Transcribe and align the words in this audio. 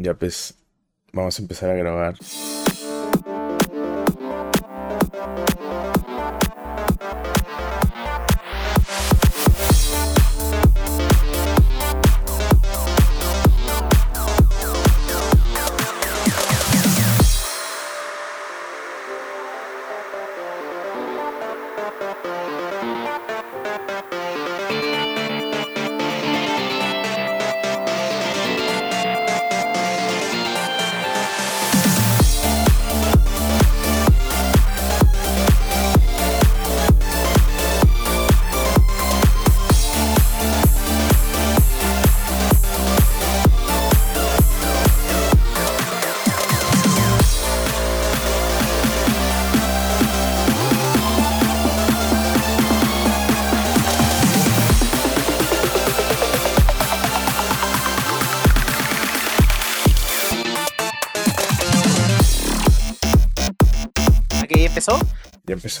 Ya 0.00 0.14
pues, 0.14 0.54
vamos 1.12 1.36
a 1.38 1.42
empezar 1.42 1.70
a 1.70 1.74
grabar. 1.74 2.14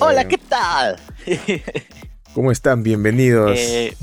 Hola, 0.08 0.22
ya. 0.22 0.28
¿qué 0.28 0.38
tal? 0.38 0.96
¿Cómo 2.34 2.52
están? 2.52 2.82
Bienvenidos 2.82 3.56
Eh, 3.58 3.96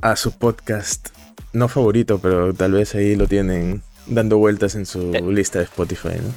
a 0.00 0.16
su 0.16 0.32
podcast. 0.36 1.08
No 1.52 1.68
favorito, 1.68 2.18
pero 2.18 2.52
tal 2.54 2.72
vez 2.72 2.94
ahí 2.94 3.14
lo 3.14 3.26
tienen 3.28 3.82
dando 4.06 4.38
vueltas 4.38 4.74
en 4.74 4.86
su 4.86 5.14
Eh. 5.14 5.20
lista 5.22 5.58
de 5.58 5.64
Spotify, 5.66 6.08
¿no? 6.20 6.32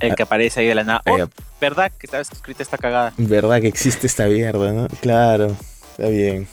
el 0.00 0.16
que 0.16 0.24
aparece 0.24 0.58
ahí 0.60 0.66
de 0.66 0.74
la 0.74 0.82
nada. 0.82 1.02
Oh, 1.06 1.16
Eh, 1.16 1.28
¿Verdad 1.60 1.92
que 1.96 2.08
sabes 2.08 2.28
que 2.28 2.34
escrita 2.34 2.64
esta 2.64 2.76
cagada? 2.76 3.12
¿Verdad 3.18 3.60
que 3.60 3.68
existe 3.68 4.08
esta 4.08 4.26
mierda, 4.26 4.72
no? 4.72 4.88
Claro, 5.00 5.56
está 5.92 6.08
bien. 6.08 6.48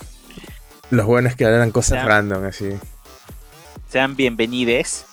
Los 0.92 1.08
buenos 1.08 1.36
que 1.36 1.46
hablan 1.46 1.72
cosas 1.72 2.06
random, 2.06 2.46
así. 2.46 2.70
Sean 3.92 4.16
bienvenides 4.16 5.06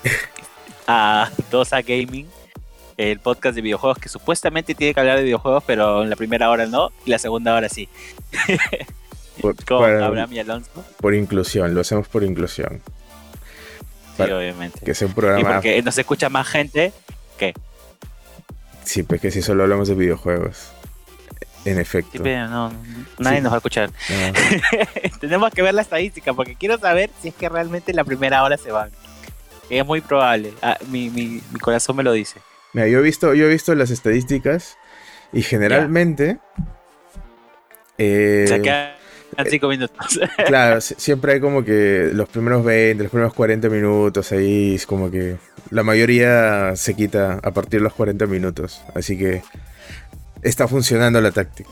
a 0.86 1.28
Dosa 1.50 1.82
Gaming, 1.82 2.26
el 3.00 3.18
podcast 3.20 3.54
de 3.54 3.62
videojuegos 3.62 3.98
que 3.98 4.08
supuestamente 4.08 4.74
tiene 4.74 4.92
que 4.94 5.00
hablar 5.00 5.16
de 5.18 5.24
videojuegos, 5.24 5.64
pero 5.66 6.02
en 6.02 6.10
la 6.10 6.16
primera 6.16 6.50
hora 6.50 6.66
no, 6.66 6.90
y 7.06 7.10
la 7.10 7.18
segunda 7.18 7.54
hora 7.54 7.68
sí. 7.68 7.88
Por, 9.40 9.56
Con 9.64 9.80
para- 9.80 10.04
Abraham 10.06 10.32
y 10.34 10.38
Alonso. 10.40 10.84
por 11.00 11.14
inclusión, 11.14 11.74
lo 11.74 11.80
hacemos 11.80 12.06
por 12.08 12.22
inclusión. 12.24 12.82
Sí, 14.16 14.22
obviamente. 14.24 14.80
Que 14.84 14.94
sea 14.94 15.06
un 15.06 15.12
Y 15.12 15.14
programa. 15.14 15.54
porque 15.54 15.80
nos 15.82 15.96
escucha 15.96 16.28
más 16.28 16.46
gente. 16.46 16.92
Sí, 18.84 19.02
pues 19.02 19.20
que 19.20 19.30
si 19.30 19.40
solo 19.40 19.62
hablamos 19.62 19.88
de 19.88 19.94
videojuegos. 19.94 20.72
En 21.64 21.74
Sí, 21.76 21.80
efecto. 21.80 22.22
pero 22.22 22.48
no, 22.48 22.70
no, 22.70 22.76
nadie 23.18 23.38
Sí. 23.38 23.42
nos 23.42 23.52
va 23.52 23.56
a 23.56 23.58
escuchar. 23.58 23.90
No. 23.90 25.18
Tenemos 25.20 25.50
que 25.52 25.62
ver 25.62 25.74
la 25.74 25.82
estadística 25.82 26.32
porque 26.34 26.54
quiero 26.56 26.78
saber 26.78 27.10
si 27.22 27.28
es 27.28 27.34
que 27.34 27.48
realmente 27.48 27.92
en 27.92 27.96
la 27.96 28.04
primera 28.04 28.42
hora 28.42 28.56
se 28.56 28.72
van. 28.72 28.90
Es 29.68 29.86
muy 29.86 30.00
probable. 30.00 30.52
Ah, 30.62 30.76
mi, 30.88 31.08
mi, 31.10 31.40
mi 31.52 31.60
corazón 31.60 31.96
me 31.96 32.02
lo 32.02 32.12
dice. 32.12 32.40
Mira, 32.72 32.86
yo 32.88 32.98
he 32.98 33.02
visto, 33.02 33.34
yo 33.34 33.46
he 33.46 33.48
visto 33.48 33.74
las 33.74 33.90
estadísticas 33.90 34.76
y 35.32 35.42
generalmente. 35.42 36.38
eh, 37.98 38.44
Se 38.48 38.62
quedan 38.62 38.92
cinco 39.48 39.68
minutos. 39.68 40.20
claro, 40.46 40.80
si- 40.80 40.94
siempre 40.96 41.32
hay 41.34 41.40
como 41.40 41.64
que 41.64 42.10
los 42.12 42.28
primeros 42.28 42.64
20, 42.64 43.02
los 43.04 43.10
primeros 43.10 43.34
40 43.34 43.68
minutos 43.68 44.30
ahí 44.32 44.74
es 44.74 44.86
como 44.86 45.10
que 45.10 45.36
la 45.70 45.82
mayoría 45.82 46.74
se 46.76 46.94
quita 46.94 47.38
a 47.42 47.50
partir 47.52 47.80
de 47.80 47.84
los 47.84 47.94
40 47.94 48.26
minutos. 48.26 48.82
Así 48.94 49.16
que 49.18 49.42
está 50.42 50.66
funcionando 50.68 51.20
la 51.20 51.30
táctica. 51.32 51.70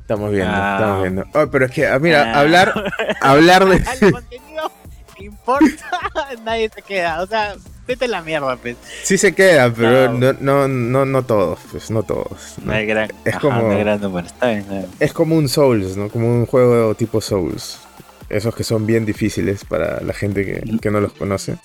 Estamos 0.00 0.30
viendo, 0.32 0.52
estamos 0.54 1.02
viendo. 1.02 1.24
Oh, 1.34 1.46
pero 1.50 1.66
es 1.66 1.70
que, 1.70 1.86
ah, 1.86 1.98
mira, 1.98 2.32
Ah. 2.34 2.40
hablar, 2.40 2.92
hablar 3.20 3.66
de... 3.66 3.82
Contenido 4.12 4.72
importa, 5.18 6.00
nadie 6.44 6.70
se 6.74 6.80
queda. 6.82 7.20
O 7.22 7.26
sea, 7.26 7.54
vete 7.88 8.04
a 8.04 8.08
la 8.08 8.22
mierda, 8.22 8.56
pues. 8.56 8.76
Sí 9.02 9.18
se 9.18 9.34
queda, 9.34 9.72
pero 9.72 10.12
No. 10.12 10.32
no, 10.40 10.68
no, 10.68 11.04
no, 11.04 11.24
todos, 11.24 11.58
pues 11.72 11.90
no 11.90 12.04
todos. 12.04 12.54
¿no? 12.58 12.66
No 12.66 12.72
hay 12.74 12.86
gran. 12.86 13.10
Es 13.24 13.34
ajá, 13.34 13.40
como- 13.40 13.68
gran 13.76 14.00
número. 14.00 14.26
Está 14.28 14.50
bien. 14.50 14.86
Es 15.00 15.12
como 15.12 15.34
un 15.36 15.48
Souls, 15.48 15.96
¿no? 15.96 16.08
Como 16.08 16.28
un 16.32 16.46
juego 16.46 16.94
tipo 16.94 17.20
Souls. 17.20 17.80
Esos 18.28 18.54
que 18.54 18.62
son 18.62 18.84
bien 18.86 19.04
difíciles 19.06 19.64
para 19.64 20.00
la 20.02 20.12
gente 20.12 20.44
que, 20.44 20.78
que 20.80 20.90
no 20.90 21.00
los 21.00 21.14
conoce. 21.14 21.56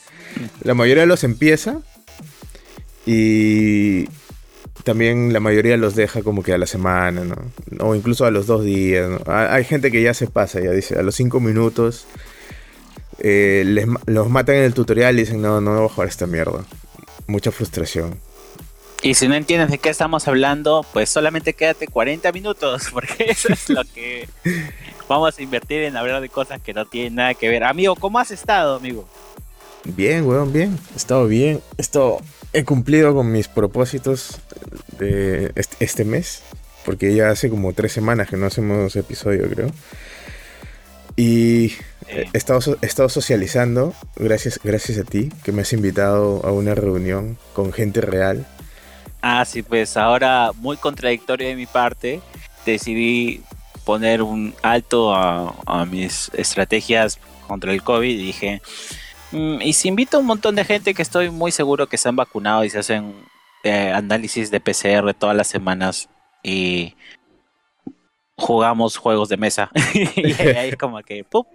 La 0.64 0.74
mayoría 0.74 1.06
los 1.06 1.24
empieza 1.26 1.82
y 3.06 4.06
también 4.84 5.34
la 5.34 5.40
mayoría 5.40 5.78
los 5.78 5.96
deja 5.96 6.22
como 6.24 6.42
que 6.44 6.54
a 6.54 6.58
la 6.58 6.66
semana, 6.66 7.24
¿no? 7.24 7.36
O 7.86 7.96
incluso 7.96 8.26
a 8.26 8.32
los 8.32 8.48
dos 8.48 8.64
días, 8.64 9.10
¿no? 9.10 9.20
Ha- 9.32 9.54
Hay 9.54 9.66
gente 9.66 9.92
que 9.92 10.02
ya 10.02 10.14
se 10.14 10.28
pasa, 10.28 10.60
ya 10.62 10.72
dice, 10.72 10.98
a 10.98 11.04
los 11.04 11.16
cinco 11.16 11.40
minutos 11.40 12.06
eh, 13.24 13.64
les 13.66 13.88
los 14.06 14.30
matan 14.30 14.56
en 14.58 14.64
el 14.64 14.74
tutorial 14.74 15.16
y 15.16 15.22
dicen, 15.22 15.42
no, 15.42 15.60
no 15.62 15.76
voy 15.76 15.86
a 15.86 15.90
jugar 15.90 16.08
esta 16.10 16.28
mierda. 16.28 16.64
Mucha 17.26 17.52
frustración. 17.52 18.20
Y 19.02 19.16
si 19.16 19.28
no 19.28 19.36
entiendes 19.36 19.70
de 19.70 19.80
qué 19.80 19.90
estamos 19.90 20.28
hablando, 20.28 20.86
pues 20.94 21.10
solamente 21.10 21.54
quédate 21.54 21.88
40 21.88 22.32
minutos, 22.32 22.84
porque 22.94 23.26
eso 23.30 23.52
es 23.52 23.70
lo 23.70 23.84
que 23.84 24.30
vamos 25.10 25.38
a 25.38 25.42
invertir 25.42 25.84
en 25.84 25.98
hablar 25.98 26.22
de 26.22 26.30
cosas 26.30 26.62
que 26.62 26.74
no 26.74 26.86
tienen 26.86 27.16
nada 27.16 27.34
que 27.34 27.50
ver. 27.50 27.64
Amigo, 27.64 27.96
¿cómo 27.96 28.20
has 28.20 28.32
estado, 28.32 28.76
amigo? 28.78 29.08
Bien, 29.84 30.26
weón, 30.26 30.54
bien. 30.54 30.80
He 30.94 30.98
estado 30.98 31.28
bien. 31.28 31.60
He, 31.78 31.82
estado- 31.82 32.20
he 32.54 32.64
cumplido 32.64 33.14
con 33.14 33.30
mis 33.32 33.48
propósitos 33.50 34.40
de 34.98 35.52
este 35.80 36.06
mes. 36.06 36.42
Porque 36.86 37.16
ya 37.16 37.30
hace 37.30 37.50
como 37.50 37.72
tres 37.74 37.94
semanas 37.94 38.30
que 38.30 38.36
no 38.36 38.46
hacemos 38.46 38.96
episodio, 38.98 39.50
creo. 39.50 39.72
Y 41.16 41.74
he 42.08 42.28
estado, 42.34 42.78
he 42.82 42.86
estado 42.86 43.10
socializando, 43.10 43.94
gracias, 44.16 44.60
gracias 44.64 44.98
a 44.98 45.04
ti, 45.04 45.32
que 45.44 45.52
me 45.52 45.62
has 45.62 45.74
invitado 45.74 46.46
a 46.46 46.52
una 46.52 46.76
reunión 46.76 47.38
con 47.54 47.72
gente 47.72 48.02
real. 48.02 48.46
Ah, 49.22 49.46
sí, 49.46 49.62
pues 49.64 49.96
ahora 49.96 50.52
muy 50.56 50.78
contradictorio 50.78 51.48
de 51.48 51.56
mi 51.56 51.66
parte, 51.66 52.22
decidí 52.66 53.42
poner 53.86 54.22
un 54.22 54.54
alto 54.62 55.14
a, 55.14 55.56
a 55.66 55.86
mis 55.86 56.32
estrategias 56.34 57.20
contra 57.48 57.72
el 57.74 57.84
COVID 57.84 58.10
y 58.10 58.26
dije, 58.26 58.62
"Mm, 59.32 59.62
y 59.62 59.74
si 59.74 59.88
invito 59.90 60.18
a 60.18 60.20
un 60.20 60.26
montón 60.26 60.56
de 60.56 60.66
gente 60.66 60.94
que 60.94 61.02
estoy 61.02 61.30
muy 61.30 61.52
seguro 61.52 61.88
que 61.88 61.98
se 61.98 62.10
han 62.10 62.16
vacunado 62.16 62.64
y 62.64 62.70
se 62.70 62.80
hacen 62.80 63.14
eh, 63.64 63.92
análisis 63.94 64.52
de 64.52 64.60
PCR 64.60 65.14
todas 65.14 65.36
las 65.36 65.48
semanas 65.48 66.10
y 66.44 66.96
jugamos 68.38 68.98
juegos 68.98 69.30
de 69.30 69.38
mesa 69.38 69.72
y 70.16 70.34
ahí 70.42 70.70
es 70.70 70.78
como 70.78 71.02
que 71.02 71.24
¡pum! 71.24 71.46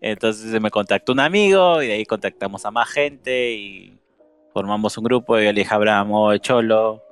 entonces 0.00 0.60
me 0.60 0.70
contactó 0.70 1.12
un 1.12 1.20
amigo 1.20 1.82
y 1.82 1.86
de 1.86 1.92
ahí 1.94 2.06
contactamos 2.06 2.64
a 2.64 2.70
más 2.70 2.88
gente 2.88 3.52
y 3.52 3.98
formamos 4.52 4.96
un 4.98 5.04
grupo 5.04 5.38
y 5.38 5.44
yo 5.44 5.52
le 5.52 5.60
dije 5.60 5.72
a 5.72 5.76
Abraham, 5.76 6.12
"Oh, 6.12 6.36
Cholo, 6.38 7.02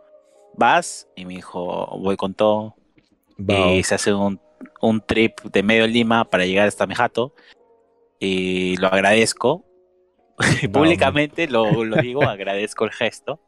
¿vas? 0.59 1.09
Y 1.15 1.25
me 1.25 1.35
dijo, 1.35 1.87
voy 1.99 2.17
con 2.17 2.35
todo. 2.35 2.75
Y 3.47 3.83
se 3.85 3.95
hace 3.95 4.13
un, 4.13 4.41
un 4.81 5.01
trip 5.01 5.41
de 5.45 5.63
medio 5.63 5.87
Lima 5.87 6.25
para 6.25 6.45
llegar 6.45 6.67
hasta 6.67 6.87
mi 6.87 6.95
jato. 6.95 7.33
Y 8.19 8.77
lo 8.79 8.89
agradezco. 8.89 9.65
Públicamente 10.73 11.47
lo, 11.47 11.85
lo 11.85 11.97
digo, 11.97 12.25
agradezco 12.25 12.85
el 12.85 12.91
gesto. 12.91 13.41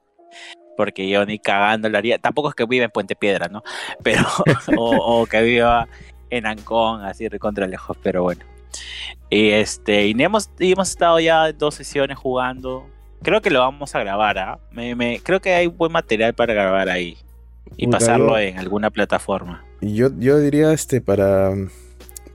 Porque 0.81 1.09
yo 1.09 1.27
ni 1.27 1.39
cagando 1.39 1.89
lo 1.91 1.99
haría. 1.99 2.19
Tampoco 2.19 2.49
es 2.49 2.55
que 2.55 2.65
viva 2.65 2.85
en 2.87 2.91
Puente 2.91 3.15
Piedra, 3.17 3.49
¿no? 3.49 3.63
Pero, 4.03 4.23
o, 4.79 5.21
o 5.23 5.27
que 5.27 5.43
viva 5.43 5.87
en 6.31 6.47
Ancón, 6.47 7.05
así 7.05 7.29
recontra 7.29 7.67
lejos, 7.67 7.97
pero 8.03 8.23
bueno. 8.23 8.43
Y 9.29 9.51
este, 9.51 10.07
y 10.07 10.15
hemos, 10.23 10.49
y 10.59 10.73
hemos 10.73 10.89
estado 10.91 11.21
ya 11.21 11.53
dos 11.53 11.75
sesiones 11.75 12.17
jugando. 12.19 12.87
Creo 13.23 13.43
que 13.43 13.51
lo 13.51 13.61
vamos 13.61 13.95
a 13.95 14.01
grabar, 14.01 14.39
¿ah? 14.39 14.59
Me, 14.73 14.95
me- 14.95 15.21
creo 15.23 15.41
que 15.41 15.53
hay 15.53 15.67
buen 15.67 15.93
material 15.93 16.33
para 16.35 16.55
grabar 16.55 16.89
ahí. 16.89 17.19
Y 17.77 17.85
Puta, 17.87 17.99
pasarlo 17.99 18.29
yo- 18.31 18.39
en 18.39 18.59
alguna 18.59 18.91
plataforma. 18.91 19.65
Yo, 19.83 20.09
yo 20.19 20.39
diría 20.39 20.73
este 20.73 21.01
para, 21.01 21.53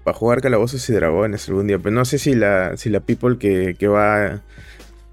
para 0.04 0.18
jugar 0.18 0.42
calabozos 0.42 0.88
y 0.90 0.94
dragones 0.94 1.48
algún 1.50 1.68
día. 1.68 1.80
Pero 1.80 1.96
no 1.96 2.06
sé 2.06 2.20
si 2.20 2.36
la, 2.36 2.78
si 2.78 2.90
la 2.90 3.00
people 3.00 3.38
que, 3.38 3.76
que 3.80 3.88
va 3.88 4.42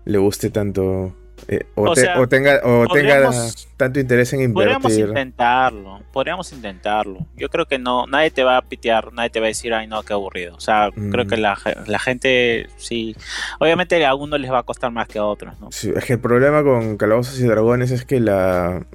le 0.05 0.19
guste 0.19 0.50
tanto 0.50 1.14
Eh, 1.48 1.64
o, 1.74 1.92
tenga, 2.26 2.60
o 2.62 2.86
tenga 2.86 3.30
tanto 3.76 3.98
interés 3.98 4.32
en 4.32 4.42
invertir. 4.42 4.78
Podríamos 4.80 5.10
intentarlo, 5.10 6.00
podríamos 6.12 6.52
intentarlo. 6.52 7.26
Yo 7.36 7.48
creo 7.48 7.66
que 7.66 7.78
no, 7.78 8.06
nadie 8.06 8.30
te 8.30 8.44
va 8.44 8.58
a 8.58 8.62
pitear, 8.62 9.12
nadie 9.12 9.30
te 9.30 9.40
va 9.40 9.46
a 9.46 9.48
decir, 9.48 9.74
ay 9.74 9.86
no, 9.86 10.02
qué 10.02 10.12
aburrido. 10.12 10.54
O 10.54 10.60
sea, 10.60 10.90
creo 11.10 11.26
que 11.26 11.36
mm. 11.36 11.40
la, 11.40 11.58
la, 11.86 11.98
gente, 11.98 12.68
sí, 12.76 13.16
obviamente 13.58 14.04
a 14.04 14.10
algunos 14.10 14.40
les 14.40 14.52
va 14.52 14.58
a 14.58 14.62
costar 14.62 14.92
más 14.92 15.08
que 15.08 15.18
a 15.18 15.24
otros, 15.24 15.58
¿no? 15.60 15.72
Sí, 15.72 15.92
es 15.94 16.04
que 16.04 16.14
el 16.14 16.20
problema 16.20 16.62
con 16.62 16.96
Calabozos 16.96 17.38
y 17.40 17.44
Dragones 17.44 17.90
es 17.90 18.04
que 18.04 18.20
la, 18.20 18.86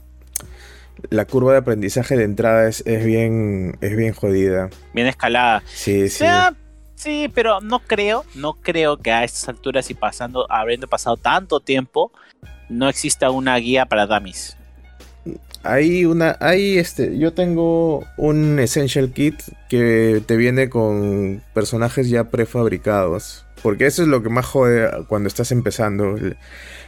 la 1.09 1.25
curva 1.25 1.51
de 1.51 1.59
aprendizaje 1.59 2.15
de 2.15 2.23
entrada 2.23 2.67
es, 2.67 2.81
es, 2.85 3.03
bien, 3.03 3.77
es 3.81 3.95
bien 3.95 4.13
jodida. 4.13 4.69
Bien 4.93 5.07
escalada. 5.07 5.63
Sí, 5.65 6.07
sí. 6.09 6.25
sí, 6.95 7.29
pero 7.33 7.59
no 7.59 7.79
creo, 7.79 8.23
no 8.35 8.53
creo 8.53 8.97
que 8.97 9.11
a 9.11 9.23
estas 9.23 9.49
alturas 9.49 9.89
y 9.89 9.93
pasando, 9.95 10.45
habiendo 10.49 10.87
pasado 10.87 11.17
tanto 11.17 11.59
tiempo, 11.59 12.11
no 12.69 12.89
exista 12.89 13.31
una 13.31 13.57
guía 13.57 13.85
para 13.85 14.05
dummies. 14.05 14.57
Hay 15.63 16.05
una, 16.05 16.37
hay 16.39 16.77
este, 16.77 17.17
yo 17.17 17.33
tengo 17.33 18.05
un 18.15 18.59
Essential 18.59 19.11
Kit 19.11 19.41
que 19.69 20.21
te 20.25 20.37
viene 20.37 20.69
con 20.69 21.41
personajes 21.53 22.09
ya 22.09 22.25
prefabricados. 22.25 23.45
Porque 23.63 23.87
eso 23.87 24.03
es 24.03 24.07
lo 24.07 24.21
que 24.21 24.29
más 24.29 24.45
jode 24.45 24.89
cuando 25.07 25.27
estás 25.27 25.51
empezando. 25.51 26.15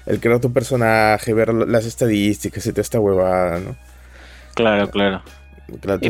El, 0.05 0.19
crear 0.19 0.39
tu 0.39 0.53
personaje, 0.53 1.33
ver 1.33 1.53
las 1.53 1.85
estadísticas 1.85 2.65
y 2.65 2.69
toda 2.71 2.81
esta 2.81 2.99
huevada, 2.99 3.59
¿no? 3.59 3.75
Claro, 4.55 4.89
claro. 4.89 5.21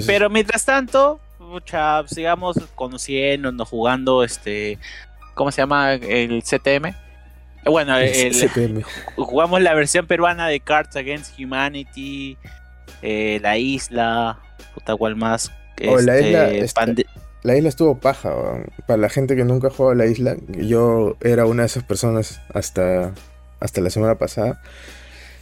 pero 0.06 0.30
mientras 0.30 0.66
tanto, 0.66 1.20
mucha, 1.40 2.08
sigamos 2.08 2.58
conociendo, 2.76 3.66
jugando 3.66 4.24
este. 4.24 4.78
¿Cómo 5.34 5.52
se 5.52 5.62
llama? 5.62 5.94
El 5.94 6.44
CTM. 6.44 6.94
Bueno, 7.66 7.96
jugamos 9.16 9.62
la 9.62 9.74
versión 9.74 10.08
peruana 10.08 10.48
de 10.48 10.60
Cards 10.60 10.96
Against 10.96 11.40
Humanity, 11.40 12.38
eh, 13.02 13.40
La 13.42 13.58
Isla, 13.58 14.40
puta 14.74 14.96
cual 14.96 15.16
más. 15.16 15.52
la, 15.78 16.20
isla 16.20 16.50
la 17.44 17.56
isla 17.56 17.70
estuvo 17.70 18.00
paja. 18.00 18.34
Para 18.88 18.98
la 18.98 19.10
gente 19.10 19.36
que 19.36 19.46
nunca 19.46 19.68
ha 19.68 19.72
jugado 19.72 19.96
la 19.96 20.06
isla, 20.06 20.36
yo 20.48 21.16
era 21.22 21.46
una 21.46 21.64
de 21.64 21.68
esas 21.68 21.84
personas 21.84 22.42
hasta, 22.54 23.14
hasta 23.60 23.82
la 23.82 23.90
semana 23.90 24.16
pasada. 24.16 24.62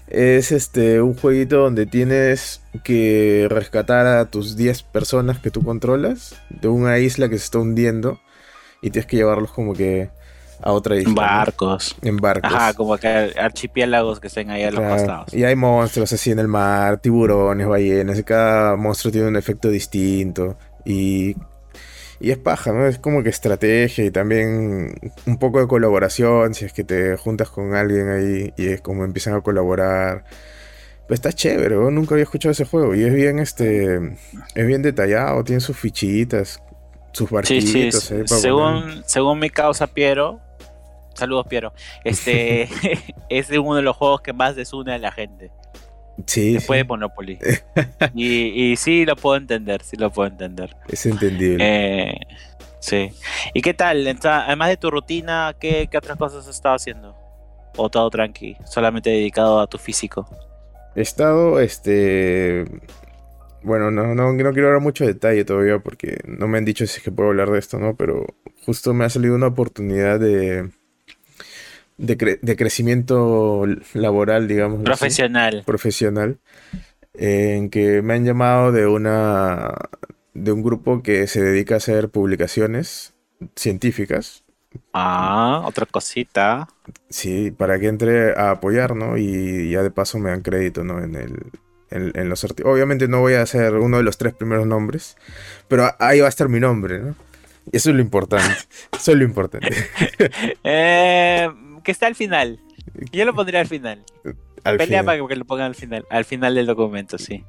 Es 0.08 0.52
este 0.54 1.02
un 1.02 1.16
jueguito 1.16 1.58
donde 1.58 1.86
tienes 1.86 2.62
que 2.84 3.48
rescatar 3.50 4.06
a 4.06 4.26
tus 4.26 4.56
10 4.56 4.84
personas 4.84 5.40
que 5.40 5.52
tú 5.52 5.64
controlas 5.64 6.42
de 6.50 6.70
una 6.70 6.98
isla 7.00 7.28
que 7.28 7.38
se 7.38 7.46
está 7.46 7.60
hundiendo 7.60 8.22
y 8.82 8.92
tienes 8.92 9.08
que 9.08 9.18
llevarlos 9.18 9.52
como 9.52 9.74
que 9.74 10.10
a 10.62 10.72
otra 10.72 10.96
isla. 10.96 11.10
En 11.10 11.16
barcos. 11.16 11.96
En 12.02 12.18
barcos. 12.18 12.52
Ajá, 12.52 12.74
como 12.74 12.98
que 12.98 13.08
archipiélagos 13.40 14.20
que 14.20 14.28
estén 14.28 14.50
ahí 14.50 14.64
a 14.64 14.72
los 14.72 14.82
costados. 14.82 15.34
Y 15.34 15.44
hay 15.44 15.56
monstruos 15.56 16.12
así 16.14 16.32
en 16.32 16.40
el 16.40 16.48
mar, 16.48 17.00
tiburones, 17.00 17.68
ballenas, 17.68 18.18
y 18.20 18.24
cada 18.24 18.76
monstruo 18.76 19.12
tiene 19.12 19.28
un 19.28 19.36
efecto 19.36 19.70
distinto. 19.70 20.58
Y, 20.86 21.36
y 22.20 22.32
es 22.32 22.38
paja, 22.38 22.72
¿no? 22.72 22.88
Es 22.88 22.98
como 22.98 23.24
que 23.24 23.30
estrategia 23.30 24.06
y 24.06 24.12
también 24.12 24.96
un 25.26 25.38
poco 25.38 25.60
de 25.60 25.68
colaboración, 25.68 26.54
si 26.54 26.66
es 26.66 26.74
que 26.74 26.84
te 26.84 27.18
juntas 27.18 27.50
con 27.50 27.76
alguien 27.76 28.10
ahí 28.10 28.54
y 28.58 28.68
es 28.68 28.82
como 28.82 29.04
empiezan 29.04 29.36
a 29.36 29.42
colaborar. 29.42 30.26
Pues 31.08 31.20
está 31.20 31.32
chévere, 31.32 31.76
¿no? 31.76 31.90
nunca 31.90 32.16
había 32.16 32.24
escuchado 32.24 32.52
ese 32.52 32.66
juego 32.66 32.94
y 32.94 33.02
es 33.02 33.14
bien 33.14 33.40
este 33.40 33.96
es 34.56 34.68
bien 34.68 34.82
detallado, 34.82 35.42
tiene 35.46 35.62
sus 35.62 35.78
fichitas, 35.78 36.62
sus 37.14 37.30
barquitos. 37.30 37.70
Sí, 37.70 37.90
sí. 37.92 38.24
según, 38.26 39.04
según 39.06 39.40
mi 39.40 39.50
causa 39.50 39.88
Piero, 39.88 40.42
Saludos, 41.18 41.48
Piero. 41.48 41.74
Este 42.04 42.70
es 43.30 43.50
uno 43.50 43.76
de 43.76 43.82
los 43.82 43.96
juegos 43.96 44.22
que 44.22 44.34
más 44.34 44.56
desune 44.56 44.94
a 44.94 45.00
la 45.00 45.12
gente. 45.12 45.52
Sí. 46.26 46.54
Después 46.54 46.80
de 46.80 46.84
Monopoly. 46.84 47.40
y, 48.14 48.72
y, 48.72 48.76
sí 48.76 49.06
lo 49.06 49.16
puedo 49.16 49.36
entender, 49.36 49.82
sí 49.84 49.98
lo 49.98 50.12
puedo 50.12 50.30
entender. 50.30 50.76
Es 50.88 51.06
entendible. 51.06 51.58
Eh, 51.60 52.20
sí. 52.80 53.10
¿Y 53.54 53.62
qué 53.62 53.74
tal? 53.74 54.08
Además 54.24 54.70
de 54.70 54.78
tu 54.78 54.92
rutina, 54.92 55.56
¿qué, 55.60 55.90
otras 55.96 56.18
cosas 56.18 56.48
has 56.48 56.56
estado 56.56 56.76
haciendo? 56.76 57.16
¿O 57.76 57.90
todo 57.90 58.10
tranqui? 58.10 58.58
Solamente 58.66 59.10
dedicado 59.10 59.60
a 59.60 59.68
tu 59.68 59.78
físico. 59.78 60.28
He 60.96 61.02
estado, 61.02 61.60
este. 61.60 62.66
Bueno, 63.62 63.92
no, 63.92 64.16
no, 64.16 64.34
no 64.34 64.54
quiero 64.54 64.70
hablar 64.70 64.82
mucho 64.82 65.04
de 65.04 65.14
detalle 65.14 65.46
todavía 65.46 65.80
porque 65.80 66.18
no 66.26 66.48
me 66.48 66.58
han 66.58 66.66
dicho 66.66 66.86
si 66.88 66.98
es 66.98 67.04
que 67.04 67.12
puedo 67.12 67.30
hablar 67.30 67.52
de 67.52 67.60
esto, 67.60 67.78
¿no? 67.78 67.96
Pero 67.96 68.26
justo 68.66 68.94
me 68.94 69.06
ha 69.06 69.10
salido 69.10 69.36
una 69.36 69.48
oportunidad 69.48 70.20
de 70.20 70.72
de, 71.98 72.56
crecimiento 72.56 73.66
laboral, 73.94 74.48
digamos. 74.48 74.84
Profesional. 74.84 75.64
profesional. 75.66 76.38
En 77.14 77.70
que 77.70 78.02
me 78.02 78.14
han 78.14 78.26
llamado 78.26 78.72
de 78.72 78.86
una 78.86 79.74
de 80.34 80.52
un 80.52 80.62
grupo 80.62 81.02
que 81.02 81.26
se 81.26 81.42
dedica 81.42 81.76
a 81.76 81.78
hacer 81.78 82.10
publicaciones 82.10 83.16
científicas. 83.56 84.44
Ah, 84.94 85.64
otra 85.66 85.88
cosita. 85.88 86.68
Sí, 87.10 87.50
para 87.50 87.80
que 87.80 87.88
entre 87.88 88.38
a 88.38 88.52
apoyar, 88.52 88.96
¿no? 88.96 89.18
Y 89.18 89.72
ya 89.72 89.82
de 89.82 89.90
paso 89.90 90.20
me 90.20 90.30
dan 90.30 90.42
crédito, 90.42 90.84
¿no? 90.84 91.02
En 91.02 91.16
el, 91.16 91.52
en, 91.90 92.30
los 92.30 92.46
Obviamente 92.64 93.08
no 93.08 93.22
voy 93.22 93.34
a 93.34 93.46
ser 93.46 93.76
uno 93.76 93.98
de 93.98 94.04
los 94.04 94.18
tres 94.18 94.34
primeros 94.34 94.68
nombres, 94.68 95.18
pero 95.68 95.90
ahí 96.00 96.20
va 96.20 96.28
a 96.28 96.30
estar 96.30 96.50
mi 96.50 96.60
nombre, 96.60 97.00
¿no? 97.00 97.16
Eso 97.72 97.90
es 97.90 97.96
lo 97.96 98.02
importante. 98.02 98.56
Eso 98.96 99.12
es 99.12 99.18
lo 99.18 99.24
importante. 99.24 99.70
eh, 100.64 101.50
que 101.88 101.94
está 101.94 102.06
al 102.08 102.16
final. 102.16 102.60
Yo 103.14 103.24
lo 103.24 103.34
pondría 103.34 103.62
al 103.62 103.68
final. 103.68 104.04
Pelea 104.62 105.06
para 105.06 105.26
que 105.26 105.36
lo 105.38 105.46
pongan 105.46 105.68
al 105.68 105.76
final, 105.76 106.06
al 106.10 106.26
final 106.26 106.54
del 106.54 106.66
documento, 106.66 107.18
sí. 107.18 107.46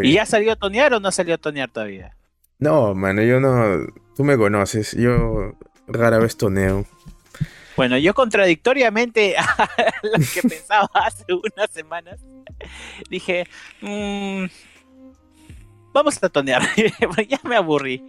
¿Y 0.00 0.12
ya 0.12 0.26
salió 0.26 0.52
a 0.52 0.56
tonear 0.56 0.94
o 0.94 1.00
no 1.00 1.10
salió 1.10 1.34
a 1.34 1.38
tonear 1.38 1.68
todavía? 1.68 2.14
No, 2.60 2.94
mano, 2.94 3.20
yo 3.22 3.40
no. 3.40 3.84
Tú 4.14 4.22
me 4.22 4.36
conoces, 4.36 4.92
yo 4.92 5.54
rara 5.88 6.20
vez 6.20 6.36
toneo. 6.36 6.84
Bueno, 7.74 7.98
yo 7.98 8.14
contradictoriamente 8.14 9.36
a 9.38 9.68
lo 10.04 10.24
que 10.32 10.42
pensaba 10.48 10.88
hace 10.94 11.24
unas 11.32 11.70
semanas, 11.72 12.20
dije, 13.10 13.44
mmm, 13.80 14.44
vamos 15.92 16.22
a 16.22 16.28
tonear. 16.28 16.62
ya 17.28 17.40
me 17.42 17.56
aburrí. 17.56 18.06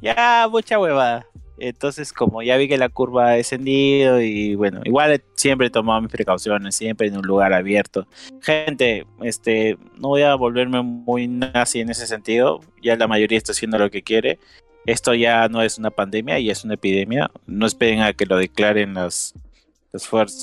Ya 0.00 0.46
mucha 0.48 0.78
huevada. 0.78 1.26
Entonces, 1.58 2.12
como 2.12 2.42
ya 2.42 2.56
vi 2.56 2.68
que 2.68 2.78
la 2.78 2.88
curva 2.88 3.28
ha 3.28 3.32
descendido 3.32 4.20
y 4.20 4.54
bueno, 4.54 4.80
igual 4.84 5.22
siempre 5.34 5.68
he 5.68 5.70
tomado 5.70 6.00
mis 6.00 6.10
precauciones, 6.10 6.74
siempre 6.74 7.06
en 7.06 7.16
un 7.16 7.26
lugar 7.26 7.52
abierto. 7.52 8.06
Gente, 8.40 9.06
este, 9.22 9.78
no 9.98 10.08
voy 10.08 10.22
a 10.22 10.34
volverme 10.34 10.82
muy 10.82 11.28
nazi 11.28 11.80
en 11.80 11.90
ese 11.90 12.06
sentido, 12.06 12.60
ya 12.82 12.96
la 12.96 13.06
mayoría 13.06 13.38
está 13.38 13.52
haciendo 13.52 13.78
lo 13.78 13.90
que 13.90 14.02
quiere. 14.02 14.38
Esto 14.86 15.14
ya 15.14 15.48
no 15.48 15.62
es 15.62 15.78
una 15.78 15.90
pandemia 15.90 16.38
y 16.38 16.50
es 16.50 16.64
una 16.64 16.74
epidemia. 16.74 17.30
No 17.46 17.66
esperen 17.66 18.02
a 18.02 18.12
que 18.12 18.26
lo 18.26 18.36
declaren 18.36 18.94
las, 18.94 19.32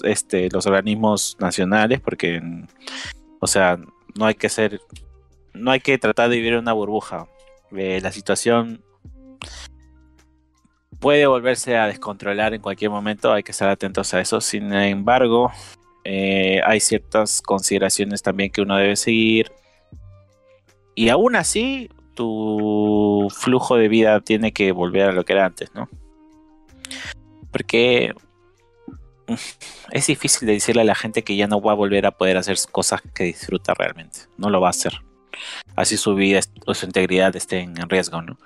este, 0.03 0.50
los 0.50 0.65
organismos 0.65 1.38
nacionales 1.39 2.00
porque, 2.00 2.41
o 3.39 3.48
sea, 3.48 3.77
no 4.15 4.25
hay 4.25 4.34
que 4.36 4.50
ser, 4.50 4.82
no 5.53 5.72
hay 5.72 5.80
que 5.80 5.98
tratar 5.98 6.30
de 6.30 6.38
vivir 6.38 6.53
en 6.53 6.60
una 6.60 6.74
burbuja. 6.74 7.27
Eh, 7.75 8.00
la 8.01 8.12
situación 8.12 8.84
puede 11.01 11.25
volverse 11.25 11.75
a 11.75 11.88
descontrolar 11.88 12.53
en 12.53 12.62
cualquier 12.62 12.91
momento, 12.91 13.34
hay 13.34 13.43
que 13.43 13.51
estar 13.51 13.67
atentos 13.67 14.13
a 14.13 14.22
eso. 14.22 14.39
Sin 14.39 14.72
embargo, 14.72 15.51
eh, 16.05 16.62
hay 16.63 16.79
ciertas 16.79 17.41
consideraciones 17.41 18.22
también 18.22 18.51
que 18.51 18.62
uno 18.62 18.77
debe 18.77 18.96
seguir. 18.96 19.51
Y 20.93 21.10
aún 21.10 21.36
así, 21.36 21.89
tu 22.13 23.27
flujo 23.36 23.77
de 23.77 23.88
vida 23.89 24.22
tiene 24.22 24.53
que 24.53 24.72
volver 24.72 25.10
a 25.10 25.12
lo 25.12 25.25
que 25.25 25.34
era 25.34 25.46
antes, 25.48 25.74
¿no? 25.74 25.89
Porque 27.51 28.13
mm, 29.27 29.34
es 29.91 30.05
difícil 30.05 30.48
de 30.48 30.53
decirle 30.53 30.84
a 30.84 30.86
la 30.86 30.96
gente 30.96 31.24
que 31.24 31.36
ya 31.36 31.48
no 31.48 31.62
va 31.62 31.72
a 31.72 31.75
volver 31.75 32.05
a 32.05 32.12
poder 32.12 32.38
hacer 32.38 32.58
cosas 32.72 33.01
que 33.15 33.24
disfruta 33.24 33.74
realmente. 33.74 34.20
No 34.38 34.51
lo 34.51 34.62
va 34.62 34.67
a 34.67 34.70
hacer. 34.70 34.93
Así 35.75 35.98
su 35.98 36.13
vida 36.13 36.41
o 36.67 36.75
su 36.75 36.86
integridad 36.86 37.36
esté 37.36 37.62
en 37.62 37.89
riesgo, 37.89 38.22
¿no? 38.22 38.38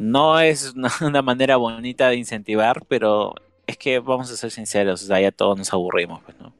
No 0.00 0.40
es 0.40 0.74
una, 1.02 1.20
manera 1.20 1.56
bonita 1.56 2.08
de 2.08 2.16
incentivar, 2.16 2.82
pero 2.88 3.34
es 3.66 3.76
que 3.76 3.98
vamos 4.00 4.30
a 4.32 4.36
ser 4.36 4.50
sinceros, 4.50 5.02
o 5.02 5.06
sea, 5.06 5.20
ya 5.20 5.30
todos 5.30 5.58
nos 5.58 5.72
aburrimos, 5.72 6.22
pues, 6.24 6.36
¿no? 6.40 6.54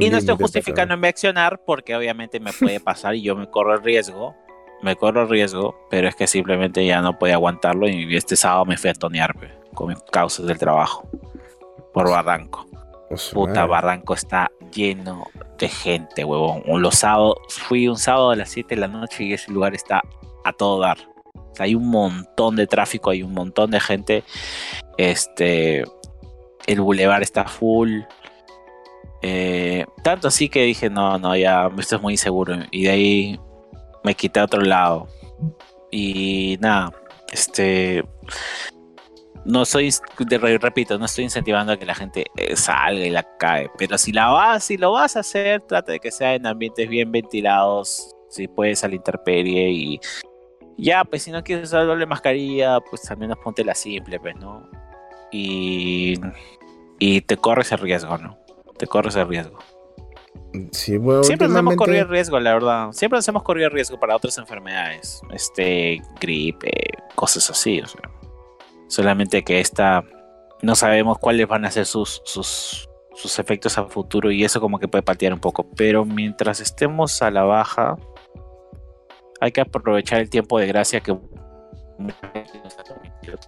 y 0.00 0.10
no 0.10 0.18
estoy 0.18 0.36
justificando 0.36 0.96
mi 0.98 1.08
accionar 1.08 1.62
porque 1.64 1.96
obviamente 1.96 2.40
me 2.40 2.52
puede 2.52 2.80
pasar 2.84 3.14
y 3.14 3.22
yo 3.22 3.36
me 3.36 3.48
corro 3.48 3.74
el 3.74 3.82
riesgo, 3.82 4.34
me 4.82 4.96
corro 4.96 5.22
el 5.22 5.28
riesgo, 5.28 5.74
pero 5.88 6.08
es 6.08 6.16
que 6.16 6.26
simplemente 6.26 6.84
ya 6.84 7.00
no 7.00 7.18
podía 7.18 7.34
aguantarlo 7.34 7.88
y 7.88 8.16
este 8.16 8.36
sábado 8.36 8.64
me 8.66 8.76
fui 8.76 8.90
a 8.90 8.94
tonear 8.94 9.34
pues, 9.34 9.50
con 9.74 9.88
mis 9.88 10.02
causas 10.10 10.46
del 10.46 10.58
trabajo 10.58 11.08
por 11.94 12.10
Barranco. 12.10 12.66
Puta, 13.32 13.66
Barranco 13.66 14.14
está 14.14 14.50
lleno 14.74 15.26
de 15.58 15.68
gente, 15.68 16.24
huevón. 16.24 16.62
Los 16.82 16.96
sábados, 16.96 17.36
fui 17.48 17.88
un 17.88 17.98
sábado 17.98 18.30
a 18.30 18.36
las 18.36 18.50
7 18.50 18.74
de 18.74 18.80
la 18.80 18.88
noche 18.88 19.24
y 19.24 19.32
ese 19.34 19.52
lugar 19.52 19.74
está 19.74 20.02
a 20.44 20.52
todo 20.52 20.80
dar 20.80 21.11
hay 21.58 21.74
un 21.74 21.88
montón 21.88 22.56
de 22.56 22.66
tráfico, 22.66 23.10
hay 23.10 23.22
un 23.22 23.32
montón 23.32 23.70
de 23.70 23.80
gente. 23.80 24.24
Este, 24.98 25.84
el 26.66 26.80
bulevar 26.80 27.22
está 27.22 27.44
full. 27.44 28.00
Eh, 29.22 29.84
tanto 30.02 30.28
así 30.28 30.48
que 30.48 30.62
dije, 30.62 30.90
no, 30.90 31.18
no, 31.18 31.36
ya, 31.36 31.70
esto 31.78 31.96
es 31.96 32.02
muy 32.02 32.14
inseguro. 32.14 32.56
Y 32.70 32.84
de 32.84 32.90
ahí 32.90 33.40
me 34.04 34.14
quité 34.14 34.40
a 34.40 34.44
otro 34.44 34.62
lado. 34.62 35.08
Y 35.90 36.56
nada, 36.60 36.92
este. 37.32 38.04
No 39.44 39.64
soy, 39.64 39.92
repito, 40.60 40.98
no 40.98 41.06
estoy 41.06 41.24
incentivando 41.24 41.72
a 41.72 41.76
que 41.76 41.84
la 41.84 41.96
gente 41.96 42.26
eh, 42.36 42.54
salga 42.54 43.04
y 43.04 43.10
la 43.10 43.26
cae, 43.38 43.68
pero 43.76 43.98
si 43.98 44.12
la 44.12 44.28
vas, 44.28 44.62
si 44.62 44.76
lo 44.76 44.92
vas 44.92 45.16
a 45.16 45.20
hacer, 45.20 45.62
trata 45.62 45.90
de 45.90 45.98
que 45.98 46.12
sea 46.12 46.34
en 46.34 46.46
ambientes 46.46 46.88
bien 46.88 47.10
ventilados, 47.10 48.14
si 48.28 48.46
puedes 48.46 48.84
a 48.84 48.88
la 48.88 48.94
intemperie 48.94 49.70
y 49.70 50.00
ya, 50.76 51.04
pues 51.04 51.22
si 51.22 51.30
no 51.30 51.42
quieres 51.44 51.68
usar 51.68 51.86
doble 51.86 52.06
mascarilla, 52.06 52.80
pues 52.80 53.10
al 53.10 53.18
menos 53.18 53.38
ponte 53.38 53.64
la 53.64 53.74
simple, 53.74 54.18
pues, 54.18 54.36
¿no? 54.36 54.68
Y, 55.30 56.20
y 56.98 57.20
te 57.22 57.36
corres 57.36 57.72
el 57.72 57.78
riesgo, 57.78 58.18
¿no? 58.18 58.38
Te 58.78 58.86
corres 58.86 59.16
el 59.16 59.28
riesgo. 59.28 59.58
Sí, 60.72 60.98
bueno, 60.98 61.24
Siempre 61.24 61.48
nos 61.48 61.58
hemos 61.58 61.76
corrido 61.76 62.02
el 62.02 62.08
riesgo, 62.08 62.38
la 62.38 62.54
verdad. 62.54 62.92
Siempre 62.92 63.18
nos 63.18 63.28
hemos 63.28 63.42
corrido 63.42 63.68
el 63.68 63.72
riesgo 63.72 63.98
para 63.98 64.16
otras 64.16 64.36
enfermedades. 64.38 65.22
Este, 65.30 66.02
gripe, 66.20 66.70
cosas 67.14 67.48
así. 67.50 67.80
O 67.80 67.86
sea. 67.86 68.02
Solamente 68.88 69.42
que 69.42 69.60
esta 69.60 70.04
no 70.60 70.74
sabemos 70.74 71.18
cuáles 71.18 71.48
van 71.48 71.64
a 71.64 71.70
ser 71.70 71.86
sus, 71.86 72.22
sus, 72.24 72.88
sus 73.14 73.38
efectos 73.38 73.78
a 73.78 73.84
futuro 73.84 74.30
y 74.30 74.44
eso 74.44 74.60
como 74.60 74.78
que 74.78 74.88
puede 74.88 75.02
patear 75.02 75.32
un 75.32 75.40
poco. 75.40 75.66
Pero 75.76 76.04
mientras 76.04 76.60
estemos 76.60 77.22
a 77.22 77.30
la 77.30 77.44
baja, 77.44 77.96
hay 79.42 79.50
que 79.50 79.60
aprovechar 79.60 80.20
el 80.20 80.30
tiempo 80.30 80.60
de 80.60 80.68
gracia 80.68 81.00
que 81.00 81.18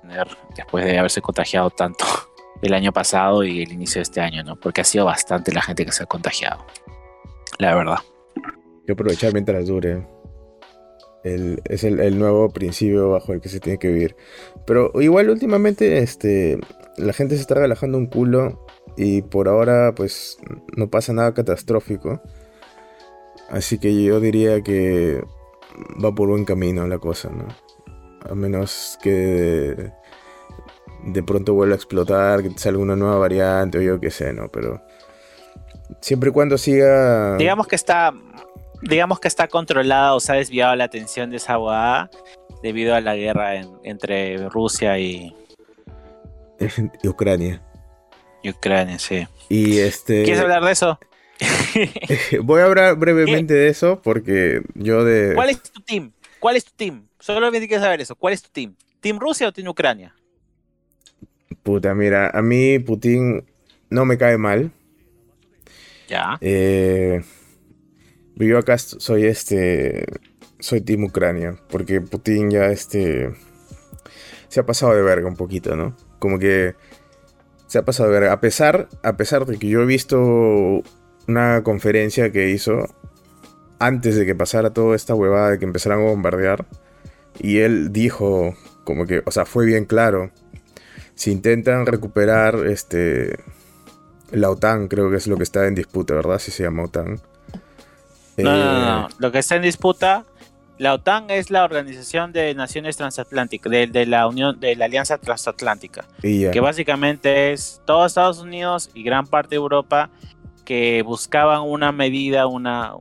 tener 0.02 0.26
después 0.56 0.84
de 0.84 0.98
haberse 0.98 1.20
contagiado 1.20 1.70
tanto 1.70 2.04
el 2.62 2.74
año 2.74 2.92
pasado 2.92 3.44
y 3.44 3.62
el 3.62 3.72
inicio 3.72 4.00
de 4.00 4.02
este 4.02 4.20
año, 4.20 4.42
¿no? 4.42 4.56
Porque 4.56 4.80
ha 4.80 4.84
sido 4.84 5.04
bastante 5.04 5.52
la 5.52 5.62
gente 5.62 5.86
que 5.86 5.92
se 5.92 6.02
ha 6.02 6.06
contagiado 6.06 6.66
la 7.58 7.76
verdad. 7.76 7.98
Y 8.88 8.92
aprovechar 8.92 9.32
mientras 9.32 9.68
dure. 9.68 10.04
es 11.22 11.84
el, 11.84 12.18
nuevo 12.18 12.48
principio 12.48 13.10
bajo 13.10 13.32
el 13.32 13.40
que 13.40 13.48
se 13.48 13.60
tiene 13.60 13.78
que 13.78 13.88
vivir. 13.88 14.16
Pero 14.66 14.90
igual 15.00 15.30
últimamente 15.30 15.98
este, 15.98 16.58
la 16.96 17.12
gente 17.12 17.36
se 17.36 17.42
está 17.42 17.54
relajando 17.54 17.98
un 17.98 18.06
culo 18.06 18.66
y 18.96 19.22
por 19.22 19.48
ahora 19.48 19.94
pues 19.94 20.38
no 20.76 20.90
pasa 20.90 21.12
nada 21.12 21.34
catastrófico. 21.34 22.20
Así 23.48 23.78
que 23.78 24.02
yo 24.02 24.18
diría 24.18 24.60
que 24.62 25.22
va 26.02 26.14
por 26.14 26.28
buen 26.28 26.44
camino 26.44 26.86
la 26.86 26.98
cosa, 26.98 27.30
¿no? 27.30 27.46
A 28.28 28.34
menos 28.34 28.98
que 29.02 29.92
de, 31.04 31.22
pronto 31.22 31.54
vuelva 31.54 31.74
a 31.74 31.76
explotar, 31.76 32.42
que 32.42 32.50
salga 32.58 32.80
una 32.80 32.96
nueva 32.96 33.18
variante 33.18 33.78
o 33.78 33.82
yo 33.82 34.00
qué 34.00 34.10
sé, 34.10 34.32
¿no? 34.32 34.48
Pero 34.48 34.80
Siempre 36.00 36.30
y 36.30 36.32
cuando 36.32 36.58
siga. 36.58 37.36
Digamos 37.36 37.66
que 37.66 37.76
está. 37.76 38.12
Digamos 38.82 39.20
que 39.20 39.28
está 39.28 39.48
controlada 39.48 40.14
o 40.14 40.20
se 40.20 40.32
ha 40.32 40.34
desviado 40.36 40.76
la 40.76 40.84
atención 40.84 41.30
de 41.30 41.38
esa 41.38 41.54
abogada 41.54 42.10
debido 42.62 42.94
a 42.94 43.00
la 43.00 43.16
guerra 43.16 43.54
entre 43.82 44.48
Rusia 44.48 44.98
y. 44.98 45.34
Ucrania. 47.04 47.62
Y 48.42 48.50
Ucrania, 48.50 48.98
sí. 48.98 49.26
Y 49.48 49.78
este. 49.78 50.24
¿Quieres 50.24 50.42
hablar 50.42 50.62
de 50.64 50.72
eso? 50.72 50.98
Voy 52.42 52.60
a 52.60 52.64
hablar 52.64 52.96
brevemente 52.96 53.54
de 53.54 53.68
eso 53.68 54.00
porque 54.02 54.62
yo 54.74 55.04
de. 55.04 55.34
¿Cuál 55.34 55.50
es 55.50 55.62
tu 55.62 55.80
team? 55.80 56.12
¿Cuál 56.40 56.56
es 56.56 56.64
tu 56.64 56.72
team? 56.76 57.08
Solo 57.18 57.50
me 57.50 57.66
que 57.66 57.78
saber 57.78 58.00
eso. 58.00 58.14
¿Cuál 58.16 58.34
es 58.34 58.42
tu 58.42 58.50
team? 58.50 58.74
¿Team 59.00 59.18
Rusia 59.18 59.48
o 59.48 59.52
Team 59.52 59.68
Ucrania? 59.68 60.14
Puta, 61.62 61.94
mira, 61.94 62.30
a 62.30 62.42
mí 62.42 62.78
Putin 62.78 63.44
no 63.90 64.04
me 64.04 64.18
cae 64.18 64.38
mal. 64.38 64.70
Ya. 66.08 66.36
Eh, 66.40 67.22
yo 68.36 68.58
acá 68.58 68.78
soy 68.78 69.26
este. 69.26 70.04
Soy 70.58 70.80
Team 70.80 71.04
Ucrania. 71.04 71.58
Porque 71.68 72.00
Putin 72.00 72.50
ya 72.50 72.66
este. 72.66 73.32
Se 74.48 74.60
ha 74.60 74.66
pasado 74.66 74.94
de 74.94 75.02
verga 75.02 75.26
un 75.26 75.36
poquito, 75.36 75.76
¿no? 75.76 75.96
Como 76.18 76.38
que. 76.38 76.74
Se 77.66 77.78
ha 77.78 77.84
pasado 77.84 78.10
de 78.10 78.20
verga. 78.20 78.32
A 78.32 78.40
pesar, 78.40 78.88
a 79.02 79.16
pesar 79.16 79.46
de 79.46 79.58
que 79.58 79.68
yo 79.68 79.82
he 79.82 79.86
visto 79.86 80.82
una 81.28 81.62
conferencia 81.62 82.30
que 82.30 82.50
hizo 82.50 82.88
antes 83.78 84.16
de 84.16 84.26
que 84.26 84.34
pasara 84.34 84.70
toda 84.70 84.96
esta 84.96 85.14
huevada 85.14 85.50
de 85.50 85.58
que 85.58 85.64
empezaran 85.64 86.00
a 86.00 86.10
bombardear. 86.10 86.64
Y 87.38 87.58
él 87.58 87.92
dijo, 87.92 88.54
como 88.84 89.06
que, 89.06 89.22
o 89.24 89.30
sea, 89.30 89.44
fue 89.44 89.66
bien 89.66 89.84
claro. 89.84 90.30
Si 91.14 91.30
intentan 91.30 91.86
recuperar 91.86 92.66
este 92.66 93.38
la 94.30 94.50
OTAN 94.50 94.88
creo 94.88 95.10
que 95.10 95.16
es 95.16 95.26
lo 95.26 95.36
que 95.36 95.44
está 95.44 95.66
en 95.66 95.74
disputa, 95.74 96.14
¿verdad? 96.14 96.38
Si 96.38 96.50
se 96.50 96.64
llama 96.64 96.84
OTAN. 96.84 97.20
No, 98.36 98.56
no, 98.56 98.80
no, 98.80 99.08
Lo 99.18 99.30
que 99.30 99.38
está 99.38 99.54
en 99.54 99.62
disputa, 99.62 100.24
la 100.76 100.92
OTAN 100.94 101.30
es 101.30 101.50
la 101.50 101.62
Organización 101.62 102.32
de 102.32 102.52
Naciones 102.54 102.96
Transatlánticas, 102.96 103.70
de, 103.70 104.06
la 104.06 104.26
Unión, 104.26 104.58
de 104.58 104.74
la 104.74 104.86
Alianza 104.86 105.18
Transatlántica, 105.18 106.04
que 106.20 106.60
básicamente 106.60 107.52
es 107.52 107.80
todo 107.84 108.06
Estados 108.06 108.40
Unidos 108.40 108.90
y 108.92 109.04
gran 109.04 109.26
parte 109.26 109.50
de 109.50 109.56
Europa 109.56 110.10
que 110.64 111.02
buscaban 111.02 111.62
una 111.62 111.92
medida, 111.92 112.46
una, 112.46 112.94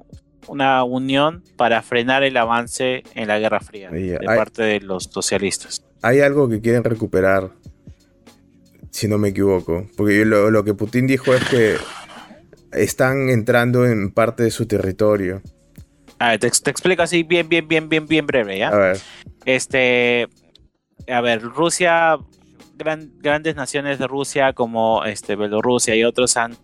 una 0.47 0.83
unión 0.83 1.43
para 1.55 1.81
frenar 1.81 2.23
el 2.23 2.37
avance 2.37 3.03
en 3.15 3.27
la 3.27 3.39
Guerra 3.39 3.59
Fría 3.59 3.89
de 3.89 4.19
parte 4.23 4.63
de 4.63 4.79
los 4.81 5.05
socialistas. 5.05 5.83
Hay 6.01 6.19
algo 6.19 6.49
que 6.49 6.61
quieren 6.61 6.83
recuperar 6.83 7.51
si 8.93 9.07
no 9.07 9.17
me 9.17 9.29
equivoco. 9.29 9.87
Porque 9.97 10.23
lo, 10.23 10.63
que 10.63 10.73
Putin 10.73 11.07
dijo 11.07 11.33
es 11.33 11.43
que 11.45 11.75
están 12.71 13.29
entrando 13.29 13.85
en 13.85 14.11
parte 14.11 14.43
de 14.43 14.51
su 14.51 14.67
territorio. 14.67 15.41
A 16.19 16.29
ver, 16.29 16.39
te, 16.39 16.47
explico 16.47 17.01
así 17.01 17.23
bien, 17.23 17.49
bien, 17.49 17.67
bien, 17.67 17.89
bien, 17.89 18.07
bien 18.07 18.25
breve, 18.27 18.59
¿ya? 18.59 18.69
A 18.69 18.77
ver. 18.77 18.97
Este, 19.45 20.27
a 21.07 21.21
ver, 21.21 21.41
Rusia, 21.41 22.17
grandes 22.77 23.55
naciones 23.55 23.97
de 23.97 24.07
Rusia 24.07 24.53
como 24.53 25.03
este, 25.05 25.35
Bielorrusia 25.35 25.95
y 25.95 26.03
otros 26.03 26.37
han 26.37 26.55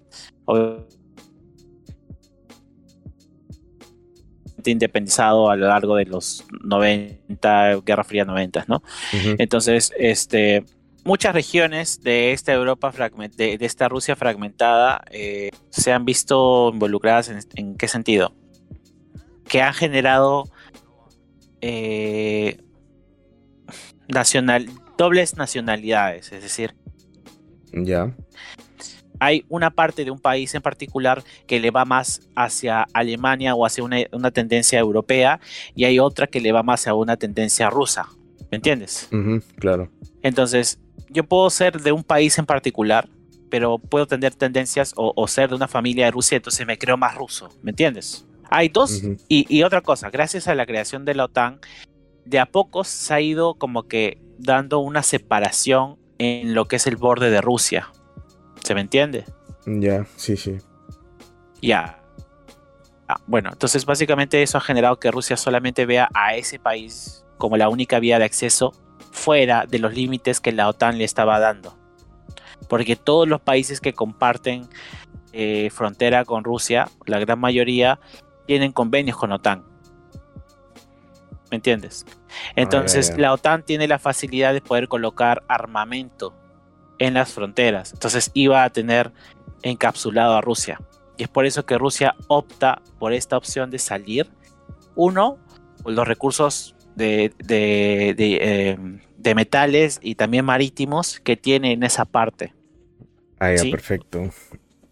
independizado 4.66 5.50
a 5.50 5.56
lo 5.56 5.68
largo 5.68 5.96
de 5.96 6.06
los 6.06 6.46
90, 6.64 7.82
Guerra 7.86 8.04
Fría 8.04 8.26
90, 8.26 8.66
¿no? 8.68 8.84
Entonces, 9.38 9.92
este, 9.98 10.66
muchas 11.04 11.34
regiones 11.34 12.02
de 12.02 12.32
esta 12.32 12.54
Europa, 12.54 12.92
de, 13.36 13.58
de 13.58 13.66
esta 13.66 13.90
Rusia 13.90 14.16
fragmentada, 14.16 15.02
eh, 15.12 15.52
se 15.70 15.92
han 15.92 16.06
visto 16.06 16.72
involucradas 16.74 17.32
en, 17.56 17.76
qué 17.76 17.88
sentido? 17.88 18.34
Que 19.48 19.62
han 19.62 19.74
generado 19.74 20.46
eh, 21.62 22.58
nacional, 24.08 24.68
dobles 24.98 25.36
nacionalidades, 25.36 26.32
es 26.32 26.44
decir, 26.44 26.76
ya. 27.72 28.16
Hay 29.20 29.46
una 29.50 29.70
parte 29.70 30.06
de 30.06 30.12
un 30.12 30.20
país 30.20 30.56
en 30.56 30.62
particular 30.62 31.24
que 31.48 31.60
le 31.60 31.72
va 31.72 31.86
más 31.86 32.22
hacia 32.36 32.88
Alemania 32.94 33.56
o 33.56 33.66
hacia 33.66 33.84
una, 33.84 34.32
tendencia 34.32 34.80
europea 34.80 35.40
y 35.76 35.86
hay 35.86 36.00
otra 36.00 36.28
que 36.28 36.40
le 36.40 36.52
va 36.52 36.64
más 36.64 36.88
a 36.88 36.94
una 36.94 37.18
tendencia 37.18 37.70
rusa. 37.70 38.08
¿Me 38.52 38.56
entiendes? 38.56 39.10
claro. 39.60 39.92
Entonces, 40.24 40.80
yo 41.10 41.24
puedo 41.24 41.50
ser 41.50 41.82
de 41.82 41.92
un 41.92 42.04
país 42.04 42.38
en 42.38 42.46
particular, 42.46 43.10
pero 43.50 43.78
puedo 43.78 44.06
tener 44.08 44.36
tendencias 44.36 44.94
o, 44.96 45.28
ser 45.28 45.50
de 45.50 45.56
una 45.56 45.68
familia 45.68 46.06
de 46.06 46.12
Rusia, 46.12 46.38
entonces 46.38 46.66
me 46.66 46.78
creo 46.78 46.98
más 46.98 47.16
ruso, 47.16 47.50
¿me 47.62 47.72
entiendes? 47.72 48.26
Hay 48.50 48.70
dos, 48.70 49.04
y, 49.28 49.64
otra 49.64 49.82
cosa, 49.82 50.10
gracias 50.10 50.48
a 50.48 50.56
la 50.56 50.66
creación 50.66 51.06
de 51.06 51.16
la 51.16 51.26
OTAN, 51.26 51.60
de 52.26 52.40
a 52.40 52.46
poco 52.46 52.84
se 52.84 53.14
ha 53.14 53.22
ido 53.22 53.56
como 53.56 53.88
que 53.88 54.22
dando 54.38 54.80
una 54.80 55.04
separación 55.04 55.98
en 56.18 56.54
lo 56.54 56.66
que 56.66 56.78
es 56.78 56.88
el 56.88 56.96
borde 56.96 57.30
de 57.30 57.42
Rusia. 57.42 57.92
¿Se 58.64 58.76
me 58.76 58.82
entiende? 58.82 59.26
Ya, 59.66 60.06
sí, 60.16 60.38
sí. 60.38 60.58
Ya. 61.62 62.00
Ah, 63.08 63.20
bueno, 63.26 63.50
entonces 63.52 63.86
básicamente 63.86 64.42
eso 64.42 64.58
ha 64.58 64.62
generado 64.62 65.00
que 65.00 65.12
Rusia 65.12 65.36
solamente 65.38 65.86
vea 65.86 66.10
a 66.14 66.36
ese 66.36 66.60
país 66.60 67.26
como 67.38 67.58
la 67.58 67.70
única 67.70 68.00
vía 68.00 68.20
de 68.20 68.26
acceso 68.26 68.74
fuera 69.12 69.66
de 69.66 69.80
los 69.80 69.94
límites 69.94 70.40
que 70.40 70.52
la 70.52 70.68
OTAN 70.68 70.98
le 70.98 71.06
estaba 71.06 71.40
dando. 71.40 71.76
Porque 72.68 72.96
todos 72.96 73.28
los 73.28 73.42
países 73.42 73.82
que 73.82 73.94
comparten 73.94 74.68
eh, 75.34 75.70
frontera 75.72 76.26
con 76.26 76.44
Rusia, 76.44 76.88
la 77.06 77.20
gran 77.20 77.40
mayoría, 77.40 78.00
tienen 78.46 78.72
convenios 78.72 79.18
con 79.18 79.32
OTAN. 79.32 79.64
¿Me 81.50 81.56
entiendes? 81.56 82.06
Entonces 82.56 83.18
la 83.18 83.34
OTAN 83.34 83.64
tiene 83.64 83.88
la 83.88 83.98
facilidad 83.98 84.54
de 84.54 84.62
poder 84.62 84.88
colocar 84.88 85.44
armamento 85.48 86.36
en 87.00 87.16
las 87.16 87.34
fronteras. 87.34 87.94
Entonces 87.94 88.32
iba 88.34 88.64
a 88.64 88.70
tener 88.70 89.12
encapsulado 89.64 90.36
a 90.36 90.42
Rusia. 90.42 90.80
Y 91.18 91.24
es 91.24 91.30
por 91.30 91.46
eso 91.46 91.66
que 91.66 91.78
Rusia 91.78 92.16
opta 92.28 92.82
por 93.00 93.14
esta 93.14 93.38
opción 93.38 93.72
de 93.72 93.80
salir. 93.80 94.30
Uno, 94.96 95.38
los 95.86 96.08
recursos 96.08 96.76
de, 96.96 97.34
em, 97.48 99.00
de, 99.18 99.36
metales 99.36 100.00
y 100.02 100.16
también 100.16 100.46
marítimos 100.46 101.20
que 101.20 101.38
tiene 101.38 101.74
en 101.74 101.84
esa 101.84 102.06
parte. 102.06 102.54
Ah, 103.40 103.54
ya, 103.54 103.70
perfecto. 103.72 104.30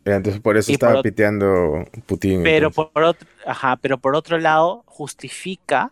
Entonces 0.05 0.41
por 0.41 0.55
eso 0.55 0.71
estaba 0.71 1.01
piteando 1.01 1.85
Putin. 2.05 2.43
Pero 2.43 2.71
por, 2.71 3.03
otro, 3.03 3.27
ajá, 3.45 3.77
pero 3.77 3.97
por 3.97 4.15
otro 4.15 4.37
lado, 4.37 4.83
justifica 4.85 5.91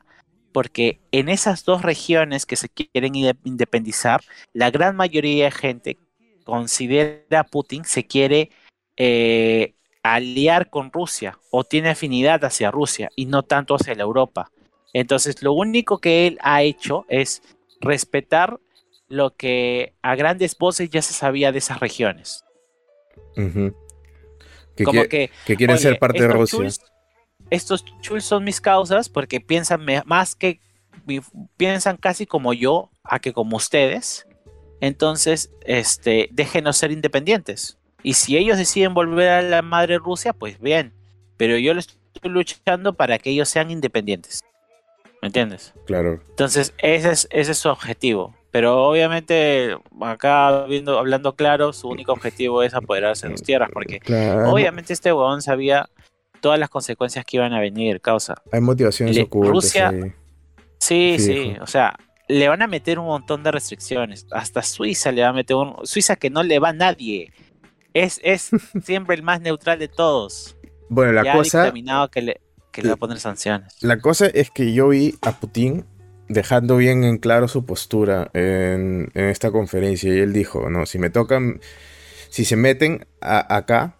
porque 0.53 1.01
en 1.11 1.27
esas 1.27 1.65
dos 1.65 1.81
regiones 1.81 2.45
que 2.45 2.55
se 2.55 2.69
quieren 2.69 3.13
independizar, 3.43 4.21
la 4.53 4.71
gran 4.71 4.95
mayoría 4.95 5.45
de 5.45 5.51
gente 5.51 5.97
considera 6.45 7.41
a 7.41 7.43
Putin 7.43 7.83
se 7.83 8.07
quiere 8.07 8.51
eh, 8.95 9.75
aliar 10.03 10.69
con 10.69 10.91
Rusia 10.91 11.37
o 11.51 11.65
tiene 11.65 11.89
afinidad 11.89 12.45
hacia 12.45 12.71
Rusia 12.71 13.09
y 13.15 13.25
no 13.25 13.43
tanto 13.43 13.75
hacia 13.75 13.95
la 13.95 14.03
Europa. 14.03 14.51
Entonces, 14.93 15.43
lo 15.43 15.51
único 15.51 15.97
que 15.97 16.27
él 16.27 16.37
ha 16.41 16.61
hecho 16.61 17.05
es 17.09 17.41
respetar 17.81 18.57
lo 19.09 19.35
que 19.35 19.93
a 20.01 20.15
grandes 20.15 20.57
voces 20.57 20.89
ya 20.89 21.01
se 21.01 21.13
sabía 21.13 21.51
de 21.51 21.57
esas 21.57 21.79
regiones. 21.79 22.45
Como 23.35 25.03
que, 25.05 25.31
quieren 25.45 25.77
ser 25.77 25.99
parte 25.99 26.21
de 26.21 26.27
Rusia. 26.29 26.69
estos 27.49 27.83
chuls 28.01 28.23
son 28.23 28.43
mis 28.43 28.61
causas 28.61 29.09
porque 29.09 29.41
piensan 29.41 29.85
más 30.05 30.35
que 30.35 30.59
piensan 31.57 31.97
casi 31.97 32.25
como 32.25 32.53
yo 32.53 32.89
a 33.03 33.19
que 33.19 33.33
como 33.33 33.57
ustedes. 33.57 34.27
Entonces, 34.85 35.49
este, 35.61 36.29
déjenos 36.31 36.77
ser 36.77 36.91
independientes. 36.91 37.79
Y 38.03 38.13
si 38.13 38.37
ellos 38.37 38.59
deciden 38.59 38.93
volver 38.93 39.29
a 39.29 39.41
la 39.41 39.63
madre 39.63 39.97
Rusia, 39.97 40.31
pues 40.31 40.59
bien. 40.59 40.93
Pero 41.37 41.57
yo 41.57 41.73
les 41.73 41.97
estoy 42.13 42.29
luchando 42.29 42.93
para 42.93 43.17
que 43.17 43.31
ellos 43.31 43.49
sean 43.49 43.71
independientes. 43.71 44.41
¿Me 45.23 45.29
entiendes? 45.29 45.73
Claro. 45.87 46.21
Entonces, 46.29 46.75
ese 46.77 47.09
es, 47.09 47.27
ese 47.31 47.53
es 47.53 47.57
su 47.57 47.69
objetivo. 47.69 48.35
Pero 48.51 48.83
obviamente, 48.83 49.75
acá 50.01 50.65
viendo, 50.67 50.99
hablando 50.99 51.35
claro, 51.35 51.73
su 51.73 51.89
único 51.89 52.11
objetivo 52.11 52.61
es 52.61 52.75
apoderarse 52.75 53.27
de 53.27 53.35
sus 53.35 53.43
tierras. 53.43 53.69
Porque 53.73 53.99
obviamente 54.45 54.93
este 54.93 55.11
huevón 55.11 55.41
sabía 55.41 55.89
todas 56.41 56.59
las 56.59 56.69
consecuencias 56.69 57.25
que 57.25 57.37
iban 57.37 57.53
a 57.53 57.59
venir, 57.59 58.01
causa. 58.01 58.35
Hay 58.51 58.61
motivaciones 58.61 59.17
ocultas. 59.17 59.51
Rusia, 59.51 60.13
sí, 60.77 61.15
sí, 61.17 61.55
o 61.59 61.65
sea, 61.65 61.97
le 62.27 62.47
van 62.47 62.61
a 62.61 62.67
meter 62.67 62.99
un 62.99 63.05
montón 63.05 63.43
de 63.43 63.51
restricciones. 63.51 64.27
Hasta 64.31 64.61
Suiza 64.61 65.11
le 65.11 65.21
va 65.21 65.29
a 65.29 65.33
meter 65.33 65.55
un. 65.55 65.75
Suiza 65.83 66.15
que 66.15 66.29
no 66.29 66.43
le 66.43 66.59
va 66.59 66.69
a 66.69 66.73
nadie. 66.73 67.31
Es, 67.93 68.19
es 68.23 68.49
siempre 68.83 69.15
el 69.15 69.23
más 69.23 69.41
neutral 69.41 69.79
de 69.79 69.87
todos. 69.87 70.57
Bueno, 70.89 71.11
la 71.11 71.33
cosa. 71.33 71.67
Ha 71.67 72.07
que 72.09 72.21
le, 72.21 72.41
que 72.71 72.81
le 72.81 72.89
va 72.89 72.95
a 72.95 72.97
poner 72.97 73.19
sanciones. 73.19 73.75
La 73.81 73.99
cosa 73.99 74.27
es 74.27 74.49
que 74.51 74.73
yo 74.73 74.89
vi 74.89 75.15
a 75.21 75.39
Putin 75.39 75.85
dejando 76.27 76.77
bien 76.77 77.03
en 77.03 77.17
claro 77.17 77.47
su 77.47 77.65
postura 77.65 78.29
en, 78.33 79.11
esta 79.13 79.51
conferencia 79.51 80.13
y 80.13 80.19
él 80.19 80.33
dijo, 80.33 80.69
no, 80.69 80.85
si 80.85 80.97
me 80.97 81.09
tocan, 81.09 81.61
si 82.29 82.45
se 82.45 82.55
meten 82.55 83.05
acá, 83.21 83.97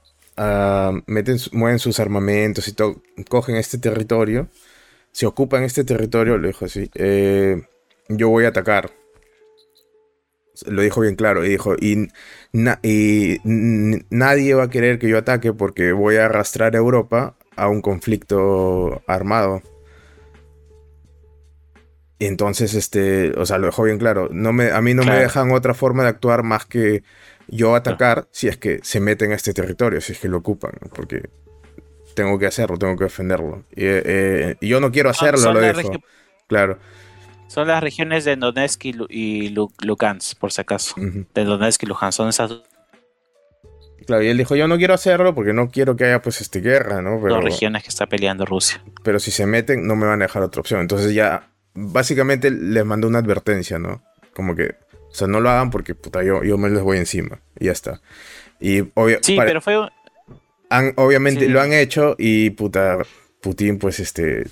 meten, 1.06 1.38
mueven 1.52 1.80
sus 1.80 2.00
armamentos 2.00 2.68
y 2.68 2.76
cogen 3.30 3.56
este 3.56 3.78
territorio, 3.78 4.50
si 5.12 5.26
ocupan 5.26 5.64
este 5.64 5.84
territorio, 5.84 6.38
lo 6.38 6.48
dijo 6.48 6.66
así, 6.66 6.90
eh, 6.96 7.62
yo 8.10 8.30
voy 8.30 8.46
a 8.46 8.50
atacar. 8.50 8.92
Lo 10.68 10.82
dijo 10.82 11.02
bien 11.02 11.16
claro 11.16 11.46
y 11.46 11.50
dijo, 11.50 11.76
y, 11.76 12.08
y 12.54 13.42
nadie 13.44 14.54
va 14.54 14.64
a 14.64 14.70
querer 14.70 15.00
que 15.00 15.10
yo 15.10 15.18
ataque 15.18 15.52
porque 15.52 15.92
voy 15.92 16.16
a 16.16 16.26
arrastrar 16.26 16.76
a 16.76 16.78
Europa 16.78 17.36
a 17.56 17.68
un 17.68 17.82
conflicto 17.82 19.02
armado. 19.08 19.62
Entonces, 22.20 22.74
este, 22.74 23.32
o 23.38 23.46
sea, 23.46 23.58
lo 23.58 23.66
dejó 23.68 23.84
bien 23.84 23.98
claro. 23.98 24.30
No 24.32 24.54
me, 24.54 24.72
a 24.72 24.82
mí 24.82 24.94
no 24.94 25.04
me 25.04 25.18
dejan 25.18 25.52
otra 25.52 25.74
forma 25.74 26.04
de 26.04 26.10
actuar 26.10 26.44
más 26.44 26.66
que 26.66 27.04
yo 27.48 27.76
atacar 27.76 28.28
si 28.32 28.48
es 28.48 28.58
que 28.58 28.80
se 28.82 29.00
meten 29.00 29.32
a 29.32 29.36
este 29.36 29.54
territorio, 29.54 30.00
si 30.02 30.14
es 30.14 30.20
que 30.20 30.30
lo 30.30 30.38
ocupan, 30.38 30.72
porque 30.94 31.30
tengo 32.16 32.40
que 32.40 32.48
hacerlo, 32.48 32.78
tengo 32.78 32.96
que 32.96 33.04
defenderlo. 33.04 33.64
Y, 33.72 33.84
eh, 33.86 34.56
yo 34.62 34.80
no 34.80 34.92
quiero 34.92 35.10
hacerlo, 35.10 35.54
lo 35.54 35.60
dejo. 35.60 35.92
Claro. 36.48 36.80
Son 37.48 37.68
las 37.68 37.82
regiones 37.82 38.26
de 38.26 38.36
Donetsk 38.36 38.86
y, 38.86 39.50
Lugansk, 39.50 40.38
por 40.38 40.52
si 40.52 40.62
acaso. 40.62 40.96
De 40.98 41.44
Donetsk 41.44 41.84
y 41.84 41.86
Lugansk, 41.86 42.18
son 42.18 42.30
esas 42.30 42.52
Claro, 44.06 44.24
y 44.24 44.28
él 44.28 44.38
dijo, 44.38 44.56
yo 44.56 44.68
no 44.68 44.78
quiero 44.78 44.94
hacerlo 44.94 45.34
porque 45.34 45.54
no 45.54 45.70
quiero 45.70 45.96
que 45.96 46.06
haya 46.06 46.22
pues 46.22 46.42
este 46.42 46.62
guerra, 46.62 47.02
¿no? 47.02 47.20
Pero, 47.22 47.36
Dos 47.36 47.44
regiones 47.44 47.84
que 47.84 47.90
está 47.90 48.06
peleando 48.06 48.46
Rusia. 48.46 48.84
Pero 49.04 49.20
si 49.20 49.32
se 49.32 49.46
meten, 49.46 49.88
no 49.88 49.96
me 49.96 50.06
van 50.06 50.22
a 50.22 50.26
dejar 50.26 50.44
otra 50.44 50.60
opción. 50.60 50.82
Entonces 50.82 51.14
ya 51.14 51.50
básicamente 51.74 52.52
les 52.52 52.86
mandó 52.86 53.08
una 53.08 53.20
advertencia, 53.20 53.80
¿no? 53.80 54.04
Como 54.34 54.56
que, 54.56 54.76
o 55.10 55.14
sea, 55.14 55.28
no 55.28 55.40
lo 55.40 55.50
hagan 55.50 55.72
porque, 55.72 55.96
puta, 55.96 56.24
yo, 56.24 56.44
yo 56.44 56.58
me 56.58 56.70
les 56.70 56.82
voy 56.82 56.98
encima. 56.98 57.40
Y 57.60 57.66
ya 57.66 57.72
está. 57.72 58.02
Y 58.60 58.82
Sí, 59.22 59.38
pero 59.38 59.62
fue... 59.62 59.76
obviamente 60.96 61.50
lo 61.50 61.62
han 61.62 61.74
hecho 61.74 62.16
y, 62.18 62.52
puta, 62.52 63.00
Putin, 63.42 63.80
pues, 63.80 64.00
este, 64.00 64.46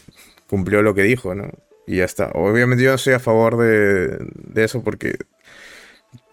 cumplió 0.47 0.81
lo 0.81 0.95
que 0.95 1.03
dijo, 1.03 1.35
¿no? 1.35 1.51
Y 1.85 1.97
ya 1.97 2.05
está. 2.05 2.31
Obviamente 2.33 2.83
yo 2.83 2.91
no 2.91 2.95
estoy 2.95 3.13
a 3.13 3.19
favor 3.19 3.57
de, 3.57 4.17
de 4.33 4.63
eso 4.63 4.83
porque 4.83 5.17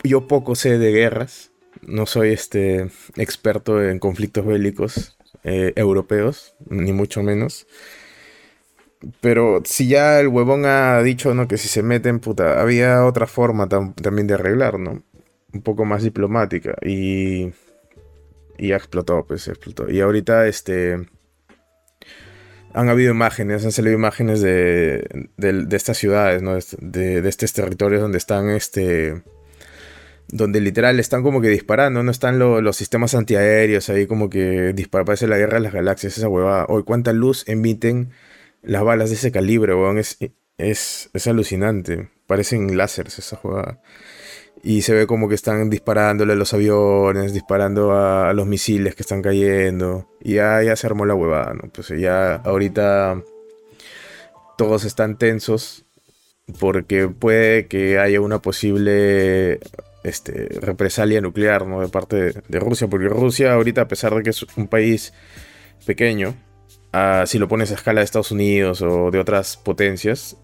yo 0.05 0.27
poco 0.27 0.55
sé 0.55 0.79
de 0.79 0.93
guerras. 0.93 1.53
No 1.83 2.07
soy, 2.07 2.33
este, 2.33 2.91
experto 3.17 3.83
en 3.83 3.99
conflictos 3.99 4.45
bélicos 4.45 5.17
eh, 5.45 5.73
europeos, 5.77 6.55
ni 6.69 6.93
mucho 6.93 7.23
menos. 7.23 7.67
Pero 9.21 9.63
si 9.65 9.89
ya 9.89 10.21
el 10.21 10.29
huevón 10.29 10.67
ha 10.67 11.03
dicho, 11.03 11.35
¿no? 11.35 11.49
Que 11.49 11.57
si 11.57 11.69
se 11.69 11.83
meten, 11.83 12.21
puta, 12.21 12.61
había 12.61 13.05
otra 13.07 13.27
forma 13.27 13.69
también 13.69 14.27
de 14.27 14.35
arreglar, 14.35 14.79
¿no? 14.79 15.03
Un 15.53 15.63
poco 15.63 15.85
más 15.85 16.03
diplomática. 16.03 16.77
Y. 16.83 17.53
Y 18.59 18.73
ha 18.73 18.77
explotado, 18.77 19.25
pues 19.27 19.49
explotó. 19.49 19.91
Y 19.91 20.01
ahorita, 20.01 20.47
este. 20.47 21.09
Han 22.73 22.89
habido 22.89 23.11
imágenes, 23.11 23.65
han 23.65 23.73
salido 23.73 23.95
imágenes 23.95 24.41
de, 24.41 25.29
de, 25.37 25.77
estas 25.77 25.99
ciudades, 25.99 26.43
¿no? 26.43 26.57
De, 26.79 27.21
de, 27.21 27.29
estos 27.29 27.53
territorios 27.53 28.01
donde 28.01 28.19
están, 28.19 28.51
este. 28.51 29.23
Donde 30.29 30.61
literal 30.61 31.01
están 31.01 31.25
como 31.25 31.41
que 31.41 31.49
disparando, 31.49 32.05
no 32.05 32.11
están 32.13 32.39
los 32.39 32.77
sistemas 32.77 33.15
antiaéreos 33.17 33.89
ahí 33.91 34.07
como 34.07 34.31
que 34.31 34.73
disparan, 34.73 35.05
parece 35.05 35.27
la 35.27 35.37
guerra 35.37 35.55
de 35.55 35.61
las 35.63 35.73
galaxias, 35.73 36.17
esa 36.17 36.29
huevada. 36.29 36.67
Hoy, 36.69 36.85
¿cuánta 36.85 37.13
luz 37.13 37.43
emiten? 37.49 38.13
las 38.63 38.83
balas 38.83 39.11
de 39.11 39.17
ese 39.17 39.33
calibre, 39.33 39.75
weón, 39.75 39.99
es, 39.99 40.19
es, 40.59 41.11
es 41.13 41.27
alucinante. 41.27 42.11
Parecen 42.27 42.77
láseres 42.77 43.19
esa 43.19 43.37
jugada. 43.37 43.81
Y 44.63 44.83
se 44.83 44.93
ve 44.93 45.07
como 45.07 45.29
que 45.29 45.35
están 45.35 45.71
disparándole 45.71 46.35
a 46.35 46.37
los 46.37 46.53
aviones, 46.53 47.33
disparando 47.33 47.93
a, 47.93 48.33
los 48.35 48.47
misiles 48.47 48.95
que 48.95 49.03
están 49.03 49.23
cayendo. 49.23 50.09
Y 50.21 50.35
ya, 50.35 50.77
se 50.77 50.87
armó 50.87 51.07
la 51.07 51.15
huevada, 51.15 51.55
¿no? 51.55 51.71
Pues 51.73 51.89
ya 51.89 52.37
ahorita 52.37 53.23
todos 54.59 54.85
están 54.85 55.17
tensos 55.17 55.85
porque 56.59 57.09
puede 57.09 57.67
que 57.67 57.99
haya 57.99 58.21
una 58.21 58.41
posible 58.41 59.61
este, 60.03 60.49
represalia 60.61 61.21
nuclear 61.21 61.67
¿no? 61.67 61.81
de 61.81 61.89
parte 61.89 62.17
de, 62.17 62.43
de 62.47 62.61
Rusia. 62.61 62.87
Porque 62.89 63.09
Rusia 63.09 63.55
ahorita, 63.55 63.83
a 63.83 63.89
pesar 63.89 64.15
de 64.15 64.23
que 64.23 64.31
es 64.31 64.45
un 64.57 64.69
país 64.69 65.15
pequeño, 65.87 66.35
si 67.27 67.39
lo 67.39 67.49
pones 67.49 67.71
a 67.71 67.75
escala 67.75 68.01
de 68.01 68.05
Estados 68.05 68.33
Unidos 68.33 68.83
o 68.83 69.11
de 69.11 69.19
otras 69.19 69.57
potencias, 69.57 70.37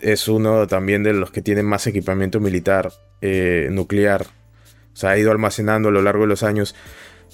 es 0.00 0.28
uno 0.28 0.66
también 0.66 1.02
de 1.02 1.12
los 1.12 1.30
que 1.30 1.42
tienen 1.42 1.66
más 1.66 1.86
equipamiento 1.86 2.40
militar 2.40 2.92
eh, 3.20 3.68
nuclear. 3.70 4.26
O 4.92 4.96
sea, 4.96 5.10
ha 5.10 5.18
ido 5.18 5.30
almacenando 5.30 5.88
a 5.88 5.92
lo 5.92 6.02
largo 6.02 6.22
de 6.22 6.28
los 6.28 6.42
años, 6.42 6.74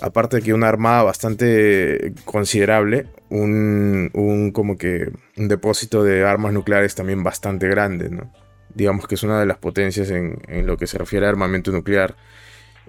aparte 0.00 0.36
de 0.36 0.42
que 0.42 0.54
una 0.54 0.68
armada 0.68 1.02
bastante 1.02 2.14
considerable, 2.24 3.06
un, 3.28 4.50
como 4.54 4.78
que 4.78 5.10
un 5.36 5.48
depósito 5.48 6.02
de 6.02 6.24
armas 6.24 6.52
nucleares 6.52 6.94
también 6.94 7.22
bastante 7.22 7.68
grande, 7.68 8.08
¿no? 8.08 8.32
Digamos 8.74 9.06
que 9.06 9.16
es 9.16 9.22
una 9.22 9.40
de 9.40 9.46
las 9.46 9.58
potencias 9.58 10.10
en, 10.10 10.38
en 10.48 10.66
lo 10.66 10.76
que 10.76 10.86
se 10.86 10.96
refiere 10.96 11.26
a 11.26 11.28
armamento 11.28 11.72
nuclear. 11.72 12.16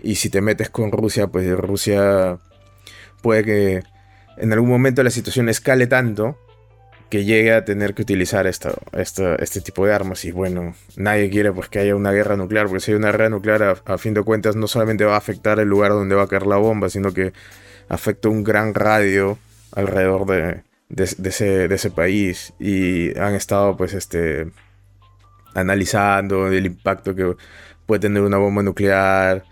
Y 0.04 0.16
si 0.16 0.30
te 0.30 0.42
metes 0.42 0.70
con 0.70 0.92
Rusia, 0.92 1.28
pues 1.28 1.52
Rusia 1.58 2.38
puede 3.22 3.44
que 3.44 3.84
en 4.38 4.54
algún 4.54 4.70
momento 4.70 5.04
la 5.04 5.10
situación 5.10 5.50
escale 5.50 5.88
tanto 5.88 6.38
que 7.12 7.26
llegue 7.26 7.54
a 7.54 7.66
tener 7.66 7.94
que 7.94 8.04
utilizar 8.04 8.48
este 8.48 9.62
tipo 9.62 9.86
de 9.86 9.94
armas. 9.94 10.24
Y 10.24 10.32
bueno, 10.32 10.74
nadie 10.96 11.30
quiere 11.30 11.52
pues 11.52 11.68
que 11.68 11.80
haya 11.80 11.94
una 11.94 12.14
guerra 12.14 12.38
nuclear, 12.38 12.68
porque 12.68 12.80
si 12.80 12.92
hay 12.92 12.98
una 12.98 13.12
guerra 13.12 13.30
nuclear, 13.30 13.84
a, 13.86 13.98
fin 13.98 14.14
de 14.14 14.24
cuentas, 14.24 14.56
no 14.56 14.66
solamente 14.66 15.04
va 15.04 15.16
a 15.16 15.18
afectar 15.18 15.60
el 15.60 15.68
lugar 15.68 15.92
donde 15.92 16.16
va 16.16 16.24
a 16.24 16.28
caer 16.28 16.48
la 16.48 16.56
bomba, 16.56 16.90
sino 16.90 17.14
que 17.14 17.34
afecta 17.90 18.30
un 18.30 18.46
gran 18.46 18.74
radio 18.74 19.38
alrededor 19.74 20.26
de, 20.26 20.64
ese, 21.28 21.68
de 21.68 21.76
ese 21.76 21.92
país. 21.92 22.54
Y 22.60 23.18
han 23.20 23.36
estado 23.36 23.76
pues 23.76 23.94
este 23.94 24.48
analizando 25.54 26.48
el 26.48 26.66
impacto 26.66 27.14
que 27.14 27.36
puede 27.86 28.00
tener 28.00 28.24
una 28.24 28.38
bomba 28.38 28.64
nuclear 28.64 29.44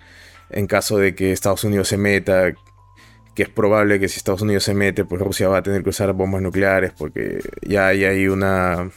en 0.49 0.65
caso 0.65 0.97
de 0.97 1.13
que 1.13 1.33
Estados 1.33 1.65
Unidos 1.65 1.89
se 1.89 1.97
meta, 1.97 2.53
que 3.39 3.43
es 3.43 3.49
probable 3.49 4.01
que 4.01 4.09
si 4.09 4.17
Estados 4.17 4.41
Unidos 4.41 4.65
se 4.65 4.73
mete, 4.73 5.05
pues 5.05 5.21
Rusia 5.21 5.47
va 5.47 5.59
a 5.59 5.63
tener 5.63 5.81
que 5.81 5.91
usar 5.91 6.11
bombas 6.11 6.41
nucleares 6.41 6.91
porque 6.91 7.39
ya, 7.61 7.87
hay 7.87 8.27
una... 8.27 8.91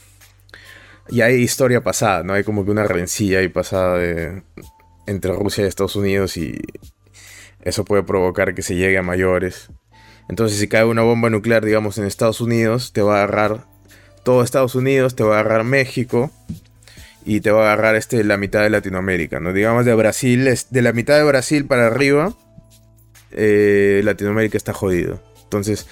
Ya 1.07 1.27
hay 1.27 1.35
historia 1.35 1.81
pasada, 1.81 2.23
¿no? 2.23 2.33
Hay 2.33 2.43
como 2.43 2.65
que 2.65 2.71
una 2.71 2.83
rencilla 2.83 3.39
ahí 3.39 3.47
pasada 3.47 4.03
entre 5.07 5.31
Rusia 5.31 5.63
y 5.63 5.67
Estados 5.67 5.95
Unidos 5.95 6.35
y 6.35 6.59
eso 7.61 7.85
puede 7.85 8.03
provocar 8.03 8.53
que 8.53 8.63
se 8.63 8.75
llegue 8.75 8.97
a 8.97 9.01
mayores. 9.01 9.69
Entonces, 10.27 10.59
si 10.59 10.67
cae 10.67 10.83
una 10.83 11.03
bomba 11.03 11.29
nuclear, 11.29 11.63
digamos, 11.63 11.97
en 11.97 12.03
Estados 12.03 12.41
Unidos, 12.41 12.91
te 12.91 13.01
va 13.01 13.21
a 13.21 13.23
agarrar 13.23 13.63
todo 14.23 14.43
Estados 14.43 14.75
Unidos, 14.75 15.15
te 15.15 15.23
va 15.23 15.37
a 15.37 15.39
agarrar 15.39 15.63
México 15.63 16.31
y 17.23 17.39
te 17.39 17.51
va 17.51 17.61
a 17.61 17.71
agarrar 17.71 17.95
este, 17.95 18.21
la 18.25 18.35
mitad 18.35 18.61
de 18.61 18.71
Latinoamérica, 18.71 19.39
¿no? 19.39 19.53
Digamos 19.53 19.85
de 19.85 19.95
Brasil, 19.95 20.53
de 20.69 20.81
la 20.81 20.91
mitad 20.91 21.15
de 21.15 21.23
Brasil 21.23 21.65
para 21.65 21.87
arriba, 21.87 22.35
eh, 23.35 24.01
Latinoamérica 24.03 24.57
está 24.57 24.73
jodido. 24.73 25.21
Entonces, 25.43 25.87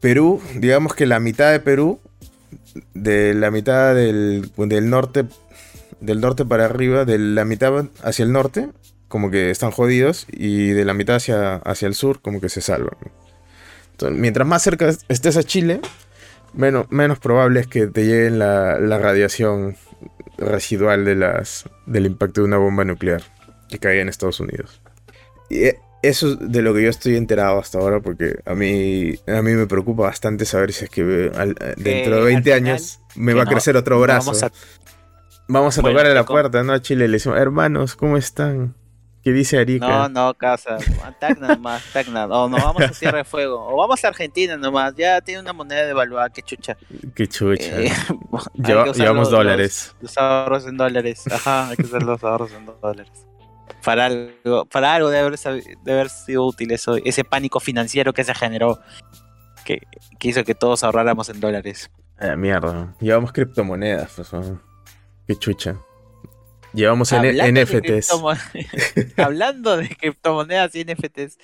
Perú, 0.00 0.40
digamos 0.56 0.94
que 0.94 1.06
la 1.06 1.20
mitad 1.20 1.52
de 1.52 1.60
Perú, 1.60 2.00
de 2.94 3.34
la 3.34 3.50
mitad 3.50 3.94
del, 3.94 4.50
del 4.56 4.90
norte, 4.90 5.24
del 6.00 6.20
norte 6.20 6.44
para 6.44 6.64
arriba, 6.64 7.04
de 7.04 7.18
la 7.18 7.44
mitad 7.44 7.86
hacia 8.02 8.24
el 8.24 8.32
norte, 8.32 8.68
como 9.08 9.30
que 9.30 9.50
están 9.50 9.70
jodidos, 9.70 10.26
y 10.32 10.70
de 10.70 10.84
la 10.84 10.94
mitad 10.94 11.16
hacia, 11.16 11.56
hacia 11.56 11.86
el 11.86 11.94
sur, 11.94 12.20
como 12.20 12.40
que 12.40 12.48
se 12.48 12.60
salvan. 12.60 12.96
Entonces, 13.92 14.18
mientras 14.18 14.48
más 14.48 14.62
cerca 14.62 14.90
estés 15.08 15.36
a 15.36 15.44
Chile, 15.44 15.80
menos, 16.54 16.90
menos 16.90 17.18
probable 17.18 17.60
es 17.60 17.66
que 17.66 17.86
te 17.86 18.04
llegue 18.04 18.30
la, 18.30 18.78
la 18.80 18.98
radiación 18.98 19.76
residual 20.38 21.04
de 21.04 21.14
las, 21.14 21.68
del 21.86 22.06
impacto 22.06 22.40
de 22.40 22.46
una 22.46 22.56
bomba 22.56 22.84
nuclear 22.84 23.22
que 23.68 23.78
caiga 23.78 24.02
en 24.02 24.08
Estados 24.08 24.40
Unidos. 24.40 24.80
Eh, 25.50 25.78
eso 26.02 26.32
es 26.32 26.38
de 26.40 26.62
lo 26.62 26.74
que 26.74 26.82
yo 26.82 26.90
estoy 26.90 27.16
enterado 27.16 27.58
hasta 27.58 27.78
ahora, 27.78 28.00
porque 28.00 28.40
a 28.44 28.54
mí, 28.54 29.14
a 29.26 29.40
mí 29.40 29.52
me 29.52 29.66
preocupa 29.66 30.02
bastante 30.02 30.44
saber 30.44 30.72
si 30.72 30.84
es 30.84 30.90
que 30.90 31.04
dentro 31.76 32.16
de 32.16 32.22
20 32.22 32.52
años 32.52 33.00
me 33.14 33.34
va 33.34 33.44
a 33.44 33.46
crecer 33.46 33.76
otro 33.76 34.00
brazo. 34.00 34.32
vamos 35.48 35.78
a, 35.78 35.82
tocar 35.82 36.06
a 36.06 36.14
la 36.14 36.24
puerta, 36.24 36.62
¿no? 36.64 36.72
A 36.72 36.82
Chile 36.82 37.06
le 37.06 37.14
decimos, 37.14 37.38
hermanos, 37.38 37.94
¿cómo 37.94 38.16
están? 38.16 38.74
¿Qué 39.22 39.30
dice 39.30 39.56
Arica? 39.56 39.86
No, 39.86 40.08
no, 40.08 40.34
casa. 40.34 40.78
Tacna 41.20 41.48
nomás, 41.54 41.84
Tacna. 41.92 42.26
O 42.26 42.48
nos 42.48 42.60
vamos 42.60 42.82
a 42.82 42.88
Tierra 42.88 43.18
de 43.18 43.24
Fuego. 43.24 43.68
O 43.68 43.76
vamos 43.76 44.04
a 44.04 44.08
Argentina 44.08 44.56
nomás. 44.56 44.94
Ya 44.96 45.20
tiene 45.20 45.40
una 45.40 45.52
moneda 45.52 45.86
devaluada. 45.86 46.28
Qué 46.30 46.42
chucha. 46.42 46.76
Qué 47.14 47.28
chucha. 47.28 47.80
Eh, 47.80 47.92
llevamos 48.54 49.30
dólares. 49.30 49.94
Los, 50.00 50.18
ahorros 50.18 50.66
en 50.66 50.76
dólares. 50.76 51.22
Ajá, 51.30 51.68
hay 51.68 51.76
que 51.76 51.84
usar 51.84 52.02
los 52.02 52.24
ahorros 52.24 52.50
en 52.52 52.66
dólares. 52.66 53.12
Para 53.84 54.06
algo, 54.06 54.64
para 54.66 54.94
algo 54.94 55.10
debe 55.10 55.36
haber, 55.86 56.08
sido 56.08 56.46
útil 56.46 56.70
eso, 56.70 56.96
ese 56.96 57.24
pánico 57.24 57.60
financiero 57.60 58.12
que 58.12 58.24
se 58.24 58.34
generó. 58.34 58.80
Que, 59.64 59.80
que 60.18 60.28
hizo 60.28 60.44
que 60.44 60.54
todos 60.54 60.82
ahorráramos 60.82 61.28
en 61.28 61.40
dólares. 61.40 61.90
Ah, 62.18 62.36
mierda. 62.36 62.94
Llevamos 63.00 63.32
criptomonedas. 63.32 64.12
Pues, 64.16 64.30
Qué 65.26 65.36
chucha. 65.36 65.76
Llevamos 66.72 67.12
en 67.12 67.54
NFTs. 67.54 68.12
Hablando 69.16 69.76
de 69.76 69.88
criptomonedas 69.88 70.74
y 70.74 70.84
NFTs, 70.84 71.38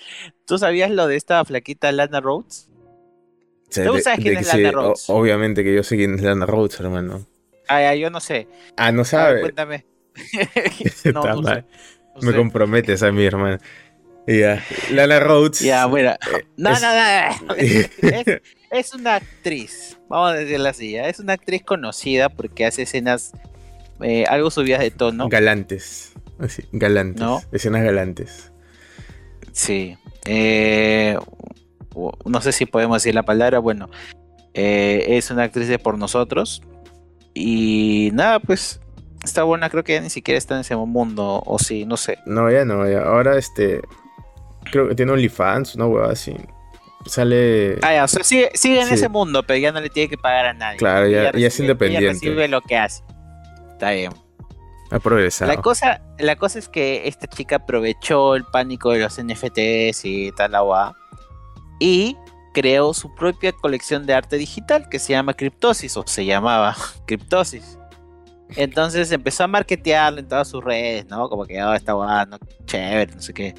¿tú 0.47 0.59
sabías 0.59 0.91
lo 0.91 1.07
de 1.07 1.17
esta 1.17 1.45
flaquita 1.45 1.93
Lana 1.93 2.21
Rhodes? 2.21 2.71
¿Tú 3.71 3.99
sabes 3.99 4.21
quién 4.21 4.39
es 4.39 4.47
Lana 4.47 4.71
Rhodes? 4.71 5.05
obviamente 5.09 5.63
que 5.63 5.75
yo 5.75 5.83
sé 5.83 5.97
quién 5.97 6.15
es 6.15 6.23
Lana 6.23 6.47
Rhodes, 6.47 6.81
hermano. 6.81 7.27
Ah, 7.69 7.95
yo 7.95 8.09
no 8.09 8.21
sé. 8.21 8.49
Ah, 8.77 8.91
no 8.93 9.05
sabes. 9.05 9.43
cuéntame. 9.43 9.85
no, 11.13 11.23
Me 12.23 12.35
comprometes 12.35 13.03
a 13.03 13.13
mi 13.13 13.25
hermano. 13.25 13.59
Ya, 14.27 14.63
Lana 14.91 15.21
Rhodes. 15.21 15.61
Ya, 15.61 15.87
bueno. 15.87 16.11
Eh, 16.11 16.45
no, 16.57 16.71
no, 16.73 16.79
no, 16.81 17.55
es, 17.57 17.91
es, 18.71 18.95
una 18.95 19.17
actriz, 19.17 19.99
vamos 20.09 20.33
a 20.33 20.35
decirlo 20.35 20.69
así, 20.69 20.97
es 20.97 21.19
una 21.19 21.33
actriz 21.33 21.63
conocida 21.63 22.29
porque 22.29 22.67
hace 22.67 22.83
escenas 22.83 23.33
eh, 24.03 24.25
algo 24.29 24.51
subidas 24.51 24.81
de 24.81 24.91
tono. 24.91 25.29
Galantes. 25.29 26.13
galantes. 26.73 27.21
¿No? 27.21 27.41
Escenas 27.53 27.83
galantes. 27.83 28.53
Sí. 29.53 29.97
Eh, 30.27 31.19
no 32.25 32.41
sé 32.41 32.53
si 32.53 32.67
podemos 32.67 33.03
decir 33.03 33.15
la 33.15 33.25
palabra. 33.25 33.59
Bueno, 33.59 33.91
eh, 34.55 35.05
es 35.09 35.31
una 35.31 35.45
actriz 35.45 35.69
de 35.69 35.79
por 35.79 35.99
nosotros. 35.99 36.63
Y 37.35 38.11
nada, 38.13 38.41
pues 38.41 38.81
está 39.29 39.43
buena. 39.45 39.71
Creo 39.71 39.85
que 39.85 39.95
ya 39.95 40.01
ni 40.01 40.11
siquiera 40.11 40.39
está 40.39 40.55
en 40.55 40.61
ese 40.61 40.77
mundo. 40.77 41.43
O 41.47 41.59
sí, 41.59 41.85
no 41.85 41.97
sé. 41.97 42.19
No, 42.27 42.51
ya 42.51 42.65
no. 42.65 42.89
Ya. 42.89 43.03
Ahora 43.03 43.37
este. 43.37 43.83
Creo 44.71 44.89
que 44.89 44.95
tiene 44.95 45.13
OnlyFans, 45.13 45.75
una 45.77 45.87
hueva 45.87 46.13
así. 46.13 46.35
Sale. 47.07 47.79
Ah, 47.83 47.95
ya, 47.95 48.05
o 48.05 48.09
sea, 48.09 48.25
sigue, 48.25 48.51
en 48.63 48.93
ese 48.93 49.09
mundo, 49.09 49.43
pero 49.43 49.59
ya 49.59 49.73
no 49.73 49.81
le 49.81 49.89
tiene 49.89 50.09
que 50.11 50.19
pagar 50.19 50.47
a 50.47 50.53
nadie. 50.53 50.79
Claro, 50.79 51.07
ya, 51.07 51.33
ya, 51.33 51.47
es 51.47 51.61
independiente. 51.61 52.07
Ya 52.07 52.13
recibe 52.13 52.49
lo 52.49 52.61
que 52.61 52.77
hace. 52.77 53.03
Está 53.73 53.93
bien. 53.93 54.13
Ha 54.91 54.99
progresado. 54.99 55.53
La 55.53 55.61
cosa, 55.61 56.01
la 56.19 56.37
cosa 56.37 56.59
es 56.59 56.69
que 56.69 57.07
esta 57.07 57.27
chica 57.27 57.57
aprovechó 57.57 58.35
el 58.35 58.45
pánico 58.45 58.91
de 58.91 59.01
los 59.01 59.23
NFTs 59.23 60.05
y 60.05 60.33
tal 60.33 60.55
agua 60.55 60.97
y 61.79 62.17
creó 62.53 62.95
su 62.95 63.15
propia 63.15 63.53
colección 63.53 64.07
de 64.07 64.15
arte 64.15 64.37
digital 64.37 64.89
que 64.89 64.99
se 64.99 65.13
llama 65.13 65.35
Cryptosis 65.35 65.97
o 65.97 66.05
se 66.07 66.25
llamaba 66.25 66.77
Cryptosis. 67.07 67.79
Entonces 68.57 69.13
empezó 69.13 69.45
a 69.45 69.47
marketearlo 69.47 70.21
en 70.21 70.29
todas 70.29 70.49
sus 70.49 70.65
redes, 70.65 71.07
¿no? 71.07 71.29
Como 71.29 71.45
que 71.45 71.63
oh, 71.63 71.75
está 71.75 71.95
bueno, 71.95 72.39
chévere, 72.67 73.15
no 73.15 73.21
sé 73.21 73.35
qué. 73.35 73.55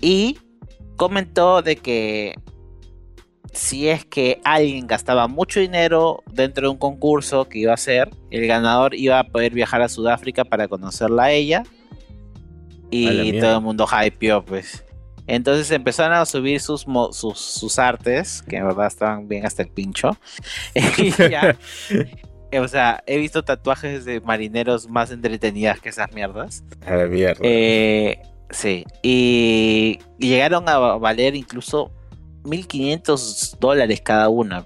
Y 0.00 0.38
comentó 0.96 1.62
de 1.62 1.76
que 1.76 2.34
si 3.52 3.88
es 3.88 4.04
que 4.04 4.40
alguien 4.44 4.86
gastaba 4.86 5.28
mucho 5.28 5.60
dinero 5.60 6.22
dentro 6.30 6.66
de 6.66 6.72
un 6.72 6.78
concurso 6.78 7.48
que 7.48 7.60
iba 7.60 7.70
a 7.70 7.74
hacer, 7.74 8.10
el 8.30 8.46
ganador 8.46 8.94
iba 8.94 9.18
a 9.18 9.24
poder 9.24 9.52
viajar 9.52 9.82
a 9.82 9.88
Sudáfrica 9.88 10.44
para 10.44 10.68
conocerla 10.68 11.24
a 11.24 11.30
ella. 11.32 11.62
Y 12.90 13.40
todo 13.40 13.56
el 13.56 13.62
mundo 13.62 13.86
hypeó, 13.86 14.44
pues. 14.44 14.84
Entonces 15.26 15.70
empezaron 15.72 16.16
a 16.16 16.24
subir 16.24 16.60
sus, 16.60 16.86
sus, 17.12 17.78
artes, 17.78 18.42
que 18.42 18.56
en 18.56 18.66
verdad 18.66 18.86
estaban 18.86 19.26
bien 19.26 19.44
hasta 19.44 19.62
el 19.62 19.70
pincho. 19.70 20.16
o 22.52 22.68
sea, 22.68 23.02
he 23.06 23.18
visto 23.18 23.44
tatuajes 23.44 24.04
de 24.04 24.20
marineros 24.20 24.88
más 24.88 25.10
entretenidas 25.10 25.80
que 25.80 25.88
esas 25.88 26.12
mierdas. 26.12 26.64
A 26.86 26.94
la 26.94 27.06
mierda. 27.06 27.40
Eh, 27.42 28.20
sí, 28.50 28.84
y 29.02 29.98
llegaron 30.18 30.68
a 30.68 30.78
valer 30.78 31.34
incluso 31.34 31.92
1500 32.44 33.56
dólares 33.60 34.00
cada 34.00 34.28
una, 34.28 34.64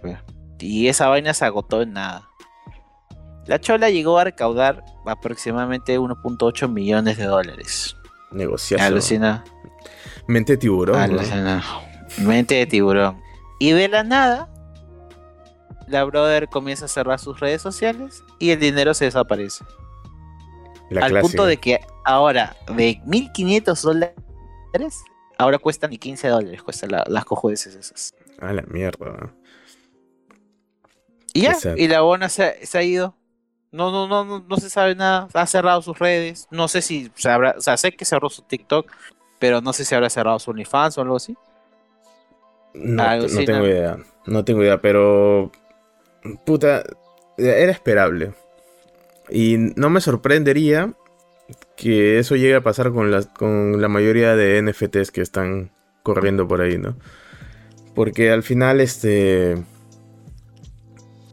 y 0.58 0.88
esa 0.88 1.08
vaina 1.08 1.34
se 1.34 1.44
agotó 1.44 1.82
en 1.82 1.94
nada. 1.94 2.28
La 3.46 3.58
chola 3.58 3.90
llegó 3.90 4.18
a 4.18 4.24
recaudar 4.24 4.84
aproximadamente 5.06 5.98
1.8 5.98 6.68
millones 6.68 7.16
de 7.16 7.24
dólares. 7.24 7.96
Negociación. 8.30 8.86
Alucina. 8.86 9.44
Mente 10.26 10.52
de 10.52 10.58
tiburón. 10.58 11.18
Mente 12.18 12.54
de 12.54 12.66
tiburón. 12.66 13.20
Y 13.58 13.72
de 13.72 13.88
la 13.88 14.04
nada, 14.04 14.48
la 15.90 16.04
brother 16.04 16.48
comienza 16.48 16.86
a 16.86 16.88
cerrar 16.88 17.18
sus 17.18 17.40
redes 17.40 17.62
sociales 17.62 18.24
y 18.38 18.50
el 18.50 18.60
dinero 18.60 18.94
se 18.94 19.06
desaparece. 19.06 19.64
Al 21.00 21.20
punto 21.20 21.44
de 21.44 21.56
que 21.56 21.80
ahora, 22.04 22.56
de 22.74 23.00
1500 23.04 23.82
dólares, 23.82 24.14
Ahora 25.40 25.58
cuestan 25.58 25.88
ni 25.88 25.96
15 25.96 26.28
dólares, 26.28 26.62
cuestan 26.62 26.90
las 27.06 27.24
cojudeces 27.24 27.74
esas. 27.74 28.14
A 28.40 28.52
la 28.52 28.60
mierda. 28.68 29.32
Y 31.32 31.40
ya, 31.40 31.56
y 31.78 31.88
la 31.88 32.02
bona 32.02 32.28
se, 32.28 32.68
ha 32.74 32.82
ido. 32.82 33.16
No, 33.72 33.90
no, 33.90 34.06
no, 34.06 34.22
no, 34.26 34.44
no 34.46 34.56
se 34.58 34.68
sabe 34.68 34.94
nada. 34.94 35.28
Ha 35.32 35.46
cerrado 35.46 35.80
sus 35.80 35.98
redes. 35.98 36.46
No 36.50 36.68
sé 36.68 36.82
si 36.82 37.10
se 37.14 37.30
habrá, 37.30 37.54
o 37.56 37.60
sea, 37.62 37.78
sé 37.78 37.92
que 37.92 38.04
cerró 38.04 38.28
su 38.28 38.42
TikTok, 38.42 38.92
pero 39.38 39.62
no 39.62 39.72
sé 39.72 39.86
si 39.86 39.94
habrá 39.94 40.10
cerrado 40.10 40.38
su 40.38 40.50
OnlyFans 40.50 40.98
o 40.98 41.00
algo 41.00 41.16
así. 41.16 41.34
No, 42.74 43.16
no 43.16 43.44
tengo 43.46 43.66
idea. 43.66 43.96
No 44.26 44.44
tengo 44.44 44.62
idea, 44.62 44.78
pero. 44.78 45.50
Puta, 46.44 46.84
era 47.36 47.72
esperable. 47.72 48.32
Y 49.30 49.56
no 49.76 49.90
me 49.90 50.00
sorprendería 50.00 50.94
que 51.76 52.18
eso 52.18 52.36
llegue 52.36 52.56
a 52.56 52.62
pasar 52.62 52.92
con 52.92 53.10
la, 53.10 53.22
con 53.22 53.80
la 53.80 53.88
mayoría 53.88 54.36
de 54.36 54.60
NFTs 54.62 55.10
que 55.10 55.22
están 55.22 55.70
corriendo 56.02 56.46
por 56.46 56.60
ahí, 56.60 56.78
¿no? 56.78 56.96
Porque 57.94 58.30
al 58.30 58.42
final, 58.42 58.80
este. 58.80 59.56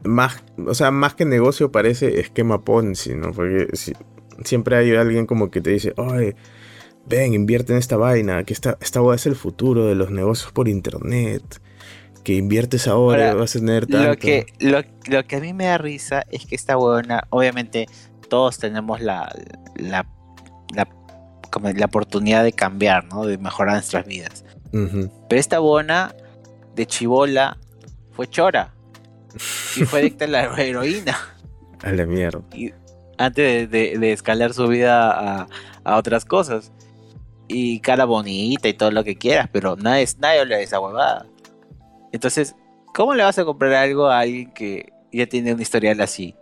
Más, 0.04 0.43
o 0.65 0.73
sea, 0.73 0.91
más 0.91 1.15
que 1.15 1.26
negocio 1.26 1.71
parece 1.71 2.19
esquema 2.19 2.63
Ponzi, 2.63 3.15
¿no? 3.15 3.32
Porque 3.34 3.67
siempre 4.43 4.78
hay 4.78 4.95
alguien 4.95 5.26
como 5.26 5.52
que 5.52 5.60
te 5.60 5.71
dice, 5.71 5.93
oye, 5.97 6.36
ven, 7.06 7.34
invierte 7.34 7.73
en 7.73 7.80
esta 7.80 7.97
vaina, 7.97 8.43
que 8.43 8.54
esta, 8.54 8.78
esta 8.80 9.02
es 9.13 9.26
el 9.26 9.36
futuro 9.36 9.86
de 9.86 9.95
los 9.95 10.12
negocios 10.12 10.52
por 10.52 10.67
internet. 10.67 11.62
Que 12.27 12.33
inviertes 12.33 12.89
ahora, 12.89 13.33
vas 13.35 13.55
a 13.55 13.59
tener 13.59 13.87
tanto. 13.87 14.09
Lo 14.09 14.17
que, 14.17 14.47
lo, 14.59 14.81
lo, 15.05 15.25
que 15.25 15.37
a 15.37 15.39
mí 15.39 15.53
me 15.53 15.67
da 15.67 15.77
risa 15.77 16.25
es 16.29 16.45
que 16.45 16.55
esta 16.55 16.75
buena, 16.75 17.23
obviamente, 17.29 17.87
todos 18.27 18.57
tenemos 18.57 18.99
la, 18.99 19.33
la 19.75 20.05
la, 20.75 20.87
como 21.51 21.69
la 21.69 21.85
oportunidad 21.85 22.43
de 22.43 22.51
cambiar, 22.51 23.05
¿no? 23.05 23.25
De 23.25 23.37
mejorar 23.37 23.75
nuestras 23.75 24.05
vidas. 24.05 24.43
Pero 24.71 25.39
esta 25.39 25.59
buena 25.59 26.13
de 26.75 26.85
chivola 26.85 27.57
fue 28.11 28.27
chora. 28.27 28.73
Y 29.75 29.85
fue 29.85 29.99
adicta 29.99 30.25
a 30.25 30.27
la 30.27 30.43
heroína. 30.57 31.17
A 31.81 31.91
la 31.91 32.05
mierda. 32.05 32.41
antes 33.17 33.69
de, 33.69 34.11
escalar 34.11 34.53
su 34.53 34.67
vida 34.67 35.47
a, 35.83 35.97
otras 35.97 36.25
cosas. 36.25 36.71
y 37.47 37.79
cara 37.79 38.03
bonita 38.03 38.67
y 38.67 38.73
todo 38.73 38.91
lo 38.91 39.05
que 39.05 39.15
quieras, 39.15 39.47
pero 39.51 39.77
nadie, 39.77 40.05
nadie 40.19 40.41
habla 40.41 40.57
de 40.57 40.63
esa 40.63 40.79
huevada. 40.81 41.25
Entonces, 42.17 42.56
¿cómo 42.95 43.13
le 43.13 43.21
vas 43.21 43.38
a 43.38 43.45
comprar 43.45 43.73
algo 43.73 44.08
a 44.08 44.21
alguien 44.21 44.49
que 44.49 44.91
ya 45.12 45.27
tiene 45.27 45.53
un 45.53 45.62
historial 45.62 46.01
así? 46.01 46.34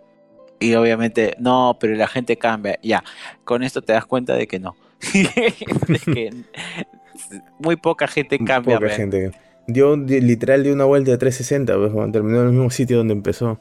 Y 0.58 0.74
obviamente, 0.76 1.36
no, 1.38 1.76
pero 1.82 1.96
la 1.96 2.08
gente 2.08 2.38
cambia. 2.38 2.80
Ya, 2.82 3.04
con 3.44 3.62
esto 3.62 3.82
te 3.82 3.92
das 3.92 4.06
cuenta 4.06 4.36
de 4.36 4.48
que 4.48 4.58
no. 4.58 4.74
de 5.14 6.00
que 6.00 6.30
muy 7.60 7.76
poca 7.76 8.08
gente 8.08 8.40
cambia. 8.40 8.80
Poca 8.80 8.90
gente. 8.90 9.34
Dio 9.68 9.98
literal 9.98 10.64
de 10.64 10.72
una 10.72 10.86
vuelta 10.86 11.12
de 11.12 11.18
360, 11.18 11.76
pues, 11.76 12.12
terminó 12.14 12.40
en 12.40 12.48
el 12.48 12.54
mismo 12.54 12.70
sitio 12.70 13.00
donde 13.00 13.16
empezó. 13.16 13.60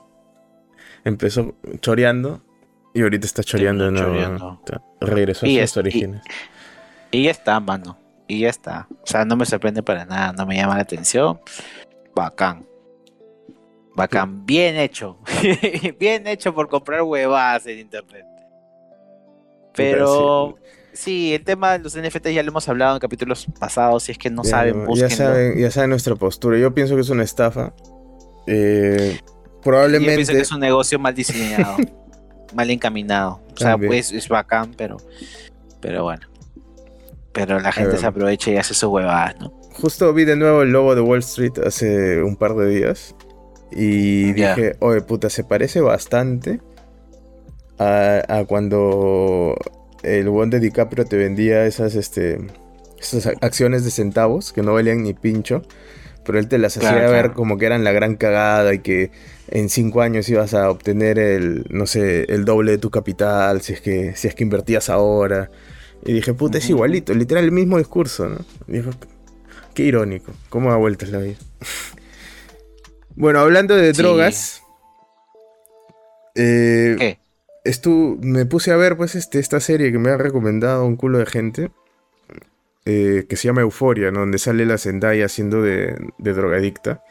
Empezó 1.03 1.57
choreando 1.81 2.43
y 2.95 3.03
ahorita 3.03 3.27
está 3.27 3.43
choreando, 3.43 3.91
¿no? 3.91 4.61
Regresó 5.01 5.47
a 5.47 5.67
sus 5.67 5.77
orígenes. 5.79 6.23
Y, 7.11 7.25
ya 7.25 7.33
está, 7.33 7.59
mano. 7.59 7.99
Y 8.29 8.43
ya 8.43 8.51
está. 8.51 8.87
O 9.03 9.07
sea, 9.07 9.25
no 9.25 9.35
me 9.35 9.47
sorprende 9.47 9.83
para 9.83 10.05
nada, 10.05 10.33
no 10.33 10.47
me 10.47 10.55
llama 10.55 10.77
la 10.77 10.83
atención. 10.83 11.41
Bacán. 12.15 12.67
Bacán, 13.95 14.45
bien 14.45 14.77
hecho. 14.77 15.19
bien 15.99 16.27
hecho 16.27 16.55
por 16.55 16.69
comprar 16.69 17.03
huevadas 17.03 17.67
en 17.67 17.79
internet. 17.79 18.27
Pero 19.75 20.57
sí, 20.93 21.35
el 21.35 21.45
tema 21.45 21.73
de 21.73 21.79
los 21.81 21.97
NFT 21.97 22.29
ya 22.29 22.43
lo 22.43 22.51
hemos 22.51 22.69
hablado 22.69 22.95
en 22.95 23.01
capítulos 23.01 23.47
pasados. 23.59 24.05
Si 24.05 24.13
es 24.13 24.19
que 24.19 24.31
no 24.31 24.45
saben, 24.45 24.87
ya 24.95 25.11
saben, 25.11 25.59
ya 25.59 25.71
saben 25.71 25.91
nuestra 25.91 26.15
postura. 26.17 26.59
Yo 26.59 26.75
pienso 26.75 26.95
que 26.95 27.03
es 27.03 27.11
una 27.11 27.23
estafa. 27.23 27.73
Eh, 28.47 29.21
probablemente. 29.63 30.13
Yo 30.13 30.17
pienso 30.17 30.33
que 30.33 30.41
es 30.41 30.53
un 30.53 30.61
negocio 30.61 30.99
mal 30.99 31.15
diseñado. 31.15 31.77
mal 32.55 32.71
encaminado. 32.71 33.41
O 33.53 33.57
sea, 33.57 33.79
pues 33.79 34.13
es 34.13 34.29
bacán, 34.29 34.75
pero, 34.77 34.97
pero 35.81 36.05
bueno. 36.05 36.27
Pero 37.33 37.59
la 37.59 37.73
gente 37.73 37.97
se 37.97 38.07
aprovecha 38.07 38.51
y 38.53 38.57
hace 38.57 38.75
sus 38.75 38.89
huevadas, 38.89 39.37
¿no? 39.41 39.53
Justo 39.81 40.13
vi 40.15 40.25
de 40.25 40.37
nuevo 40.37 40.63
el 40.63 40.71
logo 40.71 40.95
de 40.95 41.01
Wall 41.01 41.19
Street 41.21 41.59
hace 41.65 42.23
un 42.23 42.37
par 42.37 42.55
de 42.55 42.69
días. 42.69 43.15
Y 43.73 44.33
dije, 44.33 44.77
oye, 44.79 45.01
puta, 45.01 45.29
se 45.31 45.43
parece 45.43 45.81
bastante 45.81 46.61
a, 47.79 48.45
cuando 48.47 49.57
el 50.03 50.29
buen 50.29 50.51
de 50.51 50.61
DiCaprio 50.61 51.05
te 51.05 51.17
vendía 51.17 51.67
esas, 51.67 51.97
este, 51.97 52.39
esas 53.01 53.27
acciones 53.41 53.85
de 53.85 53.91
centavos 53.91 54.53
que 54.53 54.63
no 54.63 54.75
valían 54.75 55.03
ni 55.03 55.13
pincho. 55.13 55.63
Pero 56.25 56.39
él 56.39 56.49
te 56.49 56.57
las 56.57 56.77
hacía 56.77 57.11
ver 57.11 57.33
como 57.33 57.59
que 57.59 57.67
eran 57.67 57.85
la 57.85 57.93
gran 57.93 58.17
cagada 58.17 58.73
y 58.73 58.79
que 58.79 59.11
en 59.49 59.69
cinco 59.69 60.01
años 60.01 60.29
ibas 60.31 60.55
a 60.55 60.71
obtener 60.71 61.19
el, 61.19 61.67
no 61.69 61.87
sé, 61.87 62.25
el 62.33 62.47
doble 62.47 62.73
de 62.73 62.79
tu 62.79 62.91
capital 62.91 63.61
si 63.61 63.75
es 63.75 63.83
que, 63.83 64.17
si 64.17 64.29
es 64.29 64.35
que 64.35 64.45
invertías 64.45 64.89
ahora. 64.89 65.51
Y 66.07 66.13
dije, 66.13 66.33
puta, 66.33 66.59
es 66.59 66.71
igualito, 66.71 67.13
literal 67.13 67.45
el 67.45 67.53
mismo 67.53 67.77
discurso, 67.77 68.29
¿no? 68.29 68.39
dijo, 68.67 68.91
qué 69.75 69.85
irónico, 69.85 70.33
cómo 70.49 70.71
da 70.71 70.77
vueltas 70.77 71.11
la 71.11 71.19
vida. 71.19 71.37
bueno, 73.17 73.41
hablando 73.41 73.77
de 73.77 73.93
drogas. 73.93 74.63
Eh, 76.35 76.97
¿Qué? 76.99 77.19
Estu 77.65 78.19
me 78.23 78.45
puse 78.47 78.71
a 78.73 78.77
ver, 78.77 78.97
pues, 78.97 79.15
este, 79.15 79.39
esta 79.39 79.61
serie 79.61 79.91
que 79.93 79.99
me 79.99 80.11
ha 80.11 80.17
recomendado 80.17 80.85
un 80.85 80.97
culo 80.97 81.19
de 81.19 81.27
gente. 81.27 81.71
Eh, 82.87 83.25
que 83.31 83.37
se 83.37 83.49
llama 83.49 83.63
Euforia, 83.63 84.11
donde 84.11 84.37
sale 84.37 84.67
la 84.67 84.77
Zendaya 84.77 85.27
siendo 85.29 85.63
de, 85.63 85.97
de 86.19 86.33
drogadicta. 86.35 87.03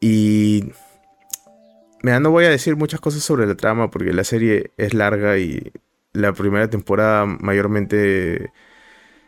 Y. 0.00 0.72
Mira, 2.02 2.20
no 2.20 2.30
voy 2.30 2.44
a 2.44 2.50
decir 2.50 2.76
muchas 2.76 3.00
cosas 3.00 3.22
sobre 3.22 3.46
la 3.46 3.54
trama 3.54 3.90
porque 3.90 4.12
la 4.12 4.22
serie 4.22 4.72
es 4.76 4.92
larga 4.92 5.38
y 5.38 5.72
la 6.12 6.32
primera 6.34 6.68
temporada 6.68 7.24
mayormente 7.24 8.52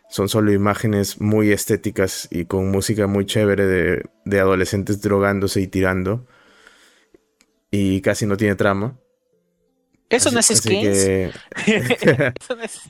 son 0.08 0.28
solo 0.28 0.52
imágenes 0.52 1.20
muy 1.20 1.52
estéticas 1.52 2.28
y 2.30 2.46
con 2.46 2.70
música 2.70 3.06
muy 3.06 3.26
chévere 3.26 3.66
de, 4.24 4.40
adolescentes 4.40 5.00
drogándose 5.00 5.60
y 5.60 5.66
tirando. 5.66 6.26
Y 7.70 8.00
casi 8.00 8.26
no 8.26 8.36
tiene 8.36 8.54
trama. 8.54 8.98
¿Eso 10.08 10.30
no 10.32 10.40
es 10.40 10.46
Skins? 10.46 10.96
Eso 10.96 12.56
no 12.56 12.62
es... 12.62 12.80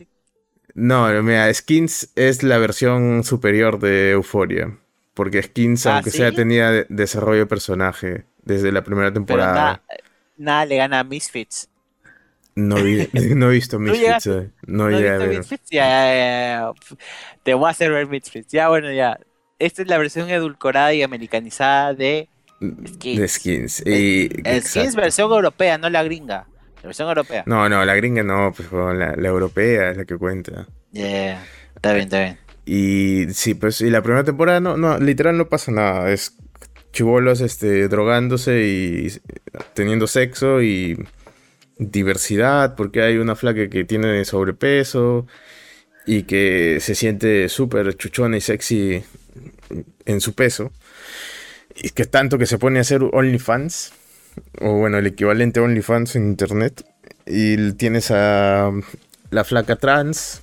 No, 0.74 1.22
mira, 1.24 1.52
Skins 1.52 2.12
es 2.14 2.44
la 2.44 2.58
versión 2.58 3.24
superior 3.24 3.80
de 3.80 4.12
Euphoria. 4.12 4.78
Porque 5.14 5.42
Skins, 5.42 5.86
¿Ah, 5.86 5.96
aunque 5.96 6.12
sea, 6.12 6.30
tenía 6.30 6.84
desarrollo 6.88 7.40
de 7.40 7.46
personaje 7.46 8.26
desde 8.44 8.70
la 8.70 8.84
primera 8.84 9.12
temporada. 9.12 9.82
nada 10.36 10.64
le 10.64 10.76
gana 10.76 11.00
a 11.00 11.04
Misfits. 11.04 11.68
No, 12.58 12.74
no 12.74 13.50
he 13.50 13.54
visto 13.54 13.78
Misfits. 13.78 14.26
Eh. 14.26 14.50
No, 14.66 14.90
¿No 14.90 14.98
he 14.98 15.02
visto 15.02 15.26
Misfits. 15.26 15.70
Ya, 15.70 15.86
ya, 15.86 16.12
ya, 16.14 16.72
Te 17.44 17.54
voy 17.54 17.68
a 17.68 17.70
hacer 17.70 17.92
ver 17.92 18.08
Misfits. 18.08 18.50
Ya, 18.50 18.68
bueno, 18.68 18.92
ya. 18.92 19.20
Esta 19.60 19.82
es 19.82 19.88
la 19.88 19.96
versión 19.96 20.28
edulcorada 20.28 20.92
y 20.92 21.02
americanizada 21.02 21.94
de 21.94 22.28
Skins. 22.60 23.20
De 23.20 23.28
Skins. 23.28 23.86
Y, 23.86 24.28
Skins 24.60 24.96
versión 24.96 25.30
europea, 25.30 25.78
no 25.78 25.88
la 25.88 26.02
gringa. 26.02 26.48
La 26.82 26.82
versión 26.82 27.08
europea. 27.08 27.44
No, 27.46 27.68
no, 27.68 27.84
la 27.84 27.94
gringa 27.94 28.24
no, 28.24 28.52
pues 28.52 28.70
la, 28.72 29.14
la 29.14 29.28
europea 29.28 29.90
es 29.90 29.96
la 29.96 30.04
que 30.04 30.16
cuenta. 30.16 30.66
Yeah, 30.90 31.40
está 31.76 31.92
bien, 31.92 32.04
está 32.04 32.20
bien. 32.20 32.38
Y 32.66 33.32
sí, 33.34 33.54
pues, 33.54 33.80
y 33.80 33.90
la 33.90 34.02
primera 34.02 34.24
temporada 34.24 34.58
no, 34.58 34.76
no, 34.76 34.98
literal 34.98 35.38
no 35.38 35.48
pasa 35.48 35.70
nada. 35.70 36.10
Es 36.10 36.36
chivolos 36.92 37.40
este, 37.40 37.86
drogándose 37.86 38.64
y 38.64 39.12
teniendo 39.74 40.08
sexo 40.08 40.60
y 40.60 40.98
diversidad, 41.78 42.74
porque 42.74 43.02
hay 43.02 43.18
una 43.18 43.36
flaca 43.36 43.68
que 43.68 43.84
tiene 43.84 44.24
sobrepeso 44.24 45.26
y 46.06 46.24
que 46.24 46.78
se 46.80 46.94
siente 46.94 47.48
súper 47.48 47.96
chuchona 47.96 48.36
y 48.36 48.40
sexy 48.40 49.04
en 50.04 50.20
su 50.20 50.34
peso. 50.34 50.72
Y 51.76 51.90
que 51.90 52.06
tanto 52.06 52.38
que 52.38 52.46
se 52.46 52.58
pone 52.58 52.78
a 52.78 52.82
hacer 52.82 53.02
OnlyFans, 53.02 53.92
o 54.60 54.72
bueno, 54.74 54.98
el 54.98 55.06
equivalente 55.06 55.60
OnlyFans 55.60 56.16
en 56.16 56.28
internet. 56.28 56.84
Y 57.26 57.72
tienes 57.72 58.10
a 58.10 58.72
la 59.30 59.44
flaca 59.44 59.76
trans, 59.76 60.42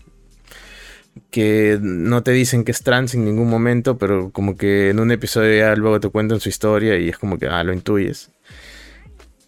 que 1.31 1.77
no 1.81 2.23
te 2.23 2.31
dicen 2.31 2.63
que 2.63 2.71
es 2.71 2.83
trans 2.83 3.15
en 3.15 3.25
ningún 3.25 3.49
momento, 3.49 3.97
pero 3.97 4.31
como 4.31 4.55
que 4.57 4.89
en 4.89 4.99
un 4.99 5.11
episodio 5.11 5.57
ya 5.57 5.75
luego 5.75 5.99
te 5.99 6.09
cuentan 6.09 6.39
su 6.39 6.49
historia 6.49 6.97
y 6.97 7.09
es 7.09 7.17
como 7.17 7.37
que, 7.37 7.47
ah, 7.47 7.63
lo 7.63 7.73
intuyes. 7.73 8.29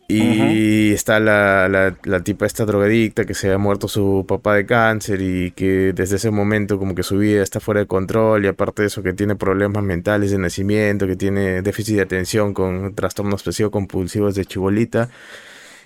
Y 0.09 0.93
está 0.93 1.19
la, 1.19 1.67
la, 1.67 2.19
tipa 2.21 2.45
esta 2.45 2.63
drogadicta 2.63 3.25
que 3.25 3.33
se 3.33 3.51
ha 3.51 3.57
muerto 3.57 3.89
su 3.89 4.25
papá 4.25 4.55
de 4.55 4.65
cáncer 4.65 5.21
y 5.21 5.51
que 5.51 5.91
desde 5.93 6.15
ese 6.15 6.31
momento 6.31 6.79
como 6.79 6.95
que 6.95 7.03
su 7.03 7.17
vida 7.17 7.43
está 7.43 7.59
fuera 7.59 7.81
de 7.81 7.87
control 7.87 8.45
y 8.45 8.47
aparte 8.47 8.83
de 8.83 8.87
eso 8.87 9.03
que 9.03 9.11
tiene 9.11 9.35
problemas 9.35 9.83
mentales 9.83 10.31
de 10.31 10.37
nacimiento, 10.37 11.07
que 11.07 11.17
tiene 11.17 11.61
déficit 11.61 11.97
de 11.97 12.01
atención 12.03 12.53
con 12.53 12.95
trastornos 12.95 13.41
obsesivos 13.41 13.71
compulsivos 13.71 14.33
de 14.35 14.45
chibolita 14.45 15.09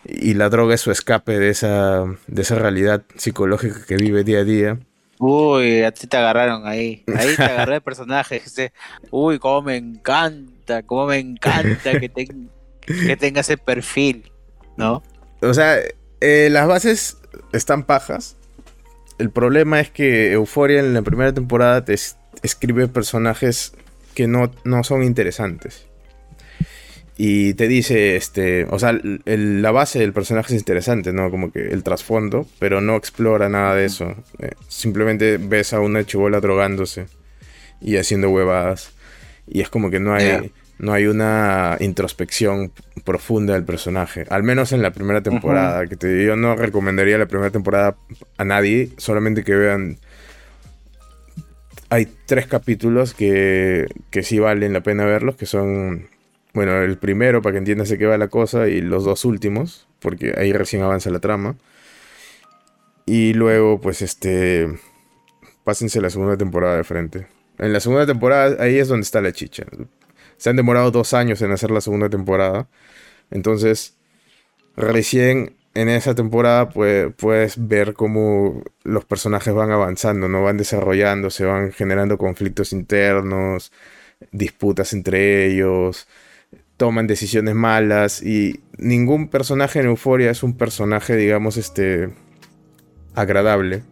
y 0.06 0.36
la 0.36 0.50
droga 0.50 0.76
es 0.76 0.82
su 0.82 0.92
escape 0.92 1.40
de 1.40 1.50
esa, 1.50 2.06
de 2.28 2.42
esa 2.44 2.56
realidad 2.56 3.02
psicológica 3.16 3.86
que 3.88 3.96
vive 3.96 4.24
día 4.24 4.40
a 4.40 4.44
día. 4.44 4.80
Uy, 5.18 5.84
a 5.84 5.92
ti 5.92 6.08
te 6.08 6.18
agarraron 6.18 6.68
ahí. 6.68 7.04
Ahí 7.16 7.36
te 7.36 7.44
agarré 7.44 7.76
el 7.76 7.82
personaje. 7.84 8.42
Uy, 9.12 9.40
cómo 9.40 9.62
me 9.64 9.78
encanta, 9.78 10.84
cómo 10.84 11.06
me 11.08 11.20
encanta 11.20 12.00
que, 12.00 12.10
que 12.86 13.18
tenga 13.18 13.42
ese 13.42 13.58
perfil, 13.58 14.32
¿no? 14.78 15.04
O 15.42 15.54
sea, 15.54 15.78
eh, 16.20 16.50
las 16.52 16.68
bases 16.68 17.18
están 17.54 17.84
pajas. 17.84 18.38
El 19.18 19.30
problema 19.30 19.80
es 19.80 19.90
que 19.90 20.32
Euforia 20.32 20.80
en 20.80 20.94
la 20.94 21.02
primera 21.02 21.34
temporada 21.34 21.86
te 21.86 21.96
escribe 22.42 22.88
personajes 22.88 23.74
que 24.16 24.28
no, 24.28 24.52
no 24.64 24.84
son 24.84 25.04
interesantes 25.04 25.88
y 27.24 27.54
te 27.54 27.68
dice, 27.68 28.16
este, 28.16 28.66
o 28.66 28.80
sea, 28.80 29.00
la 29.26 29.70
base 29.70 30.00
del 30.00 30.12
personaje 30.12 30.56
es 30.56 30.60
interesante, 30.60 31.14
¿no? 31.14 31.30
Como 31.30 31.52
que 31.52 31.68
el 31.68 31.84
trasfondo, 31.84 32.48
pero 32.58 32.82
no 32.82 32.96
explora 32.96 33.48
nada 33.48 33.76
de 33.76 33.86
eso. 33.86 34.16
Eh, 34.40 34.54
simplemente 34.68 35.38
ves 35.38 35.74
a 35.74 35.82
una 35.82 36.04
chivola 36.04 36.40
drogándose 36.40 37.06
y 37.80 37.98
haciendo 37.98 38.32
huevadas. 38.32 38.94
Y 39.46 39.62
es 39.62 39.70
como 39.70 39.92
que 39.92 40.00
no 40.00 40.16
hay, 40.16 40.52
no 40.82 40.94
hay 40.94 41.06
una 41.06 41.78
introspección 41.80 42.72
profunda 43.06 43.54
del 43.54 43.64
personaje. 43.64 44.26
Al 44.30 44.42
menos 44.42 44.72
en 44.72 44.82
la 44.82 44.92
primera 44.92 45.22
temporada. 45.22 45.86
Que 45.86 45.96
te, 45.96 46.26
yo 46.26 46.36
no 46.36 46.56
recomendaría 46.56 47.20
la 47.20 47.28
primera 47.28 47.52
temporada 47.52 47.96
a 48.38 48.44
nadie, 48.44 48.90
solamente 48.98 49.44
que 49.44 49.56
vean 49.56 49.98
hay 51.90 52.08
tres 52.26 52.48
capítulos 52.48 53.14
que, 53.14 53.86
que 54.12 54.24
sí 54.24 54.40
valen 54.40 54.72
la 54.72 54.82
pena 54.82 55.04
verlos, 55.06 55.36
que 55.36 55.46
son 55.46 56.08
bueno, 56.54 56.82
el 56.82 56.98
primero 56.98 57.42
para 57.42 57.54
que 57.54 57.60
entiendas 57.60 57.90
de 57.90 57.98
qué 57.98 58.06
va 58.06 58.18
la 58.18 58.30
cosa 58.30 58.68
y 58.68 58.82
los 58.82 59.04
dos 59.04 59.24
últimos, 59.24 59.88
porque 60.00 60.34
ahí 60.38 60.52
recién 60.52 60.82
avanza 60.82 61.10
la 61.10 61.20
trama. 61.20 61.58
Y 63.06 63.34
luego, 63.34 63.80
pues 63.80 64.02
este, 64.02 64.68
pásense 65.64 66.02
la 66.02 66.10
segunda 66.10 66.38
temporada 66.38 66.78
de 66.78 66.84
frente. 66.84 67.28
En 67.58 67.72
la 67.72 67.80
segunda 67.80 68.06
temporada, 68.06 68.64
ahí 68.64 68.78
es 68.78 68.88
donde 68.88 69.04
está 69.04 69.22
la 69.22 69.32
chicha. 69.32 69.66
Se 70.42 70.50
han 70.50 70.56
demorado 70.56 70.90
dos 70.90 71.14
años 71.14 71.40
en 71.44 71.52
hacer 71.52 71.70
la 71.70 71.82
segunda 71.82 72.10
temporada. 72.10 72.68
Entonces, 73.30 73.96
recién 74.76 75.56
en 75.76 75.88
esa 75.88 76.16
temporada 76.16 76.70
pues, 76.70 77.14
puedes 77.16 77.68
ver 77.68 77.94
cómo 77.94 78.64
los 78.84 79.06
personajes 79.06 79.54
van 79.54 79.70
avanzando, 79.70 80.28
¿no? 80.28 80.42
Van 80.42 80.58
desarrollando, 80.58 81.30
se 81.30 81.46
van 81.46 81.72
generando 81.72 82.18
conflictos 82.18 82.74
internos, 82.74 83.72
disputas 84.32 84.94
entre 84.94 85.46
ellos, 85.46 86.08
toman 86.76 87.06
decisiones 87.06 87.54
malas 87.54 88.24
y 88.24 88.62
ningún 88.80 89.28
personaje 89.28 89.80
en 89.80 89.86
Euforia 89.86 90.32
es 90.32 90.42
un 90.42 90.58
personaje, 90.58 91.16
digamos, 91.18 91.58
este 91.58 92.16
agradable. 93.14 93.84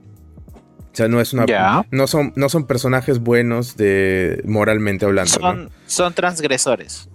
O 1.00 1.02
sea, 1.02 1.08
no 1.08 1.22
es 1.22 1.32
una 1.32 1.86
no 1.92 2.08
son 2.08 2.34
no 2.36 2.50
son 2.50 2.68
personajes 2.68 3.20
buenos 3.20 3.78
de 3.78 4.42
moralmente 4.44 5.06
hablando. 5.06 5.32
Son, 5.32 5.70
son 5.88 6.14
transgresores. 6.14 7.08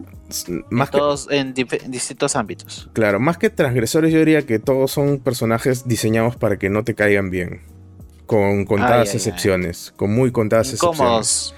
Más 0.70 0.90
todos 0.90 1.28
en, 1.30 1.52
distintos 1.52 2.34
ámbitos. 2.34 2.88
Claro, 2.94 3.20
más 3.20 3.36
que 3.36 3.50
transgresores, 3.50 4.10
yo 4.10 4.20
diría 4.20 4.46
que 4.46 4.58
todos 4.58 4.90
son 4.90 5.18
personajes 5.18 5.86
diseñados 5.86 6.36
para 6.36 6.58
que 6.58 6.70
no 6.70 6.82
te 6.82 6.94
caigan 6.94 7.28
bien. 7.28 7.60
Con 8.24 8.64
contadas 8.64 9.14
excepciones. 9.14 9.92
Con 9.94 10.14
muy 10.14 10.32
contadas 10.32 10.72
excepciones. 10.72 11.54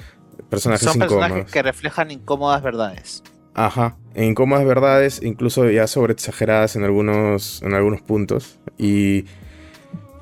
Personajes 0.51 0.89
son 0.89 0.99
personajes 0.99 1.53
que 1.53 1.63
reflejan 1.63 2.11
incómodas 2.11 2.61
verdades. 2.61 3.23
Ajá. 3.55 3.97
incómodas 4.17 4.65
verdades, 4.65 5.23
incluso 5.23 5.71
ya 5.71 5.87
sobre 5.87 6.13
exageradas 6.13 6.75
en 6.75 6.83
algunos, 6.83 7.63
en 7.63 7.73
algunos 7.73 8.03
puntos. 8.03 8.59
Y 8.79 9.27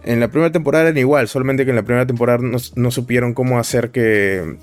en 0.04 0.20
la 0.20 0.28
primera 0.28 0.52
temporada 0.52 0.84
eran 0.84 0.98
igual, 0.98 1.28
solamente 1.28 1.64
que 1.64 1.70
en 1.70 1.76
la 1.76 1.82
primera 1.82 2.06
temporada 2.06 2.38
no 2.74 2.90
supieron 2.90 3.34
cómo 3.34 3.58
hacer 3.58 3.90
que 3.90 4.56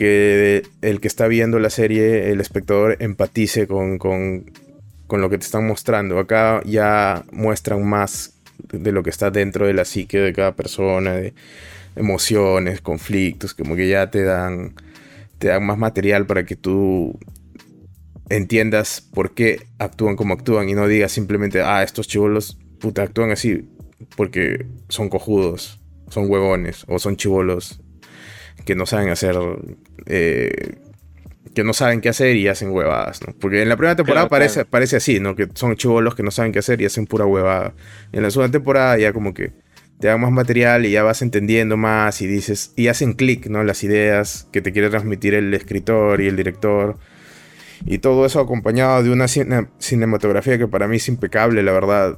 el 0.00 1.00
que 1.00 1.08
está 1.08 1.28
viendo 1.28 1.58
la 1.58 1.70
serie, 1.70 2.30
el 2.30 2.40
espectador, 2.40 2.96
empatice 3.00 3.66
con, 3.66 3.98
lo 5.10 5.30
que 5.30 5.38
te 5.38 5.44
están 5.44 5.66
mostrando. 5.66 6.18
Acá 6.18 6.62
ya 6.64 7.24
muestran 7.32 7.86
más 7.86 8.34
de 8.72 8.92
lo 8.92 9.02
que 9.02 9.10
está 9.10 9.30
dentro 9.30 9.66
de 9.66 9.74
la 9.74 9.84
psique 9.84 10.18
de 10.18 10.32
cada 10.32 10.52
persona, 10.52 11.12
de 11.12 11.34
emociones, 11.96 12.80
conflictos, 12.80 13.52
como 13.52 13.76
que 13.76 13.88
ya 13.88 14.10
te 14.10 14.22
dan, 14.22 14.74
te 15.38 15.48
dan 15.48 15.66
más 15.66 15.76
material 15.76 16.26
para 16.26 16.44
que 16.44 16.56
tú 16.56 17.18
entiendas 18.30 19.02
por 19.02 19.34
qué 19.34 19.66
actúan 19.78 20.16
como 20.16 20.34
actúan 20.34 20.68
y 20.68 20.74
no 20.74 20.86
digas 20.86 21.12
simplemente, 21.12 21.60
ah, 21.62 21.82
estos 21.82 22.08
chivolos, 22.08 22.58
puta, 22.78 23.02
actúan 23.02 23.32
así 23.32 23.68
porque 24.16 24.66
son 24.88 25.08
cojudos, 25.08 25.80
son 26.08 26.30
huevones 26.30 26.84
o 26.88 26.98
son 26.98 27.16
chivolos 27.16 27.80
que 28.64 28.74
no 28.74 28.86
saben 28.86 29.08
hacer. 29.10 29.36
Eh, 30.06 30.78
que 31.54 31.64
no 31.64 31.72
saben 31.72 32.00
qué 32.00 32.08
hacer 32.08 32.36
y 32.36 32.46
hacen 32.46 32.70
huevadas, 32.70 33.26
¿no? 33.26 33.34
Porque 33.40 33.62
en 33.62 33.68
la 33.68 33.76
primera 33.76 33.96
temporada 33.96 34.28
parece, 34.28 34.64
parece 34.64 34.96
así, 34.96 35.18
¿no? 35.18 35.34
Que 35.34 35.48
son 35.54 35.74
chivolos 35.74 36.14
que 36.14 36.22
no 36.22 36.30
saben 36.30 36.52
qué 36.52 36.60
hacer 36.60 36.80
y 36.80 36.84
hacen 36.84 37.06
pura 37.06 37.26
huevada. 37.26 37.74
En 38.12 38.22
la 38.22 38.30
segunda 38.30 38.52
temporada 38.52 38.96
ya 38.98 39.12
como 39.12 39.34
que 39.34 39.52
te 39.98 40.08
dan 40.08 40.20
más 40.20 40.30
material 40.30 40.86
y 40.86 40.92
ya 40.92 41.02
vas 41.02 41.22
entendiendo 41.22 41.76
más 41.76 42.22
y 42.22 42.26
dices, 42.26 42.72
y 42.76 42.88
hacen 42.88 43.12
clic, 43.12 43.46
¿no? 43.46 43.64
Las 43.64 43.84
ideas 43.84 44.48
que 44.52 44.62
te 44.62 44.72
quiere 44.72 44.90
transmitir 44.90 45.34
el 45.34 45.52
escritor 45.52 46.20
y 46.20 46.28
el 46.28 46.36
director. 46.36 46.98
Y 47.84 47.98
todo 47.98 48.26
eso 48.26 48.40
acompañado 48.40 49.02
de 49.02 49.10
una 49.10 49.26
cinematografía 49.28 50.58
que 50.58 50.68
para 50.68 50.86
mí 50.86 50.96
es 50.96 51.08
impecable, 51.08 51.62
la 51.62 51.72
verdad. 51.72 52.16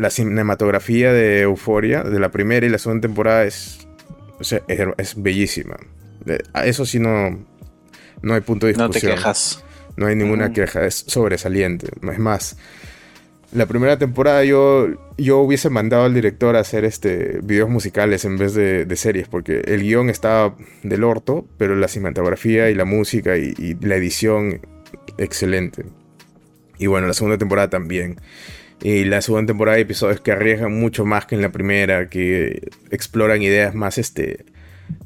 La 0.00 0.10
cinematografía 0.10 1.12
de 1.12 1.42
Euforia, 1.42 2.02
de 2.02 2.18
la 2.18 2.30
primera 2.30 2.64
y 2.64 2.70
la 2.70 2.78
segunda 2.78 3.02
temporada, 3.02 3.44
es 3.44 3.86
o 4.40 4.44
sea, 4.44 4.62
es, 4.66 5.22
bellísima. 5.22 5.76
eso 6.64 6.86
sí 6.86 6.98
no, 6.98 7.44
no 8.22 8.34
hay 8.34 8.40
punto 8.40 8.66
de 8.66 8.72
discusión. 8.72 9.10
No 9.10 9.16
te 9.16 9.16
quejas. 9.16 9.62
No 9.96 10.06
hay 10.06 10.16
ninguna 10.16 10.48
mm. 10.48 10.52
queja, 10.54 10.86
es 10.86 11.04
sobresaliente. 11.06 11.88
Es 12.10 12.18
más, 12.18 12.56
la 13.52 13.66
primera 13.66 13.98
temporada 13.98 14.42
yo, 14.44 14.88
yo 15.18 15.40
hubiese 15.40 15.68
mandado 15.68 16.04
al 16.04 16.14
director 16.14 16.56
a 16.56 16.60
hacer 16.60 16.86
este, 16.86 17.40
videos 17.42 17.68
musicales 17.68 18.24
en 18.24 18.38
vez 18.38 18.54
de, 18.54 18.86
series, 18.96 19.28
porque 19.28 19.60
el 19.66 19.82
guion 19.82 20.08
estaba 20.08 20.56
del 20.82 21.04
orto, 21.04 21.46
pero 21.58 21.76
la 21.76 21.88
cinematografía 21.88 22.70
y 22.70 22.74
la 22.74 22.86
música 22.86 23.36
y, 23.36 23.52
y 23.58 23.74
la 23.86 23.96
edición, 23.96 24.62
excelente. 25.18 25.84
Y 26.78 26.86
bueno, 26.86 27.06
la 27.06 27.12
segunda 27.12 27.36
temporada 27.36 27.68
también. 27.68 28.16
Y 28.82 29.04
la 29.04 29.20
segunda 29.20 29.46
temporada 29.46 29.76
de 29.76 29.82
episodios 29.82 30.20
que 30.20 30.32
arriesgan 30.32 30.78
mucho 30.78 31.04
más 31.04 31.26
que 31.26 31.34
en 31.34 31.42
la 31.42 31.52
primera, 31.52 32.08
que 32.08 32.70
exploran 32.90 33.42
ideas 33.42 33.74
más, 33.74 33.98
este, 33.98 34.46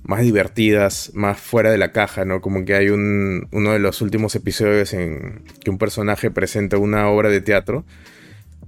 más 0.05 0.21
divertidas, 0.23 1.11
más 1.15 1.41
fuera 1.41 1.71
de 1.71 1.79
la 1.79 1.91
caja, 1.91 2.25
¿no? 2.25 2.41
Como 2.41 2.65
que 2.65 2.75
hay 2.75 2.91
un, 2.91 3.49
uno 3.51 3.73
de 3.73 3.81
los 3.81 4.01
últimos 4.01 4.35
episodios 4.37 4.93
en 4.93 5.43
que 5.63 5.71
un 5.71 5.79
personaje 5.79 6.31
presenta 6.31 6.79
una 6.79 7.09
obra 7.09 7.31
de 7.31 7.41
teatro 7.41 7.85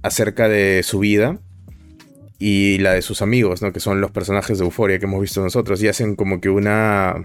acerca 0.03 0.49
de 0.49 0.83
su 0.83 0.99
vida 0.99 1.39
y 2.39 2.77
la 2.79 2.93
de 2.93 3.01
sus 3.01 3.21
amigos, 3.21 3.61
¿no? 3.61 3.71
Que 3.71 3.79
son 3.79 4.01
los 4.01 4.11
personajes 4.11 4.57
de 4.57 4.65
Euforia 4.65 4.99
que 4.99 5.05
hemos 5.05 5.21
visto 5.21 5.41
nosotros 5.41 5.81
y 5.81 5.87
hacen 5.87 6.15
como 6.15 6.41
que 6.41 6.49
una 6.49 7.23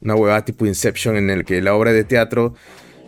una 0.00 0.14
huevada 0.14 0.44
tipo 0.44 0.66
Inception 0.66 1.16
en 1.16 1.30
el 1.30 1.44
que 1.44 1.60
la 1.60 1.74
obra 1.74 1.92
de 1.92 2.04
teatro 2.04 2.54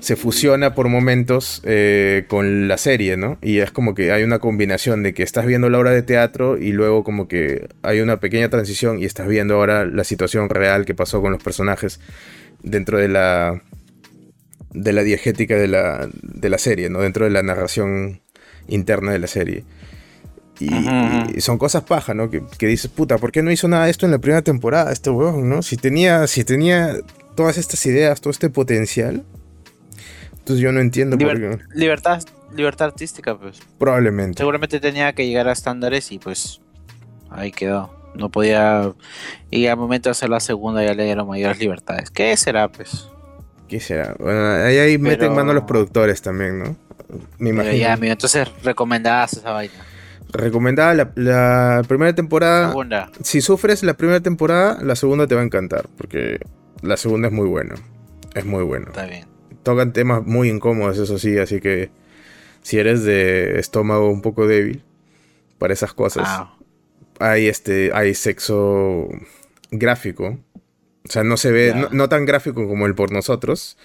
se 0.00 0.16
fusiona 0.16 0.74
por 0.74 0.88
momentos 0.88 1.60
eh, 1.64 2.24
con 2.26 2.68
la 2.68 2.78
serie, 2.78 3.16
¿no? 3.16 3.38
Y 3.42 3.58
es 3.58 3.70
como 3.70 3.94
que 3.94 4.12
hay 4.12 4.22
una 4.22 4.38
combinación 4.38 5.02
de 5.02 5.12
que 5.12 5.22
estás 5.22 5.46
viendo 5.46 5.68
la 5.68 5.78
obra 5.78 5.90
de 5.90 6.02
teatro 6.02 6.56
y 6.58 6.72
luego 6.72 7.04
como 7.04 7.28
que 7.28 7.68
hay 7.82 8.00
una 8.00 8.18
pequeña 8.18 8.48
transición 8.48 8.98
y 8.98 9.04
estás 9.04 9.28
viendo 9.28 9.54
ahora 9.54 9.84
la 9.84 10.04
situación 10.04 10.48
real 10.48 10.86
que 10.86 10.94
pasó 10.94 11.20
con 11.20 11.32
los 11.32 11.42
personajes 11.42 12.00
dentro 12.62 12.98
de 12.98 13.08
la 13.08 13.62
de 14.72 14.92
la 14.92 15.02
diegética 15.02 15.56
de 15.56 15.68
la, 15.68 16.08
de 16.22 16.48
la 16.48 16.58
serie, 16.58 16.88
¿no? 16.88 17.00
Dentro 17.00 17.24
de 17.24 17.30
la 17.30 17.42
narración 17.42 18.22
interna 18.68 19.12
de 19.12 19.18
la 19.18 19.26
serie. 19.26 19.64
Y, 20.60 21.40
son 21.40 21.58
cosas 21.58 21.84
paja, 21.84 22.14
¿no? 22.14 22.30
Que, 22.30 22.42
que, 22.58 22.66
dices, 22.66 22.90
puta, 22.90 23.18
¿por 23.18 23.32
qué 23.32 23.42
no 23.42 23.50
hizo 23.50 23.66
nada 23.66 23.86
de 23.86 23.90
esto 23.90 24.06
en 24.06 24.12
la 24.12 24.18
primera 24.18 24.42
temporada? 24.42 24.92
Este 24.92 25.10
huevón, 25.10 25.48
¿no? 25.48 25.62
Si 25.62 25.76
tenía, 25.76 26.26
si 26.26 26.44
tenía 26.44 26.98
todas 27.34 27.58
estas 27.58 27.84
ideas, 27.86 28.20
todo 28.20 28.30
este 28.30 28.50
potencial, 28.50 29.24
entonces 30.50 30.64
yo 30.64 30.72
no 30.72 30.80
entiendo 30.80 31.16
por 31.16 31.38
qué. 31.38 31.58
Libertad, 31.74 32.22
libertad 32.56 32.88
artística, 32.88 33.38
pues. 33.38 33.60
Probablemente. 33.78 34.38
Seguramente 34.38 34.80
tenía 34.80 35.12
que 35.12 35.24
llegar 35.24 35.46
a 35.48 35.52
estándares 35.52 36.10
y 36.10 36.18
pues 36.18 36.60
ahí 37.30 37.52
quedó. 37.52 37.94
No 38.16 38.30
podía. 38.30 38.92
Y 39.50 39.66
al 39.66 39.76
momento 39.76 40.08
de 40.08 40.12
hacer 40.12 40.28
la 40.28 40.40
segunda 40.40 40.84
ya 40.84 40.94
le 40.94 41.04
dieron 41.04 41.28
mayores 41.28 41.60
libertades. 41.60 42.10
¿Qué 42.10 42.36
será, 42.36 42.66
pues? 42.66 43.08
¿Qué 43.68 43.78
será? 43.78 44.16
Bueno, 44.18 44.44
ahí, 44.64 44.78
ahí 44.78 44.98
meten 44.98 45.32
mano 45.32 45.52
los 45.52 45.62
productores 45.62 46.20
también, 46.20 46.58
¿no? 46.58 46.76
Me 47.38 47.50
imagino. 47.50 47.76
Ya, 47.76 47.92
amigo, 47.92 48.12
entonces 48.12 48.48
recomendadas 48.64 49.34
esa 49.34 49.52
vaina. 49.52 49.74
Recomendada 50.32 50.94
la, 50.94 51.12
la, 51.14 51.82
primera 51.86 52.12
temporada. 52.12 52.70
Segunda. 52.70 53.10
Si 53.22 53.40
sufres 53.40 53.84
la 53.84 53.94
primera 53.94 54.18
temporada, 54.18 54.78
la 54.82 54.96
segunda 54.96 55.28
te 55.28 55.36
va 55.36 55.42
a 55.42 55.44
encantar. 55.44 55.86
Porque 55.96 56.40
la 56.82 56.96
segunda 56.96 57.28
es 57.28 57.34
muy 57.34 57.48
buena. 57.48 57.76
Es 58.34 58.44
muy 58.44 58.64
buena. 58.64 58.86
Está 58.88 59.06
bien 59.06 59.29
tocan 59.62 59.92
temas 59.92 60.24
muy 60.24 60.48
incómodos, 60.48 60.98
eso 60.98 61.18
sí, 61.18 61.38
así 61.38 61.60
que 61.60 61.90
si 62.62 62.78
eres 62.78 63.04
de 63.04 63.58
estómago 63.58 64.10
un 64.10 64.22
poco 64.22 64.46
débil 64.46 64.82
para 65.58 65.72
esas 65.72 65.92
cosas, 65.92 66.48
hay 67.18 67.48
este, 67.48 67.90
hay 67.94 68.14
sexo 68.14 69.08
gráfico. 69.70 70.38
O 71.04 71.12
sea, 71.12 71.24
no 71.24 71.36
se 71.36 71.50
ve, 71.50 71.74
no, 71.92 72.08
tan 72.08 72.26
gráfico 72.26 72.68
como 72.68 72.86
el 72.86 72.94
por 72.94 73.10
nosotros, 73.10 73.78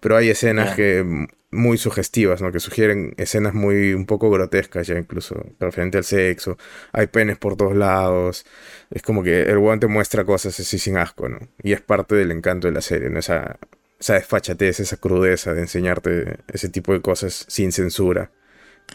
pero 0.00 0.16
hay 0.16 0.30
escenas 0.30 0.74
que 0.74 1.28
muy 1.52 1.78
sugestivas, 1.78 2.42
¿no? 2.42 2.50
Que 2.50 2.60
sugieren 2.60 3.14
escenas 3.18 3.54
muy 3.54 3.94
un 3.94 4.04
poco 4.04 4.30
grotescas 4.30 4.86
ya 4.86 4.98
incluso, 4.98 5.46
referente 5.60 5.98
al 5.98 6.04
sexo. 6.04 6.58
Hay 6.92 7.06
penes 7.06 7.38
por 7.38 7.56
todos 7.56 7.76
lados. 7.76 8.44
Es 8.90 9.02
como 9.02 9.22
que 9.22 9.42
el 9.42 9.58
guante 9.58 9.86
muestra 9.86 10.24
cosas 10.24 10.58
así 10.58 10.78
sin 10.78 10.98
asco, 10.98 11.28
¿no? 11.28 11.38
Y 11.62 11.72
es 11.72 11.80
parte 11.80 12.14
del 12.16 12.32
encanto 12.32 12.66
de 12.66 12.74
la 12.74 12.80
serie, 12.80 13.10
¿no? 13.10 13.20
Esa 13.20 13.58
esa 13.98 14.14
desfachatez, 14.14 14.80
esa 14.80 14.96
crudeza 14.96 15.54
de 15.54 15.62
enseñarte 15.62 16.38
ese 16.52 16.68
tipo 16.68 16.92
de 16.92 17.00
cosas 17.00 17.44
sin 17.48 17.72
censura, 17.72 18.30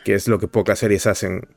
que 0.03 0.13
es 0.13 0.27
lo 0.27 0.39
que 0.39 0.47
pocas 0.47 0.79
series 0.79 1.07
hacen 1.07 1.47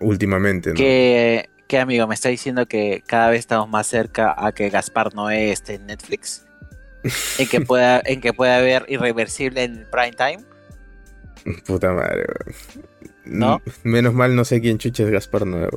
últimamente. 0.00 0.70
¿no? 0.70 0.76
¿Qué, 0.76 1.78
amigo? 1.78 2.06
¿Me 2.06 2.14
está 2.14 2.28
diciendo 2.28 2.66
que 2.66 3.02
cada 3.06 3.30
vez 3.30 3.40
estamos 3.40 3.68
más 3.68 3.86
cerca 3.86 4.34
a 4.36 4.52
que 4.52 4.68
Gaspar 4.68 5.14
Noé 5.14 5.52
esté 5.52 5.74
en 5.74 5.86
Netflix? 5.86 6.44
¿En 7.38 7.48
que 7.48 7.60
pueda, 7.60 8.00
en 8.04 8.20
que 8.20 8.32
pueda 8.32 8.60
ver 8.60 8.84
Irreversible 8.88 9.64
en 9.64 9.86
prime 9.90 10.12
time? 10.12 10.44
Puta 11.66 11.92
madre, 11.92 12.24
¿No? 13.24 13.60
Menos 13.82 14.14
mal 14.14 14.36
no 14.36 14.44
sé 14.44 14.60
quién 14.60 14.78
chucha 14.78 15.04
es 15.04 15.10
Gaspar 15.10 15.46
Noé, 15.46 15.68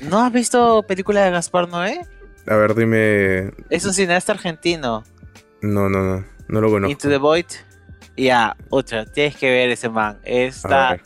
¿No 0.00 0.24
has 0.24 0.32
visto 0.32 0.82
película 0.84 1.24
de 1.24 1.30
Gaspar 1.30 1.68
Noé? 1.68 2.00
A 2.46 2.56
ver, 2.56 2.74
dime. 2.74 3.52
Es 3.70 3.84
un 3.86 3.94
cineasta 3.94 4.32
argentino. 4.32 5.04
No, 5.64 5.88
no, 5.88 6.02
no. 6.02 6.24
No 6.48 6.60
lo 6.60 6.70
conozco. 6.70 6.90
Into 6.90 7.08
the 7.08 7.16
Void. 7.16 7.46
Ya, 8.16 8.56
otra. 8.70 9.06
Tienes 9.06 9.36
que 9.36 9.50
ver 9.50 9.70
ese 9.70 9.88
man. 9.88 10.18
Está 10.24 10.98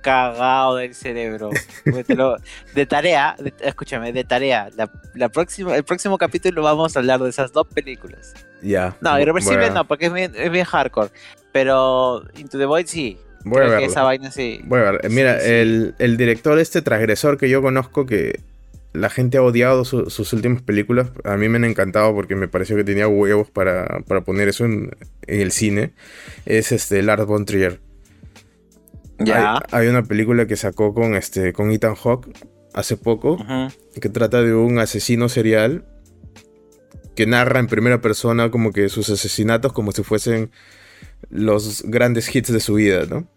cagado 0.00 0.76
del 0.76 0.94
cerebro. 0.94 1.50
de 2.74 2.86
tarea, 2.86 3.36
escúchame, 3.60 4.12
de 4.12 4.24
tarea. 4.24 4.70
La, 5.14 5.28
próxima, 5.28 5.76
el 5.76 5.84
próximo 5.84 6.16
capítulo 6.16 6.62
vamos 6.62 6.96
a 6.96 7.00
hablar 7.00 7.20
de 7.20 7.28
esas 7.28 7.52
dos 7.52 7.66
películas. 7.66 8.34
Ya. 8.62 8.96
No, 9.00 9.18
Irreversible 9.18 9.70
no, 9.70 9.86
porque 9.86 10.06
es 10.06 10.12
bien, 10.12 10.64
hardcore. 10.64 11.10
Pero 11.52 12.22
Into 12.36 12.58
the 12.58 12.66
Void 12.66 12.86
sí. 12.86 13.18
Voy 13.44 13.60
a 13.60 13.64
que 13.64 13.70
verlo. 13.70 13.86
esa 13.86 14.02
vaina 14.02 14.30
sí. 14.30 14.60
Voy 14.64 14.80
a 14.80 14.92
ver. 14.92 15.10
Mira, 15.10 15.40
Sí, 15.40 15.46
sí. 15.46 15.52
El, 15.52 15.94
el 15.98 16.16
director, 16.16 16.58
este 16.58 16.82
transgresor 16.82 17.36
que 17.36 17.48
yo 17.48 17.62
conozco, 17.62 18.06
que 18.06 18.40
la 18.92 19.10
gente 19.10 19.38
ha 19.38 19.42
odiado 19.42 19.84
su- 19.84 20.10
sus 20.10 20.32
últimas 20.32 20.62
películas, 20.62 21.10
a 21.24 21.36
mí 21.36 21.48
me 21.48 21.56
han 21.58 21.64
encantado 21.64 22.14
porque 22.14 22.34
me 22.36 22.48
pareció 22.48 22.76
que 22.76 22.84
tenía 22.84 23.06
huevos 23.08 23.50
para, 23.50 24.00
para 24.06 24.22
poner 24.22 24.48
eso 24.48 24.64
en, 24.64 24.90
en 25.26 25.40
el 25.40 25.52
cine, 25.52 25.92
es 26.46 26.72
este 26.72 27.02
Lars 27.02 27.26
von 27.26 27.44
Trier. 27.44 27.80
Ya. 29.18 29.54
Hay, 29.54 29.60
hay 29.82 29.88
una 29.88 30.04
película 30.04 30.46
que 30.46 30.56
sacó 30.56 30.94
con, 30.94 31.14
este, 31.14 31.52
con 31.52 31.70
Ethan 31.70 31.94
Hawke 31.96 32.30
hace 32.72 32.96
poco, 32.96 33.36
que 34.00 34.08
trata 34.08 34.42
de 34.42 34.54
un 34.54 34.78
asesino 34.78 35.28
serial 35.28 35.84
que 37.16 37.26
narra 37.26 37.58
en 37.58 37.66
primera 37.66 38.00
persona 38.00 38.50
como 38.50 38.72
que 38.72 38.88
sus 38.88 39.10
asesinatos 39.10 39.72
como 39.72 39.90
si 39.90 40.04
fuesen 40.04 40.50
los 41.30 41.82
grandes 41.82 42.32
hits 42.34 42.52
de 42.52 42.60
su 42.60 42.74
vida, 42.74 43.06
¿no? 43.06 43.28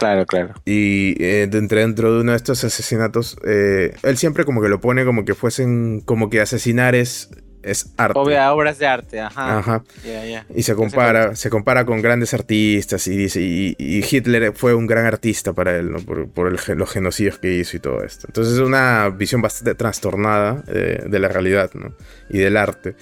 Claro, 0.00 0.24
claro. 0.24 0.54
Y 0.64 1.22
eh, 1.22 1.46
dentro, 1.46 2.14
de 2.14 2.20
uno 2.22 2.32
de 2.32 2.36
estos 2.36 2.64
asesinatos, 2.64 3.36
eh, 3.44 3.94
él 4.02 4.16
siempre 4.16 4.44
como 4.44 4.62
que 4.62 4.68
lo 4.68 4.80
pone 4.80 5.04
como 5.04 5.26
que 5.26 5.34
fuesen, 5.34 6.00
como 6.00 6.30
que 6.30 6.40
asesinar 6.40 6.94
es, 6.94 7.28
es 7.62 7.92
arte. 7.98 8.18
Obvia, 8.18 8.50
obras 8.54 8.78
de 8.78 8.86
arte, 8.86 9.20
ajá. 9.20 9.58
Ajá. 9.58 9.84
Ya, 10.02 10.24
ya. 10.24 10.46
Y 10.54 10.62
se 10.62 10.74
compara, 10.74 11.36
se 11.36 11.50
compara 11.50 11.84
con 11.84 12.00
grandes 12.00 12.32
artistas 12.32 13.06
y 13.08 13.16
dice, 13.16 13.42
y, 13.42 13.76
y 13.78 14.02
Hitler 14.02 14.54
fue 14.54 14.72
un 14.72 14.86
gran 14.86 15.04
artista 15.04 15.52
para 15.52 15.76
él, 15.76 15.92
¿no? 15.92 15.98
Por, 15.98 16.30
por 16.30 16.48
el 16.48 16.78
los 16.78 16.90
genocidios 16.90 17.38
que 17.38 17.52
hizo 17.52 17.76
y 17.76 17.80
todo 17.80 18.02
esto. 18.02 18.26
Entonces 18.26 18.54
es 18.54 18.60
una 18.60 19.08
visión 19.10 19.42
bastante 19.42 19.74
trastornada 19.74 20.64
eh, 20.68 21.02
de 21.06 21.18
la 21.18 21.28
realidad, 21.28 21.70
¿no? 21.74 21.94
Y 22.30 22.38
del 22.38 22.56
arte. 22.56 22.94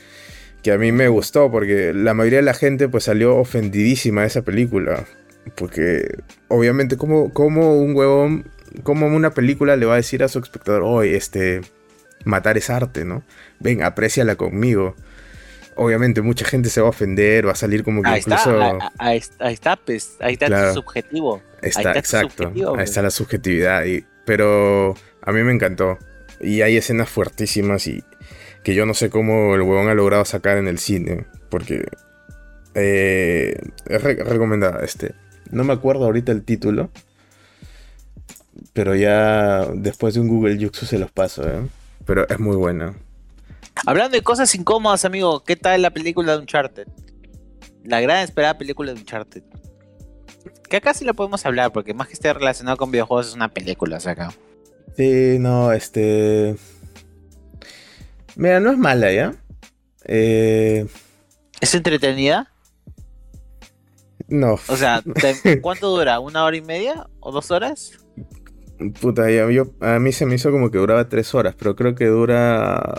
Que 0.65 0.73
a 0.73 0.79
mí 0.79 0.91
me 0.91 1.07
gustó 1.07 1.49
porque 1.53 1.93
la 1.95 2.13
mayoría 2.15 2.41
de 2.41 2.45
la 2.45 2.55
gente 2.55 2.89
pues 2.89 3.05
salió 3.05 3.37
ofendidísima 3.37 4.23
de 4.23 4.27
esa 4.27 4.43
película. 4.43 5.05
Porque 5.55 6.19
obviamente 6.49 6.97
como, 6.97 7.33
como 7.33 7.79
un 7.79 7.95
huevón, 7.95 8.45
como 8.83 9.07
una 9.07 9.31
película 9.35 9.77
le 9.77 9.87
va 9.87 9.95
a 9.95 9.97
decir 9.97 10.23
a 10.23 10.29
su 10.29 10.39
espectador, 10.39 10.83
oye, 10.85 11.17
este, 11.17 11.61
matar 12.25 12.57
es 12.59 12.71
arte, 12.71 13.05
¿no? 13.05 13.23
Ven, 13.61 13.83
apréciala 13.83 14.37
conmigo. 14.37 14.95
Obviamente 15.77 16.23
mucha 16.23 16.45
gente 16.45 16.69
se 16.71 16.81
va 16.81 16.89
a 16.89 16.91
ofender, 16.91 17.47
va 17.47 17.53
a 17.53 17.55
salir 17.55 17.85
como 17.85 18.03
que 18.03 18.09
Ahí 18.09 18.19
incluso... 18.21 18.51
está, 18.73 18.93
ahí, 18.99 19.23
ahí 19.39 19.55
está, 19.55 19.77
pues, 19.77 20.17
ahí 20.21 20.33
está 20.33 20.47
Claro. 20.47 20.69
tu 20.75 20.81
subjetivo. 20.83 21.43
Está, 21.63 21.81
ahí 21.81 21.85
está 21.87 21.93
tu 21.93 21.99
exacto. 21.99 22.43
subjetivo, 22.45 22.77
Ahí 22.77 22.85
está 22.85 23.03
la 23.03 23.11
subjetividad. 23.11 23.85
y- 23.85 24.05
pero 24.25 24.95
a 25.23 25.33
mí 25.33 25.43
me 25.43 25.53
encantó. 25.53 25.99
Y 26.41 26.61
hay 26.63 26.77
escenas 26.77 27.09
fuertísimas 27.09 27.87
y 27.87 28.05
que 28.63 28.75
yo 28.75 28.85
no 28.87 28.93
sé 28.95 29.09
cómo 29.09 29.55
el 29.55 29.63
huevón 29.63 29.89
ha 29.89 29.95
logrado 29.95 30.25
sacar 30.25 30.59
en 30.59 30.69
el 30.69 30.79
cine. 30.79 31.25
Porque 31.49 31.87
eh, 32.75 33.57
es 33.87 34.03
re- 34.03 34.23
recomendada. 34.25 34.85
Este. 34.85 35.15
No 35.51 35.65
me 35.65 35.73
acuerdo 35.73 36.05
ahorita 36.05 36.33
el 36.33 36.43
título. 36.43 36.91
Pero 38.73 38.95
ya 38.95 39.67
después 39.75 40.15
de 40.15 40.21
un 40.21 40.29
Google 40.29 40.59
Yuxu 40.59 40.87
se 40.87 40.99
los 40.99 41.11
paso, 41.11 41.49
¿eh? 41.49 41.67
Pero 42.05 42.29
es 42.29 42.39
muy 42.39 42.57
buena. 42.57 42.95
Hablando 43.87 44.17
de 44.17 44.23
cosas 44.23 44.55
incómodas, 44.55 45.05
amigo, 45.05 45.45
¿qué 45.45 45.57
tal 45.57 45.83
la 45.83 45.91
película 45.91 46.33
de 46.33 46.39
Uncharted? 46.39 46.89
La 47.85 48.01
gran 48.01 48.25
esperada 48.25 48.59
película 48.59 48.93
de 48.93 49.01
Uncharted. 49.01 49.43
Que 50.69 50.77
acá 50.77 50.93
sí 50.95 51.05
lo 51.05 51.15
podemos 51.15 51.47
hablar, 51.47 51.73
porque 51.73 51.95
más 51.95 52.09
que 52.09 52.15
esté 52.15 52.33
relacionado 52.33 52.77
con 52.77 52.91
videojuegos 52.91 53.29
es 53.29 53.35
una 53.35 53.49
película, 53.49 53.97
o 53.97 54.01
sea, 54.01 54.13
acá. 54.13 54.33
Sí, 54.97 55.39
no, 55.39 55.73
este. 55.73 56.57
Mira, 58.37 58.61
no 58.61 58.73
es 58.73 58.79
mala, 58.79 59.13
¿ya? 59.13 59.35
Eh, 60.05 60.87
¿Es 61.61 61.75
entretenida? 61.75 62.53
No. 64.29 64.55
O 64.55 64.77
sea, 64.77 65.03
¿cuánto 65.63 65.89
dura? 65.97 66.21
¿Una 66.21 66.45
hora 66.45 66.57
y 66.57 66.63
media? 66.63 67.09
¿O 67.21 67.33
dos 67.33 67.51
horas? 67.51 67.93
Puta, 69.01 69.29
yo, 69.31 69.65
a 69.81 69.99
mí 69.99 70.13
se 70.13 70.25
me 70.25 70.37
hizo 70.37 70.53
como 70.53 70.71
que 70.71 70.79
duraba 70.79 71.09
tres 71.09 71.35
horas, 71.35 71.55
pero 71.59 71.75
creo 71.75 71.97
que 71.97 72.07
dura 72.07 72.95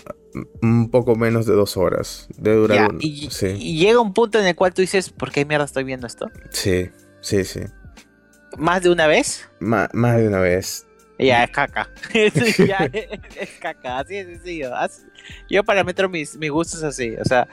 un 0.61 0.91
poco 0.91 1.15
menos 1.15 1.45
de 1.45 1.53
dos 1.53 1.77
horas. 1.77 2.27
Debe 2.37 2.57
durar 2.57 2.77
Ya, 2.77 2.87
un- 2.89 2.97
y, 3.01 3.29
sí, 3.31 3.47
y 3.57 3.79
llega 3.79 4.01
un 4.01 4.13
punto 4.13 4.39
en 4.39 4.45
el 4.45 4.55
cual 4.55 4.73
tú 4.73 4.81
dices, 4.81 5.09
¿por 5.09 5.31
qué 5.31 5.45
mierda 5.45 5.63
estoy 5.65 5.85
viendo 5.85 6.05
esto? 6.05 6.27
sí, 6.51 6.89
sí, 7.21 7.45
sí. 7.45 7.61
¿Más 8.57 8.81
de 8.83 8.89
una 8.89 9.07
vez? 9.07 9.47
Ma- 9.61 9.89
más 9.93 10.17
de 10.17 10.27
una 10.27 10.39
vez. 10.39 10.85
Ya, 11.17 11.43
es 11.45 11.51
caca. 11.51 11.89
ya, 12.13 12.89
es, 12.91 13.07
es 13.39 13.49
caca, 13.61 13.99
así 13.99 14.15
de 14.15 14.25
sencillo. 14.25 14.75
Así- 14.75 15.03
Yo 15.49 15.63
parametro 15.63 16.09
mis, 16.09 16.35
mis 16.37 16.49
gustos 16.51 16.83
así, 16.83 17.15
o 17.15 17.23
sea, 17.25 17.47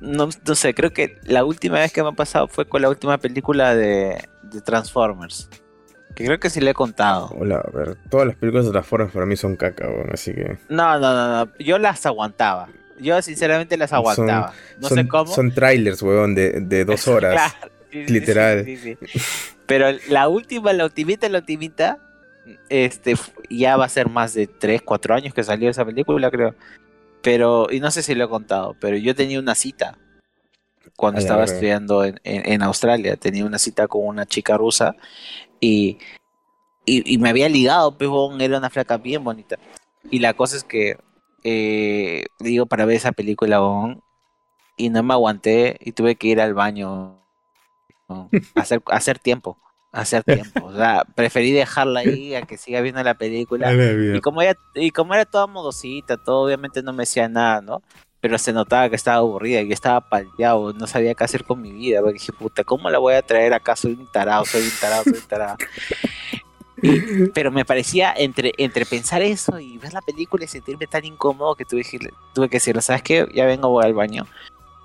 no, 0.00 0.28
no 0.46 0.54
sé, 0.54 0.74
creo 0.74 0.92
que 0.92 1.18
la 1.24 1.44
última 1.44 1.78
vez 1.78 1.92
que 1.92 2.02
me 2.02 2.10
ha 2.10 2.12
pasado 2.12 2.48
fue 2.48 2.66
con 2.66 2.82
la 2.82 2.88
última 2.88 3.18
película 3.18 3.74
de, 3.74 4.28
de 4.42 4.60
Transformers. 4.60 5.48
Que 6.14 6.24
creo 6.26 6.38
que 6.38 6.50
sí 6.50 6.60
le 6.60 6.70
he 6.70 6.74
contado. 6.74 7.30
Hola, 7.38 7.56
a 7.56 7.70
ver, 7.76 7.96
todas 8.08 8.26
las 8.26 8.36
películas 8.36 8.66
de 8.66 8.72
Transformers 8.72 9.12
para 9.12 9.26
mí 9.26 9.36
son 9.36 9.56
caca, 9.56 9.88
weón, 9.88 10.10
así 10.12 10.32
que... 10.32 10.58
No, 10.68 10.98
no, 10.98 11.12
no, 11.12 11.44
no, 11.44 11.52
yo 11.58 11.78
las 11.78 12.06
aguantaba. 12.06 12.68
Yo 13.00 13.20
sinceramente 13.22 13.76
las 13.76 13.92
aguantaba. 13.92 14.52
no 14.78 14.88
son, 14.88 14.98
sé 14.98 15.08
cómo. 15.08 15.32
Son 15.32 15.52
trailers, 15.52 16.00
weón, 16.02 16.34
de, 16.34 16.60
de 16.60 16.84
dos 16.84 17.08
horas. 17.08 17.32
Claro, 17.32 17.74
sí, 17.90 18.06
sí, 18.06 18.12
literal. 18.12 18.64
sí, 18.64 18.76
sí, 18.76 18.96
sí. 19.02 19.20
Pero 19.66 19.86
la 20.08 20.28
última, 20.28 20.72
la 20.72 20.84
ultimita, 20.84 21.28
la 21.28 21.38
ultimita, 21.38 21.98
este, 22.68 23.16
ya 23.48 23.76
va 23.76 23.86
a 23.86 23.88
ser 23.88 24.08
más 24.08 24.34
de 24.34 24.46
3, 24.46 24.82
4 24.82 25.14
años 25.14 25.34
que 25.34 25.42
salió 25.42 25.70
esa 25.70 25.84
película, 25.84 26.30
creo. 26.30 26.54
Pero, 27.24 27.68
y 27.72 27.80
no 27.80 27.90
sé 27.90 28.04
si 28.04 28.14
lo 28.14 28.26
he 28.26 28.30
contado, 28.30 28.76
pero 28.80 28.96
yo 28.98 29.16
tenía 29.16 29.40
una 29.40 29.56
cita 29.56 29.98
cuando 30.96 31.18
estaba 31.20 31.44
estudiando 31.44 32.04
en, 32.04 32.20
en- 32.24 32.52
en 32.52 32.62
Australia. 32.62 33.16
Tenía 33.16 33.44
una 33.46 33.58
cita 33.58 33.88
con 33.88 34.06
una 34.06 34.26
chica 34.26 34.56
rusa 34.56 34.96
y, 35.60 35.98
y, 36.86 37.14
y 37.14 37.18
me 37.18 37.30
había 37.30 37.48
ligado, 37.48 37.96
pues, 37.98 38.10
era 38.40 38.58
una 38.58 38.70
flaca 38.70 38.98
bien 38.98 39.24
bonita. 39.24 39.58
Y 40.10 40.20
la 40.20 40.34
cosa 40.34 40.56
es 40.56 40.64
que, 40.64 40.98
eh, 41.44 42.26
digo, 42.40 42.66
para 42.66 42.86
ver 42.86 42.96
esa 42.96 43.12
película, 43.12 43.60
y 44.76 44.90
no 44.90 45.02
me 45.02 45.14
aguanté 45.14 45.78
y 45.80 45.92
tuve 45.92 46.16
que 46.16 46.28
ir 46.28 46.40
al 46.40 46.54
baño 46.54 47.20
¿no? 48.08 48.30
hacer, 48.56 48.82
a 48.86 48.96
hacer 48.96 49.18
tiempo. 49.18 49.58
Hacer 49.94 50.24
tiempo. 50.24 50.64
O 50.66 50.74
sea, 50.74 51.04
preferí 51.14 51.52
dejarla 51.52 52.00
ahí 52.00 52.34
a 52.34 52.42
que 52.42 52.56
siga 52.58 52.80
viendo 52.80 53.02
la 53.02 53.14
película. 53.14 53.70
Y 54.16 54.20
como 54.20 54.42
ella, 54.42 54.56
y 54.74 54.90
como 54.90 55.14
era 55.14 55.24
toda 55.24 55.46
modosita, 55.46 56.16
todo 56.16 56.42
obviamente 56.46 56.82
no 56.82 56.92
me 56.92 57.02
decía 57.02 57.28
nada, 57.28 57.60
¿no? 57.60 57.80
Pero 58.20 58.36
se 58.38 58.52
notaba 58.52 58.88
que 58.90 58.96
estaba 58.96 59.18
aburrida, 59.18 59.60
que 59.64 59.72
estaba 59.72 60.00
palteado, 60.00 60.72
no 60.72 60.86
sabía 60.86 61.14
qué 61.14 61.22
hacer 61.24 61.44
con 61.44 61.60
mi 61.62 61.70
vida. 61.72 62.00
Porque 62.00 62.14
dije, 62.14 62.32
puta, 62.32 62.64
¿cómo 62.64 62.90
la 62.90 62.98
voy 62.98 63.14
a 63.14 63.22
traer 63.22 63.52
acá? 63.54 63.76
Soy 63.76 63.92
un 63.92 64.10
tarado, 64.10 64.44
soy 64.44 64.62
un 64.62 64.72
tarado, 64.80 65.04
soy 65.04 65.18
un 65.18 65.28
tarado. 65.28 65.56
Y- 66.82 67.28
pero 67.32 67.50
me 67.50 67.64
parecía 67.64 68.12
entre, 68.16 68.52
entre 68.58 68.84
pensar 68.84 69.22
eso 69.22 69.58
y 69.60 69.78
ver 69.78 69.92
la 69.92 70.00
película 70.02 70.44
y 70.44 70.48
sentirme 70.48 70.86
tan 70.86 71.04
incómodo 71.04 71.54
que 71.54 71.64
tuve, 71.64 71.82
que- 71.84 72.10
tuve 72.34 72.48
que 72.48 72.56
decirle, 72.56 72.82
¿sabes 72.82 73.02
qué? 73.02 73.26
Ya 73.32 73.46
vengo, 73.46 73.68
voy 73.68 73.84
al 73.84 73.94
baño. 73.94 74.26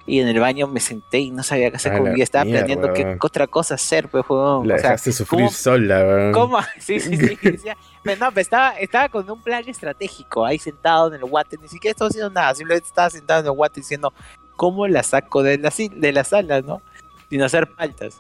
Y 0.10 0.20
en 0.22 0.28
el 0.28 0.40
baño 0.40 0.68
me 0.68 0.80
senté 0.80 1.20
y 1.20 1.32
no 1.32 1.44
sabía 1.44 1.70
qué 1.70 1.76
hacer 1.78 1.92
con 1.94 2.02
mi 2.04 2.10
la 2.10 2.14
vida. 2.16 2.24
Estaba 2.24 2.46
mierda, 2.46 2.66
planeando 2.66 2.94
qué 2.94 3.04
weón. 3.04 3.18
otra 3.22 3.48
cosa 3.48 3.76
hacer, 3.76 4.10
pues, 4.10 4.26
huevón. 4.28 4.68
La 4.68 4.76
O 4.76 4.78
sea, 4.78 4.90
dejaste 4.92 5.12
sufrir 5.12 5.42
¿cómo- 5.42 5.52
sola, 5.52 6.00
weón. 6.00 6.32
¿Cómo? 6.32 6.58
Sí, 6.80 7.00
sí, 7.00 7.16
sí. 7.16 7.38
decía, 7.42 7.78
pero 8.04 8.20
no, 8.26 8.30
pero 8.32 8.42
estaba, 8.42 8.72
estaba 8.80 9.10
con 9.10 9.30
un 9.30 9.42
plan 9.44 9.64
estratégico, 9.68 10.46
ahí 10.46 10.58
sentado 10.60 11.08
en 11.10 11.16
el 11.16 11.24
water, 11.24 11.60
ni 11.60 11.68
siquiera 11.68 11.92
estaba 11.92 12.10
haciendo 12.10 12.32
nada, 12.32 12.56
simplemente 12.56 12.88
estaba 12.88 13.10
sentado 13.10 13.40
en 13.42 13.46
el 13.46 13.52
water 13.52 13.76
diciendo, 13.84 14.14
¿cómo 14.56 14.88
la 14.88 15.04
saco 15.04 15.44
de 15.44 15.58
la, 15.58 15.72
de 15.78 16.12
la 16.12 16.24
sala, 16.24 16.62
no? 16.62 16.82
Sin 17.30 17.42
hacer 17.44 17.68
faltas. 17.68 18.20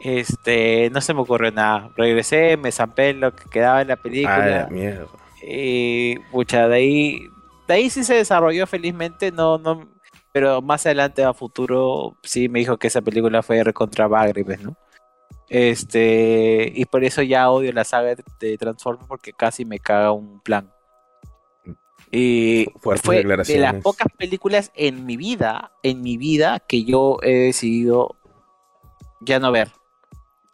Este, 0.00 0.88
no 0.90 1.00
se 1.02 1.12
me 1.12 1.20
ocurrió 1.20 1.52
nada. 1.52 1.90
Regresé, 1.96 2.56
me 2.56 2.72
zampé 2.72 3.12
lo 3.12 3.34
que 3.34 3.44
quedaba 3.50 3.82
en 3.82 3.88
la 3.88 3.94
Ah, 3.94 3.96
la 3.96 4.02
película. 4.02 4.68
mierda. 4.70 5.06
y, 5.42 6.18
pucha, 6.30 6.68
de 6.68 6.76
ahí, 6.76 7.28
de 7.68 7.74
ahí 7.74 7.90
sí 7.90 8.02
se 8.04 8.14
desarrolló 8.14 8.66
felizmente, 8.66 9.30
no, 9.30 9.58
no, 9.58 9.86
pero 10.32 10.62
más 10.62 10.86
adelante 10.86 11.24
a 11.24 11.34
futuro 11.34 12.16
sí 12.22 12.48
me 12.48 12.60
dijo 12.60 12.76
que 12.78 12.86
esa 12.86 13.02
película 13.02 13.42
fue 13.42 13.62
recontra 13.64 14.06
bagre, 14.06 14.44
pues, 14.44 14.60
¿no? 14.60 14.76
Este, 15.48 16.72
y 16.74 16.84
por 16.84 17.02
eso 17.02 17.22
ya 17.22 17.50
odio 17.50 17.72
la 17.72 17.82
saga 17.82 18.14
de- 18.38 18.56
Transformers 18.56 19.08
porque 19.08 19.32
casi 19.32 19.64
me 19.64 19.80
caga 19.80 20.12
un 20.12 20.40
plan. 20.40 20.72
Y 22.12 22.66
Fuertes 22.80 23.04
fue 23.04 23.22
de 23.22 23.58
las 23.58 23.74
pocas 23.82 24.08
películas 24.16 24.70
en 24.74 25.06
mi 25.06 25.16
vida, 25.16 25.72
en 25.82 26.02
mi 26.02 26.16
vida, 26.16 26.60
que 26.60 26.84
yo 26.84 27.18
he 27.22 27.32
decidido 27.32 28.16
ya 29.20 29.38
no 29.38 29.50
ver. 29.52 29.68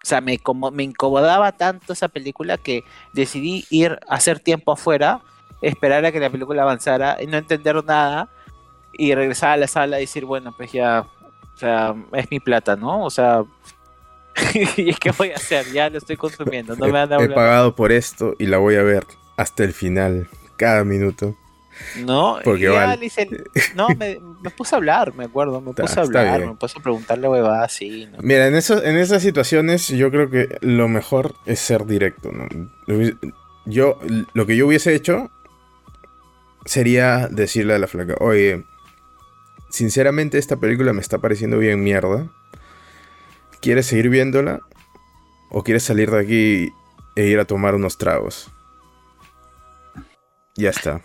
O 0.02 0.08
sea, 0.08 0.20
me, 0.20 0.38
como, 0.38 0.70
me 0.70 0.82
incomodaba 0.82 1.52
tanto 1.52 1.92
esa 1.92 2.08
película 2.08 2.58
que 2.58 2.82
decidí 3.12 3.64
ir 3.70 3.98
a 4.08 4.14
hacer 4.14 4.40
tiempo 4.40 4.72
afuera, 4.72 5.22
esperar 5.62 6.04
a 6.04 6.12
que 6.12 6.20
la 6.20 6.30
película 6.30 6.62
avanzara 6.62 7.18
y 7.20 7.26
no 7.26 7.36
entender 7.36 7.84
nada 7.84 8.30
y 8.98 9.14
regresar 9.14 9.50
a 9.50 9.56
la 9.56 9.66
sala 9.66 9.98
y 9.98 10.02
decir, 10.02 10.24
bueno, 10.24 10.52
pues 10.56 10.72
ya, 10.72 11.06
o 11.54 11.58
sea, 11.58 11.94
es 12.12 12.30
mi 12.30 12.40
plata, 12.40 12.76
¿no? 12.76 13.04
O 13.04 13.10
sea, 13.10 13.44
¿y 14.76 14.92
qué 14.94 15.10
voy 15.12 15.30
a 15.30 15.36
hacer? 15.36 15.70
Ya 15.72 15.88
lo 15.90 15.98
estoy 15.98 16.16
consumiendo, 16.16 16.76
no 16.76 16.86
me 16.86 16.92
van 16.92 17.12
a 17.12 17.22
he, 17.22 17.28
pagado 17.28 17.74
por 17.74 17.92
esto 17.92 18.34
y 18.38 18.46
la 18.46 18.58
voy 18.58 18.76
a 18.76 18.82
ver 18.82 19.06
hasta 19.36 19.64
el 19.64 19.72
final, 19.72 20.28
cada 20.56 20.84
minuto. 20.84 21.36
No, 21.96 22.38
Porque 22.42 22.68
vale. 22.68 23.04
hice- 23.04 23.28
no, 23.74 23.88
me, 23.90 24.18
me 24.40 24.50
puse 24.50 24.74
a 24.74 24.78
hablar, 24.78 25.14
me 25.14 25.24
acuerdo, 25.24 25.60
me 25.60 25.70
Está- 25.70 25.82
puse 25.82 26.00
a 26.00 26.02
hablar, 26.04 26.46
me 26.46 26.54
puse 26.54 26.78
a 26.78 26.82
preguntarle 26.82 27.28
huevadas 27.28 27.64
así, 27.74 28.06
¿no? 28.06 28.18
Mira, 28.22 28.46
en, 28.46 28.54
eso, 28.54 28.82
en 28.82 28.96
esas 28.96 29.22
situaciones 29.22 29.88
yo 29.88 30.10
creo 30.10 30.30
que 30.30 30.56
lo 30.62 30.88
mejor 30.88 31.34
es 31.44 31.60
ser 31.60 31.84
directo, 31.84 32.30
¿no? 32.32 32.46
Yo, 33.66 33.98
lo 34.32 34.46
que 34.46 34.56
yo 34.56 34.66
hubiese 34.66 34.94
hecho 34.94 35.30
sería 36.64 37.28
decirle 37.28 37.74
a 37.74 37.78
la 37.78 37.86
flaca, 37.86 38.14
oye, 38.20 38.64
sinceramente 39.76 40.38
esta 40.38 40.56
película 40.56 40.94
me 40.94 41.02
está 41.02 41.18
pareciendo 41.18 41.58
bien 41.58 41.82
mierda. 41.82 42.30
¿Quieres 43.60 43.86
seguir 43.86 44.08
viéndola? 44.08 44.60
¿O 45.50 45.62
quieres 45.62 45.82
salir 45.82 46.10
de 46.10 46.18
aquí 46.18 46.72
e 47.14 47.26
ir 47.26 47.38
a 47.38 47.44
tomar 47.44 47.74
unos 47.74 47.98
tragos? 47.98 48.48
Ya 50.56 50.70
está. 50.70 51.02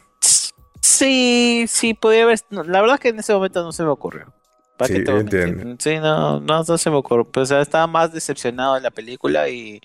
Sí, 0.80 1.66
sí, 1.68 1.94
podía 1.94 2.24
haber. 2.24 2.40
no, 2.50 2.64
la 2.64 2.80
verdad 2.80 2.96
es 2.96 3.02
que 3.02 3.10
en 3.10 3.20
ese 3.20 3.34
momento 3.34 3.62
no 3.62 3.74
se 3.74 3.84
me 3.84 3.90
ocurrió. 3.90 4.34
¿Para 4.78 4.88
Sí, 4.88 5.04
voy 5.04 5.16
a 5.16 5.20
entiendo. 5.20 5.76
Sí, 5.78 5.98
no, 5.98 6.40
no, 6.40 6.64
no 6.64 6.78
se 6.78 6.90
me 6.90 6.96
ocurrió. 6.96 7.26
Pues, 7.26 7.44
o 7.44 7.46
sea, 7.48 7.62
estaba 7.62 7.88
más 7.88 8.14
decepcionado 8.14 8.76
de 8.76 8.82
la 8.82 8.92
película 8.92 9.50
y, 9.50 9.82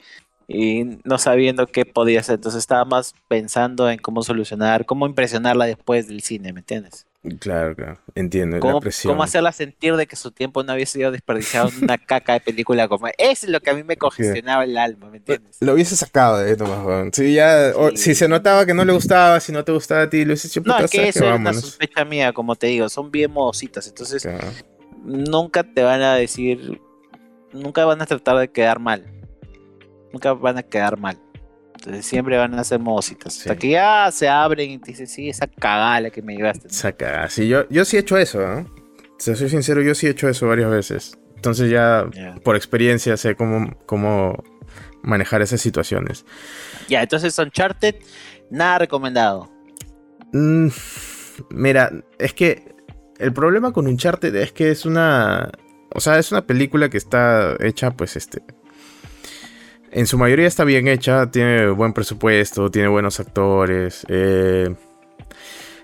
y 0.47 1.01
no 1.03 1.19
sabiendo 1.19 1.67
qué 1.67 1.85
podía 1.85 2.21
hacer. 2.21 2.37
Entonces 2.37 2.61
estaba 2.61 2.85
más 2.85 3.15
pensando 3.27 3.91
en 3.91 3.99
cómo 3.99 4.23
solucionar, 4.23 4.87
cómo 4.87 5.07
impresionarla 5.07 5.67
después 5.67 6.07
del 6.07 6.23
cine, 6.23 6.53
¿me 6.53 6.61
entiendes? 6.61 7.07
Claro, 7.41 7.75
claro. 7.75 7.99
Entiendo. 8.15 8.57
La 8.57 8.61
Cómo, 8.61 8.81
presión. 8.81 9.13
cómo 9.13 9.23
hacerla 9.23 9.53
sentir 9.53 9.97
de 9.97 10.07
que 10.07 10.17
su 10.17 10.31
tiempo 10.31 10.63
no 10.63 10.73
había 10.73 10.87
sido 10.87 11.11
desperdiciado 11.11 11.69
en 11.71 11.85
una 11.85 11.99
caca 11.99 12.35
de 12.35 12.41
película 12.41 12.89
como. 12.89 13.07
Eso 13.19 13.47
es 13.47 13.49
lo 13.49 13.61
que 13.61 13.71
a 13.71 13.75
mí 13.75 13.83
me 13.83 13.97
congestionaba 13.97 14.65
el 14.65 14.77
alma, 14.79 15.11
¿me 15.11 15.17
entiendes? 15.19 15.57
Lo 15.61 15.73
hubiese 15.75 15.97
sacado 15.97 16.39
de 16.39 16.57
nomás, 16.57 16.85
weón. 16.85 17.13
Si 17.13 17.35
ya, 17.35 17.73
o- 17.75 17.91
si 17.97 18.15
se 18.15 18.29
notaba 18.29 18.65
que 18.67 18.75
no 18.75 18.85
le 18.85 18.93
gustaba, 18.93 19.41
si 19.41 19.53
no 19.53 19.65
te 19.65 19.73
gustaba 19.73 20.03
a 20.03 20.11
ti, 20.11 20.19
lo 20.25 20.29
hubiese 20.33 20.49
hecho 20.49 20.61
No, 20.65 20.79
es 20.79 20.91
que 20.91 20.99
¿sabes 20.99 21.17
eso 21.17 21.25
es 21.35 21.41
una 21.41 21.53
sospecha 21.53 22.05
mía, 22.05 22.33
como 22.33 22.55
te 22.57 22.69
digo, 22.69 22.89
son 22.89 23.11
bien 23.11 23.31
modositas, 23.33 23.87
entonces 23.89 24.23
Claro. 24.23 24.49
nunca 25.05 25.63
te 25.65 25.83
van 25.83 26.03
a 26.03 26.15
decir, 26.15 26.81
nunca 27.53 27.85
van 27.85 28.03
a 28.03 28.07
tratar 28.07 28.39
de 28.39 28.49
quedar 28.49 28.79
mal, 28.79 29.05
nunca 30.13 30.33
van 30.33 30.59
a 30.59 30.63
quedar 30.63 30.99
mal, 30.99 31.19
entonces 31.87 32.07
siempre 32.07 32.37
van 32.37 32.55
a 32.59 32.65
ser 32.65 32.81
modositas, 32.81 33.35
Sí. 33.35 33.41
hasta 33.43 33.57
que 33.57 33.71
ya 33.71 34.11
se 34.11 34.29
abren 34.29 34.71
y 34.73 34.79
te 34.79 34.91
dicen, 34.91 35.07
sí, 35.07 35.29
esa 35.29 35.47
cagada 35.47 36.11
que 36.11 36.21
me 36.21 36.35
llevaste. 36.37 36.67
¿no? 36.67 36.75
Saca, 36.75 37.29
sí, 37.31 37.47
yo, 37.47 37.69
yo 37.69 37.85
sí 37.85 37.97
he 37.97 38.01
hecho 38.01 38.19
eso, 38.19 38.41
¿no? 38.45 38.67
Si 39.19 39.35
soy 39.37 39.49
sincero, 39.49 39.81
yo 39.83 39.95
sí 39.95 40.07
he 40.07 40.11
hecho 40.11 40.29
eso 40.29 40.49
varias 40.49 40.69
veces. 40.71 41.19
Entonces 41.37 41.71
ya, 41.71 42.05
por 42.43 42.57
experiencia, 42.57 43.17
sé 43.17 43.37
cómo, 43.37 43.77
cómo 43.87 44.43
manejar 45.03 45.43
esas 45.43 45.61
situaciones. 45.61 46.25
Ya, 46.89 47.03
entonces 47.03 47.39
Uncharted, 47.39 47.95
nada 48.51 48.79
recomendado. 48.81 49.49
Mm, 50.33 50.69
mira, 51.51 51.93
es 52.19 52.35
que 52.35 52.75
el 53.19 53.33
problema 53.33 53.73
con 53.73 53.87
Uncharted 53.87 54.35
es 54.35 54.51
que 54.53 54.71
es 54.71 54.85
una... 54.85 55.53
O 55.95 56.01
sea, 56.01 56.19
es 56.19 56.33
una 56.33 56.45
película 56.47 56.89
que 56.89 56.99
está 56.99 57.57
hecha, 57.61 57.93
pues, 57.93 58.17
este... 58.17 58.43
En 59.97 60.07
su 60.07 60.19
mayoría 60.19 60.47
está 60.47 60.65
bien 60.65 60.89
hecha, 60.89 61.31
tiene 61.31 61.69
buen 61.71 61.95
presupuesto, 61.95 62.71
tiene 62.71 62.87
buenos 62.87 63.19
actores. 63.19 64.05
eh, 64.11 64.75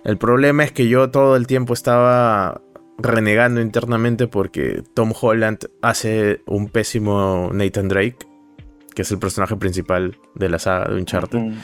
el 0.05 0.19
problema 0.19 0.65
es 0.65 0.73
que 0.73 0.87
yo 0.87 1.09
todo 1.11 1.35
el 1.35 1.47
tiempo 1.47 1.73
estaba 1.73 2.61
renegando 2.99 3.63
internamente 3.63 4.27
porque 4.27 4.83
Tom 4.93 5.15
Holland 5.19 5.61
hace 5.81 6.43
un 6.45 6.69
pésimo 6.69 7.53
Nathan 7.55 7.89
Drake, 7.89 8.19
que 8.95 9.01
es 9.01 9.11
el 9.13 9.19
personaje 9.19 9.57
principal 9.57 10.19
de 10.35 10.51
la 10.51 10.59
saga 10.59 10.93
de 10.93 10.97
Uncharted. 10.97 11.55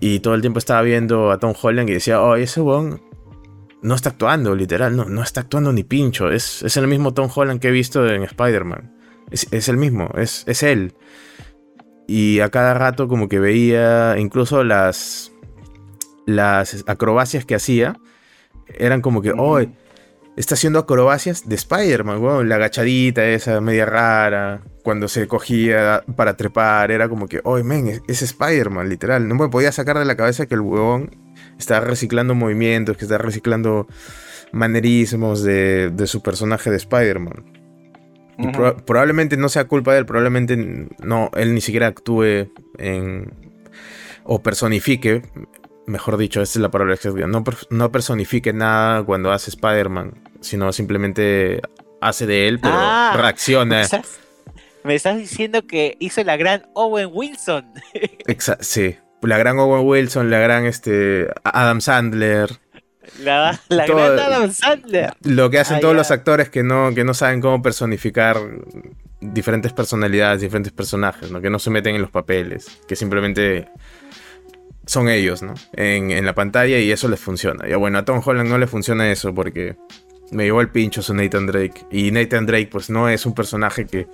Y 0.00 0.18
todo 0.18 0.34
el 0.34 0.40
tiempo 0.40 0.58
estaba 0.58 0.82
viendo 0.82 1.30
a 1.30 1.38
Tom 1.38 1.54
Holland 1.62 1.88
y 1.88 1.92
decía, 1.92 2.20
oh, 2.20 2.34
ese 2.34 2.62
weón 2.62 3.00
no 3.80 3.94
está 3.94 4.08
actuando, 4.08 4.56
literal, 4.56 4.96
no, 4.96 5.04
no 5.04 5.22
está 5.22 5.42
actuando 5.42 5.72
ni 5.72 5.84
pincho. 5.84 6.32
Es, 6.32 6.64
es 6.64 6.76
el 6.76 6.88
mismo 6.88 7.14
Tom 7.14 7.30
Holland 7.32 7.60
que 7.60 7.68
he 7.68 7.70
visto 7.70 8.04
en 8.08 8.24
Spider-Man. 8.24 8.92
Es, 9.30 9.46
es 9.52 9.68
el 9.68 9.76
mismo, 9.76 10.10
es, 10.16 10.42
es 10.48 10.64
él. 10.64 10.94
Y 12.06 12.40
a 12.40 12.50
cada 12.50 12.74
rato 12.74 13.08
como 13.08 13.28
que 13.28 13.38
veía 13.38 14.16
incluso 14.18 14.62
las, 14.62 15.32
las 16.26 16.84
acrobacias 16.86 17.44
que 17.44 17.54
hacía. 17.54 17.98
Eran 18.66 19.00
como 19.00 19.22
que, 19.22 19.32
oh, 19.36 19.60
está 20.36 20.54
haciendo 20.54 20.78
acrobacias 20.78 21.48
de 21.48 21.54
Spider-Man, 21.54 22.22
weón. 22.22 22.48
La 22.48 22.56
agachadita 22.56 23.24
esa 23.24 23.60
media 23.60 23.86
rara. 23.86 24.62
Cuando 24.82 25.08
se 25.08 25.26
cogía 25.26 26.04
para 26.16 26.36
trepar. 26.36 26.90
Era 26.90 27.08
como 27.08 27.26
que, 27.26 27.40
oh, 27.44 27.62
men, 27.62 27.88
es, 27.88 28.02
es 28.06 28.22
Spider-Man, 28.22 28.88
literal. 28.88 29.26
No 29.28 29.34
me 29.34 29.48
podía 29.48 29.72
sacar 29.72 29.98
de 29.98 30.04
la 30.04 30.16
cabeza 30.16 30.46
que 30.46 30.54
el 30.54 30.60
huevón 30.60 31.10
está 31.58 31.80
reciclando 31.80 32.34
movimientos, 32.34 32.96
que 32.96 33.04
está 33.04 33.18
reciclando 33.18 33.86
manerismos 34.52 35.42
de, 35.42 35.90
de 35.90 36.06
su 36.06 36.22
personaje 36.22 36.70
de 36.70 36.76
Spider-Man. 36.76 37.63
Y 38.38 38.48
probablemente 38.84 39.36
no 39.36 39.48
sea 39.48 39.64
culpa 39.66 39.92
de 39.92 40.00
él, 40.00 40.06
probablemente 40.06 40.56
no, 40.56 41.30
él 41.36 41.54
ni 41.54 41.60
siquiera 41.60 41.86
actúe 41.86 42.50
en. 42.78 43.32
o 44.24 44.42
personifique, 44.42 45.22
mejor 45.86 46.16
dicho, 46.16 46.40
esta 46.42 46.58
es 46.58 46.62
la 46.62 46.70
palabra 46.70 46.94
exacta, 46.94 47.26
no, 47.26 47.44
no 47.70 47.92
personifique 47.92 48.52
nada 48.52 49.02
cuando 49.04 49.30
hace 49.32 49.50
Spider-Man, 49.50 50.14
sino 50.40 50.72
simplemente 50.72 51.60
hace 52.00 52.26
de 52.26 52.48
él, 52.48 52.58
pero 52.60 52.74
Ah, 52.76 53.14
reacciona. 53.16 53.76
¿Me 53.76 53.82
estás, 53.82 54.18
me 54.82 54.94
estás 54.94 55.16
diciendo 55.16 55.66
que 55.66 55.96
hizo 56.00 56.22
la 56.24 56.36
gran 56.36 56.66
Owen 56.74 57.10
Wilson. 57.12 57.70
Exa- 58.26 58.58
sí, 58.60 58.96
la 59.22 59.38
gran 59.38 59.58
Owen 59.58 59.86
Wilson, 59.86 60.30
la 60.30 60.38
gran 60.40 60.66
este, 60.66 61.28
Adam 61.44 61.80
Sandler, 61.80 62.58
La, 63.22 63.60
la 63.68 63.84
Todo- 63.86 63.96
gran 63.96 64.18
Adam 64.18 64.52
Sandler. 64.52 65.12
lo 65.22 65.50
que 65.50 65.58
hacen 65.58 65.76
Ah, 65.76 65.80
todos 65.80 65.96
los 65.96 66.10
actores 66.10 66.48
que 66.48 66.62
no, 66.62 66.92
que 66.94 67.04
no 67.04 67.14
saben 67.14 67.40
cómo 67.40 67.62
personificar 67.62 68.38
diferentes 69.20 69.72
personalidades, 69.72 70.40
diferentes 70.42 70.72
personajes, 70.72 71.30
¿no? 71.30 71.40
que 71.40 71.50
no 71.50 71.58
se 71.58 71.70
meten 71.70 71.94
en 71.94 72.02
los 72.02 72.10
papeles, 72.10 72.66
que 72.86 72.96
simplemente 72.96 73.68
son 74.86 75.08
ellos, 75.08 75.42
¿no? 75.42 75.54
En, 75.72 76.10
en 76.10 76.26
la 76.26 76.34
pantalla 76.34 76.78
y 76.78 76.90
eso 76.92 77.08
les 77.08 77.18
funciona. 77.20 77.66
Ya 77.66 77.78
bueno, 77.78 77.98
a 77.98 78.04
Tom 78.04 78.20
Holland 78.24 78.50
no 78.50 78.58
le 78.58 78.66
funciona 78.66 79.10
eso 79.10 79.34
porque 79.34 79.76
me 80.30 80.44
llevó 80.44 80.60
el 80.60 80.68
pincho 80.68 81.00
su 81.00 81.14
Nathan 81.14 81.46
Drake. 81.46 81.86
Y 81.90 82.10
Nathan 82.10 82.44
Drake 82.44 82.68
pues 82.70 82.90
no 82.90 83.08
es 83.08 83.24
un 83.24 83.34
personaje 83.34 83.86
que, 83.86 84.06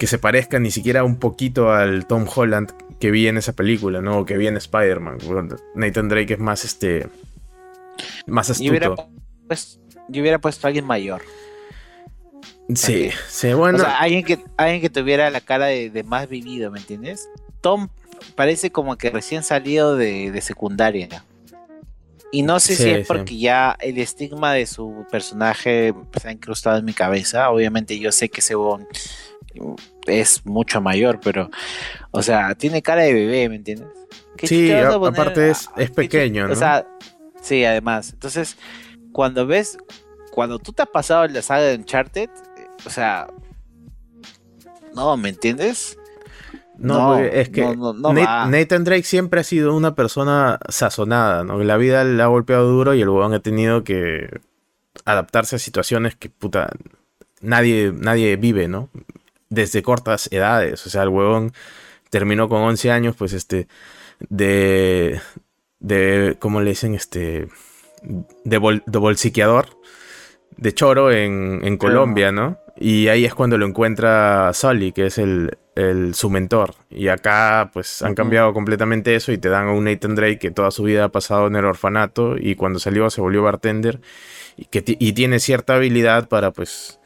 que 0.00 0.06
se 0.08 0.18
parezca 0.18 0.58
ni 0.58 0.72
siquiera 0.72 1.04
un 1.04 1.20
poquito 1.20 1.70
al 1.72 2.06
Tom 2.08 2.26
Holland 2.34 2.72
que 2.98 3.12
vi 3.12 3.28
en 3.28 3.36
esa 3.36 3.52
película, 3.52 4.00
¿no? 4.00 4.18
O 4.18 4.24
que 4.26 4.36
vi 4.36 4.48
en 4.48 4.56
Spider-Man. 4.56 5.18
Nathan 5.76 6.08
Drake 6.08 6.34
es 6.34 6.40
más 6.40 6.64
este... 6.64 7.06
Más 8.26 8.58
Yo 8.58 8.70
hubiera, 8.70 8.88
astuto. 8.88 9.08
pues, 9.46 9.80
yo 10.08 10.20
hubiera 10.22 10.38
puesto 10.38 10.66
a 10.66 10.68
alguien 10.68 10.84
mayor. 10.86 11.22
Sí, 12.74 13.10
sí, 13.28 13.52
bueno. 13.52 13.78
o 13.78 13.80
sea, 13.80 13.98
alguien 13.98 14.24
que, 14.24 14.38
alguien 14.56 14.80
que 14.80 14.88
tuviera 14.88 15.28
la 15.30 15.40
cara 15.40 15.66
de, 15.66 15.90
de 15.90 16.02
más 16.04 16.28
vivido, 16.28 16.70
¿me 16.70 16.78
entiendes? 16.78 17.28
Tom 17.60 17.88
parece 18.34 18.70
como 18.70 18.96
que 18.96 19.10
recién 19.10 19.42
salido 19.42 19.96
de, 19.96 20.30
de 20.30 20.40
secundaria. 20.40 21.24
Y 22.30 22.42
no 22.42 22.60
sé 22.60 22.76
Sí, 22.76 22.82
si 22.84 22.90
es 22.90 22.98
sí. 23.00 23.04
porque 23.08 23.36
ya 23.38 23.76
el 23.80 23.98
estigma 23.98 24.54
de 24.54 24.64
su 24.64 25.04
personaje 25.10 25.92
se 26.18 26.28
ha 26.28 26.32
incrustado 26.32 26.78
en 26.78 26.86
mi 26.86 26.94
cabeza. 26.94 27.50
Obviamente 27.50 27.98
yo 27.98 28.10
sé 28.10 28.30
que 28.30 28.40
ese 28.40 28.54
bon 28.54 28.86
es 30.06 30.46
mucho 30.46 30.80
mayor, 30.80 31.20
pero, 31.22 31.50
o 32.10 32.22
sea, 32.22 32.54
tiene 32.54 32.80
cara 32.80 33.02
de 33.02 33.12
bebé, 33.12 33.50
¿me 33.50 33.56
entiendes? 33.56 33.88
¿Qué 34.38 34.46
Sí, 34.46 34.72
a- 34.72 34.88
aparte 34.94 35.50
es- 35.50 35.68
es 35.76 35.90
pequeño, 35.90 36.46
¿no? 36.46 36.54
O 36.54 36.56
sea, 36.56 36.86
sí, 37.42 37.64
además. 37.64 38.12
Entonces, 38.12 38.56
cuando 39.12 39.46
ves, 39.46 39.76
cuando 40.30 40.58
tú 40.58 40.72
te 40.72 40.82
has 40.82 40.88
pasado 40.88 41.26
la 41.28 41.42
saga 41.42 41.62
de 41.62 41.76
Uncharted, 41.76 42.30
o 42.86 42.90
sea, 42.90 43.28
no, 44.94 45.16
¿me 45.16 45.30
entiendes? 45.30 45.98
No, 46.78 47.14
porque 47.14 47.40
es 47.40 47.48
que 47.50 47.62
no, 47.62 47.74
no, 47.74 47.92
no 47.92 48.12
Na- 48.12 48.24
va. 48.24 48.46
Nathan 48.46 48.84
Drake 48.84 49.04
siempre 49.04 49.40
ha 49.40 49.44
sido 49.44 49.74
una 49.76 49.94
persona 49.94 50.58
sazonada, 50.68 51.44
¿no? 51.44 51.62
La 51.62 51.76
vida 51.76 52.02
le 52.04 52.22
ha 52.22 52.26
golpeado 52.26 52.66
duro 52.68 52.94
y 52.94 53.02
el 53.02 53.08
huevón 53.08 53.34
ha 53.34 53.40
tenido 53.40 53.84
que 53.84 54.40
adaptarse 55.04 55.56
a 55.56 55.58
situaciones 55.58 56.16
que, 56.16 56.28
puta, 56.30 56.70
nadie, 57.40 57.92
nadie 57.94 58.36
vive, 58.36 58.68
¿no? 58.68 58.88
Desde 59.48 59.82
cortas 59.82 60.28
edades. 60.32 60.84
O 60.86 60.90
sea, 60.90 61.02
el 61.02 61.10
huevón 61.10 61.52
terminó 62.10 62.48
con 62.48 62.62
11 62.62 62.90
años, 62.90 63.14
pues, 63.16 63.32
este, 63.32 63.68
de, 64.28 65.20
de, 65.82 66.36
¿cómo 66.38 66.60
le 66.60 66.70
dicen? 66.70 66.94
Este, 66.94 67.48
de, 68.02 68.58
bol- 68.58 68.82
de 68.86 68.98
bolsiqueador, 68.98 69.66
de 70.56 70.72
choro 70.72 71.10
en, 71.12 71.60
en 71.62 71.76
Colombia, 71.76 72.32
¿no? 72.32 72.58
Y 72.76 73.08
ahí 73.08 73.24
es 73.24 73.34
cuando 73.34 73.58
lo 73.58 73.66
encuentra 73.66 74.50
Sully, 74.54 74.92
que 74.92 75.06
es 75.06 75.18
el, 75.18 75.58
el- 75.76 76.14
su 76.14 76.30
mentor. 76.30 76.74
Y 76.90 77.08
acá, 77.08 77.70
pues, 77.72 78.02
han 78.02 78.14
cambiado 78.14 78.52
completamente 78.54 79.14
eso 79.14 79.30
y 79.32 79.38
te 79.38 79.48
dan 79.50 79.68
a 79.68 79.72
un 79.72 79.84
Nathan 79.84 80.14
Drake 80.14 80.38
que 80.38 80.50
toda 80.50 80.70
su 80.70 80.82
vida 80.84 81.04
ha 81.04 81.08
pasado 81.10 81.46
en 81.46 81.56
el 81.56 81.64
orfanato 81.64 82.36
y 82.38 82.54
cuando 82.56 82.78
salió 82.78 83.10
se 83.10 83.20
volvió 83.20 83.42
bartender 83.42 84.00
y, 84.56 84.64
que 84.66 84.82
y 84.86 85.12
tiene 85.12 85.38
cierta 85.38 85.74
habilidad 85.74 86.28
para, 86.28 86.50
pues, 86.50 86.98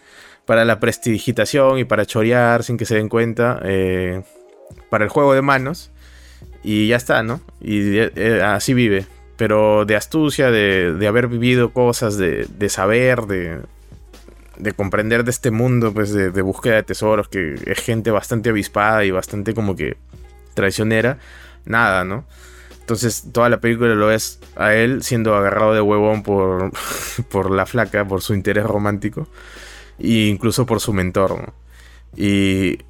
para 0.47 0.64
la 0.64 0.79
prestidigitación 0.81 1.79
y 1.79 1.85
para 1.85 2.07
chorear 2.07 2.62
sin 2.62 2.77
que 2.77 2.85
se 2.87 2.95
den 2.95 3.09
cuenta, 3.09 3.61
eh, 3.64 4.22
para 4.91 5.05
el 5.05 5.11
juego 5.11 5.35
de 5.35 5.43
manos. 5.43 5.91
Y 6.67 6.89
ya 6.89 6.97
está, 6.97 7.23
¿no? 7.23 7.41
Y 7.61 7.97
eh, 7.97 8.43
así 8.45 8.75
vive. 8.75 9.07
pero 9.37 9.85
de 9.85 9.95
astucia, 9.95 10.51
de, 10.51 10.95
de 10.95 11.07
haber 11.07 11.29
vivido 11.29 11.73
cosas, 11.73 12.19
de, 12.19 12.45
de 12.59 12.69
saber, 12.69 13.23
de, 13.27 13.61
de 14.59 14.73
comprender 14.73 15.23
de 15.23 15.31
este 15.31 15.53
mundo, 15.53 15.95
pues 15.95 16.12
de, 16.12 16.33
de, 16.33 16.43
búsqueda 16.43 16.75
de 16.75 16.83
tesoros, 16.83 17.29
que 17.29 17.55
es 17.55 17.79
gente 17.79 18.11
bastante 18.11 18.51
avispada 18.51 19.05
y 19.05 19.12
bastante 19.12 19.55
como 19.55 19.77
que 19.77 19.97
traicionera, 20.55 21.19
nada, 21.67 22.05
¿no? 22.05 22.25
Entonces 22.81 23.29
toda 23.33 23.49
la 23.49 23.61
película 23.61 23.95
lo 23.95 24.11
es 24.11 24.41
a 24.57 24.75
él 24.75 25.05
siendo 25.05 25.37
agarrado 25.37 25.73
de 25.73 25.81
huevón 25.81 26.25
por, 26.25 26.73
por 27.31 27.53
la 27.53 27.67
flaca, 27.67 28.05
por 28.09 28.23
su 28.23 28.35
interés 28.35 28.64
romántico, 28.64 29.29
e 30.01 30.27
incluso 30.27 30.67
por 30.67 30.81
su 30.81 30.93
mentor, 30.93 31.41
¿no? 31.41 31.55
Y 32.17 32.81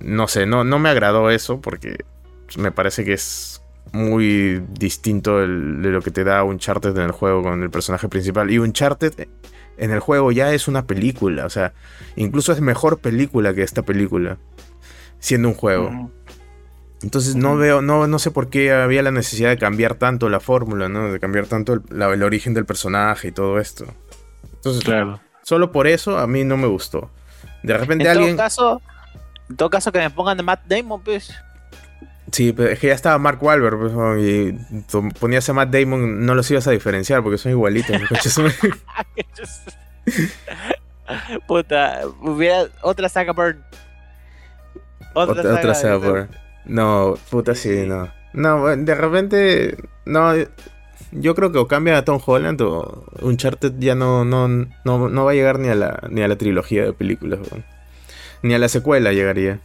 no 0.00 0.26
sé, 0.26 0.46
no, 0.46 0.64
no 0.64 0.80
me 0.80 0.88
agradó 0.88 1.30
eso 1.30 1.60
porque 1.60 1.98
me 2.58 2.72
parece 2.72 3.04
que 3.04 3.14
es 3.14 3.62
muy 3.92 4.62
distinto 4.70 5.38
de 5.38 5.46
lo 5.46 6.00
que 6.00 6.10
te 6.10 6.24
da 6.24 6.44
Uncharted 6.44 6.96
en 6.96 7.04
el 7.04 7.12
juego 7.12 7.42
con 7.42 7.62
el 7.62 7.70
personaje 7.70 8.08
principal. 8.08 8.50
Y 8.50 8.58
Uncharted 8.58 9.28
en 9.76 9.90
el 9.90 10.00
juego 10.00 10.32
ya 10.32 10.52
es 10.52 10.68
una 10.68 10.86
película, 10.86 11.46
o 11.46 11.50
sea, 11.50 11.72
incluso 12.16 12.52
es 12.52 12.60
mejor 12.60 13.00
película 13.00 13.54
que 13.54 13.62
esta 13.62 13.82
película, 13.82 14.38
siendo 15.18 15.48
un 15.48 15.54
juego. 15.54 16.10
Entonces 17.02 17.34
no 17.34 17.56
veo, 17.56 17.82
no, 17.82 18.06
no 18.06 18.18
sé 18.18 18.30
por 18.30 18.48
qué 18.48 18.72
había 18.72 19.02
la 19.02 19.10
necesidad 19.10 19.50
de 19.50 19.58
cambiar 19.58 19.96
tanto 19.96 20.28
la 20.28 20.38
fórmula, 20.38 20.88
¿no? 20.88 21.12
De 21.12 21.18
cambiar 21.18 21.46
tanto 21.46 21.74
el, 21.74 21.82
la, 21.90 22.12
el, 22.12 22.22
origen 22.22 22.54
del 22.54 22.64
personaje 22.64 23.28
y 23.28 23.32
todo 23.32 23.58
esto. 23.58 23.86
Entonces, 24.54 24.84
claro. 24.84 25.20
solo 25.42 25.72
por 25.72 25.88
eso 25.88 26.18
a 26.18 26.28
mí 26.28 26.44
no 26.44 26.56
me 26.56 26.68
gustó. 26.68 27.10
De 27.64 27.76
repente 27.76 28.04
en 28.04 28.10
alguien... 28.10 28.36
Todo 28.36 28.44
caso, 28.44 28.82
en 29.50 29.56
todo 29.56 29.70
caso 29.70 29.90
que 29.90 29.98
me 29.98 30.10
pongan 30.10 30.36
de 30.36 30.44
Matt 30.44 30.64
Damon, 30.66 31.02
pues... 31.02 31.32
Sí, 32.32 32.52
pero 32.52 32.70
es 32.70 32.78
que 32.78 32.86
ya 32.88 32.94
estaba 32.94 33.18
Mark 33.18 33.42
Wahlberg 33.42 33.78
pues, 33.78 33.92
y 34.22 34.58
ponías 35.20 35.48
a 35.48 35.52
Matt 35.52 35.70
Damon, 35.70 36.24
no 36.24 36.34
los 36.34 36.50
ibas 36.50 36.66
a 36.66 36.70
diferenciar 36.70 37.22
porque 37.22 37.36
son 37.36 37.52
igualitos. 37.52 37.94
Puta, 41.46 42.00
hubiera 42.22 42.68
otra 42.80 43.10
saga 43.10 43.32
Burn. 43.32 43.62
Otra, 45.14 45.32
otra, 45.32 45.42
saga, 45.42 45.58
otra 45.58 45.74
saga 45.74 45.96
Burn. 45.96 46.28
No, 46.64 47.18
puta 47.30 47.54
sí, 47.54 47.84
no. 47.86 48.10
No, 48.32 48.76
de 48.76 48.94
repente, 48.94 49.76
no, 50.06 50.32
yo 51.10 51.34
creo 51.34 51.52
que 51.52 51.58
o 51.58 51.68
cambia 51.68 51.98
a 51.98 52.04
Tom 52.04 52.18
Holland 52.24 52.62
o 52.62 53.04
Uncharted 53.20 53.74
ya 53.78 53.94
no, 53.94 54.24
no, 54.24 54.48
no, 54.48 55.08
no 55.08 55.24
va 55.24 55.32
a 55.32 55.34
llegar 55.34 55.58
ni 55.58 55.68
a 55.68 55.74
la, 55.74 56.00
ni 56.08 56.22
a 56.22 56.28
la 56.28 56.36
trilogía 56.36 56.84
de 56.84 56.92
películas, 56.94 57.40
ni 58.42 58.54
a 58.54 58.58
la 58.58 58.68
secuela 58.68 59.12
llegaría. 59.12 59.60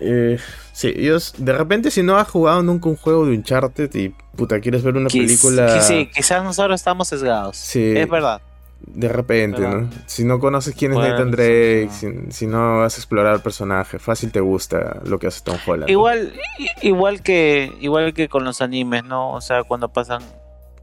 Eh, 0.00 0.38
sí, 0.72 0.92
ellos, 0.96 1.34
de 1.38 1.52
repente 1.52 1.90
si 1.90 2.02
no 2.02 2.16
has 2.16 2.28
jugado 2.28 2.62
nunca 2.62 2.88
un 2.88 2.96
juego 2.96 3.26
de 3.26 3.32
Uncharted 3.32 3.94
y 3.94 4.10
puta, 4.36 4.60
quieres 4.60 4.82
ver 4.82 4.96
una 4.96 5.08
película... 5.08 5.80
Sí, 5.80 6.08
quizás 6.14 6.44
nosotros 6.44 6.80
estamos 6.80 7.08
sesgados. 7.08 7.56
Sí. 7.56 7.94
Es 7.96 8.08
verdad. 8.08 8.40
De 8.80 9.08
repente, 9.08 9.60
¿no? 9.60 9.90
Si 10.06 10.24
no 10.24 10.38
conoces 10.38 10.74
quién 10.74 10.92
es 10.92 10.98
Nathan 10.98 11.32
Drake, 11.32 11.88
si, 11.90 12.06
si, 12.30 12.46
no 12.46 12.78
vas 12.78 12.94
a 12.94 12.98
explorar 12.98 13.34
el 13.34 13.40
personaje, 13.40 13.98
fácil 13.98 14.30
te 14.30 14.38
gusta 14.38 15.00
lo 15.04 15.18
que 15.18 15.26
hace 15.26 15.42
Tom 15.42 15.56
Holland. 15.66 15.90
Igual, 15.90 16.32
igual 16.80 17.20
que, 17.22 17.72
igual 17.80 18.14
que 18.14 18.28
con 18.28 18.44
los 18.44 18.60
animes, 18.60 19.02
¿no? 19.02 19.32
O 19.32 19.40
sea, 19.40 19.64
cuando 19.64 19.88
pasan, 19.88 20.22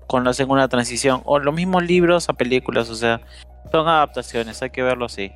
cuando 0.08 0.30
hacen 0.30 0.50
una 0.52 0.68
transición, 0.68 1.22
o 1.24 1.40
los 1.40 1.56
mismos 1.56 1.84
libros 1.84 2.28
a 2.28 2.34
películas, 2.34 2.90
o 2.90 2.96
sea, 2.96 3.22
son 3.72 3.88
adaptaciones, 3.88 4.62
hay 4.62 4.72
que 4.72 4.84
verlo 4.84 5.06
así. 5.06 5.32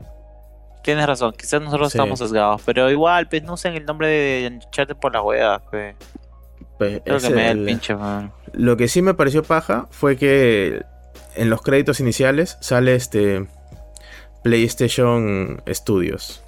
Tienes 0.82 1.06
razón, 1.06 1.34
quizás 1.38 1.62
nosotros 1.62 1.92
sí. 1.92 1.98
estamos 1.98 2.20
sesgados, 2.20 2.62
pero 2.66 2.90
igual, 2.90 3.28
pues 3.28 3.44
no 3.44 3.54
usen 3.54 3.76
el 3.76 3.86
nombre 3.86 4.08
de 4.08 4.48
Uncharted 4.48 4.96
por 4.96 5.14
las 5.14 5.24
huevas, 5.24 5.62
pues. 5.70 5.96
pues 6.78 7.02
Creo 7.04 7.20
que 7.20 7.30
me 7.30 7.44
da 7.44 7.52
el 7.52 7.66
pinche, 7.66 7.96
man. 7.96 8.32
Lo 8.54 8.78
que 8.78 8.88
sí 8.88 9.02
me 9.02 9.14
pareció 9.14 9.44
paja 9.44 9.88
fue 9.92 10.16
que 10.16 10.84
en 11.36 11.50
los 11.50 11.62
créditos 11.62 12.00
iniciales 12.00 12.58
sale 12.62 12.96
este 12.96 13.46
PlayStation 14.44 15.62
Studios. 15.68 16.44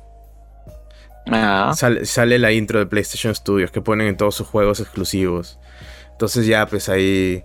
Ah. 1.28 1.74
Sale, 1.76 2.06
sale, 2.06 2.40
la 2.40 2.52
intro 2.52 2.80
de 2.80 2.86
PlayStation 2.86 3.36
Studios 3.36 3.70
que 3.70 3.82
ponen 3.82 4.08
en 4.08 4.18
todos 4.18 4.36
sus 4.36 4.48
juegos 4.48 4.80
exclusivos. 4.80 5.60
Entonces 6.12 6.46
ya 6.46 6.66
pues 6.66 6.90
ahí 6.90 7.44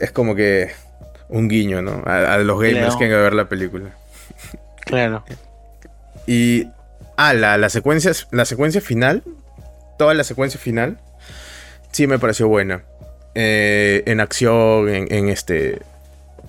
es 0.00 0.10
como 0.10 0.34
que 0.34 0.72
un 1.28 1.48
guiño, 1.48 1.82
¿no? 1.82 2.02
A, 2.06 2.34
a 2.34 2.38
los 2.38 2.58
gamers 2.58 2.96
claro. 2.96 2.98
que 2.98 3.08
van 3.08 3.18
a 3.18 3.22
ver 3.22 3.34
la 3.34 3.48
película. 3.48 3.90
Claro. 4.84 5.22
Y 6.28 6.66
ah, 7.16 7.32
la, 7.32 7.56
la 7.56 7.70
secuencia 7.70 8.12
la 8.32 8.44
secuencia 8.44 8.82
final, 8.82 9.22
toda 9.98 10.12
la 10.12 10.24
secuencia 10.24 10.60
final 10.60 11.00
sí 11.90 12.06
me 12.06 12.18
pareció 12.18 12.48
buena. 12.48 12.84
Eh, 13.34 14.02
en 14.04 14.20
acción, 14.20 14.88
en, 14.90 15.28
este 15.30 15.80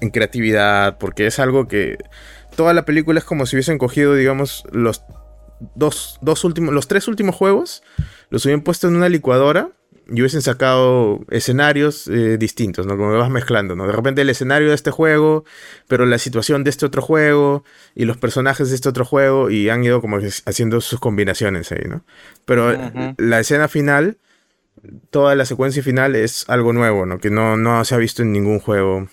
en 0.02 0.10
creatividad, 0.10 0.98
porque 0.98 1.28
es 1.28 1.40
algo 1.40 1.70
que 1.70 1.98
toda 2.58 2.74
la 2.74 2.84
película 2.84 3.20
es 3.20 3.26
como 3.26 3.46
si 3.46 3.56
hubiesen 3.56 3.78
cogido, 3.78 4.16
digamos, 4.16 4.66
los 4.72 5.04
dos, 5.76 6.20
dos 6.22 6.44
últimos, 6.44 6.74
los 6.74 6.90
tres 6.90 7.08
últimos 7.08 7.36
juegos, 7.36 7.82
los 8.30 8.44
hubieran 8.44 8.64
puesto 8.64 8.90
en 8.90 8.98
una 8.98 9.08
licuadora 9.08 9.70
y 10.12 10.22
hubiesen 10.22 10.42
sacado 10.42 11.22
escenarios 11.30 12.08
eh, 12.08 12.38
distintos, 12.38 12.86
¿no? 12.86 12.98
Como 12.98 13.18
vas 13.18 13.30
mezclando, 13.30 13.76
¿no? 13.76 13.86
De 13.88 13.94
repente 13.94 14.22
el 14.22 14.30
escenario 14.30 14.70
de 14.70 14.76
este 14.76 14.92
juego, 14.92 15.46
pero 15.88 16.06
la 16.06 16.18
situación 16.18 16.64
de 16.64 16.70
este 16.70 16.86
otro 16.86 17.02
juego 17.02 17.64
y 17.96 18.06
los 18.06 18.18
personajes 18.18 18.70
de 18.70 18.76
este 18.76 18.90
otro 18.90 19.06
juego 19.06 19.50
y 19.50 19.70
han 19.70 19.84
ido 19.84 20.02
como 20.02 20.18
haciendo 20.46 20.82
sus 20.82 21.00
combinaciones 21.00 21.72
ahí, 21.72 21.84
¿no? 21.88 22.04
Pero 22.46 22.70
uh 22.70 22.74
-huh. 22.74 23.16
la 23.18 23.40
escena 23.40 23.68
final, 23.68 24.18
toda 25.12 25.36
la 25.36 25.46
secuencia 25.46 25.84
final 25.84 26.16
es 26.16 26.46
algo 26.50 26.74
nuevo, 26.74 27.06
¿no? 27.06 27.20
Que 27.20 27.30
no, 27.30 27.58
no 27.58 27.84
se 27.86 27.96
ha 27.96 27.98
visto 27.98 28.24
en 28.24 28.32
ningún 28.32 28.60
juego 28.60 29.08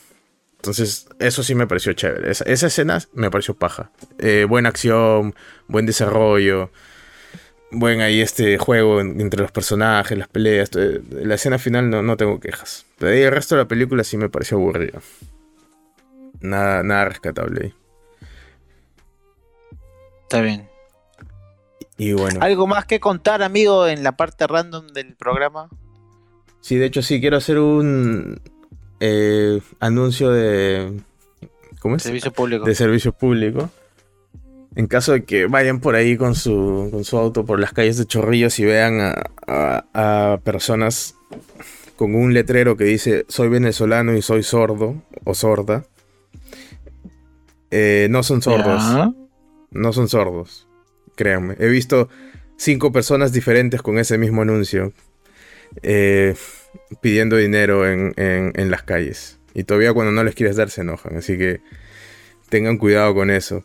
entonces, 0.67 1.07
eso 1.21 1.45
sí 1.45 1.55
me 1.55 1.69
pareció 1.69 1.93
chévere. 1.93 2.29
Esa, 2.31 2.45
esa 2.45 2.67
escena 2.67 2.99
me 3.13 3.31
pareció 3.31 3.55
paja. 3.55 3.93
Eh, 4.19 4.47
buena 4.49 4.69
acción, 4.69 5.37
buen 5.69 5.87
desarrollo, 5.87 6.73
buen 7.71 8.01
ahí 8.01 8.21
este 8.21 8.59
juego 8.59 9.01
entre 9.01 9.41
los 9.41 9.53
personajes, 9.53 10.17
las 10.17 10.29
peleas. 10.29 10.71
La 10.75 11.35
escena 11.35 11.59
final 11.59 11.91
no, 11.91 12.03
no 12.03 12.17
tengo 12.17 12.41
quejas. 12.41 12.87
Pero 12.99 13.13
ahí 13.13 13.23
el 13.23 13.33
resto 13.33 13.55
de 13.55 13.63
la 13.63 13.69
película 13.69 14.05
sí 14.05 14.17
me 14.17 14.29
pareció 14.29 14.57
aburrido. 14.57 15.01
Nada, 16.41 16.83
nada 16.83 17.07
rescatable 17.07 17.61
ahí. 17.65 17.75
Está 20.23 20.41
bien. 20.41 20.69
Y 21.99 22.13
bueno. 22.13 22.41
¿Algo 22.43 22.67
más 22.67 22.85
que 22.85 23.01
contar, 23.01 23.43
amigo, 23.43 23.87
en 23.87 24.03
la 24.03 24.17
parte 24.17 24.47
random 24.47 24.89
del 24.89 25.15
programa? 25.15 25.69
Sí, 26.61 26.77
de 26.77 26.87
hecho 26.87 27.01
sí, 27.01 27.21
quiero 27.21 27.37
hacer 27.37 27.59
un, 27.59 28.41
eh, 29.01 29.61
anuncio 29.81 30.31
de. 30.31 31.01
¿Cómo 31.81 31.97
es? 31.97 32.03
Servicio 32.03 32.33
público. 32.33 32.65
De 32.65 32.75
servicio 32.75 33.13
público. 33.13 33.71
En 34.77 34.87
caso 34.87 35.13
de 35.13 35.25
que 35.25 35.47
vayan 35.47 35.81
por 35.81 35.95
ahí 35.95 36.17
con 36.17 36.35
su, 36.35 36.89
con 36.93 37.03
su 37.05 37.17
auto 37.17 37.45
por 37.47 37.59
las 37.59 37.73
calles 37.73 37.97
de 37.97 38.05
Chorrillos 38.05 38.59
y 38.59 38.65
vean 38.67 39.01
a, 39.01 39.31
a, 39.47 40.33
a 40.33 40.39
personas 40.39 41.17
con 41.97 42.15
un 42.15 42.35
letrero 42.35 42.77
que 42.77 42.85
dice 42.85 43.25
soy 43.29 43.49
venezolano 43.49 44.15
y 44.15 44.23
soy 44.23 44.43
sordo 44.43 45.03
o 45.25 45.35
sorda. 45.35 45.85
Eh, 47.71 48.07
no 48.11 48.23
son 48.23 48.43
sordos. 48.43 49.15
No 49.71 49.93
son 49.93 50.09
sordos. 50.09 50.69
Créanme. 51.17 51.57
He 51.59 51.69
visto 51.69 52.09
cinco 52.57 52.93
personas 52.93 53.33
diferentes 53.33 53.83
con 53.83 53.99
ese 53.99 54.19
mismo 54.19 54.43
anuncio. 54.43 54.93
Eh, 55.83 56.35
pidiendo 57.01 57.37
dinero 57.37 57.89
en, 57.89 58.13
en, 58.17 58.53
en, 58.55 58.71
las 58.71 58.83
calles. 58.83 59.39
Y 59.55 59.65
todavía 59.65 59.93
cuando 59.93 60.13
no 60.13 60.23
les 60.23 60.35
quieres 60.35 60.57
dar 60.57 60.71
se 60.71 60.83
enojan. 60.83 61.17
Así 61.17 61.37
que 61.37 61.61
tengan 62.49 62.79
cuidado 62.79 63.15
con 63.15 63.31
eso. 63.31 63.65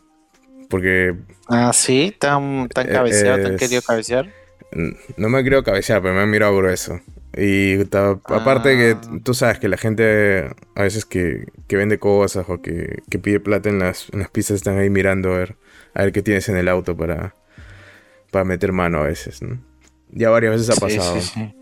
Porque... 0.72 1.14
Ah, 1.48 1.70
sí, 1.74 2.16
tan, 2.18 2.66
tan 2.70 2.88
cabeceado, 2.88 3.36
es, 3.36 3.44
tan 3.44 3.56
querido 3.58 3.82
cabecear. 3.82 4.32
No 5.18 5.28
me 5.28 5.44
creo 5.44 5.62
cabecear, 5.62 6.00
pero 6.00 6.14
me 6.14 6.22
han 6.22 6.30
mirado 6.30 6.56
grueso. 6.56 6.98
Y 7.36 7.84
ta, 7.84 8.12
ah. 8.12 8.36
aparte 8.36 8.70
que 8.78 8.96
tú 9.22 9.34
sabes 9.34 9.58
que 9.58 9.68
la 9.68 9.76
gente 9.76 10.48
a 10.74 10.82
veces 10.82 11.04
que, 11.04 11.44
que 11.68 11.76
vende 11.76 11.98
cosas 11.98 12.46
o 12.48 12.62
que, 12.62 13.02
que, 13.10 13.18
pide 13.18 13.38
plata 13.38 13.68
en 13.68 13.80
las, 13.80 14.08
en 14.14 14.20
las 14.20 14.30
pistas 14.30 14.56
están 14.56 14.78
ahí 14.78 14.88
mirando 14.88 15.34
a 15.34 15.38
ver, 15.40 15.56
a 15.92 16.04
ver 16.04 16.12
qué 16.12 16.22
tienes 16.22 16.48
en 16.48 16.56
el 16.56 16.68
auto 16.68 16.96
para, 16.96 17.34
para 18.30 18.46
meter 18.46 18.72
mano 18.72 19.00
a 19.00 19.08
veces, 19.08 19.42
¿no? 19.42 19.62
Ya 20.08 20.30
varias 20.30 20.54
veces 20.54 20.70
ha 20.74 20.80
pasado. 20.80 21.20
Sí, 21.20 21.20
sí, 21.20 21.32
sí. 21.34 21.54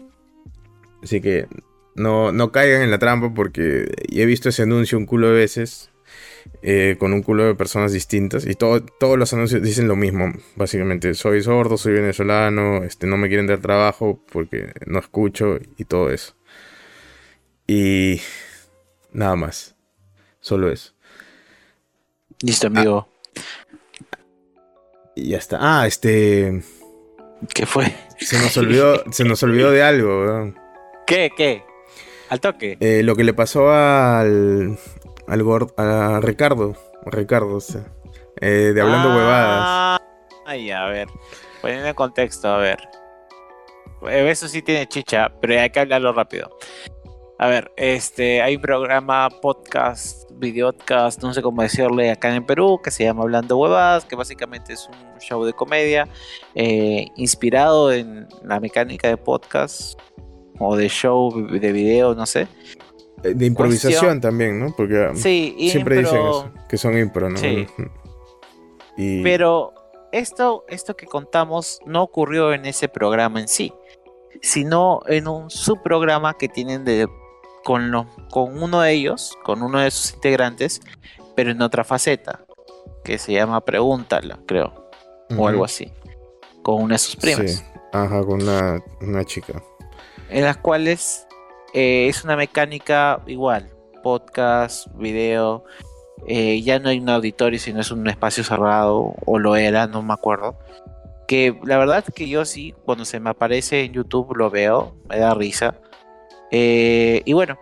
Así 1.02 1.20
que 1.20 1.48
no, 1.96 2.30
no 2.30 2.52
caigan 2.52 2.82
en 2.82 2.92
la 2.92 3.00
trampa 3.00 3.34
porque 3.34 3.90
he 4.08 4.24
visto 4.24 4.50
ese 4.50 4.62
anuncio 4.62 4.96
un 4.96 5.06
culo 5.06 5.30
de 5.30 5.34
veces 5.34 5.89
eh, 6.62 6.96
con 6.98 7.12
un 7.12 7.22
culo 7.22 7.44
de 7.44 7.54
personas 7.54 7.92
distintas 7.92 8.46
y 8.46 8.54
todo, 8.54 8.82
todos 8.82 9.18
los 9.18 9.32
anuncios 9.32 9.62
dicen 9.62 9.88
lo 9.88 9.96
mismo, 9.96 10.32
básicamente. 10.56 11.14
Soy 11.14 11.42
sordo, 11.42 11.76
soy 11.76 11.94
venezolano, 11.94 12.84
este, 12.84 13.06
no 13.06 13.16
me 13.16 13.28
quieren 13.28 13.46
dar 13.46 13.60
trabajo 13.60 14.22
porque 14.32 14.72
no 14.86 14.98
escucho 14.98 15.58
y 15.76 15.84
todo 15.84 16.10
eso. 16.10 16.34
Y 17.66 18.20
nada 19.12 19.36
más. 19.36 19.76
Solo 20.40 20.70
eso. 20.70 20.92
Listo, 22.42 22.68
amigo. 22.68 23.08
Ah, 23.36 24.18
y 25.14 25.30
ya 25.30 25.38
está. 25.38 25.58
Ah, 25.60 25.86
este... 25.86 26.62
¿Qué 27.54 27.66
fue? 27.66 27.94
Se 28.18 28.38
nos 28.38 28.56
olvidó, 28.56 29.04
se 29.12 29.24
nos 29.24 29.42
olvidó 29.42 29.70
de 29.70 29.82
algo. 29.82 30.54
¿Qué? 31.06 31.30
¿Qué? 31.36 31.62
Al 32.28 32.40
toque. 32.40 32.76
Eh, 32.80 33.02
lo 33.02 33.16
que 33.16 33.24
le 33.24 33.34
pasó 33.34 33.72
al, 33.72 34.78
al 35.30 35.44
a 35.76 36.20
Ricardo. 36.20 36.74
Ricardo, 37.06 37.56
o 37.56 37.60
sea, 37.60 37.84
eh, 38.40 38.72
de 38.74 38.80
hablando 38.80 39.10
ah, 39.10 39.16
huevadas. 39.16 40.00
Ay, 40.44 40.70
a 40.72 40.86
ver. 40.86 41.06
Poniendo 41.62 41.86
en 41.86 41.94
contexto, 41.94 42.48
a 42.48 42.58
ver. 42.58 42.78
Eh, 44.08 44.28
eso 44.28 44.48
sí 44.48 44.60
tiene 44.60 44.88
chicha, 44.88 45.30
pero 45.40 45.60
hay 45.60 45.70
que 45.70 45.80
hablarlo 45.80 46.12
rápido. 46.12 46.50
A 47.38 47.46
ver, 47.46 47.70
este, 47.76 48.42
hay 48.42 48.56
un 48.56 48.62
programa, 48.62 49.30
podcast, 49.40 50.28
videocast, 50.32 51.22
no 51.22 51.32
sé 51.32 51.40
cómo 51.42 51.62
decirle 51.62 52.10
acá 52.10 52.34
en 52.34 52.44
Perú, 52.44 52.80
que 52.82 52.90
se 52.90 53.04
llama 53.04 53.22
Hablando 53.22 53.56
Huevadas, 53.56 54.04
que 54.04 54.16
básicamente 54.16 54.72
es 54.72 54.88
un 54.88 55.20
show 55.20 55.44
de 55.44 55.52
comedia 55.52 56.08
eh, 56.54 57.06
inspirado 57.16 57.92
en 57.92 58.26
la 58.42 58.58
mecánica 58.58 59.08
de 59.08 59.16
podcast 59.16 59.98
o 60.58 60.76
de 60.76 60.88
show 60.88 61.32
de 61.48 61.72
video, 61.72 62.14
no 62.14 62.26
sé. 62.26 62.48
Eh, 63.22 63.34
de 63.34 63.46
improvisación 63.46 64.20
también, 64.20 64.58
¿no? 64.58 64.74
Porque 64.74 65.08
um, 65.08 65.16
sí, 65.16 65.56
siempre 65.70 65.98
dicen 65.98 66.16
eso, 66.18 66.50
que 66.68 66.76
son 66.78 66.96
impro, 66.98 67.28
¿no? 67.28 67.38
Sí. 67.38 67.66
Pero 69.22 69.72
esto, 70.12 70.64
esto 70.68 70.96
que 70.96 71.06
contamos 71.06 71.80
no 71.86 72.02
ocurrió 72.02 72.52
en 72.52 72.66
ese 72.66 72.88
programa 72.88 73.40
en 73.40 73.48
sí, 73.48 73.72
sino 74.42 75.00
en 75.06 75.28
un 75.28 75.50
subprograma 75.50 76.34
que 76.34 76.48
tienen 76.48 76.84
de 76.84 77.08
con, 77.64 77.90
con 78.30 78.62
uno 78.62 78.80
de 78.80 78.92
ellos, 78.92 79.36
con 79.44 79.62
uno 79.62 79.80
de 79.80 79.90
sus 79.90 80.14
integrantes, 80.14 80.80
pero 81.34 81.50
en 81.50 81.62
otra 81.62 81.84
faceta, 81.84 82.44
que 83.04 83.18
se 83.18 83.32
llama 83.32 83.64
Pregúntala, 83.64 84.38
creo, 84.46 84.90
o 85.36 85.48
algo 85.48 85.64
así, 85.64 85.92
con 86.62 86.82
una 86.82 86.94
de 86.94 86.98
sus 86.98 87.16
primas. 87.16 87.50
Sí, 87.50 87.62
ajá, 87.92 88.24
con 88.24 88.42
una, 88.42 88.82
una 89.00 89.24
chica. 89.24 89.62
En 90.28 90.44
las 90.44 90.56
cuales 90.58 91.26
eh, 91.74 92.08
es 92.08 92.24
una 92.24 92.36
mecánica 92.36 93.20
igual, 93.26 93.70
podcast, 94.02 94.86
video, 94.94 95.64
eh, 96.26 96.60
ya 96.62 96.78
no 96.78 96.88
hay 96.88 96.98
un 96.98 97.08
auditorio, 97.08 97.58
sino 97.58 97.80
es 97.80 97.90
un 97.90 98.06
espacio 98.08 98.44
cerrado, 98.44 99.14
o 99.24 99.38
lo 99.38 99.56
era, 99.56 99.86
no 99.86 100.02
me 100.02 100.12
acuerdo. 100.12 100.58
Que 101.26 101.56
la 101.64 101.78
verdad 101.78 102.04
que 102.04 102.28
yo 102.28 102.44
sí, 102.44 102.74
cuando 102.84 103.04
se 103.04 103.20
me 103.20 103.30
aparece 103.30 103.84
en 103.84 103.92
YouTube 103.92 104.36
lo 104.36 104.50
veo, 104.50 104.96
me 105.08 105.18
da 105.18 105.34
risa. 105.34 105.76
Eh, 106.50 107.22
y 107.24 107.32
bueno, 107.32 107.58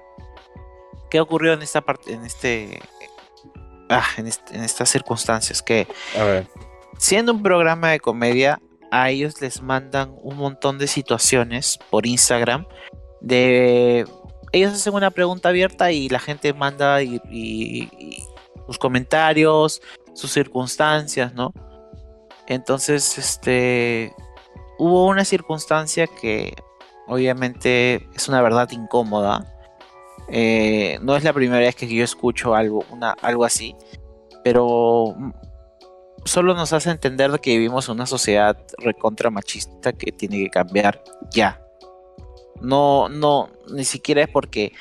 ¿qué 1.11 1.20
ocurrió 1.20 1.52
en 1.52 1.62
esta 1.62 1.82
parte, 1.82 2.14
en 2.14 2.24
este, 2.24 2.80
ah, 3.90 4.06
en, 4.16 4.26
estas 4.26 4.88
circunstancias? 4.88 5.62
Que 5.62 5.86
siendo 6.96 7.32
un 7.32 7.42
programa 7.42 7.90
de 7.90 8.00
comedia, 8.00 8.61
a 8.90 9.11
ellos 9.11 9.40
les 9.42 9.61
mandan 9.61 10.14
un 10.22 10.38
montón 10.38 10.78
de 10.78 10.86
situaciones 10.86 11.78
por 11.90 12.06
Instagram 12.06 12.66
de 13.21 14.07
ellos 14.53 14.73
hacen 14.73 14.95
una 14.95 15.11
pregunta 15.11 15.49
abierta 15.49 15.93
y 15.93 16.09
la 16.09 16.19
gente 16.19 16.53
manda 16.53 16.99
sus 18.66 18.79
comentarios, 18.79 19.83
sus 20.14 20.33
circunstancias, 20.33 21.35
¿no? 21.35 21.53
Entonces, 22.47 23.19
este 23.19 24.14
hubo 24.79 25.07
una 25.07 25.25
circunstancia 25.25 26.07
que 26.07 26.55
obviamente 27.07 28.09
es 28.14 28.29
una 28.29 28.41
verdad 28.41 28.71
incómoda. 28.71 29.45
Eh, 30.31 30.99
no 31.03 31.16
es 31.16 31.25
la 31.25 31.33
primera 31.33 31.61
vez 31.61 31.75
que 31.75 31.89
yo 31.89 32.05
escucho 32.05 32.55
algo, 32.55 32.85
una, 32.91 33.12
algo 33.23 33.45
así, 33.45 33.75
pero 34.45 35.14
solo 36.25 36.55
nos 36.55 36.73
hace 36.73 36.91
entender 36.91 37.31
que 37.41 37.57
vivimos 37.57 37.89
en 37.89 37.97
una 37.97 38.07
sociedad 38.07 38.57
recontra 38.79 39.31
machista 39.31 39.93
que 39.93 40.12
tiene 40.12 40.39
que 40.45 40.51
cambiar 40.51 41.03
ya. 41.31 41.61
No, 42.61 43.09
no, 43.09 43.50
ni 43.72 43.84
siquiera 43.84 44.22
es 44.22 44.28
porque 44.28 44.72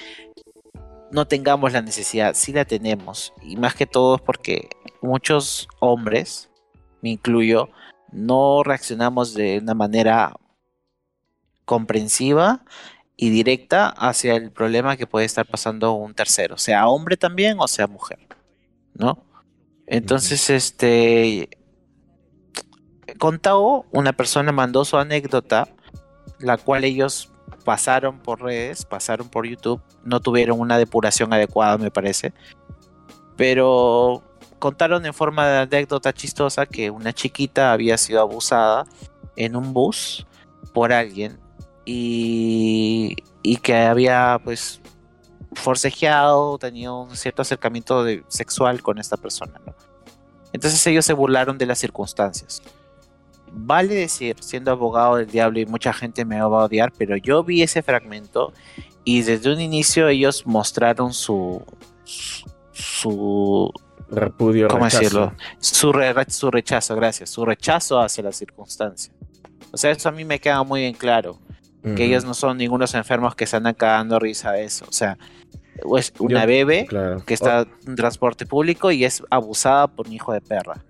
no 1.11 1.27
tengamos 1.27 1.73
la 1.73 1.81
necesidad, 1.81 2.33
sí 2.33 2.53
la 2.53 2.65
tenemos. 2.65 3.33
Y 3.41 3.55
más 3.57 3.75
que 3.75 3.85
todo 3.85 4.15
es 4.15 4.21
porque 4.21 4.69
muchos 5.01 5.67
hombres, 5.79 6.49
me 7.01 7.09
incluyo, 7.11 7.69
no 8.11 8.63
reaccionamos 8.63 9.33
de 9.33 9.59
una 9.59 9.73
manera 9.73 10.33
comprensiva 11.65 12.63
y 13.15 13.29
directa 13.29 13.89
hacia 13.89 14.35
el 14.35 14.51
problema 14.51 14.95
que 14.95 15.07
puede 15.07 15.25
estar 15.25 15.45
pasando 15.45 15.93
un 15.93 16.13
tercero, 16.13 16.57
sea 16.57 16.87
hombre 16.87 17.17
también 17.17 17.57
o 17.59 17.67
sea 17.67 17.87
mujer, 17.87 18.19
¿no? 18.93 19.25
Entonces, 19.87 20.49
este, 20.49 21.49
con 23.17 23.41
una 23.91 24.13
persona 24.13 24.51
mandó 24.51 24.85
su 24.85 24.97
anécdota, 24.97 25.69
la 26.39 26.57
cual 26.57 26.83
ellos 26.83 27.31
pasaron 27.67 28.19
por 28.19 28.41
redes, 28.41 28.85
pasaron 28.85 29.27
por 29.27 29.45
YouTube, 29.45 29.81
no 30.05 30.21
tuvieron 30.21 30.57
una 30.57 30.77
depuración 30.77 31.33
adecuada, 31.33 31.77
me 31.77 31.91
parece, 31.91 32.31
pero 33.35 34.23
contaron 34.57 35.05
en 35.05 35.13
forma 35.13 35.45
de 35.45 35.57
anécdota 35.57 36.13
chistosa 36.13 36.65
que 36.65 36.89
una 36.89 37.11
chiquita 37.11 37.73
había 37.73 37.97
sido 37.97 38.21
abusada 38.21 38.85
en 39.35 39.57
un 39.57 39.73
bus 39.73 40.25
por 40.71 40.93
alguien 40.93 41.41
y, 41.83 43.17
que 43.61 43.75
había 43.75 44.39
pues 44.41 44.79
forcejeado, 45.51 46.57
tenía 46.59 46.93
un 46.93 47.17
cierto 47.17 47.41
acercamiento 47.41 48.05
sexual 48.29 48.81
con 48.81 48.97
esta 48.97 49.17
persona. 49.17 49.59
Entonces 50.53 50.87
ellos 50.87 51.03
se 51.03 51.11
burlaron 51.11 51.57
de 51.57 51.65
las 51.65 51.79
circunstancias. 51.79 52.63
Vale 53.51 53.95
decir, 53.95 54.35
siendo 54.39 54.71
abogado 54.71 55.17
del 55.17 55.27
diablo 55.27 55.59
y 55.59 55.65
mucha 55.65 55.93
gente 55.93 56.25
me 56.25 56.39
va 56.39 56.61
a 56.61 56.65
odiar, 56.65 56.91
pero 56.97 57.17
yo 57.17 57.43
vi 57.43 57.63
ese 57.63 57.81
fragmento 57.81 58.53
y 59.03 59.21
desde 59.21 59.51
un 59.51 59.61
inicio 59.61 60.07
ellos 60.07 60.45
mostraron 60.45 61.13
su 61.13 61.63
su 62.77 63.71
repudio, 64.09 64.67
¿cómo 64.67 64.85
decirlo? 64.85 65.33
Su, 65.59 65.91
su 66.27 66.51
rechazo, 66.51 66.95
gracias, 66.95 67.29
su 67.29 67.45
rechazo 67.45 67.99
hacia 67.99 68.23
la 68.23 68.31
circunstancia. 68.31 69.13
O 69.71 69.77
sea, 69.77 69.91
eso 69.91 70.09
a 70.09 70.11
mí 70.11 70.23
me 70.25 70.39
queda 70.39 70.63
muy 70.63 70.81
bien 70.81 70.93
claro 70.93 71.39
que 71.95 72.03
ellos 72.03 72.25
no 72.25 72.33
son 72.33 72.57
ningunos 72.57 72.93
enfermos 72.95 73.33
que 73.33 73.45
se 73.45 73.55
andan 73.55 73.73
cagando 73.73 74.19
risa 74.19 74.51
de 74.51 74.65
eso. 74.65 74.85
O 74.89 74.91
sea, 74.91 75.17
es 75.97 76.13
una 76.19 76.45
bebé 76.45 76.85
que 77.25 77.33
está 77.33 77.65
en 77.85 77.95
transporte 77.95 78.45
público 78.45 78.91
y 78.91 79.05
es 79.05 79.23
abusada 79.29 79.87
por 79.87 80.07
un 80.07 80.13
hijo 80.13 80.33
de 80.33 80.41
perra. 80.41 80.83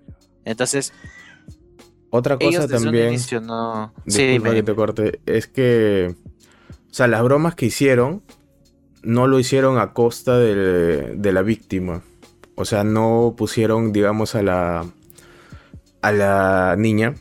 Entonces, 0.44 0.92
otra 2.10 2.38
cosa 2.38 2.66
también. 2.66 3.08
Inicio 3.08 3.40
no... 3.40 3.92
Sí, 4.06 4.40
que 4.40 4.62
te 4.62 4.74
corte. 4.74 5.20
Es 5.26 5.46
que. 5.46 6.14
O 6.90 6.94
sea, 6.94 7.06
las 7.06 7.22
bromas 7.22 7.54
que 7.54 7.66
hicieron 7.66 8.22
no 9.02 9.26
lo 9.26 9.38
hicieron 9.38 9.78
a 9.78 9.92
costa 9.92 10.38
de, 10.38 11.14
de 11.14 11.32
la 11.32 11.42
víctima. 11.42 12.02
O 12.54 12.64
sea, 12.64 12.82
no 12.82 13.34
pusieron, 13.36 13.92
digamos, 13.92 14.34
a 14.34 14.42
la. 14.42 14.86
a 16.02 16.12
la 16.12 16.76
niña 16.78 17.14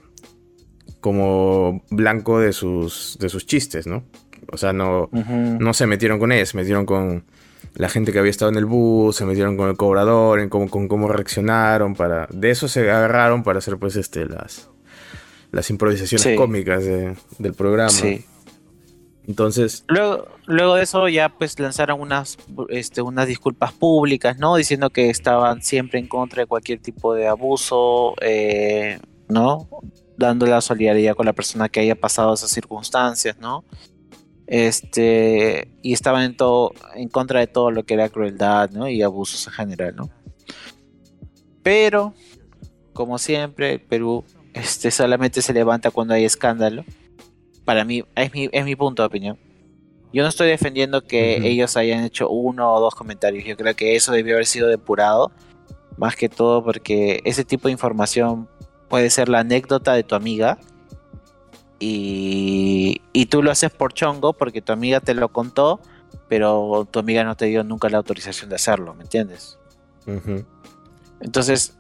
como 1.00 1.84
blanco 1.90 2.40
de 2.40 2.54
sus, 2.54 3.18
de 3.20 3.30
sus 3.30 3.46
chistes, 3.46 3.88
¿no? 3.88 4.04
O 4.52 4.58
sea, 4.58 4.74
no, 4.74 5.10
no 5.12 5.74
se 5.74 5.88
metieron 5.88 6.20
con 6.20 6.32
ella, 6.32 6.46
se 6.46 6.58
metieron 6.58 6.86
con 6.86 7.26
la 7.76 7.90
gente 7.90 8.12
que 8.12 8.20
había 8.20 8.32
estado 8.32 8.52
en 8.52 8.58
el 8.58 8.66
bus, 8.66 9.16
se 9.16 9.26
metieron 9.26 9.58
con 9.58 9.70
el 9.70 9.78
cobrador, 9.78 10.40
en 10.40 10.50
cómo, 10.50 10.70
con 10.70 10.88
cómo 10.88 11.08
reaccionaron, 11.08 11.96
para... 11.96 12.28
De 12.32 12.50
eso 12.50 12.68
se 12.68 12.90
agarraron 12.92 13.44
para 13.44 13.60
hacer, 13.60 13.78
pues, 13.78 13.96
este, 13.96 14.26
las, 14.26 14.70
las 15.58 15.72
improvisaciones 15.72 16.38
cómicas 16.38 16.86
del 16.86 17.54
programa. 17.56 17.90
Sí. 17.90 18.24
Entonces. 19.28 19.84
Luego, 19.88 20.28
luego 20.46 20.76
de 20.76 20.84
eso 20.84 21.10
ya 21.10 21.30
pues 21.30 21.60
lanzaron 21.60 22.00
unas, 22.00 22.38
este, 22.70 23.02
unas 23.02 23.26
disculpas 23.26 23.74
públicas, 23.74 24.38
¿no? 24.38 24.56
Diciendo 24.56 24.92
que 24.92 25.10
estaban 25.10 25.64
siempre 25.64 25.98
en 25.98 26.08
contra 26.08 26.44
de 26.44 26.46
cualquier 26.46 26.80
tipo 26.80 27.16
de 27.16 27.28
abuso, 27.28 28.14
eh, 28.22 29.00
¿no? 29.30 29.68
dando 30.16 30.46
la 30.46 30.62
solidaridad 30.62 31.16
con 31.16 31.26
la 31.26 31.34
persona 31.34 31.70
que 31.70 31.80
haya 31.80 31.96
pasado 31.96 32.36
esas 32.36 32.52
circunstancias, 32.52 33.38
¿no? 33.40 33.66
Este, 34.46 35.72
y 35.82 35.94
estaban 35.94 36.24
en 36.24 36.38
todo, 36.38 36.74
en 36.94 37.10
contra 37.10 37.40
de 37.40 37.48
todo 37.48 37.72
lo 37.72 37.84
que 37.84 37.96
era 37.96 38.10
crueldad, 38.10 38.70
¿no? 38.70 38.88
Y 38.88 39.02
abusos 39.02 39.48
en 39.48 39.54
general, 39.54 39.96
¿no? 39.96 40.10
Pero, 41.64 42.14
como 42.94 43.18
siempre, 43.18 43.80
Perú 43.80 44.24
este, 44.60 44.92
solamente 44.92 45.42
se 45.42 45.54
levanta 45.54 45.92
cuando 45.92 46.14
hay 46.14 46.26
escándalo. 46.26 46.84
Para 47.66 47.84
mí, 47.84 48.04
es 48.16 48.34
mi, 48.34 48.50
es 48.52 48.66
mi 48.66 48.76
punto 48.76 49.02
de 49.02 49.08
opinión. 49.08 49.38
Yo 50.14 50.24
no 50.24 50.30
estoy 50.30 50.48
defendiendo 50.48 51.02
que 51.04 51.48
ellos 51.48 51.76
hayan 51.76 52.04
hecho 52.04 52.30
uno 52.30 52.74
o 52.74 52.80
dos 52.80 52.96
comentarios. 52.96 53.44
Yo 53.46 53.58
creo 53.58 53.76
que 53.76 53.96
eso 53.96 54.12
debió 54.12 54.36
haber 54.36 54.46
sido 54.46 54.68
depurado. 54.68 55.32
Más 55.98 56.16
que 56.16 56.30
todo 56.30 56.64
porque 56.64 57.22
ese 57.26 57.44
tipo 57.44 57.68
de 57.68 57.74
información 57.74 58.48
puede 58.88 59.10
ser 59.10 59.30
la 59.30 59.40
anécdota 59.40 59.94
de 59.94 60.04
tu 60.04 60.16
amiga 60.16 60.58
y, 61.80 63.02
tú 63.30 63.44
lo 63.44 63.52
haces 63.52 63.72
por 63.72 63.94
chongo 63.94 64.34
porque 64.34 64.62
tu 64.62 64.72
amiga 64.72 65.00
te 65.00 65.14
lo 65.14 65.30
contó, 65.30 65.80
pero 66.28 66.88
tu 66.90 67.00
amiga 67.00 67.24
no 67.24 67.36
te 67.36 67.46
dio 67.46 67.64
nunca 67.64 67.90
la 67.90 67.98
autorización 67.98 68.50
de 68.50 68.56
hacerlo, 68.56 68.94
¿me 68.96 69.04
entiendes? 69.04 69.60
Entonces, 71.20 71.77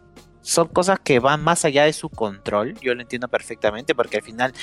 son 0.47 0.69
cosas 0.69 0.97
que 1.01 1.19
van 1.19 1.43
más 1.43 1.65
allá 1.65 1.83
de 1.83 1.91
su 1.91 2.07
control, 2.07 2.79
yo 2.79 2.95
lo 2.95 3.01
entiendo 3.01 3.27
perfectamente 3.27 3.93
porque 3.93 4.15
al 4.15 4.23
final 4.23 4.53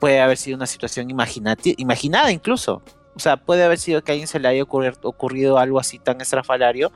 puede 0.00 0.20
haber 0.20 0.38
sido 0.38 0.56
una 0.56 0.66
situación 0.66 1.10
imaginada 1.10 2.32
incluso, 2.32 2.82
O 3.14 3.18
sea, 3.18 3.36
puede 3.36 3.62
haber 3.62 3.78
sido 3.78 4.02
que 4.02 4.12
a 4.12 4.14
alguien 4.14 4.28
se 4.28 4.40
le 4.40 4.48
haya 4.48 4.62
ocurrido 4.62 5.58
algo 5.58 5.78
así 5.78 5.98
tan 5.98 6.22
estrafalario, 6.22 6.90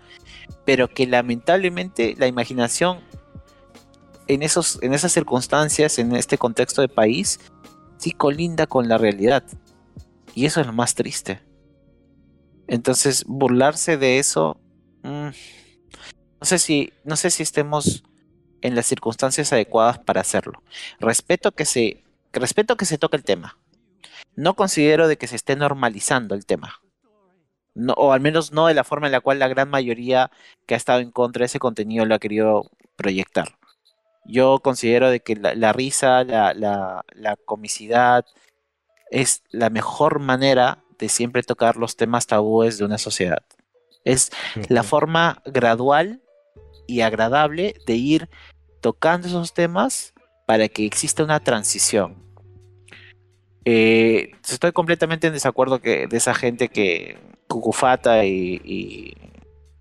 pero 0.65 0.89
que 0.89 1.07
lamentablemente 1.07 2.15
la 2.17 2.29
imaginación 2.29 3.01
en, 4.27 4.43
esos, 4.43 4.79
en 4.83 4.95
esas 4.95 5.13
circunstancias, 5.13 5.99
en 5.99 6.17
este 6.17 6.39
contexto 6.39 6.81
de 6.81 6.89
país, 6.89 7.41
sí 7.99 8.13
colinda 8.13 8.67
con 8.67 8.89
la 8.89 8.97
realidad. 8.97 9.45
Y 10.35 10.47
eso 10.47 10.63
es 10.63 10.67
lo 10.67 10.73
más 10.73 10.95
triste. 10.95 11.43
Entonces, 12.69 13.25
burlarse 13.27 13.99
de 13.99 14.19
eso, 14.19 14.59
mm, 15.03 15.29
no 16.41 16.45
sé 16.45 16.59
si, 16.59 16.93
no 17.05 17.17
sé 17.17 17.31
si 17.31 17.43
estemos 17.43 18.05
en 18.63 18.75
las 18.75 18.87
circunstancias 18.87 19.53
adecuadas 19.53 19.99
para 19.99 20.21
hacerlo. 20.21 20.63
Respeto 20.99 21.53
que 21.53 21.65
se, 21.65 22.03
respeto 22.33 22.77
que 22.77 22.85
se 22.85 22.99
toque 22.99 23.17
el 23.17 23.25
tema. 23.25 23.59
No 24.37 24.55
considero 24.55 25.09
de 25.09 25.17
que 25.17 25.27
se 25.27 25.37
esté 25.37 25.57
normalizando 25.57 26.35
el 26.35 26.47
tema. 26.47 26.81
No, 27.75 27.95
o 27.95 28.13
al 28.13 28.21
menos 28.21 28.53
no 28.53 28.67
de 28.67 28.75
la 28.75 28.85
forma 28.85 29.07
en 29.07 29.13
la 29.13 29.21
cual 29.21 29.39
la 29.39 29.49
gran 29.49 29.71
mayoría 29.71 30.31
que 30.67 30.75
ha 30.75 30.77
estado 30.77 31.01
en 31.01 31.11
contra 31.11 31.41
de 31.41 31.47
ese 31.47 31.59
contenido 31.59 32.05
lo 32.05 32.15
ha 32.15 32.19
querido 32.19 32.71
proyectar. 32.97 33.57
Yo 34.25 34.61
considero 34.61 35.11
de 35.11 35.21
que 35.21 35.37
la, 35.37 35.73
risa, 35.73 36.25
la, 36.25 36.53
la, 36.55 37.37
comicidad 37.47 38.25
es 39.11 39.43
la 39.51 39.71
mejor 39.71 40.19
manera 40.19 40.85
de 40.99 41.09
siempre 41.09 41.43
tocar 41.43 41.77
los 41.77 41.97
temas 41.97 42.27
tabúes 42.27 42.77
de 42.79 42.85
una 42.85 42.99
sociedad. 42.99 43.43
Es 44.05 44.31
la 44.69 44.83
forma 44.83 45.43
gradual 45.47 46.23
y 46.91 47.03
agradable 47.03 47.75
de 47.87 47.95
ir 47.95 48.29
tocando 48.81 49.29
esos 49.29 49.55
temas 49.55 50.13
para 50.47 50.69
que 50.69 50.85
exista 50.85 51.23
una 51.23 51.39
transición. 51.41 52.17
Eh, 53.65 54.33
estoy 54.49 54.73
completamente 54.73 55.29
en 55.29 55.33
desacuerdo 55.33 55.81
que, 55.81 56.07
de 56.09 56.17
esa 56.17 56.35
gente 56.35 56.69
que 56.69 57.19
cucufata 57.47 58.25
y, 58.25 58.61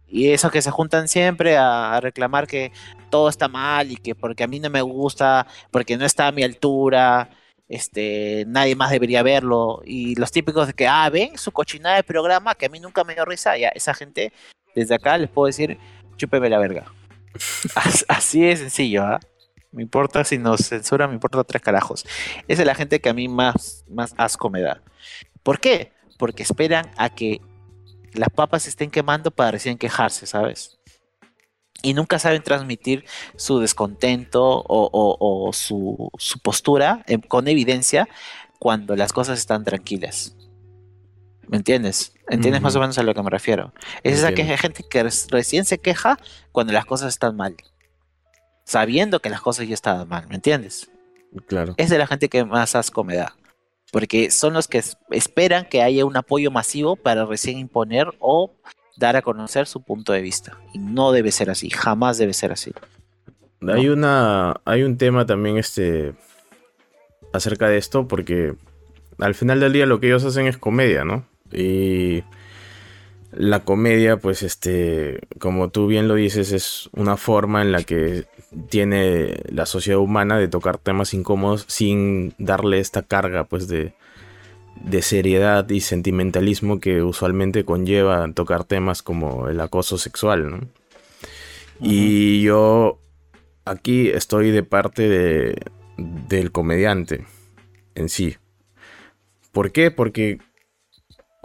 y, 0.07 0.29
esos 0.31 0.51
que 0.51 0.61
se 0.61 0.71
juntan 0.71 1.07
siempre 1.07 1.57
a, 1.57 1.99
reclamar 2.01 2.47
que 2.47 2.71
todo 3.09 3.29
está 3.29 3.47
mal 3.47 3.91
y 3.91 3.95
que 3.95 4.15
porque 4.15 4.43
a 4.43 4.47
mí 4.47 4.59
no 4.59 4.69
me 4.69 4.81
gusta, 4.81 5.47
porque 5.71 5.97
no 5.97 6.05
está 6.05 6.27
a 6.27 6.31
mi 6.31 6.43
altura, 6.43 7.29
este, 7.67 8.43
nadie 8.47 8.75
más 8.75 8.91
debería 8.91 9.23
verlo. 9.23 9.81
Y 9.85 10.15
los 10.15 10.31
típicos 10.31 10.67
de 10.67 10.73
que, 10.73 10.87
ah, 10.87 11.09
ven 11.09 11.37
su 11.37 11.51
cochinada 11.51 11.95
de 11.95 12.03
programa 12.03 12.55
que 12.55 12.65
a 12.67 12.69
mí 12.69 12.79
nunca 12.79 13.03
me 13.03 13.15
dio 13.15 13.25
risa, 13.25 13.57
ya, 13.57 13.69
esa 13.69 13.93
gente, 13.93 14.33
desde 14.75 14.95
acá 14.95 15.17
les 15.17 15.29
puedo 15.29 15.47
decir, 15.47 15.77
chúpeme 16.17 16.49
la 16.49 16.59
verga. 16.59 16.91
Así 18.07 18.41
de 18.41 18.57
sencillo, 18.57 19.03
¿ah? 19.03 19.19
Me 19.71 19.83
importa 19.83 20.23
si 20.23 20.37
nos 20.37 20.61
censura, 20.61 21.07
me 21.07 21.13
importa 21.13 21.43
tres 21.43 21.61
carajos. 21.61 22.05
Esa 22.47 22.63
es 22.63 22.65
la 22.65 22.73
gente 22.73 22.99
que 22.99 23.09
a 23.09 23.13
mí 23.13 23.27
más, 23.27 23.85
más 23.87 24.15
asco 24.17 24.49
me 24.49 24.61
da. 24.61 24.81
¿Por 25.43 25.59
qué? 25.59 25.91
Porque 26.17 26.43
esperan 26.43 26.89
a 26.97 27.09
que 27.09 27.39
las 28.13 28.29
papas 28.29 28.63
se 28.63 28.69
estén 28.69 28.89
quemando 28.89 29.29
para 29.29 29.51
recién 29.51 29.77
quejarse, 29.77 30.25
¿sabes? 30.25 30.79
Y 31.81 31.93
nunca 31.93 32.19
saben 32.19 32.43
transmitir 32.43 33.05
su 33.35 33.59
descontento 33.59 34.63
o, 34.67 35.51
su, 35.53 36.11
postura 36.43 37.05
con 37.27 37.47
evidencia 37.47 38.09
cuando 38.57 38.95
las 38.95 39.13
cosas 39.13 39.39
están 39.39 39.63
tranquilas. 39.63 40.35
¿Me 41.49 41.57
entiendes? 41.57 42.13
¿Entiendes 42.29 42.61
más 42.61 42.75
o 42.75 42.79
menos 42.79 42.97
a 42.99 43.03
lo 43.03 43.15
que 43.15 43.23
me 43.23 43.29
refiero? 43.31 43.73
Es 44.03 44.19
esa 44.19 44.33
que 44.33 44.45
gente 44.45 44.83
que 44.87 45.03
recién 45.03 45.65
se 45.65 45.79
queja 45.79 46.19
cuando 46.51 46.73
las 46.73 46.85
cosas 46.85 47.09
están 47.09 47.35
mal. 47.35 47.55
Sabiendo 48.65 49.19
que 49.19 49.31
las 49.31 49.41
cosas 49.41 49.67
ya 49.67 49.73
estaban 49.73 50.07
mal, 50.07 50.27
¿me 50.27 50.35
entiendes? 50.35 50.91
Claro. 51.47 51.73
Es 51.77 51.89
de 51.89 51.97
la 51.97 52.05
gente 52.05 52.29
que 52.29 52.45
más 52.45 52.75
asco 52.75 53.03
me 53.03 53.15
da. 53.15 53.35
Porque 53.91 54.29
son 54.29 54.53
los 54.53 54.67
que 54.67 54.83
esperan 55.09 55.65
que 55.65 55.81
haya 55.81 56.05
un 56.05 56.15
apoyo 56.15 56.51
masivo 56.51 56.95
para 56.95 57.25
recién 57.25 57.57
imponer 57.57 58.05
o 58.19 58.53
dar 58.97 59.15
a 59.15 59.23
conocer 59.23 59.65
su 59.65 59.81
punto 59.81 60.13
de 60.13 60.21
vista. 60.21 60.59
Y 60.71 60.77
no 60.77 61.11
debe 61.11 61.31
ser 61.31 61.49
así, 61.49 61.71
jamás 61.71 62.19
debe 62.19 62.33
ser 62.33 62.51
así. 62.51 62.73
Hay 63.67 63.89
una. 63.89 64.61
Hay 64.65 64.83
un 64.83 64.97
tema 64.99 65.25
también 65.25 65.57
este. 65.57 66.13
acerca 67.33 67.67
de 67.67 67.79
esto, 67.79 68.07
porque 68.07 68.53
al 69.17 69.33
final 69.33 69.59
del 69.59 69.73
día 69.73 69.87
lo 69.87 69.99
que 69.99 70.07
ellos 70.07 70.23
hacen 70.23 70.45
es 70.45 70.59
comedia, 70.59 71.03
¿no? 71.03 71.25
Y 71.51 72.23
la 73.31 73.63
comedia, 73.63 74.17
pues, 74.17 74.43
este, 74.43 75.19
como 75.39 75.69
tú 75.69 75.87
bien 75.87 76.07
lo 76.07 76.15
dices, 76.15 76.51
es 76.51 76.89
una 76.93 77.17
forma 77.17 77.61
en 77.61 77.71
la 77.71 77.83
que 77.83 78.25
tiene 78.69 79.41
la 79.49 79.65
sociedad 79.65 79.99
humana 79.99 80.37
de 80.39 80.47
tocar 80.47 80.77
temas 80.77 81.13
incómodos 81.13 81.65
sin 81.67 82.33
darle 82.37 82.79
esta 82.79 83.03
carga, 83.03 83.43
pues, 83.43 83.67
de, 83.67 83.93
de 84.83 85.01
seriedad 85.01 85.69
y 85.69 85.81
sentimentalismo 85.81 86.79
que 86.79 87.03
usualmente 87.03 87.65
conlleva 87.65 88.31
tocar 88.33 88.63
temas 88.63 89.01
como 89.03 89.47
el 89.47 89.59
acoso 89.59 89.97
sexual, 89.97 90.49
¿no? 90.49 90.59
Y 91.81 92.41
yo 92.41 92.99
aquí 93.65 94.09
estoy 94.09 94.51
de 94.51 94.63
parte 94.63 95.07
de, 95.07 95.55
del 95.97 96.51
comediante 96.51 97.25
en 97.95 98.09
sí. 98.09 98.37
¿Por 99.51 99.71
qué? 99.71 99.91
Porque 99.91 100.39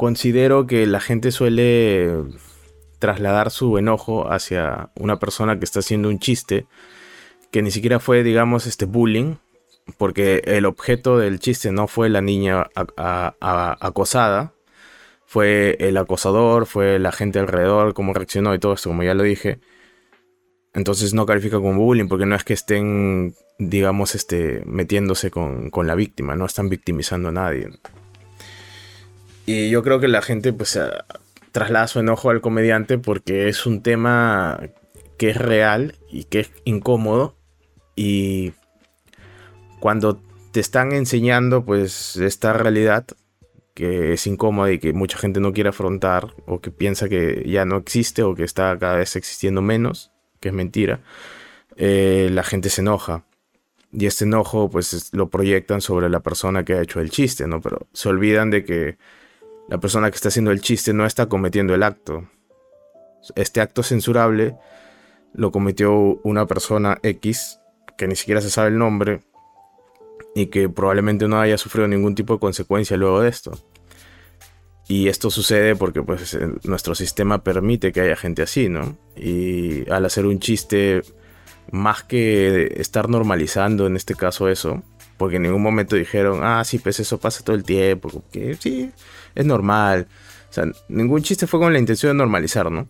considero 0.05 0.66
que 0.66 0.86
la 0.86 1.00
gente 1.00 1.32
suele 1.32 2.11
trasladar 2.98 3.50
su 3.50 3.78
enojo 3.78 4.30
hacia 4.30 4.90
una 4.96 5.18
persona 5.18 5.59
que 5.59 5.64
está 5.64 5.80
haciendo 5.80 6.11
un 6.11 6.18
chiste 6.18 6.66
que 7.50 7.62
ni 7.62 7.70
siquiera 7.70 8.00
fue, 8.00 8.22
digamos, 8.22 8.66
este 8.66 8.84
bullying, 8.84 9.36
porque 9.96 10.42
el 10.44 10.66
objeto 10.66 11.16
del 11.16 11.40
chiste 11.40 11.72
no 11.72 11.86
fue 11.86 12.11
la 12.11 12.20
niña 12.20 12.66
acosada, 13.80 14.52
fue 15.24 15.78
el 15.80 15.96
acosador, 15.96 16.66
fue 16.66 16.98
la 16.98 17.11
gente 17.11 17.38
alrededor, 17.38 17.94
cómo 17.94 18.12
reaccionó 18.12 18.55
y 18.55 18.59
todo 18.59 18.74
esto, 18.74 18.90
como 18.90 19.05
ya 19.05 19.14
lo 19.14 19.22
dije. 19.22 19.59
Entonces 20.74 21.14
no 21.14 21.24
califica 21.24 21.57
como 21.57 21.80
bullying, 21.80 22.09
porque 22.09 22.26
no 22.26 22.36
es 22.36 22.44
que 22.44 22.52
estén, 22.52 23.34
digamos, 23.59 24.14
este, 24.14 24.64
metiéndose 24.66 25.30
con, 25.30 25.70
con 25.70 25.86
la 25.86 25.94
víctima, 25.94 26.36
no 26.36 26.44
están 26.44 26.68
victimizando 26.68 27.30
a 27.30 27.32
nadie. 27.32 27.70
Y 29.47 29.70
yo 29.70 29.82
creo 29.82 30.01
que 30.01 30.09
la 30.09 30.22
gente 30.22 30.53
pues 30.53 30.78
traslada 31.53 31.86
su 31.86 32.01
enojo 32.01 32.30
al 32.30 32.40
comediante 32.40 32.99
porque 32.99 33.49
es 33.49 33.66
un 33.66 33.82
tema 33.82 34.61
que 35.18 35.30
es 35.30 35.36
real 35.36 35.95
y 36.11 36.24
que 36.24 36.40
es 36.40 36.53
incómodo. 36.64 37.36
Y 37.95 38.53
cuando 39.80 40.20
te 40.53 40.61
están 40.61 40.92
enseñando 40.92 41.64
pues 41.64 42.16
esta 42.16 42.53
realidad 42.53 43.07
que 43.74 44.12
es 44.12 44.26
incómoda 44.26 44.72
y 44.72 44.78
que 44.78 44.92
mucha 44.92 45.18
gente 45.18 45.40
no 45.40 45.53
quiere 45.53 45.70
afrontar 45.70 46.34
o 46.47 46.61
que 46.61 46.70
piensa 46.70 47.09
que 47.09 47.45
ya 47.47 47.64
no 47.64 47.76
existe 47.76 48.22
o 48.22 48.34
que 48.34 48.45
está 48.45 48.78
cada 48.78 48.97
vez 48.97 49.16
existiendo 49.16 49.62
menos, 49.62 50.12
que 50.40 50.49
es 50.49 50.55
mentira, 50.55 51.01
eh, 51.76 52.30
la 52.32 52.45
gente 52.45 52.70
se 52.70 52.82
enoja. 52.82 53.24
Y 53.92 54.07
este 54.07 54.24
enojo 54.24 54.70
pues 54.70 55.11
lo 55.12 55.28
proyectan 55.28 55.80
sobre 55.80 56.09
la 56.09 56.20
persona 56.20 56.64
que 56.64 56.74
ha 56.74 56.82
hecho 56.82 57.01
el 57.01 57.11
chiste, 57.11 57.47
¿no? 57.47 57.61
Pero 57.61 57.86
se 57.92 58.09
olvidan 58.09 58.51
de 58.51 58.64
que 58.64 58.97
la 59.69 59.79
persona 59.79 60.11
que 60.11 60.17
está 60.17 60.29
haciendo 60.29 60.51
el 60.51 60.61
chiste 60.61 60.93
no 60.93 61.07
está 61.07 61.27
cometiendo 61.27 61.75
el 61.75 61.83
acto. 61.83 62.29
Este 63.35 63.61
acto 63.61 63.83
censurable 63.83 64.57
lo 65.33 65.51
cometió 65.51 66.21
una 66.23 66.47
persona 66.47 66.99
X, 67.03 67.61
que 67.97 68.07
ni 68.07 68.17
siquiera 68.17 68.41
se 68.41 68.51
sabe 68.51 68.69
el 68.69 68.79
nombre, 68.79 69.23
y 70.35 70.47
que 70.47 70.69
probablemente 70.69 71.29
no 71.29 71.41
haya 71.41 71.59
sufrido 71.59 71.89
ningún 71.89 72.15
tipo 72.15 72.35
de 72.35 72.41
consecuencia 72.41 72.97
luego 72.97 73.21
de 73.21 73.29
esto. 73.29 73.53
Y 74.87 75.09
esto 75.09 75.31
sucede 75.31 75.77
porque 75.77 76.03
pues, 76.03 76.37
nuestro 76.65 76.95
sistema 76.95 77.43
permite 77.43 77.93
que 77.93 78.03
haya 78.03 78.17
gente 78.17 78.43
así, 78.43 78.69
¿no? 78.69 78.99
Y 79.17 79.89
al 79.91 80.05
hacer 80.05 80.27
un 80.27 80.41
chiste, 80.41 81.03
más 81.71 82.03
que 82.03 82.75
estar 82.77 83.09
normalizando 83.09 83.87
en 83.87 83.97
este 83.97 84.15
caso 84.15 84.49
eso, 84.49 84.83
porque 85.17 85.37
en 85.37 85.43
ningún 85.43 85.62
momento 85.62 85.97
dijeron, 85.97 86.41
ah, 86.43 86.62
sí, 86.65 86.79
pues 86.79 87.01
eso 87.01 87.19
pasa 87.19 87.43
todo 87.43 87.57
el 87.57 87.65
tiempo, 87.65 88.23
que 88.31 88.55
sí, 88.57 88.91
es 89.35 89.47
normal. 89.47 90.07
O 90.51 90.53
sea, 90.53 90.64
ningún 90.89 91.22
chiste 91.22 91.47
fue 91.47 91.61
con 91.61 91.72
la 91.72 91.78
intención 91.78 92.12
de 92.12 92.18
normalizar, 92.18 92.70
¿no? 92.70 92.89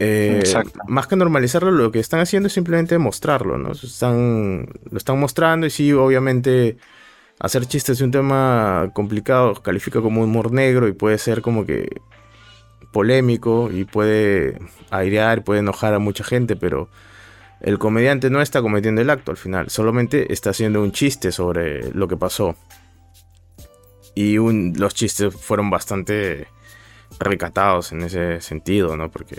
Eh, 0.00 0.42
más 0.86 1.08
que 1.08 1.16
normalizarlo, 1.16 1.72
lo 1.72 1.90
que 1.90 1.98
están 1.98 2.20
haciendo 2.20 2.46
es 2.46 2.52
simplemente 2.52 2.96
mostrarlo, 2.98 3.58
¿no? 3.58 3.72
Están, 3.72 4.68
lo 4.90 4.96
están 4.96 5.18
mostrando 5.18 5.66
y 5.66 5.70
sí, 5.70 5.92
obviamente, 5.92 6.76
hacer 7.40 7.66
chistes 7.66 7.98
de 7.98 8.04
un 8.04 8.12
tema 8.12 8.90
complicado 8.94 9.54
califica 9.54 10.00
como 10.00 10.22
humor 10.22 10.52
negro 10.52 10.86
y 10.86 10.92
puede 10.92 11.18
ser 11.18 11.42
como 11.42 11.66
que 11.66 12.00
polémico 12.92 13.70
y 13.72 13.84
puede 13.84 14.58
airear, 14.90 15.44
puede 15.44 15.60
enojar 15.60 15.94
a 15.94 15.98
mucha 15.98 16.24
gente, 16.24 16.56
pero 16.56 16.88
el 17.60 17.78
comediante 17.78 18.30
no 18.30 18.40
está 18.40 18.62
cometiendo 18.62 19.00
el 19.00 19.10
acto 19.10 19.32
al 19.32 19.36
final, 19.36 19.68
solamente 19.68 20.32
está 20.32 20.50
haciendo 20.50 20.82
un 20.82 20.92
chiste 20.92 21.32
sobre 21.32 21.92
lo 21.92 22.06
que 22.06 22.16
pasó. 22.16 22.56
Y 24.18 24.36
los 24.36 24.94
chistes 24.94 25.32
fueron 25.32 25.70
bastante 25.70 26.48
recatados 27.20 27.92
en 27.92 28.02
ese 28.02 28.40
sentido, 28.40 28.96
¿no? 28.96 29.12
Porque 29.12 29.36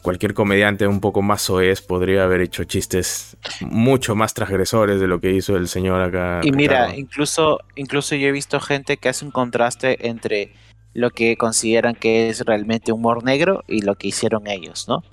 cualquier 0.00 0.32
comediante 0.32 0.86
un 0.86 1.00
poco 1.00 1.20
más 1.20 1.42
soez 1.42 1.82
podría 1.82 2.24
haber 2.24 2.40
hecho 2.40 2.64
chistes 2.64 3.36
mucho 3.60 4.14
más 4.14 4.32
transgresores 4.32 5.00
de 5.00 5.06
lo 5.06 5.20
que 5.20 5.32
hizo 5.32 5.54
el 5.54 5.68
señor 5.68 6.00
acá. 6.00 6.40
Y 6.42 6.50
mira, 6.52 6.96
incluso, 6.96 7.60
incluso 7.76 8.14
yo 8.14 8.28
he 8.28 8.32
visto 8.32 8.58
gente 8.58 8.96
que 8.96 9.10
hace 9.10 9.26
un 9.26 9.32
contraste 9.32 10.08
entre 10.08 10.54
lo 10.94 11.10
que 11.10 11.36
consideran 11.36 11.94
que 11.94 12.30
es 12.30 12.40
realmente 12.46 12.92
humor 12.92 13.22
negro 13.22 13.64
y 13.68 13.82
lo 13.82 13.96
que 13.96 14.08
hicieron 14.08 14.46
ellos, 14.46 14.88
¿no? 14.88 15.04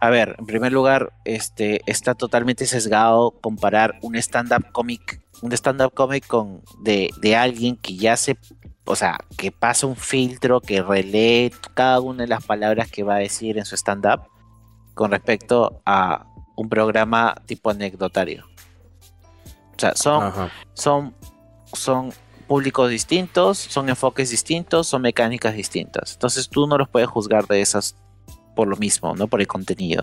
A 0.00 0.10
ver, 0.10 0.34
en 0.40 0.46
primer 0.46 0.72
lugar, 0.72 1.12
este 1.24 1.82
está 1.86 2.16
totalmente 2.16 2.66
sesgado 2.66 3.32
comparar 3.40 3.98
un 4.02 4.16
stand-up 4.16 4.72
comic, 4.72 5.20
un 5.42 5.52
stand-up 5.52 5.92
comic 5.94 6.26
con 6.26 6.62
de, 6.82 7.10
de 7.20 7.36
alguien 7.36 7.76
que 7.76 7.96
ya 7.96 8.16
se 8.16 8.36
o 8.84 8.96
sea, 8.96 9.18
que 9.36 9.52
pasa 9.52 9.86
un 9.86 9.96
filtro, 9.96 10.60
que 10.60 10.82
relee 10.82 11.52
cada 11.74 12.00
una 12.00 12.24
de 12.24 12.28
las 12.28 12.44
palabras 12.44 12.90
que 12.90 13.04
va 13.04 13.16
a 13.16 13.18
decir 13.18 13.56
en 13.56 13.64
su 13.64 13.76
stand-up 13.76 14.22
con 14.94 15.12
respecto 15.12 15.80
a 15.86 16.26
un 16.56 16.68
programa 16.68 17.34
tipo 17.46 17.70
anecdotario. 17.70 18.46
O 19.76 19.78
sea, 19.78 19.94
son, 19.94 20.50
son, 20.74 21.14
son 21.72 22.12
públicos 22.48 22.90
distintos, 22.90 23.58
son 23.58 23.88
enfoques 23.88 24.30
distintos, 24.30 24.88
son 24.88 25.02
mecánicas 25.02 25.54
distintas. 25.54 26.14
Entonces 26.14 26.48
tú 26.48 26.66
no 26.66 26.76
los 26.76 26.88
puedes 26.88 27.08
juzgar 27.08 27.46
de 27.46 27.60
esas 27.60 27.96
por 28.56 28.66
lo 28.66 28.76
mismo, 28.76 29.14
¿no? 29.14 29.28
Por 29.28 29.40
el 29.40 29.46
contenido. 29.46 30.02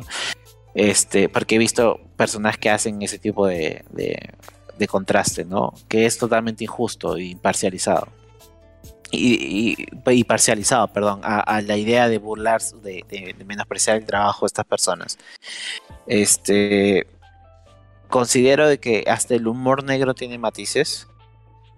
Este, 0.74 1.28
porque 1.28 1.56
he 1.56 1.60
visto 1.60 2.00
personas 2.16 2.58
que 2.58 2.70
hacen 2.70 3.02
ese 3.02 3.20
tipo 3.20 3.48
de, 3.48 3.84
de, 3.92 4.34
contraste, 4.86 5.46
¿no? 5.46 5.74
Que 5.88 6.06
es 6.06 6.20
totalmente 6.20 6.64
injusto 6.64 7.18
y 7.18 7.34
parcializado 7.34 8.10
y, 9.12 10.24
parcializado, 10.26 10.88
perdón, 10.90 11.22
a, 11.24 11.62
la 11.62 11.78
idea 11.78 12.10
de 12.10 12.18
burlar, 12.18 12.62
de, 12.84 13.04
de, 13.10 13.46
menospreciar 13.46 13.98
el 13.98 14.06
trabajo 14.06 14.46
de 14.46 14.48
estas 14.48 14.66
personas. 14.66 15.18
Este, 16.06 17.08
considero 18.10 18.68
de 18.68 18.80
que 18.80 19.06
hasta 19.08 19.36
el 19.36 19.48
humor 19.48 19.84
negro 19.84 20.14
tiene 20.14 20.38
matices. 20.38 21.08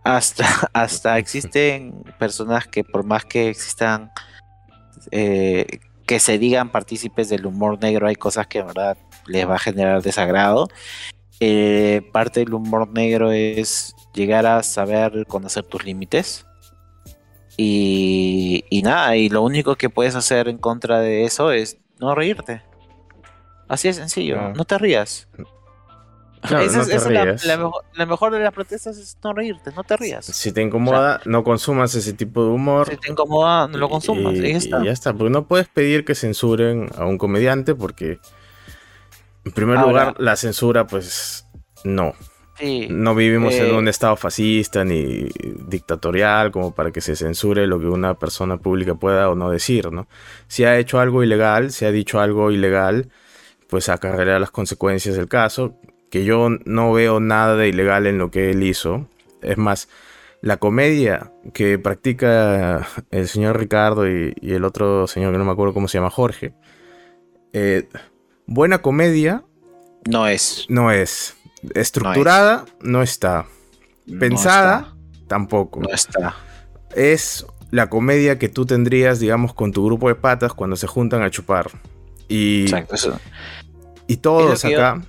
Hasta, 0.04 0.46
hasta 0.74 1.18
existen 1.18 2.04
personas 2.18 2.68
que 2.68 2.84
por 2.84 3.04
más 3.04 3.26
que 3.26 3.50
existan, 3.50 4.12
eh, 5.12 5.80
que 6.06 6.20
se 6.20 6.40
digan 6.40 6.72
partícipes 6.72 7.30
del 7.30 7.46
humor 7.46 7.80
negro, 7.80 8.08
hay 8.08 8.16
cosas 8.16 8.48
que 8.48 8.60
en 8.60 8.68
verdad 8.68 8.98
les 9.28 9.48
va 9.48 9.56
a 9.56 9.60
generar 9.60 10.02
desagrado. 10.02 10.68
Eh, 11.40 12.02
parte 12.12 12.42
del 12.42 12.54
humor 12.54 12.90
negro 12.90 13.32
es 13.32 13.96
llegar 14.14 14.46
a 14.46 14.62
saber 14.62 15.26
conocer 15.28 15.64
tus 15.64 15.86
límites 15.86 16.46
y, 17.62 18.82
nada, 18.86 19.18
y 19.18 19.28
lo 19.28 19.42
único 19.42 19.76
que 19.76 19.90
puedes 19.90 20.16
hacer 20.16 20.48
en 20.48 20.58
contra 20.58 21.02
de 21.02 21.26
eso 21.26 21.52
es 21.52 21.78
no 22.00 22.16
reírte. 22.16 22.62
Así 23.68 23.90
de 23.90 23.94
sencillo, 23.96 24.54
no, 24.56 24.64
te 24.64 24.78
rías. 24.78 25.28
la, 26.50 28.06
mejor, 28.06 28.32
de 28.32 28.40
las 28.40 28.54
protestas 28.54 28.98
es 28.98 29.18
no 29.22 29.34
reírte, 29.34 29.72
no 29.76 29.84
te 29.84 29.98
rías. 29.98 30.26
Si 30.26 30.54
te 30.54 30.62
incomoda, 30.62 31.20
no 31.26 31.44
consumas 31.44 31.94
ese 31.96 32.14
tipo 32.14 32.46
de 32.46 32.50
humor. 32.52 32.90
Si 32.90 32.96
te 32.96 33.12
incomoda, 33.12 33.68
no 33.68 33.78
lo 33.78 33.90
consumas. 33.90 34.36
Y, 34.36 34.54
ya, 34.54 34.92
está. 34.92 35.14
porque 35.14 35.30
no 35.30 35.46
puedes 35.46 35.68
pedir 35.68 36.06
que 36.06 36.16
censuren 36.16 36.90
a 36.98 37.06
un 37.06 37.18
comediante 37.18 37.76
porque, 37.76 38.20
en 39.50 39.54
primer 39.54 39.80
lugar, 39.80 40.14
la 40.20 40.36
censura, 40.36 40.86
pues 40.86 41.48
no. 41.84 42.14
No 42.90 43.16
vivimos 43.16 43.56
en 43.56 43.74
un 43.74 43.88
eh, 43.88 43.90
estado 43.90 44.16
fascista 44.16 44.84
ni 44.84 45.28
dictatorial 45.68 46.52
como 46.52 46.76
para 46.76 46.92
que 46.92 47.02
se 47.02 47.16
censure 47.16 47.66
lo 47.66 47.80
que 47.80 47.88
una 47.88 48.14
persona 48.14 48.58
pública 48.58 48.94
pueda 48.96 49.30
o 49.30 49.36
no 49.36 49.50
decir, 49.50 49.92
¿no? 49.92 50.08
Si 50.48 50.66
ha 50.66 50.78
hecho 50.78 51.00
algo 51.00 51.24
ilegal, 51.24 51.72
si 51.72 51.86
ha 51.86 51.92
dicho 51.92 52.20
algo 52.20 52.52
ilegal, 52.52 53.10
pues 53.70 53.90
acarreará 53.90 54.40
las 54.40 54.52
consecuencias 54.52 55.16
del 55.16 55.28
caso, 55.28 55.74
que 56.12 56.26
yo 56.26 56.50
no 56.66 56.94
veo 56.94 57.20
nada 57.20 57.56
de 57.56 57.70
ilegal 57.70 58.06
en 58.06 58.20
lo 58.20 58.30
que 58.30 58.52
él 58.52 58.62
hizo. 58.62 59.08
Es 59.42 59.58
más, 59.58 59.88
la 60.42 60.58
comedia 60.58 61.32
que 61.54 61.80
practica 61.80 62.88
el 63.10 63.28
señor 63.28 63.58
Ricardo 63.58 64.08
y, 64.08 64.36
el 64.42 64.64
otro 64.64 65.08
señor 65.08 65.32
que 65.32 65.40
no 65.40 65.46
me 65.46 65.52
acuerdo 65.54 65.74
cómo 65.74 65.88
se 65.88 65.98
llama, 65.98 66.10
Jorge, 66.10 66.54
eh, 67.54 67.88
buena 68.50 68.82
comedia. 68.82 69.44
No 70.10 70.28
es. 70.28 70.66
No 70.70 70.92
es. 70.92 71.38
Estructurada 71.76 72.66
no, 72.82 73.02
está. 73.02 73.46
Pensada 74.20 74.96
tampoco. 75.28 75.82
No 75.82 75.90
está. 75.90 76.36
Es 76.96 77.46
la 77.72 77.90
comedia 77.90 78.40
que 78.40 78.50
tú 78.50 78.66
tendrías, 78.66 79.20
digamos, 79.20 79.54
con 79.54 79.72
tu 79.72 79.86
grupo 79.86 80.08
de 80.08 80.16
patas 80.16 80.54
cuando 80.54 80.76
se 80.76 80.88
juntan 80.88 81.22
a 81.22 81.30
chupar. 81.30 81.70
Y, 82.28 82.64
Exacto, 82.64 83.20
y 84.08 84.18
todos 84.18 84.66
acá, 84.66 85.02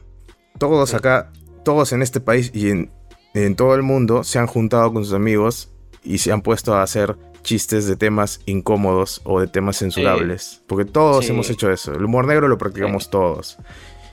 todos 0.58 0.94
acá, 0.94 1.32
todos 1.64 1.92
en 1.92 2.02
este 2.02 2.20
país 2.20 2.50
y 2.54 2.70
en, 2.70 3.56
todo 3.56 3.74
el 3.74 3.82
mundo 3.82 4.24
se 4.24 4.38
han 4.38 4.46
juntado 4.46 4.92
con 4.92 5.04
sus 5.04 5.14
amigos 5.14 5.70
y 6.02 6.18
se 6.18 6.32
han 6.32 6.42
puesto 6.42 6.74
a 6.74 6.82
hacer 6.82 7.16
chistes 7.42 7.86
de 7.86 7.96
temas 7.96 8.40
incómodos 8.46 9.20
o 9.24 9.40
de 9.40 9.46
temas 9.46 9.78
censurables. 9.78 10.62
Porque 10.66 10.84
todos 10.84 11.28
hemos 11.28 11.50
hecho 11.50 11.70
eso. 11.70 11.92
El 11.92 12.04
humor 12.04 12.26
negro 12.26 12.48
lo 12.48 12.58
practicamos 12.58 13.10
todos. 13.10 13.58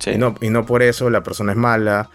Y, 0.06 0.18
no, 0.18 0.36
y 0.42 0.50
no 0.50 0.66
por 0.66 0.84
eso 0.84 1.10
la 1.10 1.24
persona 1.24 1.54
es 1.54 1.58
mala, 1.58 2.10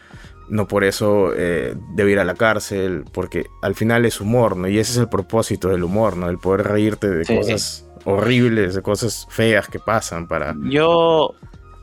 no 0.48 0.68
por 0.68 0.84
eso 0.84 1.32
eh, 1.34 1.74
debe 1.94 2.12
ir 2.12 2.18
a 2.18 2.24
la 2.24 2.34
cárcel, 2.34 3.04
porque 3.12 3.46
al 3.62 3.74
final 3.74 4.04
es 4.04 4.20
humor, 4.20 4.56
¿no? 4.56 4.68
Y 4.68 4.78
ese 4.78 4.92
es 4.92 4.98
el 4.98 5.08
propósito 5.08 5.68
del 5.68 5.82
humor, 5.82 6.16
¿no? 6.16 6.28
El 6.28 6.38
poder 6.38 6.66
reírte 6.66 7.08
de 7.08 7.24
cosas 7.24 7.86
horribles, 8.04 8.74
de 8.74 8.82
cosas 8.82 9.26
feas 9.30 9.68
que 9.68 9.78
pasan 9.78 10.28
para... 10.28 10.54
Yo, 10.64 11.34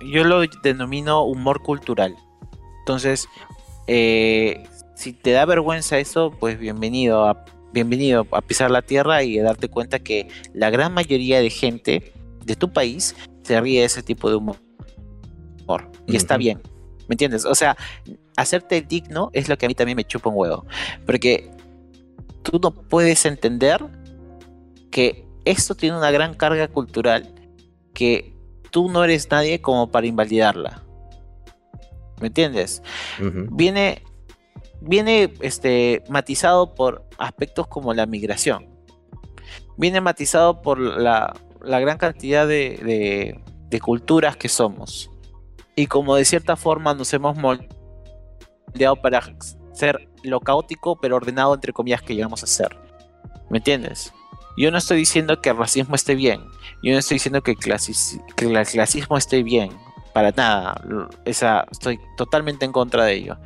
yo 0.02 0.24
lo 0.24 0.42
denomino 0.64 1.24
humor 1.24 1.62
cultural. 1.62 2.16
Entonces, 2.80 3.28
eh, 3.88 4.64
si 4.96 5.14
te 5.14 5.32
da 5.32 5.46
vergüenza 5.46 5.98
eso, 5.98 6.32
pues 6.40 6.60
bienvenido 6.60 7.26
a, 7.26 7.46
bienvenido 7.74 8.28
a 8.32 8.42
pisar 8.42 8.72
la 8.72 8.82
tierra 8.82 9.24
y 9.24 9.40
a 9.40 9.44
darte 9.44 9.70
cuenta 9.70 10.00
que 10.00 10.28
la 10.54 10.70
gran 10.70 10.94
mayoría 10.94 11.40
de 11.40 11.50
gente 11.50 12.14
de 12.46 12.56
tu 12.56 12.72
país 12.72 13.16
se 13.44 13.60
ríe 13.60 13.80
de 13.80 13.86
ese 13.86 14.04
tipo 14.04 14.30
de 14.30 14.36
humor. 14.36 14.58
Y 16.08 16.16
está 16.16 16.38
bien. 16.38 16.62
¿Me 17.08 17.14
entiendes? 17.14 17.46
O 17.46 17.56
sea, 17.56 17.78
hacerte 18.36 18.82
digno 18.82 19.30
es 19.34 19.50
lo 19.50 19.58
que 19.58 19.66
a 19.66 19.70
mí 19.70 19.76
también 19.76 19.96
me 19.96 20.04
chupa 20.04 20.30
un 20.30 20.36
huevo. 20.38 20.66
Porque 21.06 21.52
tú 22.44 22.60
no 22.62 22.72
puedes 22.72 23.26
entender 23.26 23.84
que 24.92 25.26
esto 25.46 25.76
tiene 25.76 25.98
una 25.98 26.12
gran 26.12 26.34
carga 26.34 26.68
cultural 26.68 27.34
que 27.94 28.34
tú 28.72 28.90
no 28.90 29.04
eres 29.04 29.30
nadie 29.30 29.62
como 29.62 29.92
para 29.92 30.08
invalidarla. 30.08 30.84
¿Me 32.22 32.28
entiendes? 32.28 32.82
Viene, 33.52 34.04
viene 34.82 35.34
este, 35.42 36.04
matizado 36.10 36.76
por 36.76 37.06
aspectos 37.18 37.68
como 37.68 37.94
la 37.94 38.06
migración. 38.06 38.68
Viene 39.78 40.02
matizado 40.02 40.62
por 40.62 40.80
la, 40.80 41.34
gran 41.62 41.98
cantidad 41.98 42.48
de, 42.48 43.40
de 43.70 43.80
culturas 43.80 44.36
que 44.36 44.50
somos 44.50 45.10
y 45.76 45.88
como 45.88 46.16
de 46.16 46.26
cierta 46.26 46.56
forma 46.56 46.94
nos 46.94 47.14
hemos 47.14 47.38
moldeado 47.38 48.96
para 49.02 49.22
ser 49.72 50.10
lo 50.24 50.42
caótico 50.42 50.98
pero 51.00 51.16
ordenado 51.16 51.54
entre 51.54 51.72
comillas 51.72 52.02
que 52.02 52.16
llegamos 52.16 52.44
a 52.44 52.48
ser. 52.48 52.78
¿Me 53.50 53.60
entiendes? 53.60 54.14
Yo 54.58 54.72
no 54.72 54.78
estoy 54.78 54.98
diciendo 54.98 55.42
que 55.42 55.50
el 55.50 55.58
racismo 55.58 55.96
esté 55.96 56.16
bien, 56.16 56.42
yo 56.84 56.92
no 56.92 56.98
estoy 56.98 57.16
diciendo 57.16 57.42
que, 57.42 57.56
que 57.56 58.46
el 58.46 58.68
clasismo 58.68 59.18
esté 59.18 59.42
bien, 59.42 59.72
para 60.14 60.32
nada, 60.32 60.82
Esa, 61.24 61.66
estoy 61.72 62.00
totalmente 62.18 62.66
en 62.66 62.74
contra 62.74 63.06
de 63.06 63.14
ello. 63.14 63.38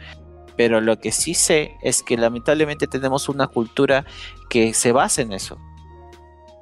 Pero 0.55 0.81
lo 0.81 0.99
que 0.99 1.11
sí 1.11 1.33
sé 1.33 1.77
es 1.81 2.03
que 2.03 2.17
lamentablemente 2.17 2.87
tenemos 2.87 3.29
una 3.29 3.47
cultura 3.47 4.05
que 4.49 4.73
se 4.73 4.91
basa 4.91 5.21
en 5.21 5.33
eso 5.33 5.57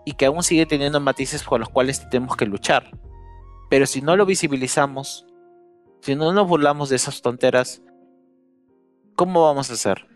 y 0.06 0.14
que 0.14 0.26
aún 0.26 0.44
sigue 0.44 0.66
teniendo 0.66 1.00
matices 1.00 1.44
por 1.44 1.60
los 1.60 1.70
cuales 1.70 2.10
tenemos 2.10 2.36
que 2.36 2.46
luchar. 2.46 2.90
Pero 3.70 3.86
si 3.86 4.02
no 4.02 4.16
lo 4.16 4.26
visibilizamos, 4.26 5.26
si 6.02 6.16
no 6.16 6.34
nos 6.34 6.48
burlamos 6.48 6.90
de 6.90 6.96
esas 6.96 7.22
tonteras, 7.22 7.82
¿cómo 9.16 9.44
vamos 9.44 9.70
a 9.70 9.74
hacer? 9.74 10.08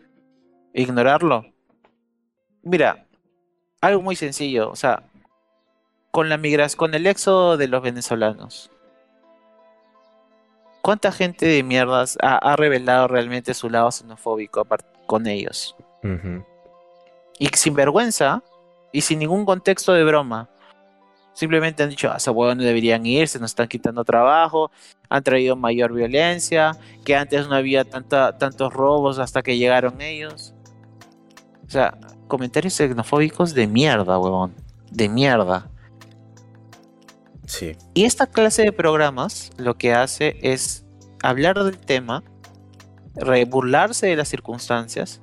¿Ignorarlo? 0.73 1.45
Mira, 2.63 3.07
algo 3.81 4.01
muy 4.01 4.15
sencillo, 4.15 4.71
o 4.71 4.75
sea, 4.75 5.03
con 6.11 6.29
la 6.29 6.37
migración, 6.37 6.77
con 6.77 6.93
el 6.95 7.05
éxodo 7.05 7.57
de 7.57 7.67
los 7.67 7.83
venezolanos. 7.83 8.71
¿Cuánta 10.85 11.11
gente 11.11 11.47
de 11.47 11.63
mierdas 11.63 12.15
ha, 12.21 12.55
revelado 12.55 13.07
realmente 13.07 13.55
su 13.55 13.71
lado 13.71 13.91
xenofóbico 13.91 14.67
con 15.07 15.25
ellos? 15.25 15.75
Y 17.39 17.47
sin 17.55 17.73
vergüenza 17.73 18.43
y 18.91 19.01
sin 19.01 19.17
ningún 19.17 19.45
contexto 19.45 19.93
de 19.93 20.03
broma. 20.03 20.47
Simplemente 21.33 21.81
han 21.81 21.89
dicho, 21.89 22.09
a 22.09 22.13
ah, 22.13 22.17
esos 22.17 22.35
huevos 22.35 22.55
no 22.55 22.61
deberían 22.61 23.03
irse, 23.03 23.39
nos 23.39 23.49
están 23.49 23.67
quitando 23.67 24.05
trabajo, 24.05 24.69
han 25.09 25.23
traído 25.23 25.55
mayor 25.55 25.91
violencia, 25.91 26.77
que 27.03 27.15
antes 27.15 27.47
no 27.47 27.55
había 27.55 27.83
tanta, 27.83 28.37
tantos 28.37 28.71
robos 28.71 29.17
hasta 29.17 29.41
que 29.41 29.57
llegaron 29.57 29.99
ellos. 30.01 30.53
O 31.65 31.69
sea, 31.71 31.97
comentarios 32.27 32.75
xenofóbicos 32.75 33.55
de 33.55 33.65
mierda, 33.65 34.19
huevón. 34.19 34.53
De 34.91 35.09
mierda. 35.09 35.67
Sí. 37.45 37.75
Y 37.93 38.05
esta 38.05 38.27
clase 38.27 38.63
de 38.63 38.71
programas 38.71 39.51
lo 39.57 39.77
que 39.77 39.93
hace 39.93 40.37
es 40.41 40.85
hablar 41.21 41.63
del 41.63 41.77
tema, 41.77 42.23
burlarse 43.47 44.07
de 44.07 44.15
las 44.15 44.27
circunstancias, 44.27 45.21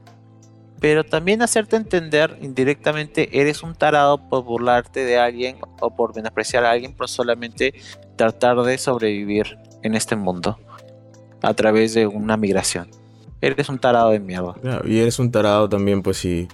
pero 0.81 1.05
también 1.05 1.43
hacerte 1.43 1.77
entender 1.77 2.39
indirectamente 2.43 3.41
eres 3.41 3.63
un 3.63 3.75
tarado 3.75 4.29
por 4.29 4.43
burlarte 4.43 5.05
de 5.05 5.17
alguien 5.17 5.59
o 5.81 5.95
por 5.95 6.15
menospreciar 6.15 6.65
a 6.65 6.73
alguien 6.73 6.93
por 6.93 7.09
solamente 7.09 7.75
tratar 8.17 8.61
de 8.63 8.79
sobrevivir 8.79 9.59
en 9.83 9.95
este 9.95 10.17
mundo 10.17 10.59
a 11.41 11.55
través 11.55 11.95
de 11.95 12.07
una 12.07 12.37
migración. 12.37 12.89
Eres 13.41 13.69
un 13.69 13.79
tarado 13.79 14.11
de 14.11 14.21
mierda. 14.21 14.55
y 14.85 14.99
eres 14.99 15.19
un 15.19 15.31
tarado 15.31 15.69
también, 15.69 16.03
pues 16.03 16.17
si, 16.17 16.49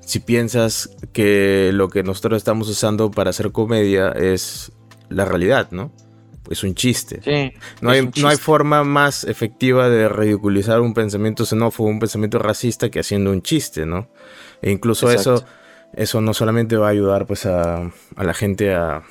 si 0.00 0.20
piensas 0.20 0.90
que 1.12 1.70
lo 1.72 1.88
que 1.88 2.02
nosotros 2.02 2.36
estamos 2.36 2.68
usando 2.68 3.10
para 3.10 3.30
hacer 3.30 3.52
comedia 3.52 4.10
es 4.10 4.72
la 5.12 5.24
realidad, 5.24 5.70
¿no? 5.70 5.92
Es 6.50 6.64
un 6.64 6.74
chiste. 6.74 7.20
Sí, 7.22 7.52
no, 7.80 7.90
hay, 7.90 8.10
no 8.20 8.28
hay 8.28 8.36
forma 8.36 8.82
más 8.84 9.24
efectiva 9.24 9.88
de 9.88 10.08
ridiculizar 10.08 10.80
un 10.80 10.92
pensamiento 10.92 11.46
xenófobo, 11.46 11.88
un 11.88 12.00
pensamiento 12.00 12.38
racista 12.38 12.90
que 12.90 13.00
haciendo 13.00 13.30
un 13.30 13.42
chiste, 13.42 13.86
¿no? 13.86 14.08
E 14.60 14.70
incluso 14.70 15.10
eso, 15.10 15.44
eso 15.94 16.20
no 16.20 16.34
solamente 16.34 16.76
va 16.76 16.88
a 16.88 16.90
ayudar 16.90 17.26
pues 17.26 17.46
a, 17.46 17.82
a 18.16 18.24
la 18.24 18.34
gente 18.34 18.74
a, 18.74 19.02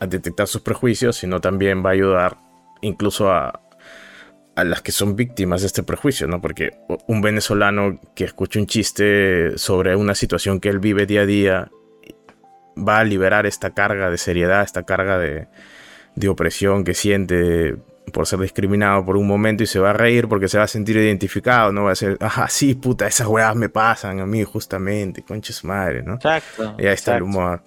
a 0.00 0.06
detectar 0.06 0.46
sus 0.48 0.62
prejuicios, 0.62 1.16
sino 1.16 1.40
también 1.40 1.84
va 1.84 1.90
a 1.90 1.92
ayudar 1.92 2.38
incluso 2.80 3.30
a, 3.30 3.60
a 4.56 4.64
las 4.64 4.82
que 4.82 4.92
son 4.92 5.16
víctimas 5.16 5.60
de 5.60 5.68
este 5.68 5.82
prejuicio, 5.82 6.26
¿no? 6.26 6.40
Porque 6.40 6.70
un 7.06 7.20
venezolano 7.20 8.00
que 8.14 8.24
escucha 8.24 8.58
un 8.58 8.66
chiste 8.66 9.56
sobre 9.58 9.96
una 9.96 10.14
situación 10.14 10.60
que 10.60 10.70
él 10.70 10.78
vive 10.78 11.06
día 11.06 11.22
a 11.22 11.26
día 11.26 11.70
va 12.86 12.98
a 12.98 13.04
liberar 13.04 13.46
esta 13.46 13.70
carga 13.70 14.10
de 14.10 14.18
seriedad, 14.18 14.62
esta 14.62 14.82
carga 14.84 15.18
de, 15.18 15.48
de 16.14 16.28
opresión 16.28 16.84
que 16.84 16.94
siente 16.94 17.76
por 18.12 18.26
ser 18.26 18.40
discriminado 18.40 19.04
por 19.04 19.16
un 19.16 19.26
momento 19.26 19.62
y 19.62 19.66
se 19.66 19.78
va 19.78 19.90
a 19.90 19.92
reír 19.92 20.28
porque 20.28 20.48
se 20.48 20.58
va 20.58 20.64
a 20.64 20.68
sentir 20.68 20.96
identificado, 20.96 21.72
no 21.72 21.84
va 21.84 21.92
a 21.92 21.94
ser, 21.94 22.16
ajá, 22.20 22.48
sí, 22.48 22.74
puta, 22.74 23.06
esas 23.06 23.26
weas 23.26 23.54
me 23.54 23.68
pasan 23.68 24.20
a 24.20 24.26
mí 24.26 24.42
justamente, 24.44 25.22
concha 25.22 25.52
su 25.52 25.66
madre, 25.66 26.02
¿no? 26.02 26.14
Exacto. 26.14 26.74
Y 26.78 26.86
ahí 26.86 26.94
está 26.94 27.16
el 27.16 27.22
humor. 27.22 27.62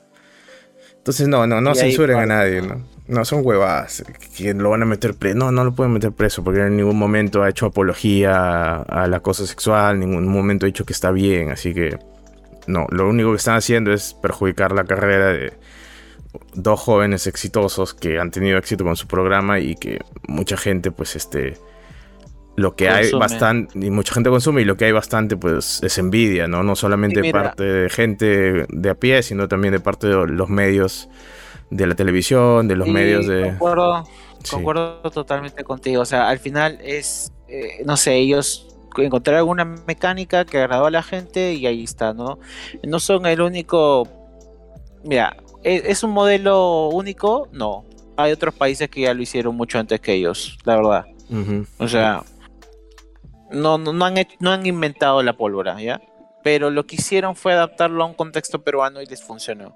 Entonces, 0.97 1.27
no, 1.27 1.45
no, 1.47 1.59
no 1.61 1.75
censuren 1.75 2.17
a 2.17 2.25
nadie, 2.25 2.61
¿no? 2.61 2.81
No, 3.07 3.25
son 3.25 3.41
huevadas 3.43 4.03
que 4.37 4.53
lo 4.53 4.69
van 4.69 4.83
a 4.83 4.85
meter 4.85 5.13
preso. 5.13 5.37
No, 5.37 5.51
no 5.51 5.65
lo 5.65 5.73
pueden 5.73 5.91
meter 5.91 6.13
preso 6.13 6.41
porque 6.41 6.61
en 6.61 6.77
ningún 6.77 6.97
momento 6.97 7.43
ha 7.43 7.49
hecho 7.49 7.65
apología 7.65 8.77
al 8.77 9.13
acoso 9.13 9.45
sexual, 9.45 9.95
en 9.95 10.11
ningún 10.11 10.27
momento 10.29 10.65
ha 10.65 10.67
dicho 10.67 10.85
que 10.85 10.93
está 10.93 11.11
bien, 11.11 11.49
así 11.49 11.73
que 11.73 11.99
no, 12.67 12.87
lo 12.89 13.09
único 13.09 13.31
que 13.31 13.37
están 13.37 13.55
haciendo 13.55 13.91
es 13.91 14.13
perjudicar 14.13 14.71
la 14.71 14.85
carrera 14.85 15.27
de 15.27 15.53
dos 16.53 16.79
jóvenes 16.79 17.27
exitosos 17.27 17.93
que 17.93 18.19
han 18.19 18.31
tenido 18.31 18.57
éxito 18.57 18.83
con 18.83 18.95
su 18.95 19.07
programa 19.07 19.59
y 19.59 19.75
que 19.75 19.99
mucha 20.27 20.57
gente, 20.57 20.91
pues, 20.91 21.15
este, 21.15 21.57
lo 22.55 22.75
que 22.75 22.89
hay 22.89 23.11
bastante, 23.11 23.77
y 23.79 23.89
mucha 23.89 24.13
gente 24.13 24.29
consume 24.29 24.61
y 24.61 24.65
lo 24.65 24.77
que 24.77 24.85
hay 24.85 24.91
bastante, 24.91 25.37
pues, 25.37 25.81
es 25.83 25.97
envidia, 25.97 26.47
¿no? 26.47 26.63
No 26.63 26.75
solamente 26.75 27.21
de 27.21 27.31
parte 27.31 27.63
de 27.63 27.89
gente 27.89 28.65
de 28.69 28.89
a 28.89 28.95
pie, 28.95 29.23
sino 29.23 29.47
también 29.47 29.73
de 29.73 29.79
parte 29.79 30.07
de 30.07 30.27
los 30.27 30.49
medios 30.49 31.09
de 31.69 31.87
la 31.87 31.95
televisión, 31.95 32.67
de 32.67 32.75
los 32.75 32.87
medios 32.87 33.27
de... 33.27 33.43
Concuerdo, 33.43 34.07
concuerdo 34.49 35.01
totalmente 35.11 35.63
contigo, 35.63 36.01
o 36.01 36.05
sea, 36.05 36.29
al 36.29 36.39
final 36.39 36.79
es, 36.83 37.31
eh, 37.47 37.83
no 37.85 37.97
sé, 37.97 38.15
ellos 38.15 38.72
encontrar 38.97 39.37
alguna 39.37 39.65
mecánica 39.65 40.45
que 40.45 40.59
agradó 40.59 40.85
a 40.85 40.91
la 40.91 41.03
gente 41.03 41.53
y 41.53 41.65
ahí 41.65 41.83
está, 41.83 42.13
¿no? 42.13 42.39
No 42.83 42.99
son 42.99 43.25
el 43.25 43.41
único... 43.41 44.07
Mira, 45.03 45.35
¿Es 45.63 46.03
un 46.03 46.11
modelo 46.11 46.89
único? 46.89 47.47
No. 47.51 47.85
Hay 48.17 48.31
otros 48.31 48.53
países 48.53 48.89
que 48.89 49.01
ya 49.01 49.13
lo 49.13 49.21
hicieron 49.21 49.55
mucho 49.55 49.79
antes 49.79 49.99
que 50.01 50.13
ellos, 50.13 50.57
la 50.65 50.75
verdad. 50.75 51.05
O 51.79 51.87
sea, 51.87 52.23
no, 53.49 53.77
no, 53.77 54.05
han 54.05 54.15
no 54.39 54.51
han 54.51 54.65
inventado 54.65 55.23
la 55.23 55.33
pólvora, 55.33 55.81
¿ya? 55.81 56.01
Pero 56.43 56.69
lo 56.69 56.85
que 56.85 56.97
hicieron 56.97 57.35
fue 57.35 57.53
adaptarlo 57.53 58.03
a 58.03 58.07
un 58.07 58.13
contexto 58.13 58.63
peruano 58.63 59.01
y 59.01 59.05
les 59.05 59.23
funcionó. 59.23 59.75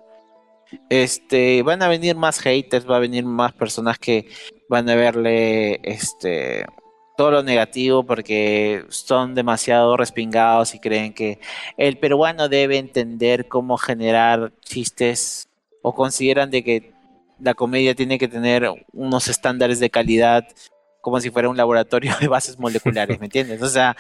Este, 0.90 1.64
van 1.64 1.82
a 1.82 1.88
venir 1.88 2.16
más 2.18 2.40
haters, 2.40 2.88
va 2.88 2.98
a 2.98 3.00
venir 3.00 3.24
más 3.24 3.54
personas 3.54 3.98
que 3.98 4.28
van 4.70 4.90
a 4.90 4.96
verle 4.96 5.80
este 5.84 6.66
todo 7.18 7.32
lo 7.32 7.44
negativo 7.44 8.06
porque 8.06 8.86
son 8.90 9.34
demasiado 9.36 9.98
respingados 9.98 10.76
y 10.76 10.80
creen 10.80 11.14
que 11.14 11.40
el 11.76 11.98
peruano 11.98 12.48
debe 12.48 12.78
entender 12.78 13.48
cómo 13.48 13.78
generar 13.78 14.54
chistes 14.62 15.50
o 15.82 15.94
consideran 15.96 16.52
de 16.52 16.64
que 16.64 16.94
la 17.40 17.56
comedia 17.56 17.96
tiene 17.96 18.20
que 18.20 18.28
tener 18.28 18.70
unos 18.94 19.28
estándares 19.28 19.80
de 19.80 19.90
calidad 19.90 20.48
como 21.02 21.20
si 21.20 21.32
fuera 21.32 21.50
un 21.50 21.58
laboratorio 21.58 22.14
de 22.20 22.28
bases 22.28 22.60
moleculares, 22.60 23.20
¿me 23.20 23.26
entiendes? 23.28 23.62
O 23.64 23.70
sea, 23.70 23.98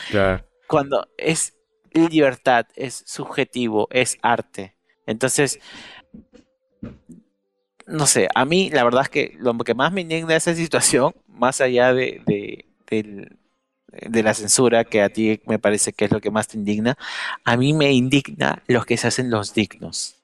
cuando 0.68 1.07
es 1.18 1.55
libertad, 1.93 2.68
es 2.76 3.03
subjetivo, 3.07 3.88
es 3.91 4.18
arte. 4.22 4.76
Entonces, 5.07 5.59
no 7.88 8.05
sé, 8.05 8.28
a 8.36 8.45
mí 8.45 8.70
la 8.70 8.84
verdad 8.84 9.03
es 9.03 9.09
que 9.09 9.36
lo 9.39 9.57
que 9.57 9.74
más 9.74 9.91
me 9.91 10.01
indigna 10.01 10.36
esa 10.36 10.53
situación, 10.53 11.15
más 11.28 11.61
allá 11.61 11.93
de, 11.93 12.22
de 12.28 12.66
la 12.90 14.34
censura, 14.34 14.84
que 14.84 15.02
a 15.02 15.10
ti 15.10 15.42
me 15.46 15.60
parece 15.60 15.94
que 15.94 16.06
es 16.06 16.12
lo 16.12 16.20
que 16.20 16.32
más 16.32 16.48
te 16.48 16.58
indigna, 16.58 16.98
a 17.44 17.58
mí 17.58 17.74
me 17.74 17.92
indigna 17.92 18.64
los 18.68 18.86
que 18.86 18.98
se 18.98 19.08
hacen 19.08 19.30
los 19.30 19.54
dignos 19.54 20.16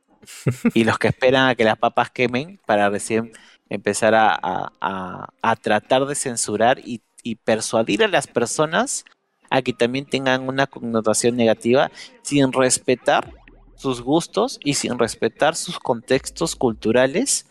y 0.74 0.84
los 0.84 0.97
que 0.99 1.07
esperan 1.07 1.49
a 1.49 1.55
que 1.55 1.64
las 1.64 1.78
papas 1.78 2.09
quemen 2.09 2.59
para 2.66 2.89
recién 2.89 3.32
empezar 3.70 4.14
a, 4.16 5.30
tratar 5.61 6.05
de 6.05 6.16
censurar 6.16 6.80
y, 6.80 7.01
persuadir 7.45 8.03
a 8.03 8.09
las 8.09 8.28
personas 8.28 9.05
a 9.49 9.61
que 9.61 9.72
también 9.72 10.05
tengan 10.05 10.45
una 10.49 10.68
connotación 10.68 11.38
negativa 11.38 11.89
sin 12.22 12.51
respetar 12.51 13.32
sus 13.76 14.01
gustos 14.01 14.59
y 14.61 14.74
sin 14.74 14.99
respetar 14.99 15.55
sus 15.55 15.80
contextos 15.80 16.57
culturales 16.57 17.45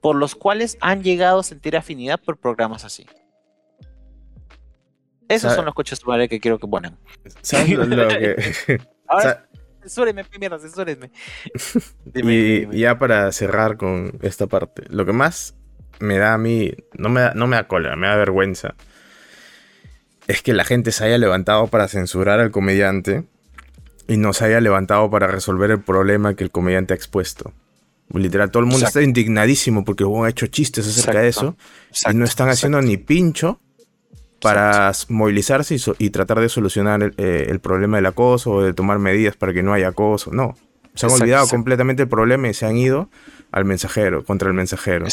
por 0.00 0.16
los 0.16 0.34
cuales 0.34 0.78
han 0.80 1.02
llegado 1.02 1.40
a 1.40 1.42
sentir 1.42 1.76
afinidad 1.76 2.18
por 2.18 2.38
programas 2.38 2.86
así. 2.86 3.04
Esos 5.30 5.54
son 5.54 5.64
los 5.64 5.74
coches 5.74 6.00
de 6.00 6.28
que 6.28 6.40
quiero 6.40 6.58
que 6.58 6.66
ponen. 6.66 6.96
Censúrenme, 9.80 10.26
mierda, 10.38 10.58
censúrenme. 10.58 11.10
y 12.14 12.78
ya 12.78 12.98
para 12.98 13.32
cerrar 13.32 13.78
con 13.78 14.18
esta 14.20 14.46
parte, 14.46 14.82
lo 14.90 15.06
que 15.06 15.12
más 15.12 15.54
me 16.00 16.18
da 16.18 16.34
a 16.34 16.38
mí, 16.38 16.72
no 16.98 17.08
me 17.08 17.22
da, 17.22 17.32
no 17.34 17.46
me 17.46 17.56
da 17.56 17.66
cólera, 17.66 17.96
me 17.96 18.06
da 18.06 18.16
vergüenza, 18.16 18.74
es 20.26 20.42
que 20.42 20.52
la 20.52 20.64
gente 20.64 20.92
se 20.92 21.04
haya 21.04 21.16
levantado 21.16 21.68
para 21.68 21.88
censurar 21.88 22.40
al 22.40 22.50
comediante 22.50 23.24
y 24.06 24.18
no 24.18 24.34
se 24.34 24.44
haya 24.44 24.60
levantado 24.60 25.10
para 25.10 25.28
resolver 25.28 25.70
el 25.70 25.80
problema 25.80 26.34
que 26.34 26.44
el 26.44 26.50
comediante 26.50 26.92
ha 26.92 26.96
expuesto. 26.96 27.54
Literal, 28.12 28.50
todo 28.50 28.62
el 28.62 28.68
mundo 28.68 28.86
está 28.86 29.00
indignadísimo 29.00 29.84
porque 29.84 30.04
hubo 30.04 30.26
hecho 30.26 30.46
chistes 30.48 30.86
acerca 30.86 31.20
de 31.20 31.28
eso 31.28 31.56
y 32.10 32.14
no 32.14 32.26
están 32.26 32.50
haciendo 32.50 32.82
ni 32.82 32.98
pincho 32.98 33.60
para 34.40 34.92
movilizarse 35.08 35.76
y, 35.98 36.10
tratar 36.10 36.40
de 36.40 36.48
solucionar 36.48 37.12
eh, 37.18 37.46
el, 37.48 37.60
problema 37.60 37.98
del 37.98 38.06
acoso 38.06 38.52
o 38.52 38.62
de 38.62 38.72
tomar 38.72 38.98
medidas 38.98 39.36
para 39.36 39.52
que 39.52 39.62
no 39.62 39.72
haya 39.72 39.88
acoso. 39.88 40.30
No, 40.32 40.56
se 40.94 41.06
han 41.06 41.12
olvidado 41.12 41.46
completamente 41.48 42.02
el 42.02 42.08
problema 42.08 42.48
y 42.48 42.54
se 42.54 42.66
han 42.66 42.76
ido 42.76 43.08
al 43.52 43.64
mensajero, 43.64 44.24
contra 44.24 44.48
el 44.48 44.54
mensajero. 44.54 45.06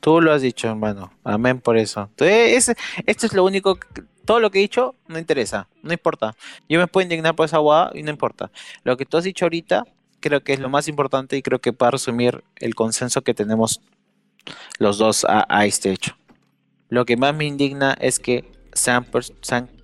Tú 0.00 0.20
lo 0.20 0.32
has 0.32 0.42
dicho, 0.42 0.68
hermano. 0.68 1.12
Amén 1.24 1.60
por 1.60 1.76
eso. 1.76 2.08
Entonces, 2.10 2.76
esto 3.06 3.26
es 3.26 3.32
lo 3.32 3.44
único, 3.44 3.78
todo 4.24 4.40
lo 4.40 4.50
que 4.50 4.58
he 4.58 4.62
dicho 4.62 4.94
no 5.06 5.18
interesa, 5.18 5.68
no 5.82 5.92
importa. 5.92 6.34
Yo 6.68 6.78
me 6.78 6.86
puedo 6.86 7.04
indignar 7.04 7.34
por 7.34 7.46
esa 7.46 7.58
guada 7.58 7.90
y 7.94 8.02
no 8.02 8.10
importa. 8.10 8.50
Lo 8.84 8.96
que 8.96 9.06
tú 9.06 9.16
has 9.16 9.24
dicho 9.24 9.44
ahorita 9.44 9.84
creo 10.20 10.42
que 10.42 10.52
es 10.52 10.58
lo 10.58 10.68
más 10.68 10.88
importante 10.88 11.36
y 11.36 11.42
creo 11.42 11.60
que 11.60 11.72
para 11.72 11.92
resumir 11.92 12.42
el 12.56 12.74
consenso 12.74 13.22
que 13.22 13.34
tenemos 13.34 13.80
los 14.78 14.98
dos 14.98 15.24
a 15.28 15.66
este 15.66 15.92
hecho. 15.92 16.16
Lo 16.88 17.04
que 17.04 17.16
más 17.16 17.34
me 17.34 17.44
indigna 17.44 17.96
es 18.00 18.18
que 18.18 18.50
se 18.72 18.90
han, 18.90 19.06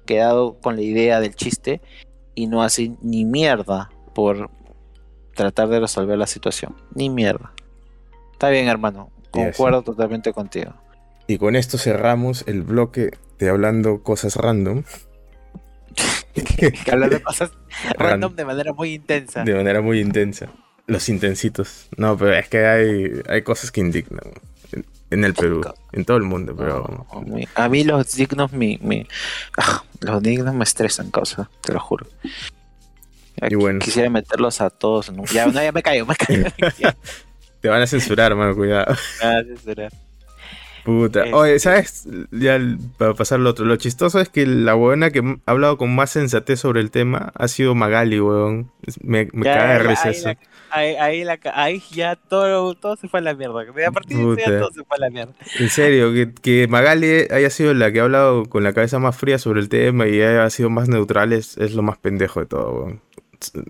quedado 0.07 0.59
con 0.61 0.77
la 0.77 0.83
idea 0.83 1.19
del 1.21 1.35
chiste 1.35 1.81
y 2.35 2.47
no 2.47 2.63
hacen 2.63 2.99
ni 3.01 3.25
mierda 3.25 3.91
por 4.15 4.51
tratar 5.35 5.69
de 5.69 5.81
resolver 5.81 6.19
la 6.19 6.27
situación. 6.27 6.77
Ni 6.95 7.09
mierda. 7.09 7.53
Está 8.33 8.51
bien, 8.51 8.69
hermano. 8.69 9.11
Concuerdo 9.31 9.83
totalmente 9.83 10.33
contigo. 10.33 10.75
Y 11.27 11.39
con 11.39 11.57
esto 11.57 11.79
cerramos 11.79 12.45
el 12.47 12.63
bloque 12.63 13.11
de 13.39 13.49
hablando 13.49 14.03
cosas 14.03 14.37
random. 14.37 14.83
hablando 16.93 17.23
cosas 17.23 17.51
random 17.99 18.37
de 18.37 18.45
manera 18.45 18.73
muy 18.75 18.95
intensa. 18.95 19.43
De 19.43 19.55
manera 19.55 19.81
muy 19.81 20.01
intensa. 20.01 20.51
Los 20.87 21.09
intensitos. 21.09 21.89
No, 21.97 22.17
pero 22.19 22.35
es 22.35 22.49
que 22.49 22.67
hay, 22.67 23.23
hay 23.27 23.43
cosas 23.43 23.73
que 23.73 23.81
indignan 23.81 24.33
en 25.15 25.25
el 25.25 25.35
Perú, 25.35 25.63
en 25.93 26.05
todo 26.05 26.17
el 26.17 26.25
mundo, 26.25 26.55
pero... 26.57 27.07
A 27.55 27.69
mí 27.69 27.85
los 27.85 28.15
dignos 28.15 28.53
me... 28.53 29.07
Ah, 29.57 29.83
los 30.01 30.23
dignos 30.23 30.55
me 30.55 30.65
estresan, 30.65 31.11
cosa, 31.11 31.49
te 31.63 31.73
lo 31.73 31.81
juro. 31.81 32.07
Y 33.37 33.55
bueno. 33.55 33.79
Quisiera 33.81 34.11
meterlos 34.11 34.61
a 34.61 34.71
todos. 34.71 35.13
Ya, 35.33 35.47
no, 35.47 35.63
ya 35.63 35.73
me 35.73 35.83
callo, 35.83 36.07
me 36.07 36.15
callo. 36.17 36.47
Te 37.61 37.69
van 37.69 37.83
a 37.83 37.87
censurar, 37.87 38.35
mano, 38.35 38.55
cuidado. 38.55 38.95
Me 39.21 39.27
van 39.27 39.37
a 39.37 39.45
censurar. 39.45 39.93
Puta. 40.85 41.21
Este- 41.25 41.35
Oye, 41.35 41.59
¿sabes? 41.59 42.07
Ya 42.31 42.59
para 42.99 43.15
pasar 43.15 43.41
lo 43.41 43.51
otro. 43.51 43.65
Lo 43.65 43.77
chistoso 43.77 44.21
es 44.21 44.29
que 44.29 44.45
la 44.47 44.75
buena 44.75 45.11
que 45.11 45.21
ha 45.47 45.51
hablado 45.51 45.79
con 45.79 45.95
más 45.95 46.11
sensatez 46.11 46.61
sobre 46.61 46.81
el 46.81 46.91
tema 46.91 47.33
ha 47.35 47.49
sido 47.49 47.75
Magali, 47.75 48.21
weón. 48.21 48.71
Es- 48.87 49.03
Me, 49.03 49.29
me 49.33 49.47
Ya, 49.47 49.57
caga 49.57 49.73
de 49.75 49.79
risa 49.81 50.09
ahí 50.09 50.15
eso. 50.15 50.29
la- 50.29 50.39
Ahí, 50.71 50.97
ahí, 50.97 51.23
la 51.23 51.37
ca- 51.39 51.53
ahí 51.55 51.81
ya 51.93 52.17
todo, 52.17 52.75
todo 52.75 52.97
se 52.97 53.07
fue 53.09 53.21
a 53.21 53.23
la 53.23 53.35
mierda. 53.35 53.61
A 53.87 53.93
partir 53.93 54.19
de 54.19 54.35
día 54.37 54.59
todo 54.59 54.73
se 54.73 54.83
fue 54.83 54.97
a 54.97 55.01
la 55.01 55.09
mierda. 55.11 55.33
En 55.61 55.69
serio, 55.71 56.13
que, 56.13 56.33
que 56.35 56.67
Magali 56.67 57.29
haya 57.31 57.49
sido 57.51 57.73
la 57.75 57.93
que 57.93 58.01
ha 58.01 58.03
hablado 58.03 58.45
con 58.47 58.65
la 58.65 58.73
cabeza 58.73 58.99
más 58.99 59.17
fría 59.17 59.39
sobre 59.39 59.61
el 59.61 59.69
tema 59.69 60.09
y 60.09 60.21
haya 60.21 60.51
sido 60.51 60.71
más 60.71 60.89
neutral 60.89 61.33
es, 61.33 61.57
es 61.59 61.75
lo 61.75 61.83
más 61.83 61.97
pendejo 61.99 62.41
de 62.41 62.47
todo, 62.47 62.73
weón. 62.73 63.01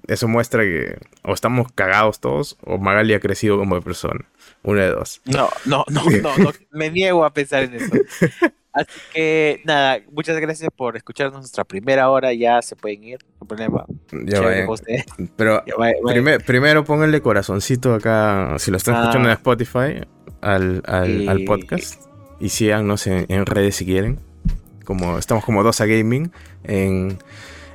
Eso 0.06 0.28
muestra 0.28 0.62
que 0.62 0.96
o 1.24 1.34
estamos 1.34 1.70
cagados 1.74 2.20
todos 2.20 2.56
o 2.64 2.78
Magali 2.78 3.12
ha 3.12 3.20
crecido 3.20 3.58
como 3.58 3.80
persona. 3.82 4.24
Una 4.64 4.82
de 4.82 4.90
dos. 4.90 5.20
No, 5.26 5.48
no, 5.66 5.84
no, 5.90 6.02
no, 6.22 6.36
no, 6.38 6.50
me 6.72 6.90
niego 6.90 7.24
a 7.24 7.32
pensar 7.32 7.62
en 7.64 7.74
eso. 7.74 7.92
Así 8.72 8.88
que 9.12 9.60
nada, 9.64 9.98
muchas 10.10 10.36
gracias 10.40 10.68
por 10.74 10.96
escucharnos 10.96 11.38
nuestra 11.40 11.62
primera 11.64 12.10
hora. 12.10 12.32
Ya 12.32 12.60
se 12.60 12.74
pueden 12.74 13.04
ir, 13.04 13.18
no 13.40 13.46
problema. 13.46 13.84
Ya 14.26 14.40
vayan. 14.40 14.68
Pero 15.36 15.62
Ya 15.64 15.74
primer- 16.12 16.44
primero 16.44 16.82
pónganle 16.84 17.20
corazoncito 17.20 17.94
acá, 17.94 18.56
si 18.58 18.72
lo 18.72 18.76
están 18.78 18.96
Ah. 18.96 19.00
escuchando 19.02 19.28
en 19.28 19.34
Spotify, 19.34 20.00
al, 20.40 20.82
al, 20.86 21.22
Y- 21.22 21.28
al 21.28 21.44
podcast. 21.44 22.02
Y 22.40 22.48
síganos 22.48 23.06
en, 23.06 23.26
en 23.28 23.46
redes 23.46 23.76
si 23.76 23.84
quieren. 23.86 24.18
Como, 24.84 25.18
estamos 25.18 25.44
como 25.44 25.62
2A 25.62 25.86
Gaming 25.86 26.32
en, 26.64 27.16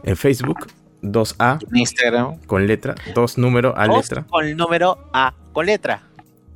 en 0.04 0.18
Facebook. 0.18 0.68
2A 1.02 1.60
En 1.72 1.78
Instagram. 1.78 2.40
con 2.46 2.68
letra, 2.68 2.94
2 3.16 3.38
número 3.38 3.74
a 3.78 3.88
Dos 3.88 4.10
letra. 4.10 4.26
Con 4.30 4.46
el 4.46 4.58
número 4.58 5.10
A, 5.14 5.34
con 5.54 5.66
letra. 5.66 6.04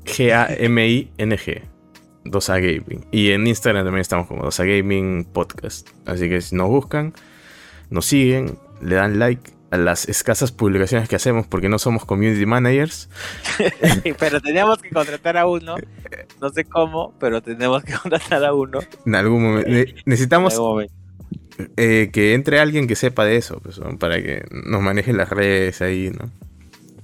G-A-M-I-N-G. 0.06 1.62
2A 2.26 2.56
Gaming. 2.62 3.06
Y 3.12 3.32
en 3.32 3.46
Instagram 3.48 3.84
también 3.86 4.02
estamos 4.02 4.28
como 4.28 4.44
2A 4.44 4.66
Gaming 4.78 5.26
Podcast. 5.26 5.90
Así 6.06 6.30
que 6.30 6.40
si 6.42 6.56
nos 6.56 6.70
buscan, 6.70 7.14
nos 7.90 8.06
siguen, 8.06 8.58
le 8.82 8.96
dan 8.96 9.20
like 9.20 9.52
a 9.72 9.78
las 9.78 10.08
escasas 10.08 10.52
publicaciones 10.52 11.10
que 11.10 11.16
hacemos 11.18 11.48
porque 11.48 11.68
no 11.68 11.80
somos 11.80 12.06
community 12.06 12.46
managers. 12.46 13.10
pero 14.20 14.40
teníamos 14.40 14.82
que 14.82 14.90
contratar 14.92 15.36
a 15.36 15.48
uno. 15.48 15.76
No 16.40 16.50
sé 16.50 16.64
cómo, 16.64 17.14
pero 17.20 17.42
tenemos 17.42 17.84
que 17.84 17.94
contratar 18.02 18.46
a 18.46 18.54
uno. 18.54 18.80
En 19.06 19.16
algún 19.16 19.44
momento. 19.44 19.70
ne- 19.70 19.82
en 19.82 19.96
Necesitamos 20.06 20.54
algún 20.54 20.70
momento. 20.70 20.94
eh, 21.76 22.10
que 22.14 22.36
entre 22.36 22.60
alguien 22.60 22.88
que 22.88 22.96
sepa 22.96 23.26
de 23.26 23.36
eso, 23.36 23.60
pues, 23.62 23.82
para 24.00 24.22
que 24.22 24.44
nos 24.52 24.82
maneje 24.82 25.12
las 25.12 25.30
redes 25.30 25.82
ahí, 25.82 26.10
¿no? 26.10 26.30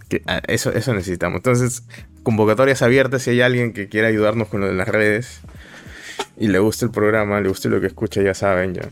Que, 0.09 0.21
ah, 0.27 0.41
eso, 0.47 0.71
eso 0.71 0.93
necesitamos. 0.93 1.37
Entonces, 1.37 1.83
convocatorias 2.23 2.81
abiertas 2.81 3.23
si 3.23 3.31
hay 3.31 3.41
alguien 3.41 3.73
que 3.73 3.87
quiera 3.87 4.07
ayudarnos 4.07 4.47
con 4.47 4.61
lo 4.61 4.67
de 4.67 4.73
las 4.73 4.87
redes 4.87 5.41
y 6.37 6.47
le 6.47 6.59
gusta 6.59 6.85
el 6.85 6.91
programa, 6.91 7.39
le 7.41 7.49
gusta 7.49 7.69
lo 7.69 7.79
que 7.79 7.87
escucha, 7.87 8.21
ya 8.21 8.33
saben, 8.33 8.73
ya. 8.73 8.89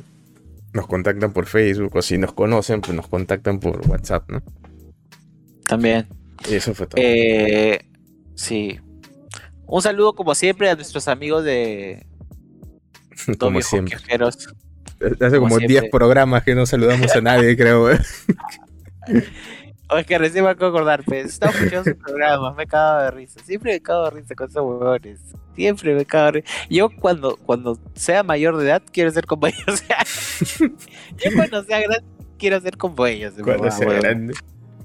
Nos 0.73 0.87
contactan 0.87 1.33
por 1.33 1.45
Facebook 1.45 1.95
o 1.95 2.01
si 2.01 2.17
nos 2.17 2.33
conocen, 2.33 2.81
pues 2.81 2.95
nos 2.95 3.07
contactan 3.07 3.59
por 3.59 3.87
WhatsApp, 3.87 4.29
¿no? 4.29 4.43
También. 5.65 6.07
Y 6.49 6.55
eso 6.55 6.73
fue 6.73 6.87
todo. 6.87 7.01
Eh, 7.03 7.79
sí. 8.35 8.79
Un 9.65 9.81
saludo 9.81 10.13
como 10.13 10.35
siempre 10.35 10.69
a 10.69 10.75
nuestros 10.75 11.07
amigos 11.07 11.43
de 11.43 12.05
como 13.39 13.61
siempre. 13.61 13.95
Kiosqueros. 13.95 14.47
Hace 14.99 15.37
como 15.37 15.49
como 15.49 15.59
10 15.59 15.69
siempre. 15.69 15.89
programas 15.91 16.43
que 16.43 16.55
no 16.55 16.65
saludamos 16.65 17.15
a 17.15 17.21
nadie, 17.21 17.55
creo. 17.55 17.89
O 19.89 19.97
es 19.97 20.05
que 20.05 20.17
recién 20.17 20.43
me 20.43 20.49
acabo 20.49 20.71
de 20.71 20.77
acordar, 20.77 21.03
pues, 21.05 21.25
estaba 21.27 21.51
escuchando 21.53 21.91
su 21.91 21.97
programa, 21.97 22.53
me 22.53 22.67
cago 22.67 23.03
de 23.03 23.11
risa. 23.11 23.39
Siempre 23.43 23.73
me 23.73 23.79
cago 23.81 24.03
de 24.05 24.09
risa 24.11 24.35
con 24.35 24.49
esos 24.49 24.61
huevones. 24.63 25.19
Siempre 25.55 25.95
me 25.95 26.05
cago 26.05 26.25
de 26.25 26.31
risa. 26.33 26.47
Yo 26.69 26.89
cuando, 26.89 27.37
cuando 27.37 27.79
sea 27.93 28.21
mayor 28.23 28.57
de 28.57 28.65
edad 28.65 28.81
quiero 28.91 29.11
ser 29.11 29.25
como 29.25 29.47
ellos. 29.47 29.63
O 29.67 29.77
sea, 29.77 29.97
yo 31.17 31.31
cuando 31.35 31.63
sea 31.63 31.79
grande 31.79 32.03
quiero 32.37 32.59
ser 32.59 32.77
como 32.77 33.05
ellos. 33.07 33.33
Cuando 33.41 33.71
sea 33.71 33.87
grande. 33.87 34.33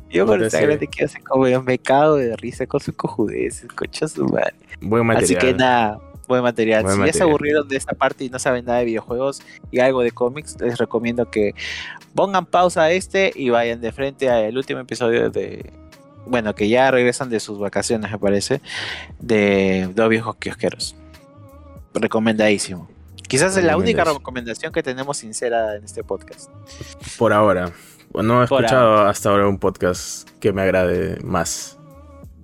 Yo 0.08 0.26
cuando 0.26 0.48
sea- 0.50 0.60
grande 0.60 0.86
quiero 0.86 1.08
ser 1.08 1.22
como 1.24 1.46
ellos. 1.46 1.64
Me 1.64 1.78
cago 1.78 2.16
de 2.16 2.36
risa 2.36 2.66
con 2.66 2.80
sus 2.80 2.94
cojudeces, 2.94 3.72
concha 3.72 4.06
su 4.06 4.24
madre. 4.26 4.54
Buen 4.80 5.04
material. 5.06 5.24
Así 5.24 5.46
que 5.46 5.54
nada, 5.54 5.98
buen 6.32 6.42
material. 6.42 6.82
Buen 6.82 6.96
si 6.96 7.06
ya 7.06 7.12
se 7.12 7.22
aburrieron 7.22 7.68
de 7.68 7.76
esta 7.76 7.92
parte 7.92 8.24
y 8.24 8.30
no 8.30 8.38
saben 8.38 8.64
nada 8.64 8.78
de 8.78 8.86
videojuegos 8.86 9.42
y 9.70 9.80
algo 9.80 10.02
de 10.02 10.12
cómics, 10.12 10.56
les 10.60 10.78
recomiendo 10.78 11.30
que 11.30 11.54
pongan 12.14 12.46
pausa 12.46 12.82
a 12.82 12.90
este 12.90 13.32
y 13.34 13.50
vayan 13.50 13.80
de 13.80 13.92
frente 13.92 14.30
al 14.30 14.56
último 14.56 14.80
episodio 14.80 15.30
de. 15.30 15.70
Bueno, 16.24 16.54
que 16.54 16.68
ya 16.68 16.90
regresan 16.90 17.30
de 17.30 17.40
sus 17.40 17.58
vacaciones, 17.58 18.10
me 18.10 18.18
parece, 18.18 18.60
de 19.18 19.90
Dos 19.94 20.08
Viejos 20.08 20.36
Kiosqueros. 20.36 20.94
Recomendadísimo. 21.94 22.88
Quizás 23.28 23.56
es 23.56 23.64
la 23.64 23.76
única 23.76 24.04
recomendación 24.04 24.72
que 24.72 24.82
tenemos 24.82 25.16
sincera 25.16 25.76
en 25.76 25.84
este 25.84 26.04
podcast. 26.04 26.50
Por 27.18 27.32
ahora. 27.32 27.72
No 28.14 28.42
he 28.42 28.46
Por 28.46 28.62
escuchado 28.62 29.06
hasta 29.06 29.30
ahora 29.30 29.48
un 29.48 29.58
podcast 29.58 30.28
que 30.38 30.52
me 30.52 30.62
agrade 30.62 31.18
más. 31.24 31.78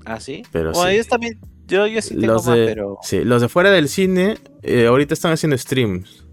¿Ah, 0.04 0.18
sí? 0.18 0.42
Pero 0.50 0.72
bueno, 0.72 0.90
sí. 0.90 0.96
yo 0.96 1.04
también. 1.04 1.38
Yo, 1.68 1.86
yo 1.86 2.02
sí 2.02 2.14
tengo 2.16 2.34
Los 2.34 2.46
más, 2.46 2.56
de, 2.56 2.64
pero. 2.66 2.98
sí, 3.02 3.22
los 3.24 3.40
de 3.42 3.48
fuera 3.48 3.70
del 3.70 3.88
cine 3.88 4.38
eh, 4.62 4.86
ahorita 4.86 5.14
están 5.14 5.32
haciendo 5.32 5.56
streams. 5.56 6.24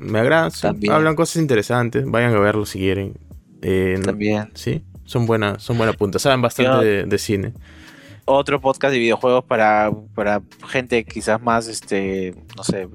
Me 0.00 0.18
agradan, 0.18 0.50
hablan 0.90 1.14
cosas 1.14 1.36
interesantes. 1.36 2.04
Vayan 2.06 2.34
a 2.34 2.40
verlo 2.40 2.64
si 2.66 2.78
quieren. 2.78 3.14
Eh, 3.62 3.96
no- 3.98 4.04
También. 4.06 4.50
sí, 4.54 4.82
son 5.04 5.26
buenas, 5.26 5.62
son 5.62 5.76
buenas 5.76 5.96
puntas. 5.96 6.22
Saben 6.22 6.40
bastante 6.42 6.70
Yo- 6.72 6.80
de, 6.80 7.04
de 7.04 7.18
cine. 7.18 7.52
otro 8.24 8.60
podcast 8.60 8.92
de 8.92 8.98
videojuegos 8.98 9.44
para, 9.44 9.90
para 10.14 10.40
gente 10.68 11.04
quizás 11.04 11.42
más, 11.42 11.66
este, 11.68 12.34
no 12.56 12.64
sé, 12.64 12.88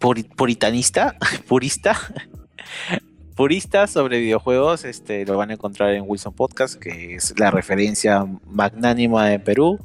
puri- 0.00 0.24
puritanista, 0.34 1.16
purista, 1.46 1.96
purista 3.36 3.86
sobre 3.86 4.18
videojuegos, 4.18 4.84
este, 4.84 5.24
lo 5.26 5.36
van 5.36 5.50
a 5.50 5.54
encontrar 5.54 5.94
en 5.94 6.04
Wilson 6.06 6.32
Podcast, 6.34 6.74
que 6.76 7.14
es 7.16 7.38
la 7.38 7.50
referencia 7.50 8.26
magnánima 8.46 9.26
de 9.28 9.38
Perú, 9.38 9.78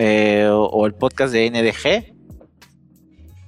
eh, 0.00 0.46
o, 0.48 0.64
o 0.66 0.86
el 0.86 0.94
podcast 0.94 1.32
de 1.32 1.50
NDG. 1.50 2.14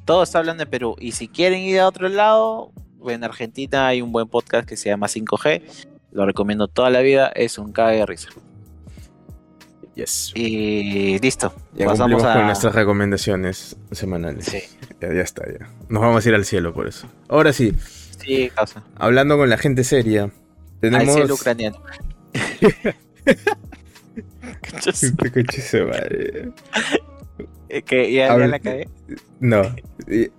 Todo 0.05 0.25
está 0.25 0.39
hablando 0.41 0.65
de 0.65 0.71
Perú. 0.71 0.97
Y 0.99 1.13
si 1.13 1.29
quieren 1.29 1.61
ir 1.61 1.79
a 1.79 1.87
otro 1.87 2.09
lado, 2.09 2.73
en 3.07 3.23
Argentina 3.23 3.87
hay 3.87 4.03
un 4.03 4.11
buen 4.11 4.27
podcast 4.29 4.69
que 4.69 4.77
se 4.77 4.89
llama 4.89 5.07
5G. 5.07 5.63
Lo 6.11 6.27
recomiendo 6.27 6.67
toda 6.67 6.91
la 6.91 7.01
vida. 7.03 7.29
Es 7.29 7.57
un 7.59 7.71
cague 7.73 7.99
de 7.99 8.07
risa. 8.07 8.31
Yes. 9.95 10.33
Y 10.35 11.19
listo. 11.21 11.53
Ya 11.75 11.87
Pasamos 11.87 12.25
a. 12.25 12.35
con 12.35 12.47
nuestras 12.47 12.75
recomendaciones 12.75 13.77
semanales. 13.93 14.47
Sí, 14.47 14.63
Ya, 15.01 15.13
ya 15.15 15.21
está, 15.23 15.45
ya. 15.47 15.69
Nos 15.89 16.03
vamos 16.03 16.25
a 16.25 16.29
ir 16.29 16.35
al 16.35 16.45
cielo 16.45 16.73
por 16.75 16.89
eso. 16.89 17.07
Ahora 17.29 17.53
sí, 17.53 17.73
sí, 18.19 18.51
causa. 18.55 18.83
hablando 18.97 19.37
con 19.37 19.49
la 19.51 19.59
gente 19.59 19.85
seria. 19.85 20.25
Al 20.25 20.33
Tenemos. 20.81 21.15
cielo 21.15 21.35
ucraniano. 21.35 21.81
Qué 24.63 25.31
coche 25.33 25.61
se. 25.63 25.79
Eh, 27.69 27.83
que 27.87 28.13
ya, 28.13 28.37
la 28.37 28.59
cagué. 28.59 28.89
No. 29.39 29.63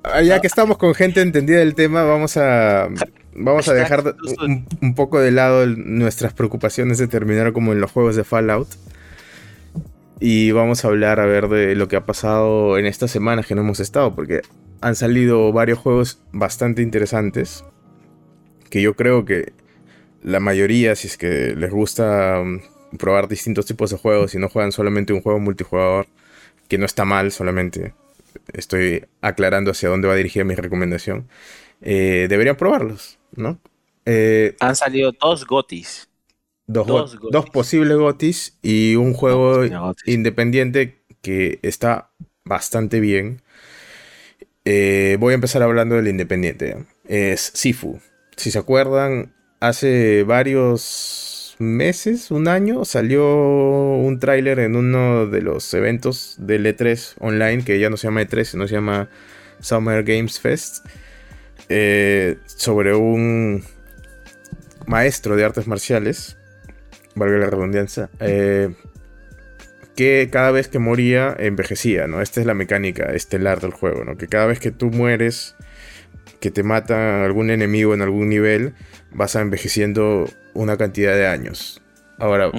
Ah, 0.03 0.21
Ya 0.21 0.39
que 0.41 0.47
estamos 0.47 0.77
con 0.77 0.93
gente 0.93 1.21
entendida 1.21 1.59
del 1.59 1.75
tema, 1.75 2.03
vamos 2.03 2.37
a 2.37 2.89
vamos 3.33 3.67
a 3.69 3.73
dejar 3.73 4.03
de- 4.03 4.13
un, 4.45 4.67
un 4.81 4.95
poco 4.95 5.19
de 5.19 5.31
lado 5.31 5.65
nuestras 5.65 6.33
preocupaciones 6.33 6.97
de 6.97 7.07
terminar 7.07 7.53
como 7.53 7.71
en 7.71 7.79
los 7.81 7.91
juegos 7.91 8.15
de 8.15 8.23
Fallout. 8.23 8.67
Y 10.19 10.51
vamos 10.51 10.85
a 10.85 10.89
hablar 10.89 11.19
a 11.19 11.25
ver 11.25 11.47
de 11.47 11.75
lo 11.75 11.87
que 11.87 11.95
ha 11.95 12.05
pasado 12.05 12.77
en 12.77 12.85
estas 12.85 13.09
semanas 13.09 13.47
que 13.47 13.55
no 13.55 13.61
hemos 13.61 13.79
estado, 13.79 14.13
porque 14.13 14.41
han 14.81 14.95
salido 14.95 15.51
varios 15.51 15.79
juegos 15.79 16.21
bastante 16.31 16.81
interesantes. 16.83 17.63
Que 18.69 18.81
yo 18.81 18.95
creo 18.95 19.25
que 19.25 19.53
la 20.21 20.39
mayoría, 20.39 20.95
si 20.95 21.07
es 21.07 21.17
que 21.17 21.55
les 21.55 21.71
gusta 21.71 22.41
mm, 22.45 22.59
probar 22.97 23.27
distintos 23.27 23.65
tipos 23.65 23.89
de 23.91 23.97
juegos 23.97 24.33
y 24.35 24.37
no 24.39 24.49
juegan 24.49 24.71
solamente 24.71 25.13
un 25.13 25.21
juego 25.21 25.39
multijugador, 25.39 26.07
que 26.67 26.77
no 26.77 26.85
está 26.85 27.05
mal, 27.05 27.31
solamente 27.31 27.93
estoy 28.53 29.05
aclarando 29.21 29.71
hacia 29.71 29.89
dónde 29.89 30.07
va 30.07 30.15
dirigida 30.15 30.43
mi 30.43 30.55
recomendación, 30.55 31.27
eh, 31.81 32.27
deberían 32.29 32.55
probarlos, 32.55 33.19
¿no? 33.35 33.59
Eh, 34.05 34.55
Han 34.59 34.75
salido 34.75 35.11
dos 35.19 35.45
gotis. 35.45 36.07
dos, 36.67 36.87
Dos 36.87 37.15
go- 37.15 37.19
gotis. 37.23 37.31
dos 37.33 37.49
posibles 37.49 37.97
gotis 37.97 38.57
y 38.61 38.95
un 38.95 39.13
juego 39.13 39.57
gotis. 39.67 40.07
independiente 40.07 41.01
que 41.21 41.59
está 41.61 42.11
bastante 42.45 42.99
bien. 42.99 43.41
Eh, 44.65 45.17
voy 45.19 45.31
a 45.33 45.35
empezar 45.35 45.61
hablando 45.63 45.95
del 45.95 46.07
independiente. 46.07 46.85
Es 47.05 47.51
Sifu. 47.53 47.99
Si 48.37 48.51
se 48.51 48.59
acuerdan, 48.59 49.33
hace 49.59 50.23
varios 50.23 51.30
meses, 51.61 52.31
un 52.31 52.47
año, 52.47 52.85
salió 52.85 53.25
un 53.25 54.19
tráiler 54.19 54.59
en 54.59 54.75
uno 54.75 55.27
de 55.27 55.41
los 55.41 55.73
eventos 55.73 56.35
del 56.39 56.65
E3 56.65 57.15
online, 57.19 57.63
que 57.63 57.79
ya 57.79 57.89
no 57.89 57.97
se 57.97 58.07
llama 58.07 58.21
E3, 58.23 58.43
sino 58.43 58.67
se 58.67 58.73
llama 58.73 59.09
Summer 59.59 60.03
Games 60.03 60.39
Fest, 60.39 60.85
eh, 61.69 62.37
sobre 62.45 62.93
un 62.95 63.63
maestro 64.87 65.35
de 65.35 65.45
artes 65.45 65.67
marciales, 65.67 66.37
valga 67.15 67.37
la 67.37 67.49
redundancia, 67.49 68.09
eh, 68.19 68.73
que 69.95 70.29
cada 70.31 70.51
vez 70.51 70.67
que 70.67 70.79
moría 70.79 71.35
envejecía, 71.37 72.07
¿no? 72.07 72.21
Esta 72.21 72.39
es 72.39 72.45
la 72.45 72.53
mecánica 72.53 73.13
estelar 73.13 73.61
del 73.61 73.71
juego, 73.71 74.03
¿no? 74.03 74.17
Que 74.17 74.27
cada 74.27 74.47
vez 74.47 74.59
que 74.59 74.71
tú 74.71 74.89
mueres, 74.89 75.55
que 76.41 76.51
te 76.51 76.63
mata 76.63 77.23
algún 77.23 77.51
enemigo 77.51 77.93
en 77.93 78.01
algún 78.01 78.27
nivel, 78.27 78.73
vas 79.11 79.35
a 79.35 79.41
envejeciendo 79.41 80.25
una 80.53 80.75
cantidad 80.75 81.13
de 81.13 81.27
años. 81.27 81.81
Ahora, 82.17 82.51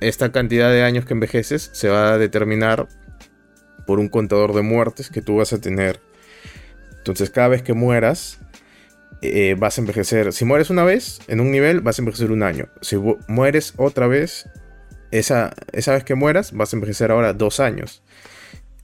esta 0.00 0.30
cantidad 0.30 0.70
de 0.70 0.82
años 0.84 1.04
que 1.06 1.14
envejeces 1.14 1.70
se 1.72 1.88
va 1.88 2.12
a 2.12 2.18
determinar 2.18 2.86
por 3.86 3.98
un 3.98 4.08
contador 4.08 4.54
de 4.54 4.62
muertes 4.62 5.08
que 5.08 5.22
tú 5.22 5.36
vas 5.36 5.52
a 5.54 5.60
tener. 5.60 5.98
Entonces, 6.98 7.30
cada 7.30 7.48
vez 7.48 7.62
que 7.62 7.72
mueras, 7.72 8.38
eh, 9.22 9.56
vas 9.58 9.78
a 9.78 9.80
envejecer. 9.80 10.34
Si 10.34 10.44
mueres 10.44 10.68
una 10.68 10.84
vez 10.84 11.20
en 11.26 11.40
un 11.40 11.50
nivel, 11.50 11.80
vas 11.80 11.98
a 11.98 12.02
envejecer 12.02 12.30
un 12.30 12.42
año. 12.42 12.68
Si 12.82 12.96
mueres 13.28 13.72
otra 13.78 14.06
vez, 14.06 14.46
esa, 15.10 15.54
esa 15.72 15.94
vez 15.94 16.04
que 16.04 16.14
mueras, 16.14 16.52
vas 16.52 16.72
a 16.74 16.76
envejecer 16.76 17.10
ahora 17.10 17.32
dos 17.32 17.60
años. 17.60 18.02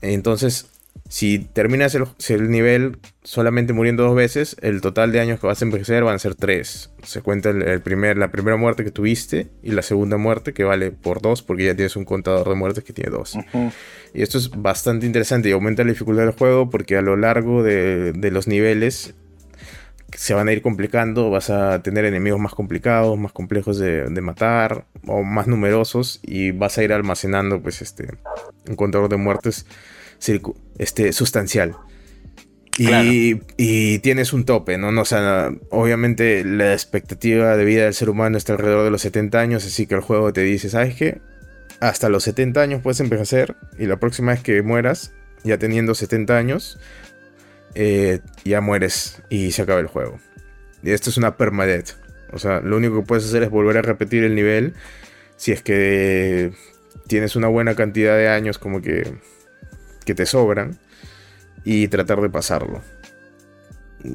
Entonces, 0.01 0.71
si 1.07 1.39
terminas 1.39 1.95
el, 1.95 2.49
nivel 2.49 2.97
solamente 3.23 3.73
muriendo 3.73 4.03
dos 4.03 4.15
veces, 4.15 4.57
el 4.61 4.81
total 4.81 5.11
de 5.11 5.19
años 5.19 5.39
que 5.39 5.45
vas 5.45 5.61
a 5.61 5.65
envejecer 5.65 6.03
van 6.03 6.15
a 6.15 6.19
ser 6.19 6.33
tres. 6.33 6.89
Se 7.03 7.21
cuenta 7.21 7.51
el, 7.51 7.81
primer, 7.81 8.17
la 8.17 8.31
primera 8.31 8.57
muerte 8.57 8.83
que 8.83 8.89
tuviste 8.89 9.47
y 9.61 9.71
la 9.71 9.83
segunda 9.83 10.17
muerte 10.17 10.53
que 10.53 10.63
vale 10.63 10.91
por 10.91 11.21
dos 11.21 11.43
porque 11.43 11.65
ya 11.65 11.75
tienes 11.75 11.95
un 11.95 12.05
contador 12.05 12.49
de 12.49 12.55
muertes 12.55 12.83
que 12.83 12.91
tiene 12.91 13.11
dos. 13.11 13.37
Y 14.13 14.23
esto 14.23 14.39
es 14.39 14.49
bastante 14.49 15.05
interesante 15.05 15.49
y 15.49 15.51
aumenta 15.51 15.83
la 15.83 15.91
dificultad 15.91 16.23
del 16.23 16.33
juego 16.33 16.71
porque 16.71 16.97
a 16.97 17.01
lo 17.01 17.15
largo 17.15 17.61
de, 17.61 18.13
los 18.31 18.47
niveles 18.47 19.13
se 20.11 20.33
van 20.33 20.47
a 20.47 20.53
ir 20.53 20.63
complicando, 20.63 21.29
vas 21.29 21.51
a 21.51 21.83
tener 21.83 22.05
enemigos 22.05 22.39
más 22.39 22.55
complicados, 22.55 23.17
más 23.17 23.31
complejos 23.31 23.77
de, 23.77 24.09
de, 24.09 24.21
matar 24.21 24.85
o 25.05 25.23
más 25.23 25.45
numerosos 25.45 26.19
y 26.23 26.51
vas 26.51 26.77
a 26.77 26.83
ir 26.83 26.93
almacenando 26.93 27.61
pues 27.61 27.81
este 27.81 28.07
un 28.67 28.75
contador 28.75 29.09
de 29.09 29.17
muertes 29.17 29.65
este, 30.77 31.13
sustancial. 31.13 31.75
Y, 32.77 33.99
tienes 33.99 34.33
un 34.33 34.45
tope, 34.45 34.77
¿no? 34.77 34.89
O 35.01 35.05
sea, 35.05 35.51
obviamente 35.69 36.43
la 36.43 36.73
expectativa 36.73 37.55
de 37.55 37.65
vida 37.65 37.85
del 37.85 37.93
ser 37.93 38.09
humano 38.09 38.37
está 38.37 38.53
alrededor 38.53 38.83
de 38.83 38.91
los 38.91 39.01
70 39.01 39.39
años, 39.39 39.65
así 39.65 39.87
que 39.87 39.95
el 39.95 40.01
juego 40.01 40.33
te 40.33 40.41
dice, 40.41 40.69
¿sabes 40.69 40.95
qué? 40.95 41.21
Hasta 41.79 42.09
los 42.09 42.23
70 42.23 42.61
años 42.61 42.81
puedes 42.81 42.99
envejecer 42.99 43.55
y 43.79 43.85
la 43.85 43.97
próxima 43.97 44.33
vez 44.33 44.41
que 44.41 44.61
mueras, 44.61 45.13
ya 45.43 45.57
teniendo 45.57 45.95
70 45.95 46.37
años, 46.37 46.79
eh, 47.75 48.19
ya 48.43 48.61
mueres 48.61 49.21
y 49.29 49.51
se 49.51 49.61
acaba 49.61 49.79
el 49.79 49.87
juego. 49.87 50.19
Y 50.83 50.91
esto 50.91 51.09
es 51.09 51.17
una 51.17 51.37
permadeath. 51.37 51.91
O 52.31 52.39
sea, 52.39 52.59
lo 52.59 52.77
único 52.77 52.99
que 52.99 53.05
puedes 53.05 53.25
hacer 53.25 53.43
es 53.43 53.49
volver 53.49 53.77
a 53.77 53.81
repetir 53.81 54.23
el 54.23 54.35
nivel 54.35 54.73
si 55.37 55.51
es 55.51 55.61
que 55.61 56.51
tienes 57.07 57.35
una 57.35 57.47
buena 57.47 57.75
cantidad 57.75 58.17
de 58.17 58.29
años 58.29 58.57
como 58.57 58.81
que 58.81 59.13
que 60.05 60.15
te 60.15 60.25
sobran 60.25 60.77
y 61.63 61.87
tratar 61.87 62.21
de 62.21 62.29
pasarlo. 62.29 62.81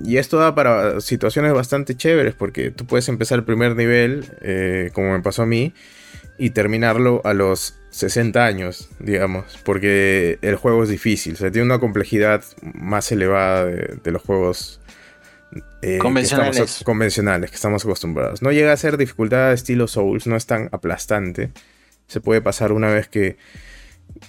Y 0.04 0.18
esto 0.18 0.38
da 0.38 0.54
para 0.54 1.00
situaciones 1.00 1.52
bastante 1.52 1.96
chéveres 1.96 2.34
porque 2.34 2.70
tú 2.70 2.86
puedes 2.86 3.08
empezar 3.08 3.38
el 3.38 3.44
primer 3.44 3.74
nivel, 3.74 4.24
eh, 4.40 4.90
como 4.92 5.12
me 5.12 5.20
pasó 5.20 5.42
a 5.42 5.46
mí, 5.46 5.74
y 6.38 6.50
terminarlo 6.50 7.20
a 7.24 7.34
los 7.34 7.74
60 7.90 8.44
años, 8.44 8.88
digamos, 8.98 9.58
porque 9.64 10.38
el 10.42 10.56
juego 10.56 10.84
es 10.84 10.88
difícil, 10.88 11.34
o 11.34 11.36
sea, 11.36 11.50
tiene 11.50 11.66
una 11.66 11.80
complejidad 11.80 12.44
más 12.62 13.10
elevada 13.10 13.66
de, 13.66 14.10
los 14.10 14.22
juegos 14.22 14.80
eh, 15.82 15.98
convencionales. 15.98 16.56
Que 16.56 16.62
estamos, 16.62 16.84
convencionales 16.84 17.50
que 17.50 17.56
estamos 17.56 17.84
acostumbrados. 17.84 18.42
No 18.42 18.52
llega 18.52 18.72
a 18.72 18.76
ser 18.76 18.96
dificultad 18.96 19.52
estilo 19.52 19.88
Souls, 19.88 20.26
no 20.26 20.36
es 20.36 20.46
tan 20.46 20.68
aplastante. 20.72 21.50
Se 22.06 22.20
puede 22.20 22.40
pasar 22.40 22.72
una 22.72 22.88
vez 22.88 23.08
que 23.08 23.36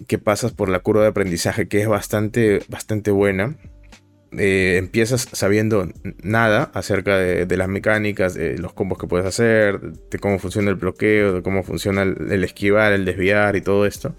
que 0.08 0.18
pasas 0.18 0.52
por 0.52 0.70
la 0.70 0.80
curva 0.80 1.03
de 1.03 1.10
aprendizaje 1.10 1.68
que 1.68 1.82
es 1.82 1.88
bastante, 1.88 2.62
bastante 2.70 3.12
buena. 3.12 3.56
Eh, 4.38 4.78
empiezas 4.78 5.28
sabiendo 5.34 5.90
nada 6.24 6.72
acerca 6.74 7.18
de, 7.18 7.58
las 7.58 7.68
mecánicas, 7.68 8.34
de 8.34 8.58
los 8.58 8.72
combos 8.74 8.98
que 8.98 9.08
puedes 9.08 9.26
hacer, 9.26 9.82
de 9.82 10.20
cómo 10.20 10.40
funciona 10.40 10.70
el 10.70 10.76
bloqueo, 10.76 11.34
de 11.34 11.41
cómo 11.41 11.64
funciona 11.64 12.03
el, 12.03 12.44
esquivar, 12.44 12.94
el 12.94 13.03
desviar 13.03 13.56
y 13.58 13.62
todo 13.62 13.86
esto. 13.86 14.16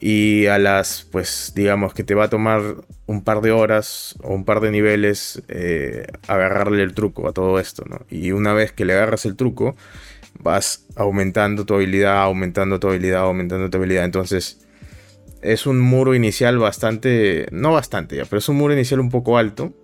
Y 0.00 0.46
a 0.46 0.58
las, 0.58 1.06
pues 1.10 1.52
digamos 1.56 1.92
que 1.92 2.04
te 2.04 2.14
va 2.14 2.24
a 2.24 2.30
tomar 2.30 2.62
un 3.06 3.24
par 3.24 3.40
de 3.42 3.50
horas 3.50 4.14
o 4.22 4.32
un 4.32 4.44
par 4.44 4.60
de 4.60 4.70
niveles 4.70 5.42
eh, 5.48 6.06
agarrarle 6.28 6.82
el 6.84 6.94
truco 6.94 7.28
a 7.28 7.32
todo 7.32 7.58
esto, 7.58 7.84
¿no? 7.86 8.06
Y 8.08 8.30
una 8.30 8.54
vez 8.54 8.72
que 8.72 8.84
le 8.84 8.94
agarras 8.94 9.26
el 9.26 9.34
truco, 9.36 9.76
vas 10.40 10.86
aumentando 10.96 11.66
tu 11.66 11.74
habilidad, 11.74 12.22
aumentando 12.22 12.80
tu 12.80 12.88
habilidad, 12.88 13.22
aumentando 13.22 13.68
tu 13.68 13.76
habilidad. 13.78 14.04
Entonces, 14.04 14.66
es 15.42 15.66
un 15.66 15.80
muro 15.80 16.14
inicial 16.14 16.58
bastante, 16.58 17.46
no 17.50 17.72
bastante 17.72 18.16
ya, 18.16 18.24
pero 18.24 18.38
es 18.38 18.48
un 18.48 18.56
muro 18.56 18.74
inicial 18.74 19.00
un 19.00 19.10
poco 19.10 19.38
alto 19.38 19.74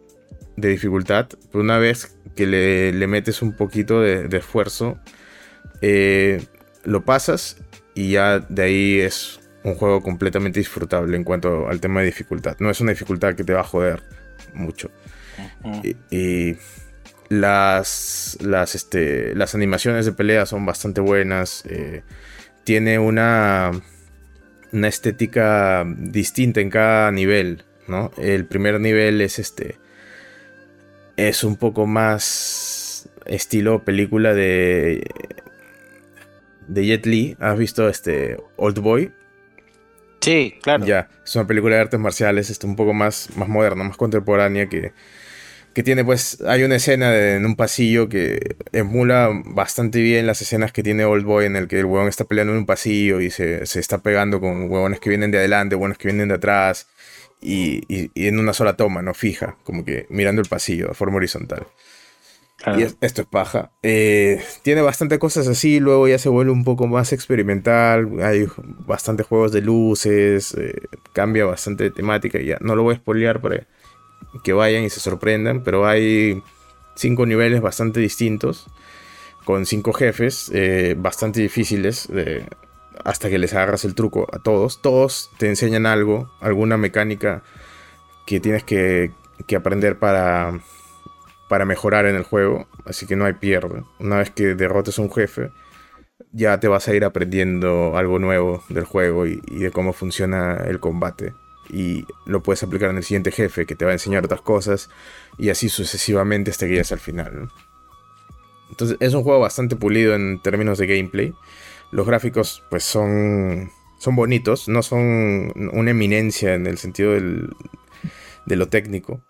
de 0.57 0.69
dificultad. 0.69 1.29
Pero 1.51 1.63
una 1.63 1.79
vez 1.79 2.17
que 2.35 2.47
le, 2.47 3.07
metes 3.07 3.43
un 3.43 3.57
poquito 3.57 4.01
de, 4.01 4.37
esfuerzo, 4.37 4.99
eh, 5.81 6.45
lo 6.85 7.05
pasas 7.05 7.59
y 7.95 8.13
ya 8.13 8.41
de 8.41 8.63
ahí 8.63 9.01
es 9.01 9.41
un 9.63 9.75
juego 9.75 10.03
completamente 10.03 10.61
disfrutable 10.61 11.17
en 11.17 11.25
cuanto 11.25 11.69
al 11.69 11.81
tema 11.81 12.01
de 12.01 12.07
dificultad. 12.07 12.57
No 12.59 12.71
es 12.71 12.81
una 12.81 12.91
dificultad 12.93 13.35
que 13.35 13.45
te 13.45 13.53
va 13.53 13.61
a 13.61 13.65
joder 13.65 14.03
mucho. 14.53 14.91
y, 16.11 16.57
las, 17.31 18.37
las, 18.43 18.75
este, 18.75 19.35
las 19.35 19.55
animaciones 19.55 20.05
de 20.05 20.13
pelea 20.13 20.47
son 20.47 20.67
bastante 20.67 21.01
buenas. 21.01 21.65
Eh, 21.67 22.03
tiene 22.65 22.99
una 22.99 23.73
una 24.75 24.89
estética 24.89 25.85
distinta 25.87 26.61
en 26.61 26.69
cada 26.69 27.11
nivel, 27.13 27.63
¿no? 27.87 28.11
El 28.19 28.45
primer 28.45 28.81
nivel 28.81 29.21
es 29.21 29.39
este. 29.39 29.79
Es 31.17 31.45
un 31.45 31.57
poco 31.57 31.87
más 31.87 33.09
estilo 33.25 33.85
película 33.85 34.35
de. 34.35 35.07
de 36.67 36.87
Jet 36.87 37.07
Li. 37.07 37.37
¿Has 37.39 37.57
visto 37.57 37.89
este 37.89 38.37
Old 38.57 38.81
Boy? 38.81 39.13
Sí, 40.21 40.59
claro. 40.61 40.85
Ya, 40.85 41.09
es 41.25 41.37
una 41.37 41.47
película 41.47 41.77
de 41.77 41.83
artes 41.83 42.01
marciales, 42.01 42.51
este, 42.51 42.67
un 42.67 42.77
poco 42.77 42.93
más, 42.93 43.29
más 43.37 43.49
moderna, 43.49 43.85
más 43.85 43.97
contemporánea 43.97 44.69
que 44.69 44.93
que 45.75 45.83
tiene 45.83 46.05
pues, 46.05 46.41
hay 46.47 46.63
una 46.63 46.77
escena 46.77 47.15
en 47.35 47.45
un 47.45 47.57
pasillo 47.57 48.09
que 48.09 48.57
emula 48.73 49.31
bastante 49.45 50.01
bien 50.01 50.27
las 50.27 50.41
escenas 50.41 50.73
que 50.73 50.83
tiene 50.83 51.05
Old 51.05 51.25
Boy 51.25 51.47
en 51.47 51.57
el 51.57 51.69
que 51.69 51.81
el 51.81 51.85
huevón 51.85 52.09
está 52.09 52.25
peleando 52.25 52.53
en 52.53 52.61
un 52.61 52.67
pasillo 52.67 53.21
y 53.21 53.31
se, 53.31 53.63
está 53.63 53.99
pegando 53.99 54.41
con 54.41 54.71
huevones 54.71 55.01
que 55.01 55.11
vienen 55.11 55.33
de 55.33 55.39
adelante, 55.39 55.75
huevones 55.75 55.99
que 55.99 56.09
vienen 56.09 56.29
de 56.29 56.35
atrás 56.35 56.87
y, 57.43 57.83
en 58.15 58.39
una 58.39 58.53
sola 58.53 58.77
toma, 58.77 59.03
¿no? 59.03 59.13
Fija, 59.15 59.57
como 59.65 59.85
que 59.85 60.07
mirando 60.09 60.41
el 60.41 60.49
pasillo 60.49 60.89
de 60.89 60.95
forma 60.95 61.17
horizontal. 61.17 61.67
Y 62.79 62.83
esto 62.83 63.23
es 63.23 63.29
paja. 63.29 63.73
Eh, 63.83 64.43
tiene 64.63 64.81
bastante 64.81 65.19
cosas 65.19 65.49
así, 65.49 65.81
luego 65.81 66.09
ya 66.09 66.19
se 66.19 66.31
vuelve 66.31 66.53
un 66.53 66.65
poco 66.65 66.87
más 66.87 67.13
experimental, 67.13 68.09
hay 68.23 68.47
bastantes 68.87 69.27
juegos 69.27 69.53
de 69.53 69.61
luces, 69.61 70.55
eh, 70.55 70.73
cambia 71.13 71.45
bastante 71.45 71.85
de 71.85 71.91
temática 71.91 72.39
y 72.39 72.47
ya 72.47 72.59
no 72.61 72.75
lo 72.75 72.85
voy 72.85 72.95
a 72.95 72.99
spoilear 72.99 73.43
para 73.43 73.67
que 74.43 74.53
vayan 74.53 74.85
y 74.85 74.91
se 74.91 75.01
sorprendan, 75.01 75.63
pero 75.63 75.87
hay 75.87 76.43
cinco 76.95 77.27
niveles 77.27 77.61
bastante 77.61 78.01
distintos, 78.01 78.67
con 79.45 79.67
cinco 79.67 79.93
jefes 79.93 80.51
eh, 80.55 80.95
bastante 80.97 81.41
difíciles, 81.41 82.09
hasta 83.05 83.29
que 83.29 83.39
les 83.39 83.53
agarras 83.55 83.85
el 83.85 83.95
truco 83.95 84.27
a 84.33 84.39
todos. 84.39 84.81
Todos 84.81 85.31
te 85.39 85.49
enseñan 85.49 85.87
algo, 85.87 86.31
alguna 86.41 86.77
mecánica 86.77 87.43
que 88.27 88.41
tienes 88.41 88.65
que, 88.65 89.13
aprender 89.57 89.99
para, 89.99 90.61
para 91.49 91.65
mejorar 91.65 92.07
en 92.07 92.17
el 92.17 92.23
juego, 92.23 92.67
así 92.87 93.07
que 93.07 93.17
no 93.17 93.25
hay 93.27 93.35
pierde. 93.35 93.83
Una 93.99 94.19
vez 94.19 94.31
que 94.31 94.55
derrotes 94.55 94.99
a 94.99 95.03
un 95.03 95.13
jefe, 95.13 95.51
ya 96.33 96.59
te 96.61 96.69
vas 96.69 96.89
a 96.89 96.95
ir 96.95 97.05
aprendiendo 97.05 97.97
algo 97.97 98.19
nuevo 98.19 98.63
del 98.69 98.85
juego 98.85 99.27
y 99.27 99.41
de 99.41 99.71
cómo 99.71 99.93
funciona 99.93 100.57
el 100.67 100.81
combate 100.81 101.35
y 101.71 102.07
lo 102.27 102.43
puedes 102.43 102.63
aplicar 102.63 102.91
en 102.91 102.97
el 102.97 103.05
siguiente 103.05 103.31
jefe 103.31 103.67
que 103.67 103.75
te 103.75 103.85
va 103.85 103.91
a 103.91 103.95
enseñar 103.95 104.25
otras 104.25 104.41
cosas 104.43 104.91
y 105.39 105.51
así 105.51 105.69
sucesivamente 105.69 106.51
hasta 106.51 106.67
que 106.67 106.73
llegues 106.73 106.93
al 106.93 107.01
final. 107.01 107.49
Entonces 108.71 108.97
es 109.01 109.15
un 109.15 109.23
juego 109.23 109.41
bastante 109.41 109.77
pulido 109.77 110.15
en 110.15 110.41
términos 110.43 110.79
de 110.79 110.87
gameplay. 110.87 111.35
Los 111.91 112.07
gráficos 112.07 112.63
pues 112.71 112.85
son, 112.85 113.71
son 113.99 114.17
bonitos, 114.17 114.69
no 114.69 114.83
son 114.83 115.53
una 115.73 115.91
eminencia 115.91 116.55
en 116.55 116.67
el 116.67 116.79
sentido 116.79 117.13
de 117.13 118.57
lo 118.57 118.69
técnico. 118.69 119.23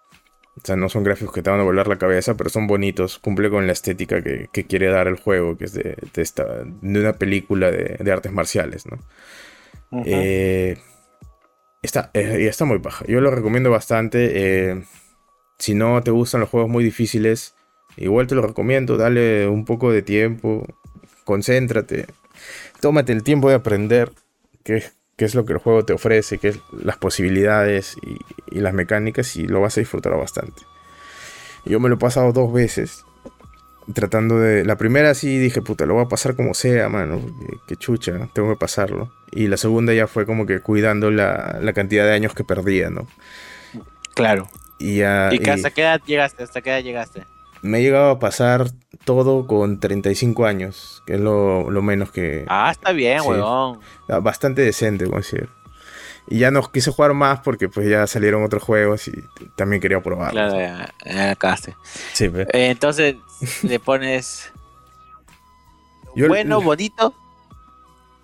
O 0.57 0.61
sea, 0.65 0.77
no 0.77 0.89
son 0.89 1.03
gráficos 1.03 1.35
que 1.35 1.43
te 1.43 1.51
van 1.51 1.61
a 1.61 1.65
volar 1.65 1.89
la 1.89 1.99
cabeza, 1.99 2.37
pero 2.37 2.49
son 2.49 2.69
bonitos. 2.69 3.19
Cumple 3.19 3.51
con 3.51 3.67
la 3.67 3.73
estética 3.73 4.23
que, 4.23 4.49
quiere 4.67 4.87
dar 4.87 5.09
el 5.09 5.17
juego, 5.17 5.59
que 5.59 5.65
es 5.65 5.73
de, 5.73 5.97
esta, 6.15 6.45
de 6.65 7.01
una 7.01 7.15
película 7.15 7.73
de, 7.73 8.13
artes 8.13 8.33
marciales, 8.33 8.87
¿no? 8.87 8.99
eh, 10.07 10.79
Está, 11.85 12.11
eh, 12.15 12.47
está 12.49 12.65
muy 12.65 12.79
baja. 12.79 13.05
Yo 13.07 13.21
lo 13.21 13.31
recomiendo 13.31 13.71
bastante. 13.71 14.71
Eh, 14.71 14.85
si 15.59 15.75
no 15.75 16.03
te 16.03 16.11
gustan 16.11 16.41
los 16.41 16.49
juegos 16.49 16.71
muy 16.71 16.83
difíciles, 16.83 17.55
igual 17.99 18.27
te 18.27 18.35
lo 18.35 18.41
recomiendo. 18.41 18.97
Dale 18.97 19.47
un 19.49 19.67
poco 19.67 19.93
de 19.93 20.01
tiempo. 20.01 20.67
Concéntrate. 21.25 22.07
Tómate 22.81 23.13
el 23.13 23.23
tiempo 23.23 23.51
de 23.51 23.57
aprender. 23.57 24.13
qué, 24.63 24.83
es 25.19 25.35
lo 25.35 25.45
que 25.45 25.53
el 25.53 25.59
juego 25.59 25.85
te 25.85 25.93
ofrece, 25.93 26.39
qué 26.39 26.49
es 26.49 26.59
las 26.73 26.97
posibilidades 26.97 27.97
y, 28.03 28.17
y 28.57 28.61
las 28.61 28.73
mecánicas 28.73 29.37
y 29.37 29.47
lo 29.47 29.61
vas 29.61 29.77
a 29.77 29.81
disfrutar 29.83 30.17
bastante. 30.17 30.63
Yo 31.67 31.81
me 31.81 31.91
lo 31.91 31.97
he 31.97 31.99
pasado 31.99 32.33
dos 32.33 32.51
veces 32.51 33.05
tratando 33.93 34.39
de... 34.39 34.65
La 34.65 34.77
primera 34.77 35.15
sí 35.15 35.39
dije, 35.39 35.63
puta, 35.63 35.87
lo 35.87 35.95
voy 35.95 36.05
a 36.05 36.09
pasar 36.09 36.35
como 36.37 36.55
sea, 36.55 36.89
mano. 36.89 37.21
Qué, 37.67 37.77
chucha, 37.77 38.29
tengo 38.33 38.51
que 38.51 38.57
pasarlo. 38.57 39.13
Y 39.31 39.49
la 39.49 39.57
segunda 39.57 39.93
ya 39.93 40.07
fue 40.07 40.27
como 40.27 40.47
que 40.47 40.61
cuidando 40.61 41.11
la, 41.11 41.73
cantidad 41.75 42.05
de 42.05 42.13
años 42.13 42.35
que 42.35 42.45
perdía, 42.45 42.91
¿no? 42.91 43.07
Claro. 44.15 44.49
Y, 44.79 44.99
ya, 44.99 45.31
¿Y, 45.33 45.49
hasta 45.49 45.71
qué 45.71 45.83
edad 45.83 46.01
llegaste? 46.05 46.43
¿Hasta 46.43 46.63
qué 46.63 46.71
edad 46.71 46.83
llegaste? 46.83 47.25
Me 47.63 47.79
he 47.79 47.83
llegado 47.83 48.11
a 48.11 48.19
pasar 48.19 48.71
todo 49.05 49.47
con 49.47 49.81
35 49.81 50.45
años, 50.45 51.03
que 51.07 51.15
es 51.15 51.21
lo, 51.21 51.65
menos 51.83 52.11
que... 52.11 52.45
Ah, 52.49 52.71
está 52.71 52.93
bien, 52.93 53.21
sí, 53.21 53.29
Bastante 54.21 54.63
decente, 54.63 55.07
considero. 55.07 55.64
Y 56.27 56.39
ya 56.39 56.51
no 56.51 56.63
quise 56.71 56.91
jugar 56.91 57.13
más 57.13 57.41
porque 57.41 57.69
pues 57.69 57.89
ya 57.89 58.07
salieron 58.07 58.43
otros 58.43 58.63
juegos 58.63 59.09
y 59.09 59.13
también 59.57 59.83
quería 59.83 60.03
probar. 60.03 60.31
Claro, 60.31 60.59
ya, 60.59 60.95
ya 61.05 61.57
Sí, 62.13 62.29
pues. 62.29 62.49
eh, 62.49 62.71
entonces 62.71 63.17
le 63.63 63.79
pones 63.79 64.53
bueno, 66.17 66.61
bonito. 66.61 67.15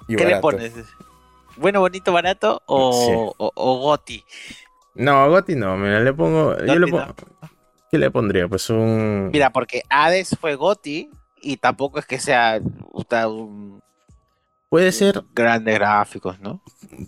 ¿Qué 0.06 0.24
le 0.24 0.36
pones? 0.38 0.72
¿Bueno, 1.56 1.80
bonito, 1.80 2.12
barato 2.12 2.62
o, 2.66 3.34
o, 3.36 3.78
Goti? 3.78 4.24
No, 4.94 5.28
Goti 5.28 5.54
no, 5.54 5.76
mira, 5.76 6.00
le 6.00 6.12
pongo... 6.12 6.56
yo 6.58 6.78
le 6.78 6.86
pongo 6.86 7.14
¿Qué 7.90 7.98
le 7.98 8.10
pondría? 8.10 8.48
Pues 8.48 8.70
un... 8.70 9.30
Mira, 9.32 9.50
porque 9.50 9.82
Hades 9.90 10.36
fue 10.40 10.54
Goti 10.54 11.10
y 11.42 11.56
tampoco 11.56 11.98
es 11.98 12.06
que 12.06 12.18
sea 12.18 12.60
un... 13.28 13.82
Puede 14.68 14.92
ser... 14.92 15.24
Grandes 15.34 15.74
gráficos, 15.74 16.38
¿no? 16.40 16.62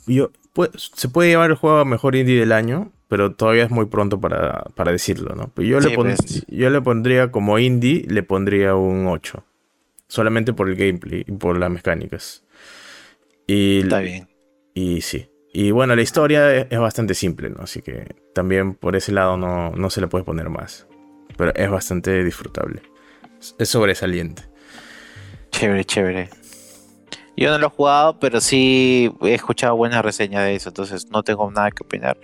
Yo, 0.06 0.30
se 0.76 1.08
puede 1.08 1.30
llevar 1.30 1.50
el 1.50 1.56
juego 1.56 1.78
a 1.78 1.84
mejor 1.84 2.16
indie 2.16 2.38
del 2.38 2.52
año, 2.52 2.92
pero 3.08 3.32
todavía 3.32 3.64
es 3.64 3.70
muy 3.70 3.86
pronto 3.86 4.20
para, 4.20 4.64
decirlo, 4.90 5.34
¿no? 5.34 5.48
Pues 5.48 5.68
yo, 5.68 5.80
le 5.80 5.94
pues. 5.94 6.46
yo 6.48 6.70
le 6.70 6.80
pondría 6.80 7.30
como 7.30 7.58
indie, 7.58 8.06
le 8.08 8.22
pondría 8.22 8.74
un 8.74 9.06
8. 9.06 9.44
Solamente 10.08 10.52
por 10.52 10.68
el 10.68 10.76
gameplay 10.76 11.24
y 11.26 11.32
por 11.32 11.58
las 11.58 11.70
mecánicas. 11.70 12.44
Y, 13.46 13.80
Está 13.80 14.00
bien. 14.00 14.28
Y 14.74 15.00
sí. 15.02 15.28
Y 15.52 15.70
bueno, 15.70 15.94
la 15.94 16.02
historia 16.02 16.54
es, 16.54 16.78
bastante 16.78 17.14
simple, 17.14 17.50
¿no? 17.50 17.62
Así 17.62 17.82
que 17.82 18.14
también 18.34 18.74
por 18.74 18.96
ese 18.96 19.12
lado 19.12 19.36
no, 19.36 19.72
no 19.72 19.90
se 19.90 20.00
le 20.00 20.08
puede 20.08 20.24
poner 20.24 20.48
más. 20.48 20.86
Pero 21.36 21.54
es 21.54 21.70
bastante 21.70 22.24
disfrutable. 22.24 22.80
Es 23.58 23.68
sobresaliente. 23.68 24.44
Chévere, 25.50 25.84
chévere. 25.84 26.30
Yo 27.36 27.50
no 27.50 27.58
lo 27.58 27.66
he 27.66 27.70
jugado, 27.70 28.18
pero 28.18 28.40
sí 28.40 29.10
he 29.22 29.34
escuchado 29.34 29.76
buenas 29.76 30.04
reseñas 30.04 30.44
de 30.44 30.54
eso, 30.54 30.68
entonces 30.68 31.10
no 31.10 31.22
tengo 31.22 31.50
nada 31.50 31.70
que 31.70 31.82
opinar. 31.82 32.18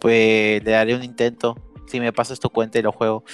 Pues 0.00 0.64
le 0.64 0.70
daré 0.70 0.94
un 0.94 1.04
intento. 1.04 1.56
Si 1.86 2.00
me 2.00 2.12
pasas 2.12 2.40
tu 2.40 2.48
cuenta 2.48 2.78
y 2.78 2.82
lo 2.82 2.92
juego, 2.92 3.24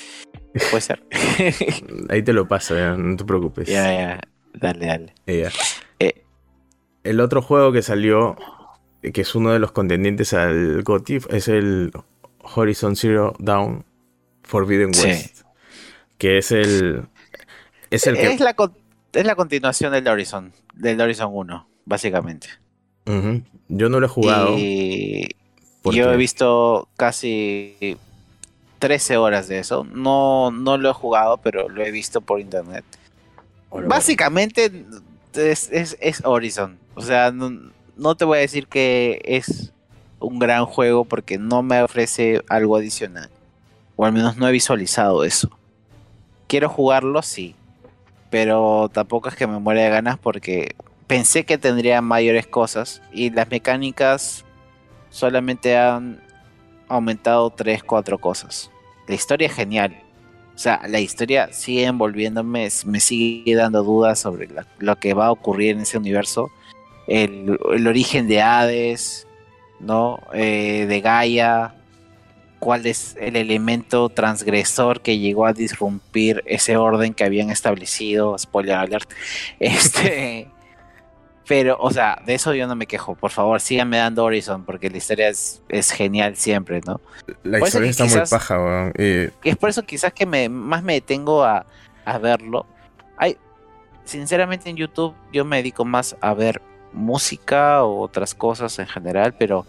puede 0.71 0.81
ser. 0.81 1.05
Ahí 2.09 2.23
te 2.23 2.33
lo 2.33 2.49
paso, 2.49 2.75
no 2.97 3.17
te 3.17 3.25
preocupes. 3.25 3.69
Ya, 3.69 3.93
ya, 3.93 4.21
dale, 4.55 4.87
dale. 4.87 5.15
Eh. 5.27 6.25
El 7.05 7.21
otro 7.21 7.41
juego 7.41 7.71
que 7.73 7.83
salió, 7.83 8.37
que 9.01 9.21
es 9.21 9.35
uno 9.37 9.53
de 9.53 9.61
los 9.61 9.71
contendientes 9.71 10.35
al 10.35 10.83
GOTY, 10.83 11.21
es 11.31 11.49
el 11.49 11.93
Horizon 12.55 12.97
Zero 12.97 13.35
Dawn 13.39 13.85
Forbidden 14.43 14.89
West. 14.89 15.43
Que 16.19 16.39
es 16.39 16.51
el. 16.51 17.07
Es 17.91 18.07
el 18.07 18.17
que. 18.17 18.33
Es 18.33 18.41
la, 18.41 18.55
es 19.13 19.25
la 19.25 19.35
continuación 19.35 19.93
del 19.93 20.07
Horizon, 20.07 20.53
del 20.75 21.01
Horizon 21.01 21.31
1, 21.33 21.67
básicamente. 21.85 22.49
Yo 23.69 23.89
no 23.89 24.01
lo 24.01 24.07
he 24.07 24.09
jugado. 24.09 24.57
yo 24.59 26.13
he 26.13 26.17
visto 26.17 26.89
casi 26.97 27.97
13 28.79 29.17
horas 29.17 29.49
de 29.49 29.61
eso. 29.61 29.85
No, 29.85 30.51
no 30.51 30.77
lo 30.77 30.91
he 30.91 30.93
jugado, 30.93 31.39
pero 31.39 31.69
lo 31.71 31.83
he 31.83 31.91
visto 31.91 32.21
por 32.21 32.41
internet. 32.41 32.85
Básicamente 33.71 34.85
es, 35.35 35.71
es, 35.73 36.25
Horizon. 36.25 36.79
O 36.95 37.01
sea, 37.01 37.31
no, 37.31 37.51
no, 37.97 38.15
te 38.15 38.27
voy 38.27 38.39
a 38.39 38.41
decir 38.43 38.67
que 38.67 39.23
es 39.25 39.73
un 40.21 40.39
gran 40.39 40.67
juego 40.67 41.07
porque 41.07 41.39
no 41.39 41.63
me 41.63 41.83
ofrece 41.83 42.43
algo 42.49 42.77
adicional. 42.77 43.31
O 43.97 44.05
al 44.05 44.13
menos 44.13 44.37
no 44.37 44.47
he 44.47 44.53
visualizado 44.53 45.25
eso. 45.25 45.51
Quiero 46.47 46.69
jugarlo, 46.69 47.23
sí 47.23 47.55
pero 48.31 48.91
tampoco 48.93 49.29
es 49.29 49.37
que 49.37 49.47
me 49.47 49.59
muera 49.59 49.83
de 49.83 49.91
ganas 49.91 50.19
porque 50.19 50.75
pensé 51.07 51.45
que 51.45 51.59
tendría 51.59 52.01
mayores 52.03 52.47
cosas 52.47 53.03
y 53.13 53.31
las 53.31 53.51
mecánicas 53.51 54.45
solamente 55.11 55.77
han 55.77 56.21
aumentado 56.89 57.51
3, 57.51 57.83
4 57.83 58.19
cosas. 58.19 58.71
La 59.07 59.15
historia 59.15 59.49
es 59.49 59.55
genial. 59.55 60.03
O 60.55 60.59
sea, 60.59 60.83
la 60.89 61.01
historia 61.01 61.53
sigue 61.53 61.85
envolviéndome, 61.85 62.69
me 62.85 63.01
sigue 63.01 63.55
dando 63.55 63.83
dudas 63.83 64.19
sobre 64.19 64.49
lo 64.79 64.97
que 64.97 65.15
va 65.15 65.27
a 65.27 65.31
ocurrir 65.31 65.77
en 65.77 65.83
ese 65.83 65.99
universo. 65.99 66.51
El, 67.07 67.59
origen 67.87 68.27
de 68.27 68.43
Hades, 68.43 69.27
¿no? 69.81 70.21
Eh, 70.35 70.87
de 70.89 71.01
Gaia, 71.01 71.75
cuál 72.59 72.87
es 72.87 73.17
el 73.21 73.37
elemento 73.37 74.09
transgresor 74.09 75.01
que 75.01 75.19
llegó 75.19 75.47
a 75.47 75.53
disrumpir 75.53 76.43
ese 76.47 76.77
orden 76.77 77.15
que 77.15 77.25
habían 77.25 77.51
establecido, 77.51 78.37
spoiler 78.39 78.77
alert. 78.77 79.11
Este, 79.61 80.49
pero, 81.47 81.79
o 81.81 81.91
sea, 81.91 82.21
de 82.27 82.35
eso 82.35 82.55
yo 82.55 82.67
no 82.67 82.77
me 82.77 82.87
quejo. 82.87 83.15
Por 83.15 83.31
favor, 83.31 83.61
síganme 83.61 83.97
dando 83.97 84.25
Horizon, 84.25 84.65
porque 84.65 84.91
la 84.91 84.99
historia 84.99 85.29
es, 85.29 85.63
genial 85.91 86.37
siempre, 86.37 86.81
¿no? 86.87 87.01
La 87.43 87.59
historia 87.61 87.91
está 87.91 88.05
muy 88.05 88.21
paja, 88.29 88.59
weón. 88.59 88.93
Es 88.97 89.57
por 89.57 89.71
eso 89.71 89.83
quizás 89.83 90.13
que 90.13 90.27
me, 90.27 90.49
más 90.49 90.83
me 90.83 90.95
detengo 90.95 91.45
a, 91.45 91.65
a 92.05 92.19
verlo. 92.19 92.67
Hay, 93.17 93.39
sinceramente 94.05 94.69
en 94.69 94.77
YouTube 94.77 95.15
yo 95.33 95.45
me 95.45 95.57
dedico 95.57 95.85
más 95.85 96.17
a 96.21 96.35
ver 96.35 96.61
música 96.93 97.83
o 97.85 98.01
otras 98.01 98.35
cosas 98.35 98.79
en 98.79 98.87
general, 98.87 99.35
pero 99.39 99.67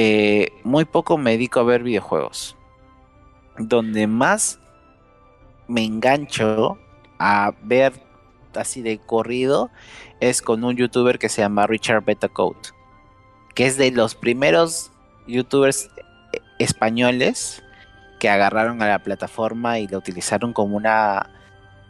eh, 0.00 0.52
muy 0.62 0.84
poco 0.84 1.18
me 1.18 1.32
dedico 1.32 1.58
a 1.58 1.64
ver 1.64 1.82
videojuegos. 1.82 2.56
Donde 3.58 4.06
más 4.06 4.60
me 5.66 5.84
engancho 5.84 6.78
a 7.18 7.52
ver 7.64 7.94
así 8.54 8.80
de 8.80 8.98
corrido 8.98 9.70
es 10.20 10.40
con 10.40 10.62
un 10.62 10.76
youtuber 10.76 11.18
que 11.18 11.28
se 11.28 11.42
llama 11.42 11.66
Richard 11.66 12.04
Betacode, 12.04 12.60
que 13.56 13.66
es 13.66 13.76
de 13.76 13.90
los 13.90 14.14
primeros 14.14 14.92
youtubers 15.26 15.86
eh, 16.32 16.38
españoles 16.60 17.64
que 18.20 18.28
agarraron 18.28 18.80
a 18.82 18.86
la 18.86 19.00
plataforma 19.00 19.80
y 19.80 19.88
la 19.88 19.98
utilizaron 19.98 20.52
como 20.52 20.76
una, 20.76 21.28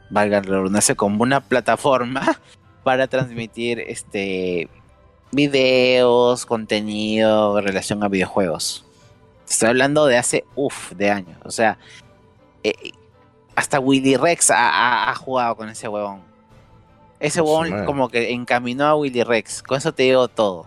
valga 0.08 0.40
la 0.40 0.48
redundancia, 0.48 0.94
como 0.94 1.22
una 1.22 1.40
plataforma 1.40 2.40
para 2.84 3.06
transmitir 3.06 3.80
este 3.80 4.70
videos, 5.32 6.46
contenido 6.46 7.58
en 7.58 7.64
relación 7.64 8.02
a 8.02 8.08
videojuegos. 8.08 8.84
Estoy 9.48 9.70
hablando 9.70 10.06
de 10.06 10.18
hace, 10.18 10.44
uff, 10.54 10.92
de 10.92 11.10
años. 11.10 11.38
O 11.44 11.50
sea, 11.50 11.78
eh, 12.62 12.92
hasta 13.54 13.80
Willy 13.80 14.16
Rex 14.16 14.50
ha, 14.54 15.14
jugado 15.16 15.56
con 15.56 15.68
ese 15.68 15.88
huevón. 15.88 16.20
Ese 17.18 17.40
huevón 17.40 17.84
como 17.84 18.08
que 18.08 18.32
encaminó 18.32 18.84
a 18.84 18.94
Willy 18.94 19.24
Rex. 19.24 19.62
Con 19.62 19.78
eso 19.78 19.92
te 19.92 20.04
digo 20.04 20.28
todo. 20.28 20.66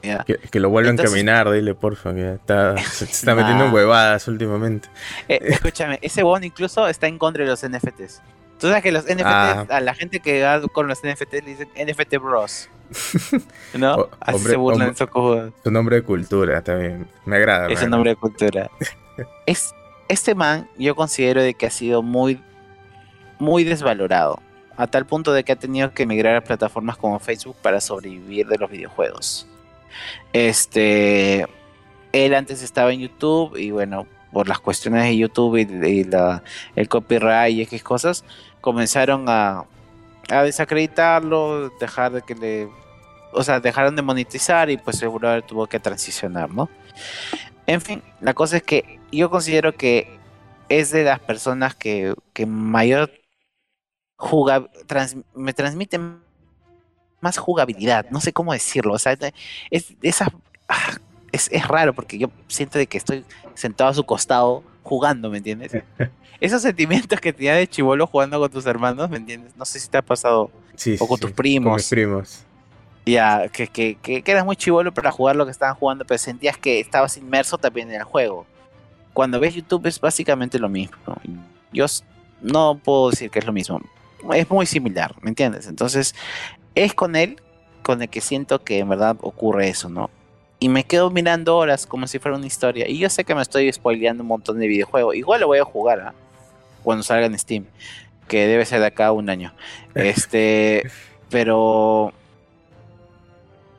Que, 0.00 0.60
lo 0.60 0.70
vuelva 0.70 0.90
a 0.90 0.92
encaminar, 0.94 1.50
dile 1.50 1.74
porfa, 1.74 2.14
que 2.14 2.34
está, 2.34 2.76
se, 2.90 3.04
está 3.04 3.34
metiendo 3.34 3.66
en 3.66 3.72
huevadas 3.72 4.26
últimamente. 4.28 4.88
Eh, 5.28 5.38
escúchame, 5.42 5.98
ese 6.02 6.22
huevón 6.22 6.44
incluso 6.44 6.88
está 6.88 7.06
en 7.06 7.18
contra 7.18 7.44
de 7.44 7.50
los 7.50 7.66
NFTs. 7.66 8.22
Tú 8.60 8.68
sabes 8.68 8.82
que 8.82 8.92
los 8.92 9.04
NFTs, 9.04 9.24
ah. 9.24 9.66
a 9.70 9.80
la 9.80 9.94
gente 9.94 10.20
que 10.20 10.42
va 10.42 10.60
con 10.68 10.86
los 10.86 11.00
NFTs 11.00 11.32
le 11.32 11.40
dicen 11.42 11.68
NFT 11.74 12.16
Bros. 12.18 12.68
¿No? 13.74 14.08
Así 14.20 14.38
se 14.40 14.56
burlan 14.56 14.90
esos 14.90 15.08
Su 15.64 15.70
nombre 15.70 15.96
de 15.96 16.02
cultura 16.02 16.62
también. 16.62 17.08
Me 17.24 17.36
agrada. 17.36 17.68
Es 17.68 17.82
un 17.82 17.90
nombre 17.90 18.10
de 18.10 18.16
cultura. 18.16 18.70
es, 19.46 19.74
este 20.08 20.34
man, 20.34 20.68
yo 20.76 20.94
considero 20.94 21.42
de 21.42 21.54
que 21.54 21.66
ha 21.66 21.70
sido 21.70 22.02
muy, 22.02 22.38
muy 23.38 23.64
desvalorado. 23.64 24.42
A 24.76 24.86
tal 24.86 25.06
punto 25.06 25.32
de 25.32 25.42
que 25.42 25.52
ha 25.52 25.56
tenido 25.56 25.92
que 25.92 26.02
emigrar 26.02 26.36
a 26.36 26.44
plataformas 26.44 26.98
como 26.98 27.18
Facebook 27.18 27.56
para 27.62 27.80
sobrevivir 27.80 28.46
de 28.46 28.58
los 28.58 28.70
videojuegos. 28.70 29.46
Este. 30.32 31.46
Él 32.12 32.34
antes 32.34 32.62
estaba 32.62 32.92
en 32.92 33.00
YouTube 33.00 33.56
y 33.56 33.70
bueno, 33.70 34.06
por 34.32 34.48
las 34.48 34.58
cuestiones 34.60 35.04
de 35.04 35.16
YouTube 35.16 35.56
y, 35.56 36.04
la, 36.04 36.42
el 36.76 36.88
copyright 36.88 37.56
y 37.56 37.62
X 37.62 37.82
cosas, 37.82 38.24
comenzaron 38.60 39.26
a, 39.28 39.64
a 40.28 40.42
desacreditarlo, 40.42 41.70
dejar 41.80 42.12
de 42.12 42.22
que 42.22 42.34
le 42.34 42.68
o 43.32 43.44
sea, 43.44 43.60
dejaron 43.60 43.96
de 43.96 44.02
monetizar 44.02 44.70
y 44.70 44.76
pues 44.76 44.98
seguro 44.98 45.42
tuvo 45.42 45.66
que 45.66 45.78
transicionar, 45.78 46.50
¿no? 46.50 46.68
En 47.66 47.80
fin, 47.80 48.02
la 48.20 48.34
cosa 48.34 48.56
es 48.56 48.62
que 48.62 48.98
yo 49.12 49.30
considero 49.30 49.76
que 49.76 50.18
es 50.68 50.90
de 50.90 51.04
las 51.04 51.20
personas 51.20 51.74
que, 51.74 52.14
que 52.32 52.46
mayor 52.46 53.10
juega, 54.16 54.66
me 55.34 55.52
transmiten 55.52 56.20
más 57.20 57.38
jugabilidad, 57.38 58.06
no 58.10 58.20
sé 58.20 58.32
cómo 58.32 58.52
decirlo, 58.52 58.94
o 58.94 58.98
sea, 58.98 59.16
es 59.70 59.94
esa 60.02 60.32
ah, 60.68 60.96
es, 61.32 61.48
es, 61.52 61.68
raro 61.68 61.94
porque 61.94 62.18
yo 62.18 62.30
siento 62.48 62.78
de 62.78 62.86
que 62.86 62.98
estoy 62.98 63.24
sentado 63.54 63.90
a 63.90 63.94
su 63.94 64.04
costado 64.04 64.64
jugando, 64.82 65.30
¿me 65.30 65.38
entiendes? 65.38 65.72
Esos 66.40 66.62
sentimientos 66.62 67.20
que 67.20 67.32
tenías 67.32 67.56
de 67.56 67.68
chivolo 67.68 68.06
jugando 68.06 68.38
con 68.38 68.50
tus 68.50 68.66
hermanos, 68.66 69.10
¿me 69.10 69.18
entiendes? 69.18 69.54
No 69.56 69.64
sé 69.64 69.78
si 69.78 69.88
te 69.88 69.98
ha 69.98 70.02
pasado 70.02 70.50
sí, 70.74 70.96
o 70.98 71.06
con 71.06 71.20
tus 71.20 71.32
primos. 71.32 71.70
Con 71.70 71.76
mis 71.76 71.88
primos. 71.88 72.44
Ya, 73.04 73.48
que, 73.48 73.66
que, 73.66 73.96
que, 73.96 74.22
eras 74.24 74.44
muy 74.44 74.56
chivolo 74.56 74.92
para 74.92 75.10
jugar 75.10 75.36
lo 75.36 75.44
que 75.44 75.50
estaban 75.50 75.74
jugando, 75.74 76.04
pero 76.04 76.18
sentías 76.18 76.56
que 76.56 76.80
estabas 76.80 77.16
inmerso 77.16 77.58
también 77.58 77.88
en 77.90 77.96
el 77.96 78.04
juego. 78.04 78.46
Cuando 79.12 79.40
ves 79.40 79.54
YouTube 79.54 79.86
es 79.86 80.00
básicamente 80.00 80.58
lo 80.58 80.68
mismo. 80.68 80.96
Yo 81.72 81.86
no 82.40 82.78
puedo 82.82 83.10
decir 83.10 83.30
que 83.30 83.40
es 83.40 83.46
lo 83.46 83.52
mismo. 83.52 83.80
Es 84.32 84.48
muy 84.50 84.66
similar, 84.66 85.14
¿me 85.22 85.30
entiendes? 85.30 85.66
Entonces, 85.66 86.14
es 86.74 86.94
con 86.94 87.16
él 87.16 87.40
con 87.82 88.02
el 88.02 88.08
que 88.08 88.20
siento 88.20 88.62
que 88.62 88.78
en 88.78 88.88
verdad 88.88 89.16
ocurre 89.20 89.68
eso, 89.68 89.88
¿no? 89.88 90.10
Y 90.62 90.68
me 90.68 90.84
quedo 90.84 91.10
mirando 91.10 91.56
horas 91.56 91.86
como 91.86 92.06
si 92.06 92.18
fuera 92.18 92.36
una 92.36 92.46
historia. 92.46 92.86
Y 92.86 92.98
yo 92.98 93.08
sé 93.08 93.24
que 93.24 93.34
me 93.34 93.40
estoy 93.40 93.72
spoileando 93.72 94.22
un 94.22 94.28
montón 94.28 94.58
de 94.60 94.68
videojuegos. 94.68 95.16
Igual 95.16 95.40
lo 95.40 95.46
voy 95.46 95.58
a 95.58 95.64
jugar 95.64 96.00
¿ah? 96.00 96.14
cuando 96.82 97.02
salga 97.02 97.26
en 97.26 97.38
Steam, 97.38 97.64
que 98.28 98.46
debe 98.46 98.66
ser 98.66 98.80
de 98.80 98.86
acá 98.86 99.06
a 99.06 99.12
un 99.12 99.30
año. 99.30 99.54
Este, 99.94 100.88
pero 101.30 102.12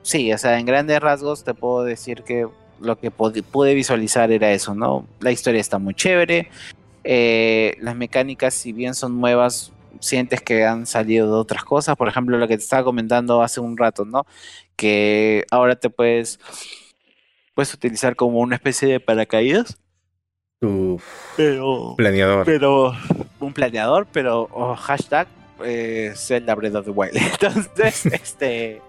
sí, 0.01 0.33
o 0.33 0.37
sea, 0.37 0.59
en 0.59 0.65
grandes 0.65 0.99
rasgos 0.99 1.43
te 1.43 1.53
puedo 1.53 1.83
decir 1.83 2.23
que 2.23 2.47
lo 2.79 2.99
que 2.99 3.11
pude 3.11 3.75
visualizar 3.75 4.31
era 4.31 4.51
eso, 4.51 4.73
¿no? 4.73 5.05
La 5.19 5.31
historia 5.31 5.61
está 5.61 5.77
muy 5.77 5.93
chévere. 5.93 6.49
Eh, 7.03 7.77
las 7.79 7.95
mecánicas, 7.95 8.55
si 8.55 8.73
bien 8.73 8.95
son 8.95 9.21
nuevas, 9.21 9.71
sientes 10.01 10.41
que 10.41 10.65
han 10.65 10.85
salido 10.85 11.27
de 11.27 11.33
otras 11.33 11.63
cosas. 11.63 11.95
Por 11.95 12.09
ejemplo, 12.09 12.37
lo 12.37 12.47
que 12.47 12.57
te 12.57 12.63
estaba 12.63 12.83
comentando 12.83 13.41
hace 13.41 13.61
un 13.61 13.77
rato, 13.77 14.03
¿no? 14.03 14.25
Que 14.75 15.45
ahora 15.51 15.75
te 15.75 15.89
puedes, 15.89 16.39
puedes 17.53 17.73
utilizar 17.73 18.15
como 18.15 18.39
una 18.39 18.55
especie 18.55 18.89
de 18.89 18.99
paracaídas. 18.99 19.77
Tu 20.59 21.01
planeador. 21.95 22.45
Pero 22.45 22.93
un 23.39 23.53
planeador, 23.53 24.07
pero 24.11 24.49
oh, 24.51 24.75
hashtag 24.75 25.27
eh, 25.63 26.13
Zelda 26.15 26.55
Breath 26.55 26.75
of 26.75 26.85
the 26.85 26.91
Wild. 26.91 27.15
Entonces, 27.41 28.05
este... 28.11 28.81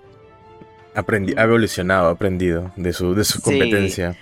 Aprendi 0.94 1.32
ha 1.36 1.44
evolucionado, 1.44 2.08
ha 2.08 2.12
aprendido 2.12 2.70
de 2.76 2.92
su, 2.92 3.14
de 3.14 3.24
su 3.24 3.40
competencia. 3.40 4.16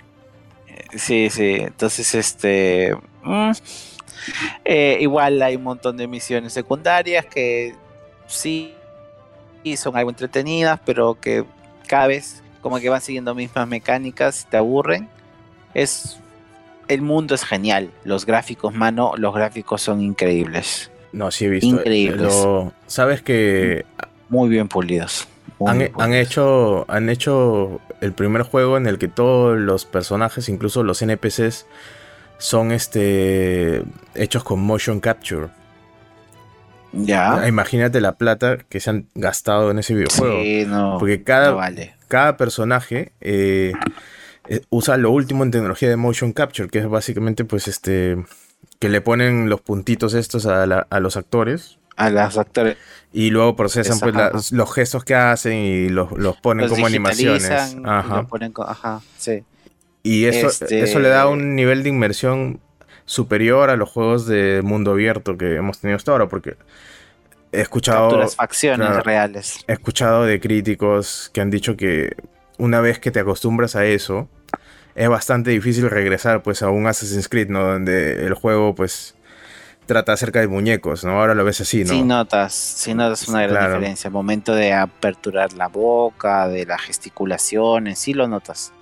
Sí, 0.95 1.29
sí. 1.29 1.57
Entonces, 1.59 2.15
este... 2.15 2.95
Mm, 3.23 3.51
eh, 4.65 4.97
igual 5.01 5.41
hay 5.41 5.55
un 5.55 5.63
montón 5.63 5.97
de 5.97 6.07
misiones 6.07 6.53
secundarias 6.53 7.25
que 7.25 7.75
sí 8.27 8.73
son 9.75 9.95
algo 9.95 10.09
entretenidas, 10.09 10.79
pero 10.85 11.15
que 11.19 11.45
cada 11.87 12.07
vez 12.07 12.41
como 12.61 12.79
que 12.79 12.89
van 12.89 13.01
siguiendo 13.01 13.35
mismas 13.35 13.67
mecánicas 13.67 14.43
y 14.43 14.49
te 14.49 14.57
aburren. 14.57 15.09
Es 15.73 16.19
el 16.87 17.01
mundo 17.01 17.35
es 17.35 17.43
genial. 17.43 17.89
Los 18.03 18.25
gráficos, 18.25 18.73
mano, 18.73 19.13
los 19.17 19.33
gráficos 19.33 19.81
son 19.81 20.01
increíbles. 20.01 20.91
No, 21.11 21.31
sí 21.31 21.45
he 21.45 21.49
visto. 21.49 21.67
Increíbles. 21.67 22.33
Sabes 22.87 23.21
que 23.21 23.85
muy 24.29 24.49
bien 24.49 24.67
pulidos. 24.67 25.27
han, 25.65 26.13
hecho 26.13 26.85
han 26.87 27.09
hecho 27.09 27.79
el 28.01 28.13
primer 28.13 28.43
juego 28.43 28.77
en 28.77 28.87
el 28.87 28.97
que 28.97 29.07
todos 29.07 29.57
los 29.57 29.85
personajes, 29.85 30.49
incluso 30.49 30.83
los 30.83 31.01
NPCs, 31.01 31.65
son 32.41 32.71
este 32.71 33.83
hechos 34.15 34.43
con 34.43 34.59
motion 34.59 34.99
capture. 34.99 35.49
Ya. 36.91 37.35
Ah, 37.35 37.47
imagínate 37.47 38.01
la 38.01 38.17
plata 38.17 38.57
que 38.67 38.79
se 38.79 38.89
han 38.89 39.07
gastado 39.15 39.71
en 39.71 39.79
ese 39.79 39.93
videojuego. 39.93 40.41
Sí, 40.41 40.65
no. 40.67 40.97
Porque 40.99 41.23
cada, 41.23 41.71
cada 42.07 42.35
personaje 42.37 43.13
eh, 43.21 43.73
eh, 44.47 44.61
usa 44.69 44.97
lo 44.97 45.11
último 45.11 45.43
en 45.43 45.51
tecnología 45.51 45.87
de 45.87 45.95
motion 45.95 46.33
capture, 46.33 46.67
que 46.67 46.79
es 46.79 46.89
básicamente 46.89 47.45
pues 47.45 47.67
este 47.67 48.17
que 48.79 48.89
le 48.89 49.01
ponen 49.01 49.47
los 49.47 49.61
puntitos 49.61 50.15
estos 50.15 50.47
a, 50.47 50.65
los 50.65 51.17
actores. 51.17 51.77
A 51.95 52.09
los 52.09 52.37
actores. 52.37 52.77
Y 53.13 53.29
luego 53.29 53.55
procesan 53.55 53.99
pues 53.99 54.51
los 54.51 54.73
gestos 54.73 55.03
que 55.05 55.13
hacen 55.13 55.53
y 55.53 55.89
los, 55.89 56.09
ponen 56.41 56.67
como 56.67 56.87
animaciones. 56.87 57.77
Ajá. 57.85 58.23
ponen, 58.23 58.51
ajá, 58.57 59.01
sí. 59.17 59.43
Y 60.03 60.25
eso, 60.25 60.47
eso 60.47 60.99
le 60.99 61.09
da 61.09 61.23
este 61.23 61.33
un 61.33 61.55
nivel 61.55 61.83
de 61.83 61.89
inmersión 61.89 62.59
superior 63.05 63.69
a 63.69 63.75
los 63.75 63.89
juegos 63.89 64.25
de 64.25 64.61
mundo 64.63 64.91
abierto 64.91 65.37
que 65.37 65.55
hemos 65.55 65.79
tenido 65.79 65.97
hasta 65.97 66.11
ahora, 66.11 66.27
porque 66.27 66.55
he 67.51 67.61
escuchado... 67.61 68.27
facciones 68.29 69.03
reales. 69.03 69.59
He 69.67 69.73
escuchado 69.73 70.25
de 70.25 70.39
críticos 70.39 71.29
que 71.33 71.41
han 71.41 71.49
dicho 71.49 71.75
que 71.75 72.15
una 72.57 72.79
vez 72.79 72.99
que 72.99 73.11
te 73.11 73.19
acostumbras 73.19 73.75
a 73.75 73.85
eso, 73.85 74.27
es 74.95 75.09
bastante 75.09 75.51
difícil 75.51 75.89
regresar 75.89 76.41
pues 76.41 76.61
a 76.61 76.69
un 76.69 76.87
Assassin's 76.87 77.27
Creed, 77.27 77.49
¿no? 77.49 77.63
Donde 77.63 78.25
el 78.25 78.33
juego 78.33 78.75
pues 78.75 79.15
trata 79.85 80.13
acerca 80.13 80.39
de 80.39 80.47
muñecos, 80.47 81.03
¿no? 81.03 81.19
Ahora 81.19 81.35
lo 81.35 81.43
ves 81.43 81.61
así, 81.61 81.83
¿no? 81.83 81.89
Sí 81.89 82.03
notas, 82.03 82.53
sí 82.53 82.93
notas 82.93 83.27
una 83.27 83.45
gran 83.45 83.73
diferencia. 83.73 84.07
El 84.07 84.13
momento 84.13 84.55
de 84.55 84.73
aperturar 84.73 85.53
la 85.53 85.67
boca, 85.67 86.47
de 86.47 86.65
la 86.65 86.77
gesticulación, 86.77 87.95
sí 87.95 88.13
lo 88.13 88.27
notas 88.27 88.73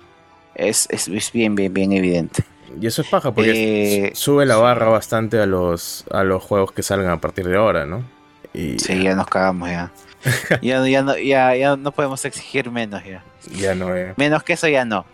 es, 0.54 0.88
es, 0.90 1.32
bien, 1.32 1.54
bien, 1.54 1.72
bien 1.72 1.92
evidente. 1.92 2.44
Y 2.80 2.86
eso 2.86 3.02
es 3.02 3.08
paja, 3.08 3.32
porque 3.32 4.06
eh, 4.06 4.10
sube 4.14 4.46
la 4.46 4.56
barra 4.56 4.88
bastante 4.88 5.40
a 5.40 5.46
los, 5.46 6.04
a 6.10 6.22
los 6.22 6.42
juegos 6.42 6.72
que 6.72 6.82
salgan 6.82 7.10
a 7.10 7.20
partir 7.20 7.48
de 7.48 7.56
ahora, 7.56 7.86
¿no? 7.86 8.04
Y, 8.52 8.78
sí, 8.78 9.02
ya 9.02 9.14
nos 9.14 9.26
cagamos 9.26 9.68
ya. 9.70 9.90
ya, 10.62 10.86
ya, 10.86 11.02
no, 11.02 11.16
ya, 11.16 11.56
ya 11.56 11.76
no 11.76 11.92
podemos 11.92 12.24
exigir 12.24 12.70
menos 12.70 13.02
ya. 13.04 13.24
Ya 13.56 13.74
no, 13.74 13.94
eh. 13.96 14.14
Menos 14.16 14.42
que 14.42 14.52
eso 14.52 14.68
ya 14.68 14.84
no. 14.84 15.04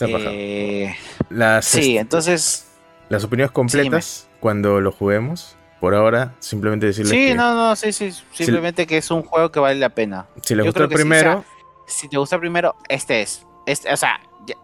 Eh, 0.00 0.94
las, 1.30 1.64
sí, 1.64 1.98
entonces... 1.98 2.66
Las 3.08 3.24
opiniones 3.24 3.50
completas 3.52 4.28
cuando 4.40 4.80
lo 4.80 4.92
juguemos. 4.92 5.56
Por 5.80 5.94
ahora, 5.94 6.34
simplemente 6.40 6.86
decirles 6.86 7.10
Sí, 7.10 7.34
no, 7.34 7.54
no, 7.54 7.76
sí, 7.76 7.92
sí. 7.92 8.12
Simplemente 8.32 8.86
que 8.86 8.98
es 8.98 9.10
un 9.10 9.22
juego 9.22 9.52
que 9.52 9.60
vale 9.60 9.78
la 9.78 9.90
pena. 9.90 10.26
Si 10.42 10.54
les 10.54 10.66
gustó 10.66 10.84
el 10.84 10.88
primero... 10.88 11.44
si 11.86 12.08
te 12.08 12.18
gusta 12.18 12.36
el 12.36 12.40
primero, 12.40 12.74
este 12.88 13.22
es. 13.22 13.46
Este, 13.64 13.92
o 13.92 13.96
sea, 13.96 14.20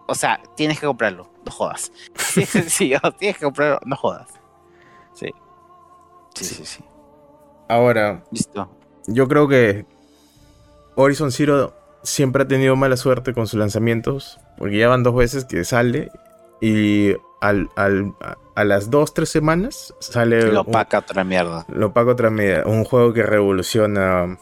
o 0.07 0.15
sea, 0.15 0.41
tienes 0.55 0.79
que 0.79 0.85
comprarlo, 0.85 1.29
no 1.45 1.51
jodas. 1.51 1.91
Sí, 2.67 2.93
tienes 3.17 3.37
que 3.37 3.45
comprarlo, 3.45 3.79
no 3.85 3.95
jodas. 3.95 4.27
Sí. 5.13 5.33
Sí, 6.33 6.45
sí, 6.45 6.65
sí. 6.65 6.83
Ahora, 7.67 8.23
listo. 8.31 8.69
Yo 9.07 9.27
creo 9.27 9.47
que 9.47 9.85
Horizon 10.95 11.31
Zero 11.31 11.73
siempre 12.03 12.43
ha 12.43 12.47
tenido 12.47 12.75
mala 12.75 12.97
suerte 12.97 13.33
con 13.33 13.47
sus 13.47 13.59
lanzamientos, 13.59 14.39
porque 14.57 14.77
ya 14.77 14.87
van 14.87 15.03
dos 15.03 15.15
veces 15.15 15.45
que 15.45 15.63
sale 15.63 16.11
y 16.61 17.13
al, 17.41 17.69
a 18.55 18.63
las 18.63 18.89
dos, 18.89 19.13
tres 19.13 19.29
semanas 19.29 19.93
sale... 19.99 20.51
Lo 20.51 20.63
paga 20.63 20.99
otra 20.99 21.23
mierda. 21.23 21.65
Lo 21.69 21.93
paga 21.93 22.13
otra 22.13 22.29
mierda. 22.29 22.67
Un 22.67 22.83
juego 22.83 23.13
que 23.13 23.23
revoluciona 23.23 24.37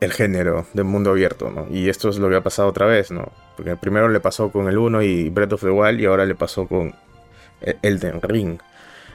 el 0.00 0.12
género 0.12 0.66
del 0.74 0.84
mundo 0.84 1.10
abierto, 1.10 1.50
¿no? 1.50 1.66
Y 1.70 1.88
esto 1.88 2.08
es 2.08 2.18
lo 2.18 2.28
que 2.28 2.36
ha 2.36 2.42
pasado 2.42 2.68
otra 2.68 2.86
vez, 2.86 3.10
¿no? 3.10 3.32
Porque 3.56 3.76
primero 3.76 4.08
le 4.08 4.20
pasó 4.20 4.50
con 4.50 4.68
el 4.68 4.78
1 4.78 5.02
y 5.02 5.28
Breath 5.30 5.54
of 5.54 5.62
the 5.62 5.70
Wild 5.70 6.00
y 6.00 6.06
ahora 6.06 6.26
le 6.26 6.34
pasó 6.34 6.66
con 6.66 6.94
Elden 7.60 8.20
Ring, 8.22 8.58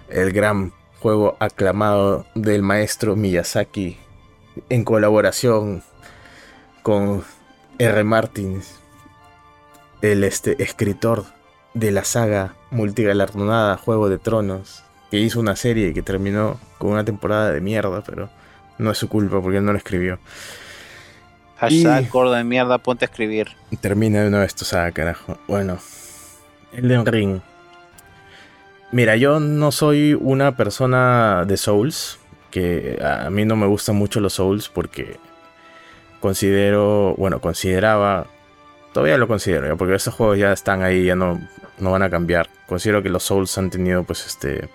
el 0.10 0.32
gran 0.32 0.74
juego 1.00 1.38
aclamado 1.40 2.26
del 2.36 2.62
maestro 2.62 3.16
Miyazaki 3.16 3.98
en 4.70 4.84
colaboración 4.84 5.84
con 6.84 7.24
R. 7.78 8.04
Martins, 8.04 8.80
el 10.02 10.24
este, 10.24 10.62
escritor 10.62 11.26
de 11.74 11.92
la 11.92 12.04
saga 12.04 12.56
multigalardonada 12.70 13.78
Juego 13.78 14.10
de 14.10 14.18
Tronos, 14.18 14.84
que 15.10 15.20
hizo 15.20 15.40
una 15.40 15.56
serie 15.56 15.94
que 15.94 16.02
terminó 16.02 16.60
con 16.78 16.92
una 16.92 17.06
temporada 17.06 17.52
de 17.52 17.62
mierda, 17.62 18.04
pero 18.06 18.30
no 18.78 18.92
es 18.92 18.98
su 18.98 19.10
culpa 19.10 19.42
porque 19.42 19.58
él 19.58 19.66
no 19.66 19.72
la 19.72 19.78
escribió. 19.78 20.20
Hashtag 21.62 22.10
gordo 22.10 22.32
de 22.32 22.44
mierda, 22.44 22.80
ponte 22.80 23.06
a 23.06 23.08
escribir. 23.08 23.50
Termina 23.82 24.24
de 24.24 24.30
una 24.30 24.40
vez 24.40 24.56
tu 24.56 24.66
saga, 24.66 24.92
carajo. 24.92 25.38
Bueno, 25.48 25.78
Elden 26.74 27.06
Ring. 27.06 27.40
Mira, 28.92 29.16
yo 29.16 29.40
no 29.40 29.72
soy 29.72 30.18
una 30.20 30.58
persona 30.58 31.46
de 31.46 31.58
Souls, 31.58 32.18
que 32.50 33.00
a 33.04 33.30
mí 33.30 33.46
no 33.46 33.56
me 33.56 33.68
gustan 33.68 33.96
mucho 33.96 34.20
los 34.20 34.34
Souls 34.34 34.70
porque 34.70 35.18
considero, 36.20 37.14
bueno, 37.16 37.40
consideraba, 37.40 38.26
todavía 38.92 39.20
lo 39.20 39.28
considero, 39.28 39.78
porque 39.78 39.94
esos 39.94 40.16
juegos 40.16 40.40
ya 40.40 40.52
están 40.52 40.82
ahí, 40.82 41.06
ya 41.06 41.16
no, 41.16 41.48
no 41.78 41.92
van 41.92 42.02
a 42.02 42.10
cambiar. 42.10 42.50
Considero 42.66 43.04
que 43.04 43.10
los 43.10 43.22
Souls 43.22 43.56
han 43.60 43.70
tenido 43.70 44.04
pues 44.04 44.26
este 44.26 44.68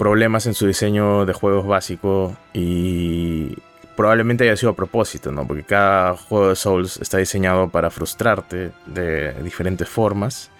problemas 0.00 0.46
en 0.46 0.54
su 0.54 0.66
diseño 0.66 1.24
de 1.26 1.32
juegos 1.32 1.64
básico 1.64 2.36
y 2.52 3.56
probablemente 3.96 4.44
haya 4.44 4.56
sido 4.56 4.70
a 4.72 4.76
propósito, 4.76 5.32
¿no? 5.32 5.46
Porque 5.46 5.64
cada 5.64 6.16
juego 6.16 6.50
de 6.50 6.56
Souls 6.56 6.98
está 6.98 7.18
diseñado 7.18 7.68
para 7.68 7.90
frustrarte 7.90 8.72
de 8.86 9.32
diferentes 9.42 9.88
formas. 9.88 10.50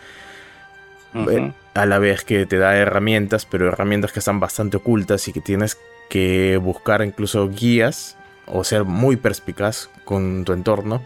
Eh, 1.15 1.53
a 1.75 1.87
la 1.87 1.99
vez 2.01 2.25
que 2.25 2.45
te 2.45 2.59
da 2.59 2.77
herramientas, 2.77 3.47
pero 3.47 3.69
herramientas 3.69 4.13
que 4.13 4.19
están 4.19 4.41
bastante 4.41 4.79
ocultas 4.79 5.29
y 5.29 5.33
que 5.33 5.41
tienes 5.41 5.79
que 6.09 6.57
buscar 6.57 7.03
incluso 7.03 7.49
guías 7.49 8.17
o 8.47 8.65
ser 8.65 8.85
muy 8.85 9.17
perspicaz 9.17 9.91
con 10.05 10.45
tu 10.45 10.53
entorno 10.53 11.03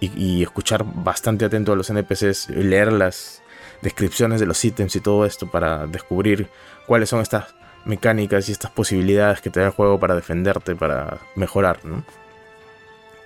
y, 0.00 0.42
escuchar 0.42 0.84
bastante 0.84 1.44
atento 1.44 1.72
a 1.72 1.76
los 1.76 1.90
NPCs, 1.90 2.48
y 2.48 2.62
leer 2.62 2.90
las 2.90 3.42
descripciones 3.82 4.40
de 4.40 4.46
los 4.46 4.64
ítems 4.64 4.96
y 4.96 5.00
todo 5.00 5.26
esto 5.26 5.50
para 5.50 5.86
descubrir 5.86 6.48
cuáles 6.86 7.10
son 7.10 7.20
estas 7.20 7.54
mecánicas 7.84 8.48
y 8.48 8.52
estas 8.52 8.70
posibilidades 8.70 9.40
que 9.40 9.50
te 9.50 9.60
da 9.60 9.66
el 9.66 9.72
juego 9.72 9.98
para 9.98 10.14
defenderte, 10.14 10.76
para 10.76 11.18
mejorar. 11.34 11.80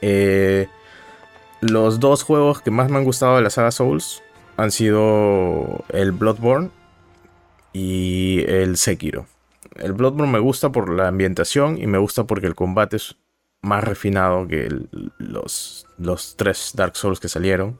Eh, 0.01 0.68
los 1.60 2.01
dos 2.01 2.22
juegos 2.22 2.60
que 2.60 2.70
más 2.70 2.90
me 2.90 2.98
han 2.98 3.05
gustado 3.05 3.36
de 3.36 3.43
la 3.43 3.51
saga 3.51 3.70
Souls 3.70 4.22
han 4.56 4.70
sido 4.70 5.85
el 5.89 6.12
Bloodborne 6.12 6.70
y 7.72 8.44
el 8.47 8.76
Sekiro. 8.76 9.26
El 9.76 9.93
Bloodborne 9.93 10.31
me 10.31 10.39
gusta 10.39 10.70
por 10.70 10.89
la 10.89 11.09
ambientación 11.09 11.78
y 11.78 11.86
me 11.86 11.98
gusta 11.98 12.24
porque 12.24 12.47
el 12.47 12.55
combate 12.55 12.97
es 12.97 13.16
más 13.62 13.82
refinado 13.82 14.47
que 14.47 14.68
los, 15.18 15.86
los 15.98 16.36
tres 16.36 16.72
Dark 16.74 16.97
Souls 16.97 17.18
que 17.18 17.28
salieron. 17.28 17.78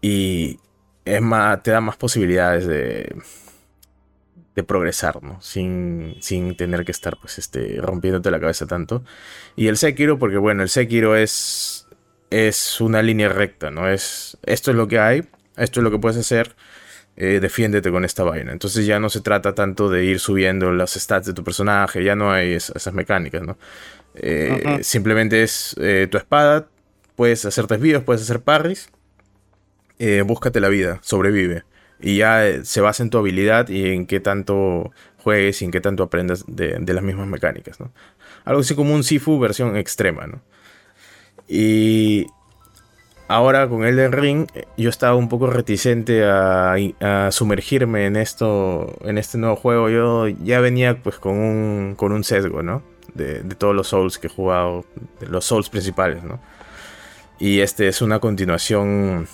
Y 0.00 0.58
es 1.04 1.20
más, 1.20 1.62
te 1.62 1.72
da 1.72 1.80
más 1.80 1.96
posibilidades 1.96 2.66
de, 2.66 3.16
de 4.56 4.64
progresar, 4.64 5.22
¿no? 5.22 5.40
Sin, 5.42 6.16
sin 6.20 6.56
tener 6.56 6.84
que 6.86 6.90
estar, 6.90 7.18
pues, 7.20 7.38
este, 7.38 7.76
rompiéndote 7.78 8.30
la 8.30 8.40
cabeza 8.40 8.66
tanto. 8.66 9.04
Y 9.54 9.68
el 9.68 9.76
Sekiro, 9.76 10.18
porque, 10.18 10.38
bueno, 10.38 10.62
el 10.62 10.70
Sekiro 10.70 11.14
es, 11.14 11.86
es 12.30 12.80
una 12.80 13.02
línea 13.02 13.28
recta, 13.28 13.70
¿no? 13.70 13.88
Es, 13.88 14.38
esto 14.44 14.70
es 14.70 14.76
lo 14.76 14.88
que 14.88 14.98
hay, 14.98 15.28
esto 15.58 15.80
es 15.80 15.84
lo 15.84 15.90
que 15.90 15.98
puedes 15.98 16.16
hacer, 16.16 16.56
eh, 17.16 17.38
defiéndete 17.40 17.90
con 17.90 18.06
esta 18.06 18.24
vaina. 18.24 18.50
Entonces 18.50 18.86
ya 18.86 18.98
no 18.98 19.10
se 19.10 19.20
trata 19.20 19.54
tanto 19.54 19.90
de 19.90 20.06
ir 20.06 20.20
subiendo 20.20 20.72
las 20.72 20.94
stats 20.94 21.26
de 21.26 21.34
tu 21.34 21.44
personaje, 21.44 22.02
ya 22.02 22.16
no 22.16 22.32
hay 22.32 22.54
esas 22.54 22.94
mecánicas, 22.94 23.42
¿no? 23.42 23.58
Eh, 24.14 24.78
simplemente 24.80 25.42
es 25.42 25.76
eh, 25.78 26.08
tu 26.10 26.16
espada, 26.16 26.66
puedes 27.14 27.44
hacer 27.44 27.66
desvíos, 27.66 28.02
puedes 28.04 28.22
hacer 28.22 28.40
parries, 28.40 28.88
búscate 30.24 30.60
la 30.60 30.68
vida, 30.70 30.98
sobrevive. 31.02 31.64
Y 32.00 32.18
ya 32.18 32.62
se 32.62 32.80
basa 32.80 33.02
en 33.02 33.10
tu 33.10 33.18
habilidad 33.18 33.68
y 33.68 33.86
en 33.86 34.06
qué 34.06 34.20
tanto 34.20 34.92
juegues 35.18 35.62
y 35.62 35.64
en 35.64 35.70
qué 35.70 35.80
tanto 35.80 36.02
aprendas 36.02 36.44
de, 36.46 36.78
de 36.78 36.94
las 36.94 37.02
mismas 37.02 37.26
mecánicas, 37.26 37.80
¿no? 37.80 37.90
Algo 38.44 38.60
así 38.60 38.74
como 38.74 38.94
un 38.94 39.02
Sifu 39.02 39.38
versión 39.38 39.76
extrema, 39.76 40.26
¿no? 40.26 40.40
Y 41.48 42.26
ahora 43.28 43.68
con 43.68 43.84
Elden 43.84 44.12
Ring 44.12 44.46
yo 44.76 44.88
estaba 44.88 45.16
un 45.16 45.28
poco 45.28 45.48
reticente 45.48 46.24
a, 46.24 46.76
sumergirme 47.30 48.06
en 48.06 48.16
esto, 48.16 48.96
en 49.02 49.18
este 49.18 49.38
nuevo 49.38 49.56
juego. 49.56 49.88
Yo 49.88 50.28
ya 50.28 50.60
venía 50.60 51.02
pues 51.02 51.16
con 51.16 51.36
un, 51.36 51.94
con 51.96 52.12
un 52.12 52.24
sesgo, 52.24 52.62
¿no? 52.62 52.82
De, 53.14 53.42
todos 53.56 53.74
los 53.74 53.88
Souls 53.88 54.18
que 54.18 54.26
he 54.26 54.30
jugado, 54.30 54.84
de 55.20 55.26
los 55.26 55.44
Souls 55.44 55.68
principales, 55.68 56.22
¿no? 56.22 56.40
Y 57.38 57.60
este 57.60 57.88
es 57.88 58.00
una 58.00 58.18
continuación 58.18 59.28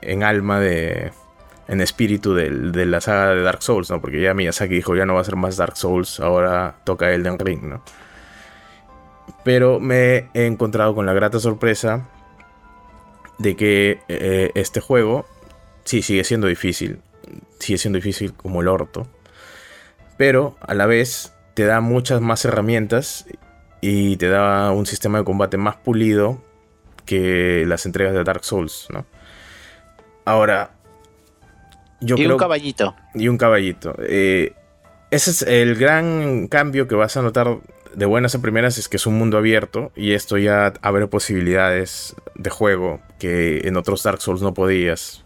en 0.00 0.22
alma 0.22 0.60
de, 0.60 1.12
en 1.68 1.82
espíritu 1.82 2.34
de, 2.34 2.50
de, 2.50 2.86
la 2.86 3.00
saga 3.00 3.34
de 3.34 3.42
Dark 3.42 3.62
Souls, 3.62 3.90
¿no? 3.90 4.00
Porque 4.00 4.20
ya 4.20 4.34
Miyazaki 4.34 4.74
dijo, 4.74 4.96
ya 4.96 5.04
no 5.04 5.14
va 5.14 5.20
a 5.20 5.24
ser 5.24 5.36
más 5.36 5.56
Dark 5.56 5.76
Souls, 5.76 6.18
ahora 6.18 6.76
toca 6.84 7.12
Elden 7.12 7.38
Ring, 7.38 7.62
¿no? 7.62 7.82
Pero 9.44 9.78
me 9.78 10.28
he 10.34 10.46
encontrado 10.46 10.94
con 10.94 11.04
la 11.06 11.12
grata 11.12 11.38
sorpresa 11.38 12.08
de 13.38 13.54
que 13.54 14.00
eh, 14.08 14.50
este 14.54 14.80
juego 14.80 15.26
sí 15.84 16.02
sigue 16.02 16.24
siendo 16.24 16.46
difícil, 16.46 17.00
sigue 17.58 17.78
siendo 17.78 17.98
difícil 17.98 18.32
como 18.32 18.62
el 18.62 18.68
orto, 18.68 19.06
pero 20.16 20.56
a 20.60 20.74
la 20.74 20.86
vez 20.86 21.34
te 21.54 21.64
da 21.64 21.80
muchas 21.80 22.20
más 22.20 22.44
herramientas 22.44 23.26
y 23.80 24.16
te 24.16 24.28
da 24.28 24.72
un 24.72 24.86
sistema 24.86 25.18
de 25.18 25.24
combate 25.24 25.56
más 25.58 25.76
pulido 25.76 26.42
que 27.04 27.64
las 27.66 27.86
entregas 27.86 28.14
de 28.14 28.24
Dark 28.24 28.44
Souls, 28.44 28.88
¿no? 28.90 29.06
Ahora, 30.24 30.72
yo 32.00 32.16
y 32.16 32.26
un 32.26 32.36
caballito. 32.36 32.94
Y 33.14 33.28
un 33.28 33.38
caballito. 33.38 33.94
Eh, 34.00 34.52
ese 35.10 35.30
es 35.30 35.42
el 35.42 35.74
gran 35.74 36.48
cambio 36.48 36.86
que 36.86 36.94
vas 36.94 37.16
a 37.16 37.22
notar 37.22 37.58
de 37.94 38.06
buenas 38.06 38.34
a 38.34 38.42
primeras 38.42 38.78
es 38.78 38.88
que 38.88 38.96
es 38.96 39.06
un 39.06 39.18
mundo 39.18 39.38
abierto 39.38 39.90
y 39.96 40.12
esto 40.12 40.38
ya 40.38 40.72
abre 40.82 41.06
posibilidades 41.06 42.14
de 42.34 42.50
juego 42.50 43.00
que 43.18 43.66
en 43.66 43.76
otros 43.76 44.02
Dark 44.02 44.20
Souls 44.20 44.42
no 44.42 44.54
podías, 44.54 45.24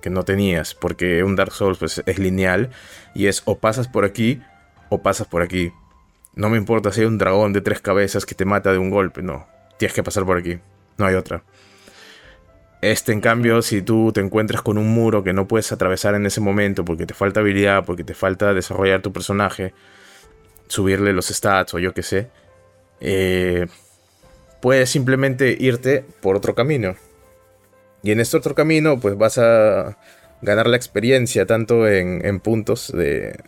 que 0.00 0.10
no 0.10 0.22
tenías, 0.24 0.74
porque 0.74 1.24
un 1.24 1.36
Dark 1.36 1.52
Souls 1.52 1.78
pues 1.78 2.02
es 2.04 2.18
lineal 2.18 2.70
y 3.14 3.26
es 3.26 3.42
o 3.44 3.58
pasas 3.58 3.88
por 3.88 4.04
aquí 4.04 4.40
o 4.88 5.02
pasas 5.02 5.26
por 5.26 5.42
aquí. 5.42 5.72
No 6.34 6.48
me 6.48 6.58
importa 6.58 6.92
si 6.92 7.00
hay 7.00 7.06
un 7.06 7.18
dragón 7.18 7.52
de 7.52 7.60
tres 7.60 7.80
cabezas 7.80 8.24
que 8.24 8.34
te 8.34 8.44
mata 8.44 8.70
de 8.70 8.78
un 8.78 8.90
golpe, 8.90 9.22
no, 9.22 9.48
tienes 9.78 9.94
que 9.94 10.02
pasar 10.02 10.24
por 10.24 10.38
aquí, 10.38 10.58
no 10.96 11.06
hay 11.06 11.14
otra. 11.14 11.42
Este, 12.80 13.12
en 13.12 13.20
cambio, 13.20 13.60
si 13.60 13.82
tú 13.82 14.10
te 14.12 14.20
encuentras 14.20 14.62
con 14.62 14.78
un 14.78 14.88
muro 14.88 15.22
que 15.22 15.32
no 15.32 15.46
puedes 15.46 15.70
atravesar 15.70 16.14
en 16.14 16.24
ese 16.24 16.40
momento 16.40 16.84
porque 16.84 17.06
te 17.06 17.12
falta 17.14 17.40
habilidad, 17.40 17.84
porque 17.84 18.04
te 18.04 18.14
falta 18.14 18.54
desarrollar 18.54 19.02
tu 19.02 19.12
personaje, 19.12 19.74
subirle 20.66 21.12
los 21.12 21.26
stats 21.26 21.74
o 21.74 21.78
yo 21.78 21.92
qué 21.92 22.02
sé, 22.02 22.30
eh, 23.00 23.66
puedes 24.60 24.88
simplemente 24.88 25.56
irte 25.58 26.04
por 26.20 26.36
otro 26.36 26.54
camino. 26.54 26.96
Y 28.02 28.12
en 28.12 28.20
este 28.20 28.38
otro 28.38 28.54
camino, 28.54 28.98
pues 28.98 29.16
vas 29.18 29.36
a 29.36 29.98
ganar 30.40 30.66
la 30.66 30.76
experiencia 30.76 31.44
tanto 31.46 31.86
en, 31.86 32.40
puntos 32.40 32.92
de... 32.92 33.38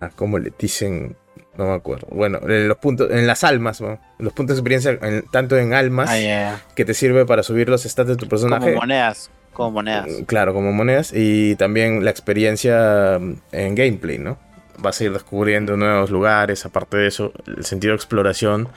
Ah, 0.00 0.10
¿Cómo 0.16 0.38
le 0.38 0.52
dicen? 0.58 1.16
No 1.60 1.66
me 1.66 1.74
acuerdo. 1.74 2.06
Bueno, 2.10 2.38
en 2.48 2.68
los 2.68 2.78
puntos, 2.78 3.10
en 3.10 3.26
las 3.26 3.44
almas, 3.44 3.82
¿no? 3.82 3.98
los 4.18 4.32
puntos 4.32 4.56
de 4.56 4.60
experiencia, 4.60 4.98
tanto 5.30 5.58
en 5.58 5.74
almas, 5.74 6.08
ah, 6.10 6.58
que 6.74 6.86
te 6.86 6.94
sirve 6.94 7.26
para 7.26 7.42
subir 7.42 7.68
los 7.68 7.82
stats 7.82 8.08
de 8.08 8.16
tu 8.16 8.28
personaje. 8.28 8.64
Como 8.64 8.80
monedas, 8.80 9.30
como 9.52 9.72
monedas. 9.72 10.08
Claro, 10.26 10.54
como 10.54 10.72
monedas. 10.72 11.12
Y 11.14 11.56
también 11.56 12.02
la 12.02 12.10
experiencia 12.10 13.16
en 13.52 13.74
gameplay, 13.74 14.18
¿no? 14.18 14.38
vas 14.78 15.00
a 15.00 15.04
ir 15.04 15.12
descubriendo 15.12 15.76
nuevos 15.76 16.10
lugares. 16.10 16.64
Aparte 16.64 16.96
de 16.96 17.08
eso, 17.08 17.32
el 17.46 17.64
sentido 17.64 17.92
de 17.92 17.96
exploración 17.96 18.68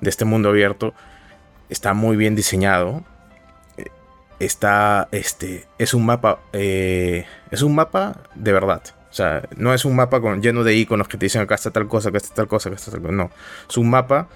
de 0.00 0.10
este 0.10 0.24
mundo 0.24 0.50
abierto 0.50 0.94
está 1.68 1.94
muy 1.94 2.16
bien 2.16 2.34
diseñado. 2.34 3.02
Está, 4.38 5.08
este, 5.10 5.66
es 5.78 5.94
un 5.94 6.06
mapa, 6.06 6.38
eh, 6.52 7.26
es 7.50 7.62
un 7.62 7.74
mapa 7.74 8.20
de 8.36 8.52
verdad. 8.52 8.82
O 9.10 9.14
sea, 9.14 9.48
no 9.56 9.72
es 9.72 9.84
un 9.84 9.96
mapa 9.96 10.20
con, 10.20 10.42
lleno 10.42 10.64
de 10.64 10.74
iconos 10.74 11.08
que 11.08 11.16
te 11.16 11.26
dicen 11.26 11.42
acá 11.42 11.54
está 11.54 11.70
tal 11.70 11.88
cosa, 11.88 12.10
acá 12.10 12.18
está 12.18 12.34
tal 12.34 12.48
cosa, 12.48 12.68
acá 12.68 12.76
está 12.76 12.90
tal 12.90 13.00
cosa. 13.00 13.12
No, 13.12 13.30
es 13.68 13.76
un 13.76 13.90
mapa 13.90 14.28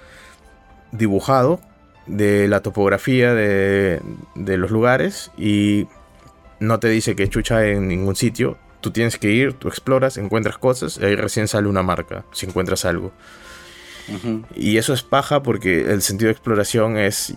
dibujado 0.92 1.60
de 2.06 2.48
la 2.48 2.60
topografía 2.60 3.34
de, 3.34 4.00
de 4.34 4.56
los 4.56 4.70
lugares 4.70 5.30
y 5.36 5.86
no 6.58 6.80
te 6.80 6.88
dice 6.88 7.14
que 7.14 7.28
chucha 7.28 7.66
en 7.66 7.88
ningún 7.88 8.16
sitio, 8.16 8.56
Tú 8.82 8.90
tienes 8.90 9.16
que 9.16 9.30
ir, 9.30 9.52
tú 9.52 9.68
exploras, 9.68 10.16
encuentras 10.16 10.58
cosas 10.58 10.98
y 11.00 11.04
ahí 11.04 11.14
recién 11.14 11.46
sale 11.46 11.68
una 11.68 11.84
marca, 11.84 12.24
si 12.32 12.46
encuentras 12.46 12.84
algo. 12.84 13.12
Y 14.56 14.76
eso 14.76 14.92
es 14.92 15.04
paja 15.04 15.44
porque 15.44 15.82
el 15.82 16.02
sentido 16.02 16.26
de 16.26 16.32
exploración 16.32 16.98
es. 16.98 17.34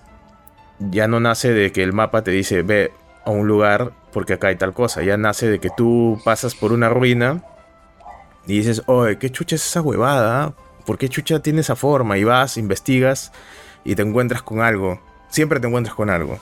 Ya 0.79 1.07
no 1.07 1.19
nace 1.19 1.53
de 1.53 1.71
que 1.71 1.83
el 1.83 1.93
mapa 1.93 2.23
te 2.23 2.31
dice 2.31 2.63
ve 2.63 2.91
a 3.25 3.31
un 3.31 3.47
lugar 3.47 3.91
porque 4.13 4.33
acá 4.33 4.47
hay 4.47 4.55
tal 4.55 4.73
cosa. 4.73 5.03
Ya 5.03 5.17
nace 5.17 5.49
de 5.49 5.59
que 5.59 5.69
tú 5.75 6.19
pasas 6.23 6.55
por 6.55 6.71
una 6.71 6.89
ruina 6.89 7.43
y 8.47 8.59
dices, 8.59 8.83
oye, 8.85 9.17
¿qué 9.17 9.29
chucha 9.29 9.55
es 9.55 9.65
esa 9.65 9.81
huevada? 9.81 10.53
¿Por 10.85 10.97
qué 10.97 11.09
chucha 11.09 11.39
tiene 11.39 11.61
esa 11.61 11.75
forma? 11.75 12.17
Y 12.17 12.23
vas, 12.23 12.57
investigas 12.57 13.31
y 13.83 13.95
te 13.95 14.03
encuentras 14.03 14.41
con 14.41 14.61
algo. 14.61 15.01
Siempre 15.29 15.59
te 15.59 15.67
encuentras 15.67 15.95
con 15.95 16.09
algo. 16.09 16.39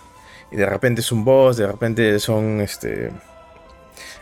Y 0.51 0.57
de 0.57 0.65
repente 0.65 1.01
es 1.01 1.11
un 1.11 1.25
boss, 1.25 1.57
de 1.57 1.65
repente 1.65 2.19
son 2.19 2.61
este 2.61 3.11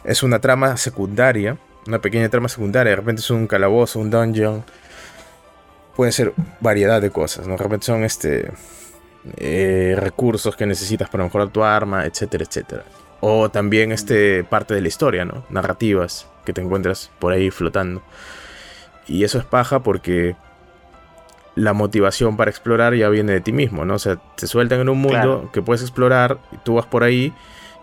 es 0.04 0.24
una 0.24 0.40
trama 0.40 0.78
secundaria, 0.78 1.58
una 1.88 2.00
pequeña 2.00 2.30
trama 2.30 2.50
secundaria, 2.50 2.92
de 2.92 2.96
repente 2.96 3.22
es 3.22 3.30
un 3.30 3.48
calabozo, 3.48 4.00
un 4.00 4.10
dungeon, 4.10 4.64
puede 5.96 6.12
ser 6.12 6.34
variedad 6.60 7.02
de 7.02 7.12
cosas, 7.12 7.48
¿no? 7.48 7.54
De 7.54 7.64
repente 7.64 7.86
son 7.86 8.04
este 8.04 8.52
eh, 9.38 9.96
recursos 9.98 10.56
que 10.56 10.66
necesitas 10.66 11.10
para 11.10 11.24
mejorar 11.24 11.50
tu 11.50 11.64
arma, 11.64 12.06
etcétera, 12.06 12.44
etcétera. 12.48 12.84
O 13.20 13.50
también 13.50 13.92
este 13.92 14.44
parte 14.44 14.74
de 14.74 14.82
la 14.82 14.88
historia, 14.88 15.26
¿no? 15.26 15.46
Narrativas 15.50 16.28
que 16.46 16.54
te 16.54 16.62
encuentras 16.62 17.12
por 17.20 17.34
ahí 17.34 17.52
flotando. 17.52 18.02
Y 19.08 19.24
eso 19.24 19.38
es 19.38 19.46
paja 19.46 19.82
porque 19.82 20.36
la 21.56 21.74
motivación 21.74 22.38
para 22.38 22.50
explorar 22.50 22.96
ya 22.96 23.10
viene 23.10 23.34
de 23.34 23.42
ti 23.42 23.52
mismo, 23.52 23.86
¿no? 23.86 23.96
O 23.96 24.00
sea, 24.00 24.18
te 24.36 24.48
sueltan 24.48 24.80
en 24.80 24.90
un 24.90 25.00
mundo 25.00 25.50
que 25.54 25.62
puedes 25.62 25.82
explorar 25.82 26.40
y 26.52 26.58
tú 26.58 26.76
vas 26.76 26.86
por 26.86 27.04
ahí 27.04 27.34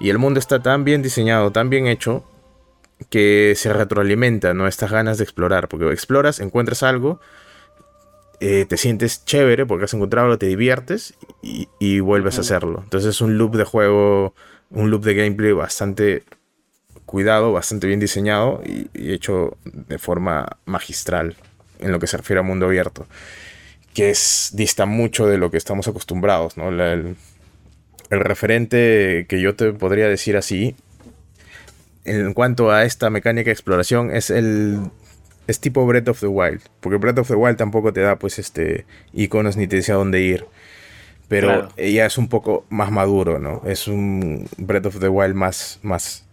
y 0.01 0.11
el 0.11 0.19
mundo 0.19 0.41
está 0.41 0.61
tan 0.61 0.85
bien 0.85 1.03
diseñado, 1.03 1.53
tan 1.53 1.71
bien 1.71 1.87
hecho, 1.87 2.25
que 3.11 3.55
se 3.57 3.73
retroalimenta, 3.73 4.55
¿no? 4.55 4.67
Estas 4.67 4.91
ganas 4.91 5.19
de 5.19 5.25
explorar. 5.25 5.69
Porque 5.69 5.91
exploras, 5.93 6.41
encuentras 6.41 6.83
algo, 6.83 7.21
eh, 8.41 8.67
te 8.69 8.77
sientes 8.77 9.25
chévere 9.25 9.67
porque 9.67 9.85
has 9.85 9.95
encontrado 9.95 10.39
te 10.39 10.47
diviertes 10.47 11.15
y, 11.43 12.01
vuelves 12.01 12.39
a 12.39 12.43
hacerlo. 12.43 12.81
Entonces 12.85 13.11
es 13.11 13.21
un 13.21 13.39
loop 13.39 13.57
de 13.57 13.65
juego, 13.65 14.35
un 14.71 14.91
loop 14.91 15.05
de 15.05 15.15
gameplay 15.15 15.53
bastante 15.53 16.23
cuidado, 17.07 17.53
bastante 17.53 17.87
bien 17.87 18.01
diseñado 18.01 18.61
y, 18.65 18.89
y 18.95 19.13
hecho 19.13 19.57
de 19.65 19.99
forma 19.99 20.59
magistral 20.67 21.37
en 21.81 21.93
lo 21.93 21.99
que 21.99 22.07
se 22.07 22.17
refiere 22.17 22.41
a 22.41 22.43
mundo 22.43 22.67
abierto 22.67 23.07
que 23.99 24.11
es, 24.11 24.51
dista 24.53 24.87
mucho 24.87 25.27
de 25.27 25.39
lo 25.39 25.51
que 25.51 25.57
estamos 25.57 25.89
acostumbrados, 25.89 26.57
¿no? 26.57 26.69
el, 26.69 27.17
referente 28.11 29.27
que 29.29 29.41
yo 29.41 29.57
te 29.57 29.73
podría 29.73 30.07
decir 30.07 30.37
así, 30.37 30.77
en 32.05 32.33
cuanto 32.33 32.71
a 32.71 32.85
esta 32.85 33.11
mecánica 33.11 33.47
de 33.47 33.55
exploración, 33.55 34.15
es 34.15 34.31
el 34.31 34.79
es 35.49 35.59
tipo 35.59 35.85
Breath 35.85 36.09
of 36.09 36.21
the 36.21 36.29
Wild, 36.29 36.61
porque 36.81 36.99
Breath 36.99 37.19
of 37.19 37.27
the 37.27 37.35
Wild 37.35 37.57
tampoco 37.57 37.93
te 37.93 38.01
da 38.01 38.17
pues 38.17 38.39
este 38.39 38.87
iconos 39.13 39.57
ni 39.57 39.67
te 39.67 39.77
dice 39.77 39.91
a 39.91 39.97
dónde 39.97 40.21
ir. 40.21 40.47
Pero 41.27 41.69
ella 41.77 42.07
es 42.07 42.17
un 42.17 42.29
poco 42.29 42.65
más 42.71 42.91
maduro, 42.91 43.39
¿no? 43.39 43.63
Es 43.67 43.89
un 43.89 44.49
Breath 44.57 44.87
of 44.87 45.01
the 45.01 45.09
Wild 45.09 45.35
más 45.35 45.81
más 45.83 46.27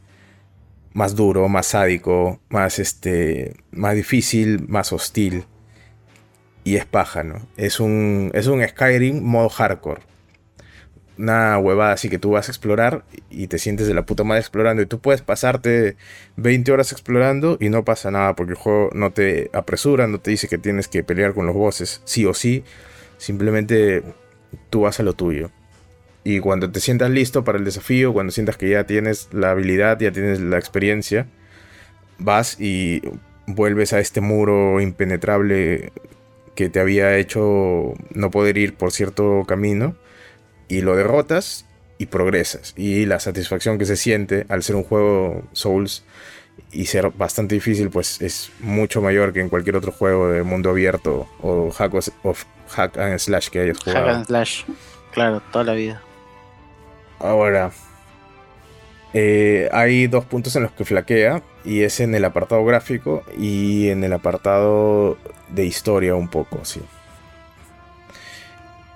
más 0.93 1.15
duro, 1.15 1.49
más 1.49 1.65
sádico, 1.67 2.39
más 2.49 2.77
este 2.77 3.55
más 3.71 3.95
difícil, 3.95 4.67
más 4.67 4.93
hostil 4.93 5.45
y 6.65 6.75
es 6.75 6.85
paja, 6.85 7.23
¿no? 7.23 7.47
Es 7.55 7.79
un, 7.79 8.31
es 8.33 8.47
un 8.47 8.67
Skyrim 8.67 9.23
modo 9.23 9.47
hardcore. 9.49 10.01
Una 11.17 11.57
huevada 11.57 11.93
así 11.93 12.09
que 12.09 12.19
tú 12.19 12.31
vas 12.31 12.49
a 12.49 12.51
explorar 12.51 13.05
y 13.29 13.47
te 13.47 13.57
sientes 13.57 13.87
de 13.87 13.93
la 13.93 14.05
puta 14.05 14.23
madre 14.23 14.41
explorando. 14.41 14.81
Y 14.81 14.85
tú 14.85 14.99
puedes 14.99 15.21
pasarte 15.21 15.95
20 16.35 16.71
horas 16.71 16.91
explorando 16.91 17.57
y 17.59 17.69
no 17.69 17.85
pasa 17.85 18.11
nada 18.11 18.35
porque 18.35 18.51
el 18.51 18.57
juego 18.57 18.89
no 18.93 19.11
te 19.11 19.49
apresura, 19.53 20.07
no 20.07 20.19
te 20.19 20.31
dice 20.31 20.47
que 20.47 20.57
tienes 20.57 20.87
que 20.87 21.03
pelear 21.03 21.33
con 21.33 21.45
los 21.45 21.55
bosses, 21.55 22.01
sí 22.05 22.25
o 22.25 22.33
sí. 22.33 22.63
Simplemente 23.17 24.03
tú 24.69 24.81
vas 24.81 24.99
a 24.99 25.03
lo 25.03 25.13
tuyo. 25.13 25.51
Y 26.23 26.39
cuando 26.39 26.71
te 26.71 26.79
sientas 26.79 27.11
listo 27.11 27.43
para 27.43 27.59
el 27.59 27.65
desafío, 27.65 28.11
cuando 28.11 28.31
sientas 28.31 28.57
que 28.57 28.69
ya 28.69 28.85
tienes 28.85 29.29
la 29.31 29.51
habilidad, 29.51 29.99
ya 29.99 30.11
tienes 30.11 30.41
la 30.41 30.57
experiencia, 30.57 31.27
vas 32.17 32.59
y 32.59 33.01
vuelves 33.47 33.93
a 33.93 33.99
este 33.99 34.21
muro 34.21 34.81
impenetrable 34.81 35.91
que 36.55 36.69
te 36.69 36.79
había 36.79 37.17
hecho 37.17 37.93
no 38.13 38.31
poder 38.31 38.57
ir 38.57 38.75
por 38.75 38.91
cierto 38.91 39.43
camino 39.47 39.95
y 40.67 40.81
lo 40.81 40.95
derrotas 40.95 41.65
y 41.97 42.07
progresas. 42.07 42.73
Y 42.75 43.05
la 43.05 43.19
satisfacción 43.19 43.77
que 43.77 43.85
se 43.85 43.95
siente 43.95 44.45
al 44.49 44.63
ser 44.63 44.75
un 44.75 44.83
juego 44.83 45.43
Souls 45.53 46.03
y 46.71 46.85
ser 46.85 47.09
bastante 47.11 47.55
difícil, 47.55 47.89
pues 47.89 48.21
es 48.21 48.51
mucho 48.59 49.01
mayor 49.01 49.33
que 49.33 49.41
en 49.41 49.49
cualquier 49.49 49.75
otro 49.75 49.91
juego 49.91 50.29
de 50.29 50.43
mundo 50.43 50.69
abierto 50.69 51.27
o 51.41 51.71
hack, 51.71 51.93
hack 52.69 52.97
and 52.97 53.19
slash 53.19 53.49
que 53.49 53.61
hayas 53.61 53.77
jugado. 53.79 54.05
Hack 54.05 54.15
and 54.15 54.25
slash, 54.25 54.63
claro, 55.11 55.41
toda 55.51 55.65
la 55.65 55.73
vida. 55.73 56.01
Ahora, 57.19 57.71
eh, 59.13 59.69
hay 59.71 60.07
dos 60.07 60.25
puntos 60.25 60.55
en 60.57 60.63
los 60.63 60.71
que 60.73 60.83
flaquea 60.83 61.41
y 61.63 61.83
es 61.83 62.01
en 62.01 62.13
el 62.15 62.25
apartado 62.25 62.65
gráfico 62.65 63.23
y 63.37 63.87
en 63.89 64.03
el 64.03 64.11
apartado 64.11 65.17
de 65.49 65.65
historia 65.65 66.15
un 66.15 66.27
poco, 66.27 66.65
sí. 66.65 66.81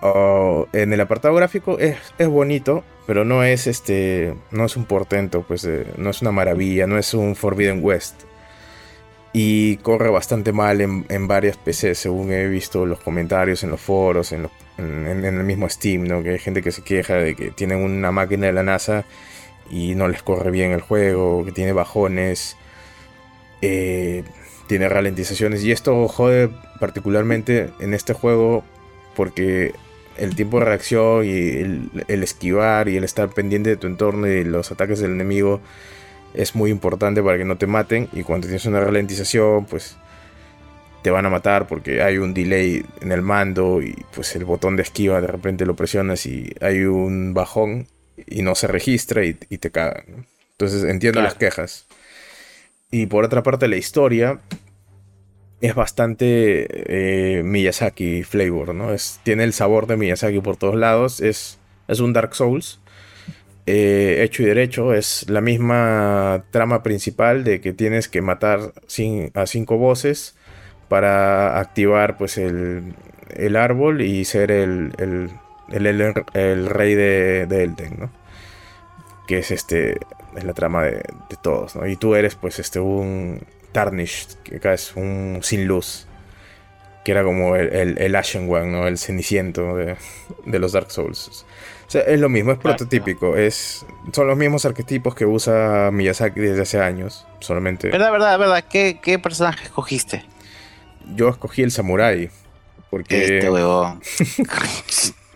Oh, 0.01 0.67
en 0.71 0.93
el 0.93 1.01
apartado 1.01 1.35
gráfico 1.35 1.77
es, 1.77 1.97
bonito, 2.27 2.83
pero 3.05 3.25
no 3.25 3.43
es 3.43 3.67
este. 3.67 4.33
No 4.51 4.65
es 4.65 4.77
un 4.77 4.85
portento, 4.85 5.43
pues 5.47 5.67
no 5.97 6.09
es 6.09 6.21
una 6.21 6.31
maravilla, 6.31 6.87
no 6.87 6.97
es 6.97 7.13
un 7.13 7.35
Forbidden 7.35 7.83
West. 7.83 8.23
Y 9.33 9.77
corre 9.77 10.09
bastante 10.09 10.53
mal 10.53 10.81
en, 10.81 11.27
varias 11.27 11.57
PCs, 11.57 11.99
según 11.99 12.31
he 12.31 12.47
visto 12.47 12.85
los 12.85 12.99
comentarios 12.99 13.63
en 13.63 13.69
los 13.69 13.79
foros, 13.79 14.31
en, 14.31 14.49
el 14.77 15.43
mismo 15.43 15.69
Steam, 15.69 16.05
¿no? 16.05 16.23
Que 16.23 16.31
hay 16.31 16.39
gente 16.39 16.63
que 16.63 16.71
se 16.71 16.81
queja 16.81 17.15
de 17.15 17.35
que 17.35 17.51
tienen 17.51 17.79
una 17.79 18.11
máquina 18.11 18.47
de 18.47 18.53
la 18.53 18.63
NASA 18.63 19.05
y 19.69 19.93
no 19.95 20.07
les 20.07 20.23
corre 20.23 20.49
bien 20.51 20.71
el 20.71 20.81
juego, 20.81 21.45
que 21.45 21.51
tiene 21.51 21.73
bajones. 21.73 22.55
Eh, 23.61 24.23
tiene 24.67 24.87
ralentizaciones. 24.87 25.63
Y 25.63 25.71
esto 25.71 26.07
jode 26.07 26.49
particularmente 26.79 27.71
en 27.79 27.93
este 27.93 28.13
juego 28.13 28.63
porque 29.15 29.73
el 30.19 30.35
tiempo 30.35 30.59
de 30.59 30.65
reacción 30.65 31.25
y 31.25 31.29
el, 31.29 32.23
esquivar 32.23 32.89
y 32.89 32.97
el 32.97 33.03
estar 33.03 33.29
pendiente 33.29 33.69
de 33.69 33.77
tu 33.77 33.87
entorno 33.87 34.27
y 34.27 34.43
los 34.43 34.71
ataques 34.71 34.99
del 34.99 35.11
enemigo 35.11 35.61
es 36.33 36.55
muy 36.55 36.71
importante 36.71 37.23
para 37.23 37.37
que 37.37 37.45
no 37.45 37.57
te 37.57 37.67
maten. 37.67 38.09
Y 38.13 38.23
cuando 38.23 38.47
tienes 38.47 38.65
una 38.65 38.81
ralentización, 38.81 39.65
pues 39.65 39.97
te 41.01 41.11
van 41.11 41.25
a 41.25 41.29
matar 41.29 41.67
porque 41.67 42.01
hay 42.01 42.17
un 42.17 42.33
delay 42.33 42.85
en 43.01 43.11
el 43.11 43.21
mando 43.21 43.81
y 43.81 44.05
pues 44.13 44.35
el 44.35 44.45
botón 44.45 44.75
de 44.75 44.83
esquiva 44.83 45.21
de 45.21 45.27
repente 45.27 45.65
lo 45.65 45.75
presionas 45.75 46.25
y 46.25 46.53
hay 46.61 46.83
un 46.83 47.33
bajón 47.33 47.87
y 48.27 48.41
no 48.41 48.55
se 48.55 48.67
registra 48.67 49.23
y, 49.25 49.33
te 49.33 49.71
cagan. 49.71 50.27
Entonces 50.51 50.83
entiendo 50.83 51.21
las 51.21 51.35
quejas. 51.35 51.85
Y 52.91 53.05
por 53.05 53.23
otra 53.23 53.43
parte, 53.43 53.67
la 53.67 53.77
historia 53.77 54.39
es 55.61 55.75
bastante 55.75 56.67
eh, 56.69 57.43
Miyazaki 57.43 58.23
flavor, 58.23 58.73
¿no? 58.73 58.93
Es, 58.93 59.19
tiene 59.23 59.43
el 59.43 59.53
sabor 59.53 59.87
de 59.87 59.97
Miyazaki 59.97 60.39
por 60.39 60.57
todos 60.57 60.75
lados. 60.75 61.21
Es, 61.21 61.59
es 61.87 61.99
un 61.99 62.13
Dark 62.13 62.35
Souls. 62.35 62.79
Eh, 63.65 64.23
hecho 64.23 64.43
y 64.43 64.45
derecho. 64.45 64.93
Es 64.93 65.29
la 65.29 65.41
misma 65.41 66.45
trama 66.51 66.81
principal 66.81 67.43
de 67.43 67.61
que 67.61 67.73
tienes 67.73 68.07
que 68.07 68.21
matar 68.21 68.73
a 69.33 69.45
cinco 69.45 69.77
voces 69.77 70.35
para 70.87 71.59
activar 71.59 72.17
pues 72.17 72.37
el, 72.37 72.95
el 73.35 73.55
árbol 73.55 74.01
y 74.01 74.25
ser 74.25 74.51
el, 74.51 74.93
el, 74.97 75.29
el, 76.33 76.65
rey 76.67 76.95
de, 76.95 77.45
de 77.47 77.63
Elden, 77.63 77.99
¿no? 77.99 78.11
Que 79.27 79.39
es 79.39 79.51
este 79.51 79.97
es 80.35 80.43
la 80.43 80.53
trama 80.53 80.83
de, 80.83 81.03
todos, 81.41 81.75
¿no? 81.75 81.87
Y 81.87 81.95
tú 81.95 82.15
eres 82.15 82.35
pues 82.35 82.59
este 82.59 82.79
un 82.79 83.41
Tarnished, 83.71 84.33
que 84.43 84.57
acá 84.57 84.73
es 84.73 84.95
un 84.95 85.39
sin 85.41 85.67
luz, 85.67 86.07
que 87.03 87.11
era 87.11 87.23
como 87.23 87.55
el, 87.55 87.97
el, 87.97 88.15
Ashen 88.15 88.51
One, 88.51 88.67
¿no? 88.67 88.87
El 88.87 88.97
ceniciento 88.97 89.75
de, 89.75 89.97
los 90.45 90.73
Dark 90.73 90.91
Souls. 90.91 91.45
O 91.87 91.91
sea, 91.91 92.01
es 92.01 92.19
lo 92.19 92.29
mismo, 92.29 92.51
es 92.51 92.59
prototípico, 92.59 93.35
es, 93.35 93.85
son 94.13 94.27
los 94.27 94.37
mismos 94.37 94.65
arquetipos 94.65 95.15
que 95.15 95.25
usa 95.25 95.89
Miyazaki 95.91 96.39
desde 96.39 96.61
hace 96.61 96.79
años, 96.79 97.25
solamente... 97.39 97.89
¿Verdad, 97.89 98.11
verdad, 98.11 98.37
verdad? 98.37 98.63
¿Qué, 98.69 98.99
qué 99.01 99.17
personaje 99.17 99.65
escogiste? 99.65 100.23
Yo 101.15 101.29
escogí 101.29 101.63
el 101.63 101.71
Samurai, 101.71 102.29
porque... 102.91 103.37
Este 103.37 103.49
huevón. 103.49 104.01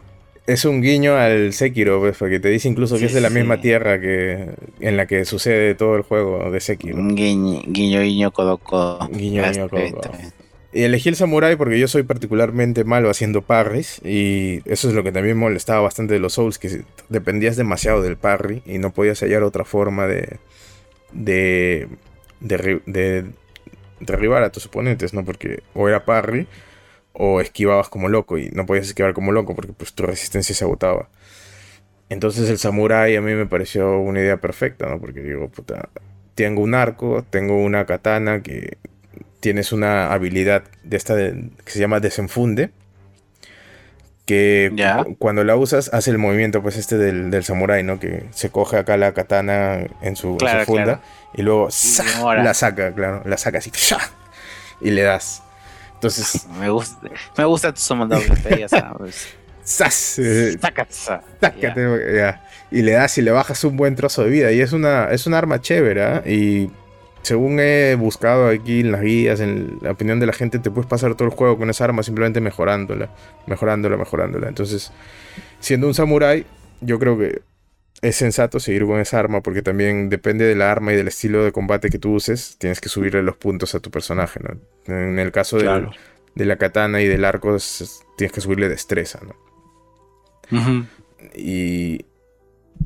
es 0.46 0.66
un 0.66 0.82
guiño 0.82 1.16
al 1.16 1.54
Sekiro, 1.54 2.00
pues, 2.00 2.18
porque 2.18 2.40
te 2.40 2.50
dice 2.50 2.68
incluso 2.68 2.98
que 2.98 3.06
es 3.06 3.14
de 3.14 3.22
la 3.22 3.30
misma 3.30 3.62
tierra 3.62 4.00
que 4.00 4.50
en 4.80 4.98
la 4.98 5.06
que 5.06 5.26
sucede 5.26 5.74
todo 5.76 5.96
el 5.96 6.02
juego 6.02 6.52
de 6.52 6.60
Sekiro. 6.60 6.98
Guiño, 6.98 7.62
guiño, 7.66 8.02
guiño, 8.02 8.32
codo, 8.32 8.60
Guiño, 9.10 9.44
guiño, 9.44 9.70
codo, 9.70 10.02
Y 10.74 10.84
elegí 10.84 11.08
el 11.08 11.16
samurai 11.16 11.56
porque 11.56 11.80
yo 11.80 11.88
soy 11.88 12.04
particularmente 12.04 12.84
malo 12.84 13.10
haciendo 13.10 13.42
parries 13.42 14.02
y 14.04 14.62
eso 14.66 14.90
es 14.90 14.96
lo 14.96 15.04
que 15.04 15.12
también 15.14 15.38
molestaba 15.38 15.82
bastante 15.82 16.16
de 16.16 16.20
los 16.20 16.34
Souls, 16.34 16.60
que 16.60 16.82
dependías 17.10 17.56
demasiado 17.56 18.02
del 18.02 18.18
parry 18.18 18.64
y 18.66 18.80
no 18.80 18.92
podías 18.92 19.22
hallar 19.22 19.44
otra 19.44 19.64
forma 19.64 20.08
de, 20.08 20.40
de, 21.14 21.88
de, 22.42 22.82
de 22.86 23.26
derribar 24.02 24.44
a 24.44 24.52
tus 24.52 24.66
oponentes, 24.66 25.14
¿no? 25.14 25.24
Porque 25.24 25.64
o 25.74 25.88
era 25.88 26.04
parry 26.04 26.48
o 27.14 27.42
esquivabas 27.42 27.90
como 27.90 28.10
loco 28.10 28.38
y 28.38 28.50
no 28.50 28.66
podías 28.66 28.88
esquivar 28.88 29.14
como 29.14 29.32
loco 29.32 29.56
porque 29.56 29.74
pues 29.74 29.94
tu 29.94 30.04
resistencia 30.04 30.54
se 30.54 30.64
agotaba. 30.66 31.10
Entonces 32.10 32.50
el 32.50 32.58
samurai 32.58 33.16
a 33.16 33.22
mí 33.22 33.34
me 33.34 33.46
pareció 33.46 34.00
una 34.00 34.20
idea 34.20 34.38
perfecta, 34.38 34.88
¿no? 34.88 35.00
Porque 35.00 35.22
digo, 35.22 35.48
puta, 35.50 35.90
tengo 36.36 36.62
un 36.62 36.76
arco, 36.76 37.24
tengo 37.30 37.58
una 37.58 37.86
katana 37.86 38.42
que 38.42 38.78
tienes 39.40 39.72
una 39.72 40.12
habilidad 40.12 40.64
de 40.84 40.98
esta 40.98 41.16
que 41.16 41.52
se 41.72 41.80
llama 41.80 42.00
desenfunde. 42.00 42.72
Que 44.26 44.72
cuando 45.20 45.44
la 45.44 45.58
usas 45.58 45.94
hace 45.94 46.10
el 46.10 46.18
movimiento 46.18 46.62
pues 46.62 46.78
este 46.78 46.98
del, 46.98 47.30
del 47.30 47.44
samurái, 47.44 47.84
¿no? 47.84 48.00
Que 48.00 48.24
se 48.32 48.50
coge 48.50 48.78
acá 48.78 48.96
la 48.96 49.14
katana 49.14 49.86
en 50.02 50.16
su, 50.16 50.38
funda 50.66 51.02
y 51.34 51.42
luego 51.42 51.68
la 52.22 52.54
saca, 52.54 52.94
claro, 52.94 53.22
la 53.26 53.38
saca 53.38 53.58
así 53.58 53.70
y 54.80 54.92
le 54.92 55.02
das. 55.02 55.43
Entonces. 56.04 56.48
Me 56.60 56.70
gusta, 56.70 57.10
me 57.38 57.46
gusta 57.46 57.74
tu 57.74 57.82
WP, 57.82 58.60
ya 58.60 58.68
sabes. 58.68 59.36
¡Sas! 59.64 60.20
Y 62.70 62.82
le 62.82 62.92
das 62.92 63.18
y 63.18 63.22
le 63.22 63.32
bajas 63.32 63.64
un 63.64 63.78
buen 63.78 63.96
trozo 63.96 64.24
de 64.24 64.30
vida. 64.30 64.52
Y 64.52 64.60
es 64.60 64.74
una, 64.74 65.06
es 65.12 65.26
un 65.26 65.34
arma 65.34 65.62
chévere. 65.62 66.04
¿ah? 66.04 66.24
Y 66.26 66.70
según 67.22 67.62
he 67.62 67.96
buscado 67.96 68.50
aquí 68.50 68.82
en 68.82 68.92
las 68.92 69.02
guías, 69.02 69.40
en 69.40 69.80
la 69.82 69.92
opinión 69.92 70.20
de 70.20 70.26
la 70.26 70.34
gente, 70.34 70.60
te 70.60 70.70
puedes 70.70 70.90
pasar 70.90 71.16
todo 71.16 71.30
el 71.30 71.34
juego 71.34 71.58
con 71.58 71.70
esa 71.70 71.86
arma 71.86 72.04
simplemente 72.04 72.42
mejorándola, 72.42 73.10
mejorándola, 73.48 73.96
mejorándola. 73.96 74.50
Entonces, 74.50 74.92
siendo 75.62 75.88
un 75.88 75.94
samurái, 75.94 76.46
yo 76.82 77.00
creo 77.00 77.18
que 77.18 77.42
es 78.04 78.18
sensato 78.18 78.60
seguir 78.60 78.86
con 78.86 79.00
esa 79.00 79.18
arma 79.18 79.42
porque 79.42 79.62
también 79.62 80.10
depende 80.10 80.46
de 80.46 80.56
la 80.56 80.70
arma 80.70 80.92
y 80.92 80.98
del 80.98 81.08
estilo 81.08 81.46
de 81.46 81.54
combate 81.54 81.90
que 81.90 82.00
tú 82.00 82.14
uses, 82.14 82.58
tienes 82.60 82.82
que 82.82 82.90
subirle 82.90 83.24
los 83.24 83.38
puntos 83.38 83.76
a 83.76 83.80
tu 83.80 83.92
personaje, 83.92 84.42
¿no? 84.44 84.58
En 84.94 85.20
el 85.20 85.32
caso 85.32 85.58
de, 85.58 86.46
la 86.46 86.58
katana 86.58 87.02
y 87.02 87.08
del 87.08 87.24
arco, 87.24 87.56
tienes 88.18 88.34
que 88.34 88.42
subirle 88.42 88.68
destreza, 88.68 89.22
¿no? 89.26 90.86
Y 91.34 92.06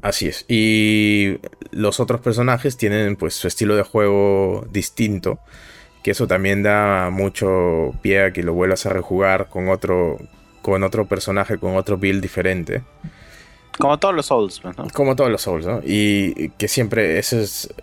así 0.03 0.27
es. 0.27 0.45
Y 0.47 1.39
los 1.71 1.99
otros 1.99 2.21
personajes 2.21 2.77
tienen 2.77 3.15
pues 3.15 3.33
su 3.33 3.47
estilo 3.47 3.75
de 3.75 3.81
juego 3.81 4.67
distinto, 4.71 5.39
que 6.03 6.11
eso 6.11 6.27
también 6.27 6.61
da 6.61 7.09
mucho 7.09 7.95
pie 8.03 8.25
a 8.25 8.33
que 8.33 8.43
lo 8.43 8.53
vuelvas 8.53 8.85
a 8.85 8.89
rejugar 8.89 9.49
con 9.49 9.69
otro 9.69 10.19
con 10.61 10.83
otro 10.83 11.07
personaje, 11.07 11.57
con 11.57 11.75
otro 11.75 11.97
build 11.97 12.21
diferente. 12.21 12.83
Como 13.77 13.99
todos 13.99 14.15
los 14.15 14.25
Souls, 14.25 14.59
pues, 14.59 14.77
¿no? 14.77 14.87
Como 14.93 15.15
todos 15.15 15.29
los 15.29 15.41
Souls, 15.41 15.65
¿no? 15.65 15.81
Y 15.83 16.49
que 16.57 16.67
siempre, 16.67 17.19
eso 17.19 17.39
es 17.39 17.73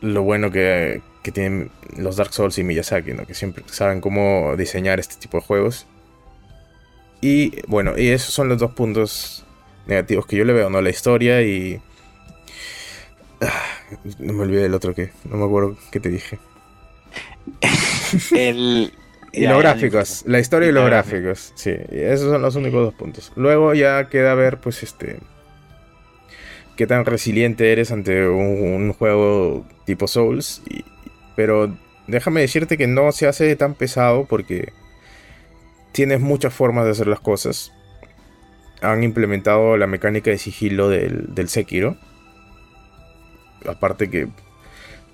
lo 0.00 0.22
bueno 0.22 0.50
que, 0.50 1.00
que 1.22 1.32
tienen 1.32 1.70
los 1.96 2.16
Dark 2.16 2.32
Souls 2.32 2.58
y 2.58 2.64
Miyazaki, 2.64 3.12
¿no? 3.12 3.24
Que 3.24 3.34
siempre 3.34 3.64
saben 3.66 4.00
cómo 4.00 4.54
diseñar 4.56 5.00
este 5.00 5.16
tipo 5.16 5.38
de 5.38 5.46
juegos. 5.46 5.86
Y 7.20 7.62
bueno, 7.68 7.96
y 7.96 8.08
esos 8.08 8.34
son 8.34 8.48
los 8.48 8.58
dos 8.58 8.72
puntos 8.72 9.44
negativos 9.86 10.26
que 10.26 10.36
yo 10.36 10.44
le 10.44 10.52
veo, 10.52 10.70
¿no? 10.70 10.80
La 10.82 10.90
historia 10.90 11.42
y... 11.42 11.80
Ah, 13.40 13.62
no 14.18 14.32
me 14.32 14.42
olvidé 14.42 14.62
del 14.62 14.74
otro 14.74 14.94
que... 14.94 15.12
No 15.24 15.36
me 15.36 15.44
acuerdo 15.44 15.76
qué 15.90 16.00
te 16.00 16.10
dije. 16.10 16.38
el... 18.36 18.92
Y 19.32 19.46
los 19.48 19.58
gráficos, 19.58 20.22
la 20.26 20.38
historia 20.38 20.68
y 20.68 20.72
los 20.72 20.86
gráficos, 20.86 21.52
sí, 21.56 21.74
esos 21.90 22.30
son 22.30 22.40
los 22.40 22.54
únicos 22.54 22.84
dos 22.84 22.94
puntos. 22.94 23.32
Luego 23.34 23.74
ya 23.74 24.08
queda 24.08 24.32
ver, 24.34 24.58
pues, 24.58 24.84
este, 24.84 25.18
qué 26.76 26.86
tan 26.86 27.04
resiliente 27.04 27.72
eres 27.72 27.90
ante 27.92 28.28
un, 28.28 28.92
juego 28.92 29.64
tipo 29.84 30.08
Souls. 30.08 30.62
pero 31.36 31.74
déjame 32.06 32.40
decirte 32.40 32.76
que 32.76 32.86
no 32.86 33.12
se 33.12 33.26
hace 33.26 33.54
tan 33.56 33.74
pesado 33.74 34.26
porque 34.26 34.72
tienes 35.92 36.20
muchas 36.20 36.52
formas 36.52 36.84
de 36.84 36.92
hacer 36.92 37.06
las 37.06 37.20
cosas. 37.20 37.72
Han 38.82 39.02
implementado 39.02 39.76
la 39.76 39.86
mecánica 39.86 40.30
de 40.30 40.38
sigilo 40.38 40.88
del, 40.88 41.34
del 41.34 41.48
Sekiro. 41.48 41.96
Aparte 43.66 44.10
que 44.10 44.28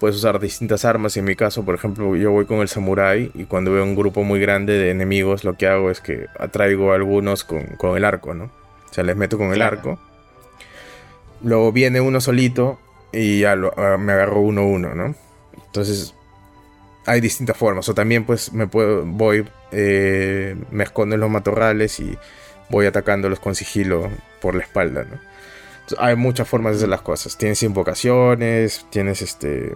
puedes 0.01 0.17
usar 0.17 0.41
distintas 0.41 0.85
armas. 0.85 1.17
En 1.17 1.25
mi 1.25 1.37
caso, 1.37 1.65
por 1.65 1.77
ejemplo, 1.77 2.17
yo 2.17 2.33
voy 2.33 2.47
con 2.47 2.61
el 2.61 2.69
samurai 2.69 3.31
y 3.35 3.45
cuando 3.45 3.73
veo 3.73 3.85
un 3.85 3.95
grupo 3.95 4.25
muy 4.25 4.41
grande 4.41 4.73
de 4.73 4.91
enemigos, 4.91 5.45
lo 5.45 5.57
que 5.57 5.69
hago 5.69 5.91
es 5.91 6.01
que 6.01 6.27
atraigo 6.39 6.93
a 6.93 6.97
algunos 6.97 7.45
con, 7.45 7.97
el 7.97 8.05
arco, 8.05 8.35
¿no? 8.35 8.45
O 8.45 8.93
sea, 8.93 9.05
les 9.05 9.15
meto 9.15 9.39
con 9.39 9.53
el 9.53 9.63
arco 9.63 10.01
Luego 11.43 11.73
viene 11.73 12.01
uno 12.01 12.21
solito 12.21 12.79
y 13.13 13.41
ya 13.41 13.53
ah, 13.53 13.97
me 13.99 14.13
agarro 14.13 14.41
uno 14.41 14.67
uno, 14.67 14.95
¿no? 14.95 15.15
Entonces 15.67 16.15
hay 17.07 17.21
distintas 17.21 17.57
formas. 17.57 17.89
O 17.89 17.95
también 17.95 18.25
pues 18.25 18.53
me 18.53 18.67
puedo, 18.67 19.05
voy, 19.05 19.49
eh, 19.73 20.57
me 20.71 20.85
escondo 20.85 21.15
en 21.15 21.21
los 21.21 21.31
matorrales 21.31 21.99
y 22.01 22.17
voy 22.69 22.87
atacándolos 22.87 23.41
con 23.41 23.55
sigilo 23.55 24.09
por 24.41 24.55
la 24.55 24.63
espalda, 24.63 25.05
¿no? 25.05 25.31
hay 25.99 26.17
muchas 26.17 26.49
formas 26.49 26.73
de 26.73 26.77
hacer 26.79 26.89
las 26.89 27.03
cosas. 27.03 27.37
Tienes 27.37 27.63
invocaciones, 27.63 28.87
tienes 28.91 29.23
este 29.23 29.75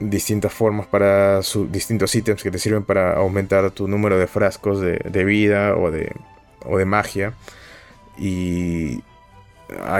distintas 0.00 0.52
formas 0.52 0.86
para 0.86 1.40
distintos 1.70 2.14
ítems 2.14 2.42
que 2.42 2.50
te 2.50 2.58
sirven 2.58 2.82
para 2.82 3.16
aumentar 3.16 3.70
tu 3.70 3.86
número 3.86 4.18
de 4.18 4.26
frascos 4.26 4.80
de, 4.80 4.98
de 4.98 5.24
vida 5.24 5.76
o 5.76 5.90
de, 5.90 6.12
o 6.64 6.78
de 6.78 6.84
magia. 6.84 7.34
Y 8.18 9.02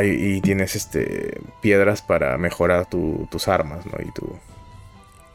y 0.02 0.40
tienes 0.40 0.76
este 0.76 1.40
piedras 1.60 2.02
para 2.02 2.36
mejorar 2.38 2.86
tus 2.86 3.48
armas, 3.48 3.84
¿no? 3.86 3.92
Y 4.04 4.10
tu 4.12 4.38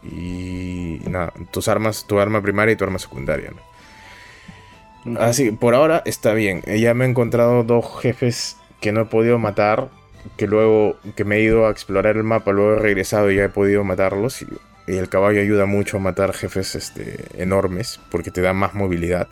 y 0.04 1.02
nada, 1.10 1.34
tus 1.52 1.68
armas, 1.68 2.06
tu 2.08 2.20
arma 2.20 2.42
primaria 2.42 2.74
y 2.74 2.76
tu 2.76 2.86
arma 2.86 3.00
secundaria, 3.00 3.52
¿no? 3.52 5.20
Así 5.20 5.52
por 5.52 5.76
ahora 5.76 6.02
está 6.06 6.34
bien. 6.34 6.62
Ya 6.62 6.94
me 6.94 7.06
he 7.06 7.10
encontrado 7.10 7.64
dos 7.64 8.02
jefes 8.02 8.58
que 8.82 8.92
no 8.92 9.02
he 9.02 9.06
podido 9.06 9.40
matar, 9.40 9.90
que 10.38 10.48
luego 10.48 10.98
que 11.16 11.24
me 11.24 11.38
he 11.38 11.42
ido 11.42 11.68
a 11.68 11.72
explorar 11.72 12.18
el 12.18 12.24
mapa, 12.24 12.52
luego 12.52 12.76
he 12.76 12.80
regresado 12.80 13.32
y 13.32 13.38
ya 13.38 13.46
he 13.46 13.50
podido 13.50 13.84
matarlos 13.84 14.42
y, 14.42 14.48
y 14.88 14.98
el 14.98 15.10
caballo 15.10 15.42
ayuda 15.42 15.66
mucho 15.66 15.98
a 15.98 16.00
matar 16.00 16.34
jefes 16.34 16.76
este, 16.76 17.26
enormes 17.42 18.00
porque 18.10 18.32
te 18.32 18.42
da 18.42 18.54
más 18.54 18.74
movilidad. 18.74 19.28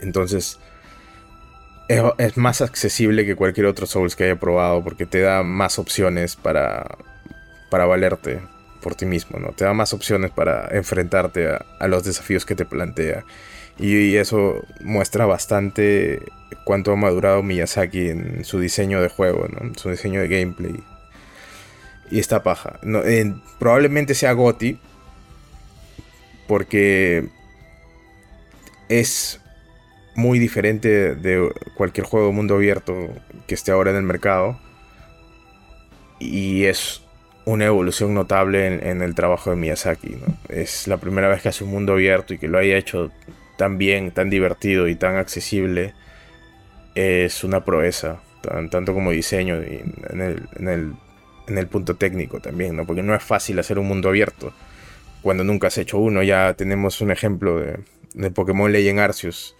Entonces, 0.00 0.58
es, 1.88 2.36
más 2.36 2.60
accesible 2.60 3.24
que 3.24 3.36
cualquier 3.36 3.66
otro 3.66 3.86
Souls 3.86 4.16
que 4.16 4.24
haya 4.24 4.38
probado 4.38 4.82
porque 4.82 5.06
te 5.06 5.20
da 5.20 5.42
más 5.42 5.78
opciones 5.78 6.36
para, 6.36 6.98
para 7.70 7.86
valerte 7.86 8.40
por 8.82 8.94
ti 8.94 9.06
mismo, 9.06 9.38
¿no? 9.38 9.48
Te 9.48 9.64
da 9.64 9.72
más 9.72 9.92
opciones 9.92 10.30
para 10.30 10.68
enfrentarte 10.70 11.48
a, 11.48 11.88
los 11.88 12.04
desafíos 12.04 12.44
que 12.44 12.54
te 12.54 12.64
plantea. 12.64 13.24
Y, 13.78 14.16
eso 14.16 14.64
muestra 14.80 15.26
bastante 15.26 16.22
cuánto 16.64 16.92
ha 16.92 16.96
madurado 16.96 17.42
Miyazaki 17.42 18.08
en 18.08 18.44
su 18.44 18.60
diseño 18.60 19.00
de 19.02 19.08
juego, 19.08 19.48
¿no? 19.48 19.74
Su 19.74 19.90
diseño 19.90 20.20
de 20.20 20.28
gameplay. 20.28 20.82
Y 22.10 22.20
esta 22.20 22.42
paja. 22.42 22.78
Probablemente 23.58 24.14
sea 24.14 24.32
Goti. 24.32 24.78
Porque 26.46 27.28
es 28.88 29.40
muy 30.16 30.38
diferente 30.38 31.14
de 31.14 31.52
cualquier 31.74 32.06
juego 32.06 32.28
de 32.28 32.32
mundo 32.32 32.56
abierto 32.56 32.94
que 33.46 33.54
esté 33.54 33.70
ahora 33.70 33.90
en 33.90 33.96
el 33.96 34.02
mercado. 34.02 34.58
Y 36.18 36.64
es 36.64 37.02
una 37.44 37.66
evolución 37.66 38.14
notable 38.14 38.88
en, 38.90 39.02
el 39.02 39.14
trabajo 39.14 39.50
de 39.50 39.56
Miyazaki. 39.56 40.16
Es 40.48 40.88
la 40.88 40.96
primera 40.96 41.28
vez 41.28 41.42
que 41.42 41.50
hace 41.50 41.64
un 41.64 41.70
mundo 41.70 41.92
abierto 41.92 42.34
y 42.34 42.38
que 42.38 42.48
lo 42.48 42.58
haya 42.58 42.76
hecho 42.76 43.12
tan 43.58 43.78
bien, 43.78 44.10
tan 44.10 44.30
divertido 44.30 44.88
y 44.88 44.96
tan 44.96 45.16
accesible. 45.16 45.94
Es 46.94 47.44
una 47.44 47.64
proeza, 47.64 48.22
tanto 48.70 48.94
como 48.94 49.10
diseño 49.10 49.62
y 49.62 49.82
en 50.08 50.20
el, 50.22 50.48
en, 51.46 51.58
el, 51.58 51.66
punto 51.66 51.96
técnico 51.96 52.40
también, 52.40 52.74
¿no? 52.74 52.86
porque 52.86 53.02
no 53.02 53.14
es 53.14 53.22
fácil 53.22 53.58
hacer 53.58 53.78
un 53.78 53.86
mundo 53.86 54.08
abierto 54.08 54.54
cuando 55.20 55.44
nunca 55.44 55.66
has 55.66 55.76
hecho 55.76 55.98
uno. 55.98 56.22
Ya 56.22 56.54
tenemos 56.54 57.02
un 57.02 57.10
ejemplo 57.10 57.60
de, 57.60 57.78
de 58.14 58.30
Pokémon 58.30 58.72
Legend 58.72 58.98
Arceus 58.98 59.54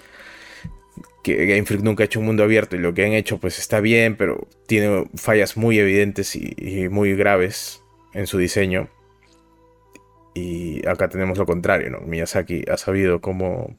que 1.26 1.44
Game 1.44 1.64
Freak 1.64 1.82
nunca 1.82 2.04
ha 2.04 2.06
hecho 2.06 2.20
un 2.20 2.26
mundo 2.26 2.44
abierto 2.44 2.76
y 2.76 2.78
lo 2.78 2.94
que 2.94 3.04
han 3.04 3.12
hecho 3.12 3.38
pues 3.38 3.58
está 3.58 3.80
bien, 3.80 4.16
pero 4.16 4.46
tiene 4.68 5.08
fallas 5.16 5.56
muy 5.56 5.76
evidentes 5.76 6.36
y, 6.36 6.88
muy 6.88 7.16
graves 7.16 7.82
en 8.14 8.28
su 8.28 8.38
diseño. 8.38 8.88
Y 10.34 10.86
acá 10.86 11.08
tenemos 11.08 11.36
lo 11.36 11.44
contrario, 11.44 11.90
¿no? 11.90 11.98
Miyazaki 12.00 12.62
ha 12.70 12.76
sabido 12.76 13.20
cómo 13.20 13.76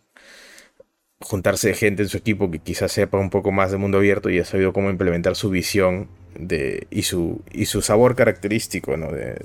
juntarse 1.21 1.69
de 1.69 1.75
gente 1.75 2.03
en 2.03 2.09
su 2.09 2.17
equipo 2.17 2.51
que 2.51 2.59
quizás 2.59 2.91
sepa 2.91 3.17
un 3.17 3.29
poco 3.29 3.53
más 3.53 3.71
de 3.71 3.77
mundo 3.77 3.99
abierto 3.99 4.29
y 4.29 4.39
ha 4.39 4.45
sabido 4.45 4.73
cómo 4.73 4.89
implementar 4.89 5.37
su 5.37 5.49
visión 5.49 6.09
de, 6.37 6.85
y, 6.89 7.03
su, 7.03 7.43
y 7.53 7.67
su 7.67 7.81
sabor 7.81 8.17
característico 8.17 8.97
¿no? 8.97 9.09
de, 9.09 9.35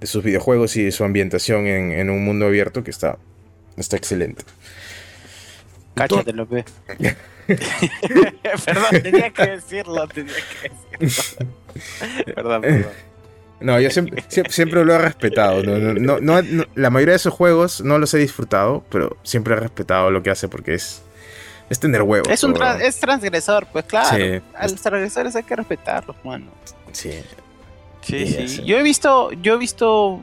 de 0.00 0.06
sus 0.08 0.24
videojuegos 0.24 0.76
y 0.76 0.90
su 0.90 1.04
ambientación 1.04 1.68
en, 1.68 1.92
en 1.92 2.10
un 2.10 2.24
mundo 2.24 2.46
abierto 2.46 2.82
que 2.82 2.90
está, 2.90 3.18
está 3.76 3.96
excelente. 3.96 4.42
Cáchate, 5.94 6.32
López. 6.32 6.64
perdón, 8.64 9.02
tenía 9.02 9.30
que 9.30 9.46
decirlo, 9.46 10.06
tenía 10.08 10.34
que 10.60 10.70
decirlo. 10.98 11.52
perdón, 12.34 12.62
perdón. 12.62 12.92
No, 13.60 13.80
yo 13.80 13.88
siempre, 13.90 14.22
siempre, 14.28 14.84
lo 14.84 14.94
he 14.94 14.98
respetado. 14.98 15.62
No, 15.62 16.20
no, 16.20 16.66
la 16.74 16.90
mayoría 16.90 17.12
de 17.12 17.16
esos 17.16 17.32
juegos 17.32 17.80
no 17.80 17.98
los 17.98 18.12
he 18.12 18.18
disfrutado, 18.18 18.84
pero 18.90 19.16
siempre 19.22 19.54
he 19.54 19.56
respetado 19.56 20.10
lo 20.10 20.22
que 20.22 20.30
hace 20.30 20.48
porque 20.48 20.74
es, 20.74 21.02
es 21.70 21.80
tener 21.80 22.02
huevos. 22.02 22.28
Es, 22.28 22.44
un 22.44 22.54
es 22.82 22.98
transgresor, 22.98 23.66
pues 23.72 23.86
claro. 23.86 24.16
Sí. 24.16 24.42
A 24.54 24.68
los 24.68 24.82
transgresores 24.82 25.36
hay 25.36 25.44
que 25.44 25.56
respetarlos, 25.56 26.16
mano. 26.24 26.46
Sí. 26.92 27.12
Sí, 28.02 28.48
sí. 28.48 28.64
Yo 28.64 28.76
he 28.76 28.82
visto, 28.82 29.32
yo 29.32 29.54
he 29.54 29.58
visto 29.58 30.20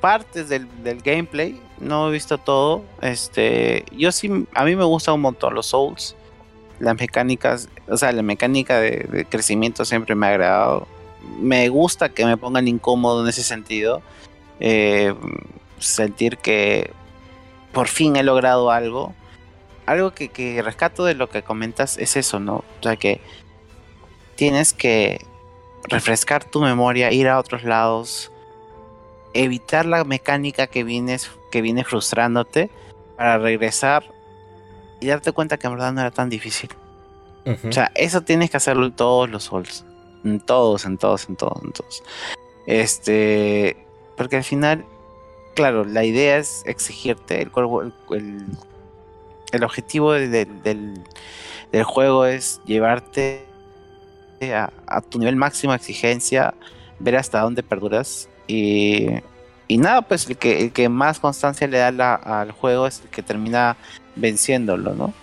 partes 0.00 0.48
del, 0.48 0.66
gameplay, 1.02 1.60
no 1.82 2.08
he 2.08 2.12
visto 2.12 2.38
todo. 2.38 2.82
Este, 3.00 3.84
yo 3.92 4.12
sí, 4.12 4.46
a 4.54 4.64
mí 4.64 4.76
me 4.76 4.84
gusta 4.84 5.12
un 5.12 5.20
montón 5.20 5.54
los 5.54 5.66
Souls. 5.66 6.16
Las 6.78 6.98
mecánicas, 6.98 7.68
o 7.88 7.96
sea, 7.96 8.12
la 8.12 8.22
mecánica 8.22 8.80
de, 8.80 9.26
crecimiento 9.28 9.84
siempre 9.84 10.14
me 10.14 10.26
ha 10.26 10.30
agradado. 10.30 10.88
Me 11.38 11.68
gusta 11.68 12.08
que 12.08 12.24
me 12.24 12.36
pongan 12.36 12.66
incómodo 12.66 13.22
en 13.22 13.28
ese 13.28 13.42
sentido. 13.42 14.02
Eh, 14.60 15.14
sentir 15.78 16.38
que 16.38 16.90
por 17.72 17.88
fin 17.88 18.16
he 18.16 18.22
logrado 18.22 18.70
algo. 18.70 19.14
Algo 19.86 20.12
que, 20.12 20.28
que 20.28 20.62
rescato 20.62 21.04
de 21.04 21.14
lo 21.14 21.28
que 21.28 21.42
comentas 21.42 21.98
es 21.98 22.16
eso, 22.16 22.38
¿no? 22.40 22.56
O 22.56 22.82
sea, 22.82 22.96
que 22.96 23.20
tienes 24.36 24.72
que 24.72 25.20
refrescar 25.88 26.44
tu 26.44 26.60
memoria, 26.60 27.10
ir 27.12 27.28
a 27.28 27.38
otros 27.38 27.64
lados, 27.64 28.30
evitar 29.34 29.86
la 29.86 30.04
mecánica 30.04 30.66
que, 30.68 30.84
vienes, 30.84 31.30
que 31.52 31.62
viene 31.62 31.84
frustrándote 31.84 32.70
para 33.16 33.38
regresar 33.38 34.02
y 35.00 35.06
darte 35.06 35.30
cuenta 35.30 35.58
que 35.58 35.68
en 35.68 35.74
verdad 35.74 35.92
no 35.92 36.00
era 36.00 36.10
tan 36.10 36.28
difícil. 36.28 36.70
O 37.44 37.72
sea, 37.72 37.90
eso 37.94 38.22
tienes 38.22 38.50
que 38.50 38.56
hacerlo 38.56 38.86
en 38.86 38.92
todos 38.92 39.28
los 39.28 39.44
Souls. 39.44 39.84
En 40.24 40.40
todos, 40.40 40.84
en 40.84 40.96
todos, 40.96 41.28
en 41.28 41.36
todos, 41.36 41.62
en 41.62 41.72
todos. 41.72 42.02
Este. 42.66 43.76
Porque 44.16 44.36
al 44.36 44.44
final, 44.44 44.84
claro, 45.54 45.84
la 45.84 46.04
idea 46.04 46.38
es 46.38 46.62
exigirte. 46.66 47.42
El, 47.42 47.50
el, 48.12 48.46
el 49.52 49.64
objetivo 49.64 50.12
del, 50.12 50.62
del, 50.62 51.84
juego 51.84 52.24
es 52.26 52.60
llevarte 52.64 53.44
a, 54.42 54.70
a, 54.86 55.00
tu 55.00 55.18
nivel 55.18 55.34
máximo 55.34 55.72
de 55.72 55.78
exigencia, 55.78 56.54
ver 57.00 57.16
hasta 57.16 57.40
dónde 57.40 57.64
perduras 57.64 58.28
y, 58.46 59.08
y 59.72 59.78
nada, 59.78 60.02
pues 60.02 60.28
el 60.28 60.36
que, 60.36 60.60
el 60.60 60.70
que 60.70 60.90
más 60.90 61.18
constancia 61.18 61.66
le 61.66 61.78
da 61.78 62.14
al 62.16 62.52
juego 62.52 62.86
es 62.86 63.00
el 63.00 63.08
que 63.08 63.22
termina 63.22 63.78
venciéndolo, 64.16 64.94
¿no? 64.94 65.14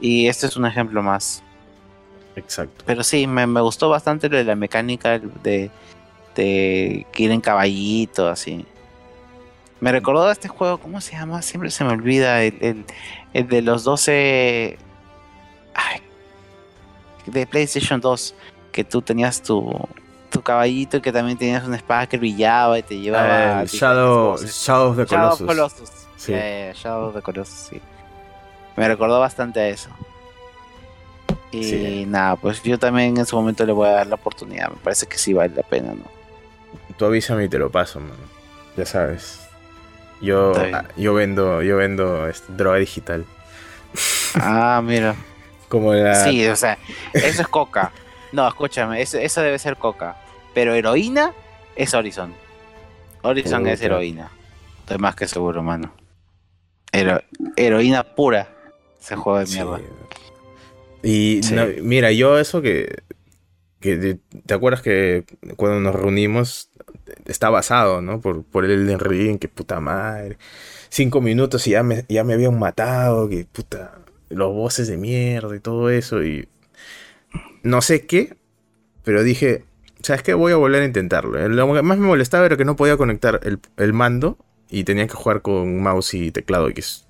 Y 0.00 0.26
este 0.26 0.48
es 0.48 0.56
un 0.56 0.66
ejemplo 0.66 1.00
más. 1.00 1.44
Exacto. 2.34 2.82
Pero 2.84 3.04
sí, 3.04 3.28
me, 3.28 3.46
me 3.46 3.60
gustó 3.60 3.88
bastante 3.88 4.28
lo 4.28 4.36
de 4.36 4.42
la 4.42 4.56
mecánica 4.56 5.20
de, 5.20 5.70
de 6.34 7.06
que 7.12 7.22
ir 7.22 7.30
en 7.30 7.40
caballito, 7.40 8.26
así. 8.26 8.66
Me 9.78 9.92
recordó 9.92 10.26
a 10.26 10.32
este 10.32 10.48
juego, 10.48 10.78
¿cómo 10.78 11.00
se 11.00 11.12
llama? 11.12 11.40
Siempre 11.40 11.70
se 11.70 11.84
me 11.84 11.92
olvida. 11.92 12.42
El, 12.42 12.58
el, 12.60 12.84
el 13.32 13.46
de 13.46 13.62
los 13.62 13.84
12. 13.84 14.76
Ay, 15.74 16.00
de 17.26 17.46
PlayStation 17.46 18.00
2. 18.00 18.34
Que 18.72 18.82
tú 18.82 19.02
tenías 19.02 19.40
tu, 19.40 19.70
tu 20.30 20.42
caballito 20.42 21.00
que 21.02 21.12
también 21.12 21.38
tenías 21.38 21.64
una 21.64 21.76
espada 21.76 22.06
que 22.06 22.16
brillaba 22.18 22.78
y 22.78 22.82
te 22.82 22.98
llevaba. 22.98 23.62
Eh, 23.62 23.66
Shadow. 23.66 24.36
Shadow 24.38 24.90
of 24.90 24.96
the 24.96 25.04
Shadow 25.06 25.32
of 25.32 25.38
Colossus. 25.38 25.46
Colossus. 25.46 25.90
Sí. 26.16 26.32
Ya, 26.32 26.72
Shadow 26.72 27.08
of 27.08 27.14
the 27.14 27.22
Colossus, 27.22 27.68
sí. 27.70 27.80
Me 28.76 28.86
recordó 28.88 29.18
bastante 29.20 29.60
a 29.60 29.68
eso. 29.68 29.90
Y 31.50 31.64
Sí. 31.64 32.04
nada, 32.06 32.36
pues 32.36 32.62
yo 32.62 32.78
también 32.78 33.16
en 33.16 33.26
su 33.26 33.34
momento 33.36 33.64
le 33.64 33.72
voy 33.72 33.88
a 33.88 33.92
dar 33.92 34.06
la 34.06 34.16
oportunidad. 34.16 34.68
Me 34.70 34.76
parece 34.76 35.06
que 35.06 35.16
sí 35.16 35.32
vale 35.32 35.54
la 35.54 35.62
pena, 35.62 35.92
¿no? 35.94 36.04
Tú 36.96 37.06
avísame 37.06 37.44
y 37.44 37.48
te 37.48 37.58
lo 37.58 37.70
paso, 37.70 38.00
man. 38.00 38.12
Ya 38.76 38.84
sabes. 38.84 39.40
Yo, 40.20 40.52
ah, 40.74 40.84
yo 40.96 41.14
vendo, 41.14 41.62
yo 41.62 41.76
vendo 41.76 42.26
este, 42.28 42.52
droga 42.52 42.78
digital. 42.78 43.24
Ah, 44.34 44.80
mira. 44.84 45.14
Como 45.68 45.92
la. 45.94 46.14
Sí, 46.24 46.46
o 46.48 46.56
sea, 46.56 46.78
eso 47.12 47.42
es 47.42 47.48
coca. 47.48 47.92
No, 48.32 48.46
escúchame, 48.46 49.00
eso, 49.00 49.18
eso 49.18 49.40
debe 49.42 49.58
ser 49.58 49.76
coca. 49.76 50.16
Pero 50.54 50.74
heroína 50.74 51.32
es 51.76 51.94
Horizon. 51.94 52.32
Horizon 53.22 53.66
es 53.66 53.80
heroína. 53.82 54.30
Estoy 54.80 54.98
más 54.98 55.14
que 55.14 55.26
seguro, 55.26 55.62
mano. 55.62 55.92
Hero- 56.92 57.22
heroína 57.56 58.02
pura. 58.02 58.48
Ese 59.00 59.16
juego 59.16 59.38
de 59.38 59.46
Sí. 59.46 59.54
mierda. 59.54 59.80
Y 61.02 61.40
Sí. 61.42 61.54
no, 61.54 61.66
mira, 61.82 62.10
yo 62.12 62.38
eso 62.38 62.60
que, 62.60 63.02
que 63.80 63.96
te, 63.96 64.14
¿te 64.46 64.54
acuerdas 64.54 64.82
que 64.82 65.24
cuando 65.56 65.80
nos 65.80 65.94
reunimos 65.94 66.70
está 67.26 67.50
basado, 67.50 68.02
¿no? 68.02 68.20
Por, 68.20 68.42
por 68.44 68.64
el 68.64 68.98
Ring, 68.98 69.38
que 69.38 69.48
puta 69.48 69.80
madre. 69.80 70.36
Cinco 70.88 71.20
minutos 71.20 71.66
y 71.66 71.70
ya 71.70 71.82
me, 71.82 72.04
ya 72.08 72.24
me 72.24 72.34
habían 72.34 72.58
matado, 72.58 73.28
que 73.28 73.44
puta, 73.50 73.94
los 74.30 74.52
voces 74.52 74.88
de 74.88 74.96
mierda 74.96 75.54
y 75.54 75.60
todo 75.60 75.90
eso. 75.90 76.24
Y 76.24 76.48
no 77.68 77.82
sé 77.82 78.06
qué, 78.06 78.36
pero 79.04 79.22
dije, 79.22 79.64
¿sabes 80.02 80.22
qué? 80.22 80.34
Voy 80.34 80.52
a 80.52 80.56
volver 80.56 80.82
a 80.82 80.86
intentarlo. 80.86 81.48
Lo 81.48 81.74
que 81.74 81.82
más 81.82 81.98
me 81.98 82.06
molestaba 82.06 82.46
era 82.46 82.56
que 82.56 82.64
no 82.64 82.76
podía 82.76 82.96
conectar 82.96 83.40
el, 83.42 83.60
el 83.76 83.92
mando 83.92 84.38
y 84.70 84.84
tenía 84.84 85.06
que 85.06 85.14
jugar 85.14 85.42
con 85.42 85.80
mouse 85.82 86.14
y 86.14 86.30
teclado, 86.30 86.72
que 86.72 86.80
es 86.80 87.04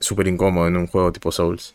súper 0.00 0.26
incómodo 0.28 0.66
en 0.66 0.76
un 0.76 0.86
juego 0.86 1.12
tipo 1.12 1.30
Souls. 1.30 1.74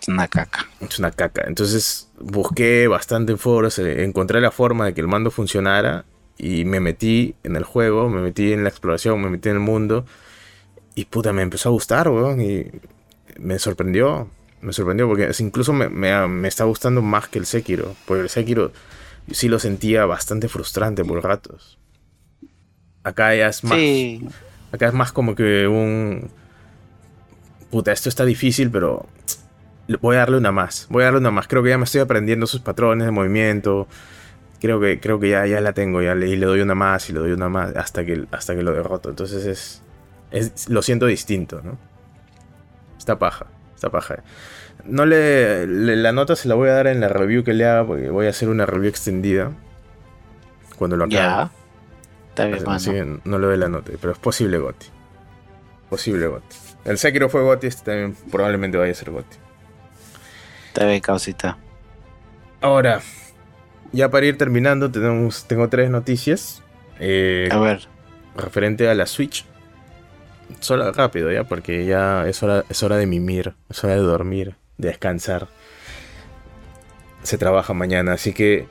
Es 0.00 0.08
una 0.08 0.28
caca. 0.28 0.68
Es 0.80 0.98
una 0.98 1.10
caca. 1.10 1.44
Entonces 1.46 2.08
busqué 2.18 2.88
bastante 2.88 3.32
en 3.32 3.38
foros, 3.38 3.78
eh, 3.78 4.04
encontré 4.04 4.40
la 4.40 4.50
forma 4.50 4.86
de 4.86 4.94
que 4.94 5.00
el 5.00 5.08
mando 5.08 5.30
funcionara 5.30 6.04
y 6.38 6.64
me 6.64 6.80
metí 6.80 7.34
en 7.44 7.56
el 7.56 7.64
juego, 7.64 8.08
me 8.08 8.20
metí 8.20 8.52
en 8.52 8.64
la 8.64 8.70
exploración, 8.70 9.20
me 9.20 9.30
metí 9.30 9.48
en 9.48 9.56
el 9.56 9.60
mundo 9.60 10.04
y 10.94 11.04
puta, 11.04 11.32
me 11.32 11.42
empezó 11.42 11.68
a 11.68 11.72
gustar, 11.72 12.08
weón, 12.08 12.40
y 12.40 12.66
me 13.38 13.58
sorprendió, 13.58 14.28
me 14.62 14.72
sorprendió 14.72 15.06
porque 15.06 15.30
incluso 15.38 15.72
me, 15.72 15.88
me, 15.88 16.26
me 16.28 16.48
está 16.48 16.64
gustando 16.64 17.02
más 17.02 17.28
que 17.28 17.38
el 17.38 17.46
Sekiro, 17.46 17.94
porque 18.06 18.22
el 18.22 18.28
Sekiro 18.28 18.72
sí 19.30 19.48
lo 19.48 19.58
sentía 19.58 20.06
bastante 20.06 20.48
frustrante 20.48 21.04
por 21.04 21.22
ratos. 21.22 21.78
Acá 23.04 23.34
ya 23.34 23.48
es 23.48 23.62
más... 23.64 23.78
Sí, 23.78 24.26
Acá 24.72 24.88
es 24.88 24.94
más 24.94 25.12
como 25.12 25.34
que 25.34 25.68
un. 25.68 26.30
Puta, 27.70 27.92
esto 27.92 28.08
está 28.08 28.24
difícil, 28.24 28.70
pero. 28.70 29.06
Voy 30.00 30.16
a 30.16 30.20
darle 30.20 30.38
una 30.38 30.50
más. 30.50 30.86
Voy 30.88 31.02
a 31.02 31.06
darle 31.06 31.20
una 31.20 31.30
más. 31.30 31.46
Creo 31.46 31.62
que 31.62 31.68
ya 31.68 31.78
me 31.78 31.84
estoy 31.84 32.00
aprendiendo 32.00 32.46
sus 32.46 32.62
patrones 32.62 33.04
de 33.04 33.10
movimiento. 33.10 33.86
Creo 34.60 34.80
que, 34.80 34.98
creo 34.98 35.20
que 35.20 35.28
ya, 35.30 35.46
ya 35.46 35.60
la 35.60 35.74
tengo. 35.74 36.00
Ya 36.00 36.14
le, 36.14 36.28
y 36.28 36.36
le 36.36 36.46
doy 36.46 36.60
una 36.60 36.74
más 36.74 37.10
y 37.10 37.12
le 37.12 37.18
doy 37.18 37.32
una 37.32 37.50
más. 37.50 37.76
Hasta 37.76 38.04
que, 38.06 38.24
hasta 38.30 38.54
que 38.54 38.62
lo 38.62 38.72
derroto. 38.72 39.10
Entonces 39.10 39.44
es, 39.44 39.82
es. 40.30 40.70
Lo 40.70 40.80
siento 40.80 41.04
distinto, 41.04 41.60
¿no? 41.62 41.78
Está 42.96 43.18
paja. 43.18 43.46
Está 43.82 43.90
paja. 43.90 44.22
No 44.84 45.04
le, 45.06 45.66
le- 45.66 45.96
La 45.96 46.12
nota 46.12 46.36
se 46.36 46.46
la 46.46 46.54
voy 46.54 46.68
a 46.68 46.74
dar 46.74 46.86
en 46.86 47.00
la 47.00 47.08
review 47.08 47.42
que 47.42 47.52
le 47.52 47.66
haga. 47.66 47.84
Porque 47.84 48.10
voy 48.10 48.26
a 48.26 48.30
hacer 48.30 48.48
una 48.48 48.64
review 48.64 48.88
extendida. 48.88 49.50
Cuando 50.78 50.96
lo 50.96 51.04
acabe. 51.06 51.16
ya. 51.16 51.50
Está 52.28 52.44
bien, 52.46 52.62
Así 52.68 52.92
no 53.24 53.38
le 53.40 53.46
doy 53.48 53.56
la 53.58 53.68
nota, 53.68 53.90
pero 54.00 54.12
es 54.12 54.18
posible 54.20 54.56
Gotti. 54.58 54.86
Posible 55.90 56.28
Gotti. 56.28 56.56
El 56.84 56.96
Sekiro 56.96 57.28
fue 57.28 57.42
Gotti, 57.42 57.66
este 57.66 57.84
también 57.90 58.16
probablemente 58.30 58.78
vaya 58.78 58.92
a 58.92 58.94
ser 58.94 59.10
Gotti. 59.10 59.36
Está 60.68 60.86
bien, 60.86 61.00
causita. 61.00 61.58
Ahora, 62.62 63.00
ya 63.92 64.10
para 64.10 64.24
ir 64.26 64.38
terminando, 64.38 64.90
tenemos, 64.92 65.44
tengo 65.46 65.68
tres 65.68 65.90
noticias. 65.90 66.62
eh, 67.00 67.48
A 67.50 67.58
ver. 67.58 67.86
referente 68.36 68.88
a 68.88 68.94
la 68.94 69.06
Switch. 69.06 69.44
Solo 70.60 70.90
rápido 70.92 71.30
ya, 71.32 71.44
porque 71.44 71.84
ya 71.84 72.26
es 72.28 72.42
hora, 72.42 72.64
es 72.68 72.82
hora 72.82 72.96
de 72.96 73.06
mimir, 73.06 73.54
es 73.70 73.82
hora 73.84 73.94
de 73.94 74.00
dormir, 74.00 74.54
de 74.78 74.88
descansar. 74.88 75.48
Se 77.22 77.38
trabaja 77.38 77.72
mañana, 77.74 78.12
así 78.14 78.32
que... 78.32 78.66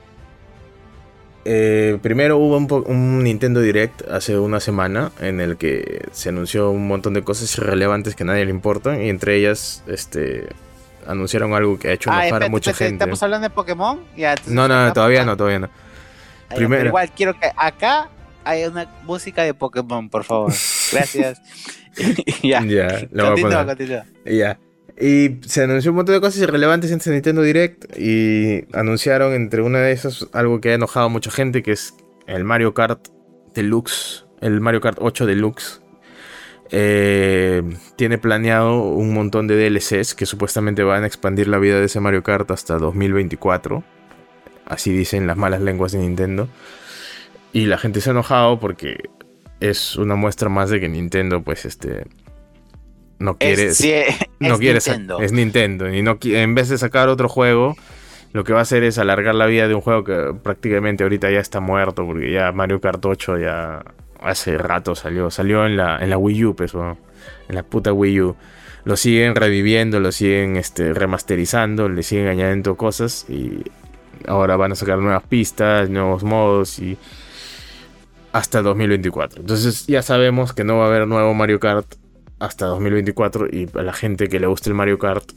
eh, 1.44 1.98
primero 2.02 2.36
hubo 2.38 2.56
un, 2.86 3.24
Nintendo 3.24 3.60
Direct 3.60 4.02
hace 4.10 4.38
una 4.38 4.60
semana 4.60 5.10
en 5.20 5.40
el 5.40 5.56
que 5.56 6.06
se 6.12 6.28
anunció 6.28 6.70
un 6.70 6.86
montón 6.86 7.14
de 7.14 7.22
cosas 7.22 7.56
irrelevantes 7.58 8.14
que 8.14 8.22
a 8.22 8.26
nadie 8.26 8.44
le 8.44 8.50
importan 8.50 9.02
y 9.02 9.08
entre 9.08 9.36
ellas 9.36 9.82
este 9.86 10.48
anunciaron 11.06 11.52
algo 11.54 11.78
que 11.80 11.88
ha 11.88 11.92
hecho 11.94 12.10
Ah, 12.10 12.22
enojar 12.26 12.42
a 12.42 12.46
espérate, 12.46 12.50
mucha 12.50 12.74
gente. 12.74 12.94
¿Estamos 12.94 13.22
hablando 13.24 13.48
de 13.48 13.50
Pokémon? 13.54 14.00
Ya, 14.16 14.36
No, 14.46 14.68
no, 14.68 14.74
acá- 14.84 14.92
todavía 14.92 15.24
no, 15.24 15.36
todavía 15.36 15.58
no. 15.58 15.70
Ay, 16.48 16.58
primero. 16.58 16.86
Igual 16.88 17.10
quiero 17.10 17.34
que 17.38 17.50
acá 17.56 18.08
haya 18.44 18.70
una 18.70 18.88
música 19.04 19.42
de 19.42 19.54
Pokémon, 19.54 20.08
por 20.08 20.24
favor. 20.24 20.52
Gracias. 20.92 21.40
ya. 22.42 22.64
Ya, 22.64 23.08
lo 23.10 23.28
Continúa, 23.28 23.66
continúa. 23.66 24.06
Ya. 24.24 24.58
Y 24.98 25.40
se 25.46 25.64
anunció 25.64 25.90
un 25.90 25.96
montón 25.96 26.14
de 26.14 26.20
cosas 26.20 26.42
irrelevantes 26.42 26.90
en 26.90 27.12
Nintendo 27.12 27.42
Direct. 27.42 27.96
Y 27.98 28.66
anunciaron 28.72 29.32
entre 29.32 29.62
una 29.62 29.80
de 29.80 29.92
esas 29.92 30.28
algo 30.32 30.60
que 30.60 30.70
ha 30.70 30.74
enojado 30.74 31.06
a 31.06 31.08
mucha 31.08 31.30
gente, 31.30 31.62
que 31.62 31.72
es 31.72 31.94
el 32.26 32.44
Mario 32.44 32.74
Kart 32.74 33.08
Deluxe. 33.54 34.26
El 34.40 34.60
Mario 34.60 34.80
Kart 34.80 34.98
8 35.00 35.26
Deluxe. 35.26 35.80
Eh, 36.74 37.62
tiene 37.96 38.16
planeado 38.16 38.82
un 38.82 39.12
montón 39.12 39.46
de 39.46 39.56
DLCs 39.56 40.14
que 40.14 40.24
supuestamente 40.24 40.82
van 40.82 41.04
a 41.04 41.06
expandir 41.06 41.46
la 41.46 41.58
vida 41.58 41.78
de 41.78 41.84
ese 41.84 42.00
Mario 42.00 42.22
Kart 42.22 42.50
hasta 42.50 42.78
2024. 42.78 43.84
Así 44.66 44.90
dicen 44.90 45.26
las 45.26 45.36
malas 45.36 45.60
lenguas 45.60 45.92
de 45.92 45.98
Nintendo. 45.98 46.48
Y 47.52 47.66
la 47.66 47.78
gente 47.78 48.00
se 48.00 48.10
ha 48.10 48.12
enojado 48.12 48.58
porque 48.58 49.10
es 49.60 49.96
una 49.96 50.14
muestra 50.14 50.48
más 50.48 50.70
de 50.70 50.80
que 50.80 50.88
Nintendo, 50.88 51.42
pues, 51.42 51.64
este. 51.64 52.06
No 53.18 53.38
quiere 53.38 53.66
Es, 53.66 53.76
sí, 53.76 53.92
es 53.92 54.16
no 54.40 54.58
quiere 54.58 54.80
Nintendo. 54.84 55.20
es 55.20 55.32
Nintendo 55.32 55.94
y 55.94 56.02
no 56.02 56.18
en 56.20 56.56
vez 56.56 56.68
de 56.68 56.76
sacar 56.76 57.08
otro 57.08 57.28
juego 57.28 57.76
lo 58.32 58.42
que 58.42 58.52
va 58.52 58.58
a 58.58 58.62
hacer 58.62 58.82
es 58.82 58.98
alargar 58.98 59.36
la 59.36 59.46
vida 59.46 59.68
de 59.68 59.76
un 59.76 59.80
juego 59.80 60.02
que 60.02 60.34
prácticamente 60.42 61.04
ahorita 61.04 61.30
ya 61.30 61.38
está 61.38 61.60
muerto 61.60 62.04
porque 62.04 62.32
ya 62.32 62.50
Mario 62.50 62.80
Kart 62.80 63.04
8 63.04 63.38
ya 63.38 63.84
hace 64.20 64.58
rato 64.58 64.96
salió 64.96 65.30
salió 65.30 65.64
en 65.66 65.76
la 65.76 65.98
en 66.02 66.10
la 66.10 66.18
Wii 66.18 66.44
U 66.46 66.56
pues 66.56 66.74
weón, 66.74 66.98
en 67.48 67.54
la 67.54 67.62
puta 67.62 67.92
Wii 67.92 68.20
U 68.22 68.36
lo 68.84 68.96
siguen 68.96 69.36
reviviendo 69.36 70.00
lo 70.00 70.10
siguen 70.10 70.56
este 70.56 70.92
remasterizando 70.92 71.88
le 71.88 72.02
siguen 72.02 72.26
añadiendo 72.26 72.76
cosas 72.76 73.26
y 73.28 73.62
ahora 74.26 74.56
van 74.56 74.72
a 74.72 74.74
sacar 74.74 74.98
nuevas 74.98 75.22
pistas 75.22 75.90
nuevos 75.90 76.24
modos 76.24 76.80
y 76.80 76.98
hasta 78.32 78.62
2024 78.62 79.42
entonces 79.42 79.86
ya 79.86 80.02
sabemos 80.02 80.52
que 80.52 80.64
no 80.64 80.78
va 80.78 80.84
a 80.84 80.88
haber 80.88 81.06
nuevo 81.06 81.34
Mario 81.34 81.60
Kart 81.60 81.94
hasta 82.38 82.66
2024 82.66 83.46
y 83.52 83.68
a 83.74 83.82
la 83.82 83.92
gente 83.92 84.28
que 84.28 84.40
le 84.40 84.46
guste 84.46 84.70
el 84.70 84.74
Mario 84.74 84.98
Kart 84.98 85.30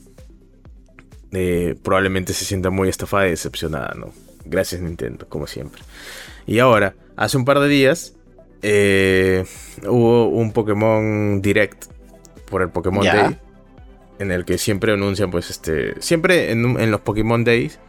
eh, 1.31 1.75
probablemente 1.83 2.33
se 2.33 2.45
sienta 2.45 2.69
muy 2.69 2.87
estafada 2.87 3.27
y 3.27 3.31
decepcionada, 3.31 3.93
¿no? 3.95 4.13
Gracias 4.45 4.81
Nintendo, 4.81 5.27
como 5.27 5.47
siempre. 5.47 5.81
Y 6.47 6.59
ahora, 6.59 6.95
hace 7.17 7.35
un 7.35 7.43
par 7.43 7.59
de 7.59 7.67
días 7.67 8.13
eh, 8.61 9.43
hubo 9.85 10.29
un 10.29 10.53
Pokémon 10.53 11.41
Direct 11.41 11.85
por 12.49 12.61
el 12.61 12.69
Pokémon. 12.69 13.03
Day 13.03 13.37
en 14.19 14.31
el 14.31 14.45
que 14.45 14.57
siempre 14.57 14.93
anuncian, 14.93 15.31
pues, 15.31 15.49
este, 15.49 15.99
siempre 16.01 16.51
en, 16.51 16.79
en 16.79 16.91
los 16.91 17.01
Pokémon 17.01 17.43
Days 17.43 17.79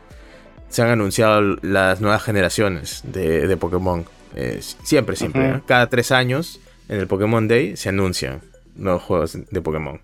se 0.69 0.83
han 0.83 0.89
anunciado 0.89 1.41
las 1.63 2.01
nuevas 2.01 2.23
generaciones 2.23 3.03
de, 3.05 3.47
de 3.47 3.57
Pokémon. 3.57 4.05
Eh, 4.35 4.61
siempre, 4.83 5.17
siempre. 5.17 5.49
¿eh? 5.49 5.61
Cada 5.67 5.89
tres 5.89 6.13
años 6.13 6.61
en 6.89 6.99
el 7.01 7.07
Pokémon 7.07 7.47
Day 7.49 7.77
se 7.77 7.89
anuncian 7.89 8.41
nuevos 8.75 9.03
juegos 9.03 9.39
de 9.51 9.61
Pokémon. 9.61 10.01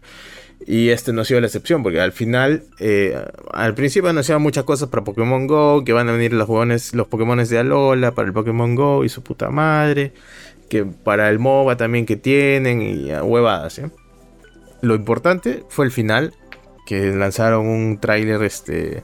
Y 0.66 0.90
este 0.90 1.12
no 1.12 1.22
ha 1.22 1.24
sido 1.24 1.40
la 1.40 1.46
excepción, 1.46 1.82
porque 1.82 2.00
al 2.00 2.12
final, 2.12 2.62
eh, 2.78 3.20
al 3.52 3.74
principio 3.74 4.10
anunciaban 4.10 4.42
muchas 4.42 4.64
cosas 4.64 4.88
para 4.88 5.02
Pokémon 5.02 5.46
Go, 5.46 5.84
que 5.84 5.92
van 5.92 6.08
a 6.08 6.12
venir 6.12 6.32
los 6.32 6.46
jugones, 6.46 6.94
los 6.94 7.08
Pokémon 7.08 7.42
de 7.42 7.58
Alola 7.58 8.12
para 8.12 8.28
el 8.28 8.32
Pokémon 8.32 8.74
Go 8.76 9.04
y 9.04 9.08
su 9.08 9.22
puta 9.22 9.50
madre, 9.50 10.12
que 10.68 10.84
para 10.84 11.28
el 11.30 11.40
MOBA 11.40 11.76
también 11.76 12.06
que 12.06 12.16
tienen 12.16 12.80
y 12.80 13.12
huevadas, 13.12 13.78
¿eh? 13.80 13.90
Lo 14.82 14.94
importante 14.94 15.64
fue 15.68 15.84
el 15.84 15.92
final, 15.92 16.34
que 16.86 17.12
lanzaron 17.12 17.66
un 17.66 17.98
tráiler 17.98 18.42
este, 18.42 19.02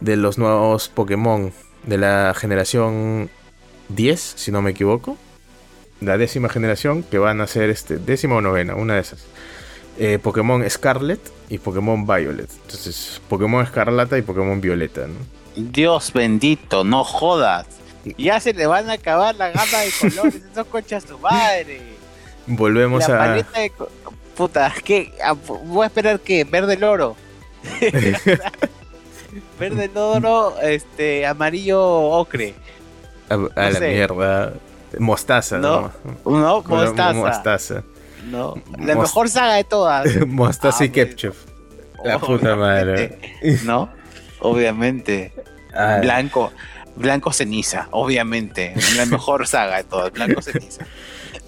de 0.00 0.16
los 0.16 0.38
nuevos 0.38 0.88
Pokémon 0.88 1.52
de 1.86 1.98
la 1.98 2.34
generación 2.36 3.30
10, 3.88 4.20
si 4.36 4.52
no 4.52 4.62
me 4.62 4.70
equivoco. 4.70 5.16
La 6.00 6.16
décima 6.16 6.48
generación, 6.48 7.02
que 7.02 7.18
van 7.18 7.40
a 7.40 7.46
ser 7.46 7.70
este, 7.70 7.98
décima 7.98 8.36
o 8.36 8.40
novena, 8.40 8.76
una 8.76 8.94
de 8.94 9.00
esas. 9.00 9.24
Eh, 9.98 10.18
Pokémon 10.22 10.68
Scarlet 10.68 11.20
y 11.48 11.58
Pokémon 11.58 12.06
Violet. 12.06 12.48
Entonces, 12.62 13.20
Pokémon 13.28 13.64
Escarlata 13.64 14.16
y 14.16 14.22
Pokémon 14.22 14.60
Violeta, 14.60 15.08
¿no? 15.08 15.14
Dios 15.56 16.12
bendito, 16.12 16.84
no 16.84 17.02
jodas. 17.02 17.66
Ya 18.16 18.38
se 18.38 18.54
le 18.54 18.66
van 18.66 18.88
a 18.90 18.92
acabar 18.92 19.34
la 19.34 19.50
gama 19.50 19.78
de 19.80 19.90
colores, 19.98 20.42
esos 20.52 20.66
conchas 20.68 21.04
tu 21.04 21.18
madre. 21.18 21.80
Volvemos 22.46 23.08
La 23.08 23.16
a. 23.16 23.18
paleta 23.18 23.60
de 23.60 23.72
Puta, 24.36 24.72
¿qué? 24.84 25.12
Ah, 25.22 25.32
Voy 25.32 25.82
a 25.82 25.86
esperar 25.86 26.20
que 26.20 26.44
verde 26.44 26.76
loro. 26.76 27.16
verde 29.58 29.90
loro, 29.92 30.54
este, 30.60 31.26
amarillo 31.26 31.82
ocre. 31.82 32.54
A, 33.30 33.34
a 33.34 33.70
la 33.70 33.78
sé. 33.78 33.88
mierda. 33.88 34.52
Mostaza, 34.98 35.58
¿no? 35.58 35.92
No, 36.24 36.62
mostaza. 36.62 37.12
Mostaza. 37.12 37.82
No, 38.30 38.54
la 38.78 38.94
mejor 38.96 39.28
saga 39.28 39.54
de 39.54 39.64
todas. 39.64 40.06
Mostaza 40.26 40.84
y 40.84 40.88
Ah. 40.88 40.92
Ketchup. 40.92 41.34
La 42.04 42.18
puta 42.18 42.56
madre. 42.56 43.18
¿No? 43.64 43.90
Obviamente. 44.40 45.32
Ah, 45.74 45.98
Blanco, 46.00 46.52
blanco 46.96 47.32
ceniza, 47.32 47.88
obviamente. 47.90 48.74
La 48.96 49.04
mejor 49.06 49.46
saga 49.46 49.76
de 49.78 49.84
todas, 49.84 50.12
blanco 50.12 50.40
ceniza. 50.42 50.84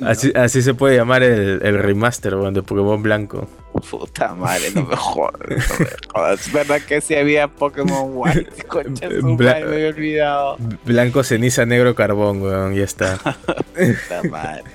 así, 0.04 0.32
así 0.34 0.62
se 0.62 0.74
puede 0.74 0.96
llamar 0.96 1.22
el, 1.22 1.60
el 1.62 1.78
remaster 1.78 2.34
weón, 2.34 2.54
de 2.54 2.62
Pokémon 2.62 3.02
Blanco. 3.02 3.48
Puta 3.90 4.34
madre, 4.34 4.70
no 4.74 4.84
me 4.84 4.96
jodas. 4.96 5.40
No 5.48 5.56
me 5.56 5.86
jodas. 6.12 6.46
Es 6.46 6.52
verdad 6.52 6.80
que 6.86 7.00
sí 7.00 7.14
había 7.14 7.48
Pokémon 7.48 8.10
White. 8.14 8.46
Concha 8.68 9.08
su 9.08 9.36
Bla- 9.36 9.52
madre, 9.54 9.64
me 9.66 9.74
había 9.76 9.88
olvidado. 9.88 10.56
Blanco, 10.84 11.22
ceniza, 11.22 11.64
negro, 11.66 11.94
carbón, 11.94 12.42
weón, 12.42 12.74
ya 12.74 12.84
está. 12.84 13.16
Puta 13.76 14.22
madre. 14.30 14.64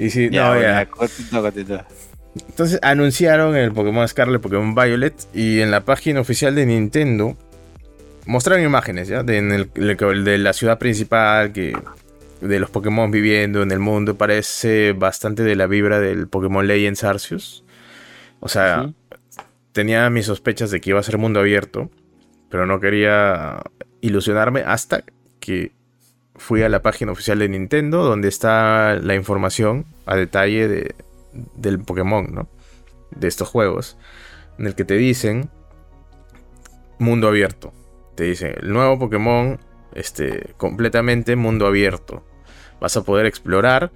Y 0.00 0.10
sí, 0.10 0.28
Ya, 0.30 0.44
no, 0.44 0.48
bueno, 0.54 0.62
ya. 0.68 0.86
continúa, 0.86 1.42
continúa. 1.42 1.84
Entonces 2.48 2.78
anunciaron 2.82 3.56
el 3.56 3.72
Pokémon 3.72 4.06
Scarlet, 4.06 4.40
Pokémon 4.40 4.72
Violet 4.72 5.14
y 5.34 5.60
en 5.60 5.72
la 5.72 5.80
página 5.80 6.20
oficial 6.20 6.54
de 6.54 6.66
Nintendo 6.66 7.36
mostraron 8.26 8.62
imágenes 8.64 9.08
ya 9.08 9.24
de, 9.24 9.38
en 9.38 9.50
el- 9.50 9.70
el- 9.74 10.24
de 10.24 10.38
la 10.38 10.52
ciudad 10.52 10.78
principal 10.78 11.52
que 11.52 11.76
de 12.40 12.60
los 12.60 12.70
Pokémon 12.70 13.10
viviendo 13.10 13.62
en 13.62 13.70
el 13.70 13.78
mundo 13.78 14.16
parece 14.16 14.92
bastante 14.92 15.42
de 15.42 15.56
la 15.56 15.66
vibra 15.66 16.00
del 16.00 16.28
Pokémon 16.28 16.66
Legends 16.66 17.04
Arceus. 17.04 17.64
O 18.40 18.48
sea, 18.48 18.92
tenía 19.72 20.08
mis 20.10 20.26
sospechas 20.26 20.70
de 20.70 20.80
que 20.80 20.90
iba 20.90 21.00
a 21.00 21.02
ser 21.02 21.18
mundo 21.18 21.40
abierto, 21.40 21.90
pero 22.50 22.66
no 22.66 22.80
quería 22.80 23.62
ilusionarme 24.00 24.60
hasta 24.60 25.04
que 25.40 25.72
fui 26.36 26.62
a 26.62 26.68
la 26.68 26.82
página 26.82 27.12
oficial 27.12 27.40
de 27.40 27.48
Nintendo 27.48 28.04
donde 28.04 28.28
está 28.28 28.94
la 28.94 29.14
información 29.14 29.86
a 30.06 30.16
detalle 30.16 30.68
de, 30.68 30.94
del 31.56 31.80
Pokémon, 31.80 32.32
¿no? 32.32 32.48
De 33.10 33.26
estos 33.26 33.48
juegos, 33.48 33.96
en 34.58 34.66
el 34.66 34.74
que 34.74 34.84
te 34.84 34.94
dicen 34.94 35.50
mundo 36.98 37.28
abierto. 37.28 37.72
Te 38.14 38.24
dicen 38.24 38.54
el 38.60 38.72
nuevo 38.72 38.98
Pokémon, 38.98 39.58
este, 39.98 40.54
completamente 40.56 41.36
mundo 41.36 41.66
abierto. 41.66 42.24
Vas 42.80 42.96
a 42.96 43.02
poder 43.02 43.26
explorar 43.26 43.90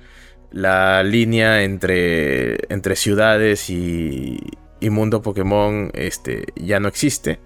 la 0.50 1.02
línea 1.02 1.62
entre, 1.62 2.58
entre 2.72 2.96
ciudades 2.96 3.70
y, 3.70 4.38
y 4.80 4.90
mundo 4.90 5.22
Pokémon, 5.22 5.90
este, 5.94 6.46
ya 6.56 6.80
no 6.80 6.88
existe. 6.88 7.38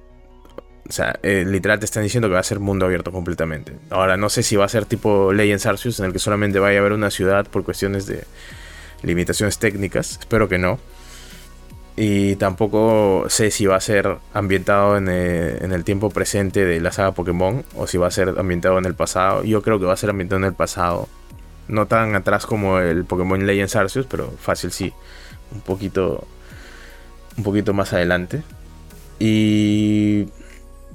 O 0.88 0.92
sea, 0.92 1.18
eh, 1.22 1.44
literal 1.46 1.78
te 1.78 1.84
están 1.84 2.04
diciendo 2.04 2.28
que 2.28 2.34
va 2.34 2.40
a 2.40 2.44
ser 2.44 2.60
mundo 2.60 2.86
abierto 2.86 3.12
completamente. 3.12 3.72
Ahora, 3.90 4.16
no 4.16 4.28
sé 4.28 4.42
si 4.42 4.56
va 4.56 4.64
a 4.64 4.68
ser 4.68 4.86
tipo 4.86 5.32
Legends 5.32 5.66
Arceus, 5.66 5.98
en 6.00 6.06
el 6.06 6.12
que 6.12 6.18
solamente 6.18 6.58
vaya 6.58 6.78
a 6.78 6.80
haber 6.80 6.92
una 6.92 7.10
ciudad 7.10 7.46
por 7.46 7.64
cuestiones 7.64 8.06
de 8.06 8.24
limitaciones 9.02 9.58
técnicas. 9.58 10.18
Espero 10.20 10.48
que 10.48 10.58
no. 10.58 10.78
Y 11.98 12.36
tampoco 12.36 13.24
sé 13.28 13.50
si 13.50 13.64
va 13.64 13.76
a 13.76 13.80
ser 13.80 14.18
ambientado 14.34 14.98
en 14.98 15.08
el, 15.08 15.62
en 15.64 15.72
el 15.72 15.82
tiempo 15.82 16.10
presente 16.10 16.64
de 16.66 16.78
la 16.78 16.92
saga 16.92 17.12
Pokémon 17.12 17.64
o 17.74 17.86
si 17.86 17.96
va 17.96 18.06
a 18.08 18.10
ser 18.10 18.34
ambientado 18.38 18.76
en 18.76 18.84
el 18.84 18.94
pasado. 18.94 19.44
Yo 19.44 19.62
creo 19.62 19.78
que 19.80 19.86
va 19.86 19.94
a 19.94 19.96
ser 19.96 20.10
ambientado 20.10 20.38
en 20.38 20.44
el 20.44 20.52
pasado. 20.52 21.08
No 21.68 21.86
tan 21.86 22.14
atrás 22.14 22.44
como 22.44 22.78
el 22.80 23.04
Pokémon 23.06 23.46
Legends 23.46 23.76
Arceus, 23.76 24.06
pero 24.06 24.30
fácil 24.38 24.72
sí. 24.72 24.92
Un 25.52 25.60
poquito. 25.62 26.26
Un 27.38 27.44
poquito 27.44 27.72
más 27.72 27.92
adelante. 27.94 28.42
Y. 29.18 30.26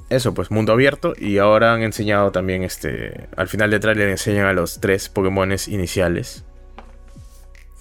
Eso, 0.09 0.33
pues 0.33 0.51
mundo 0.51 0.73
abierto. 0.73 1.13
Y 1.17 1.39
ahora 1.39 1.73
han 1.73 1.81
enseñado 1.81 2.31
también 2.31 2.63
este. 2.63 3.27
Al 3.35 3.47
final 3.47 3.71
del 3.71 3.79
trailer 3.79 4.09
enseñan 4.09 4.45
a 4.45 4.53
los 4.53 4.79
tres 4.79 5.09
Pokémones 5.09 5.67
iniciales. 5.67 6.43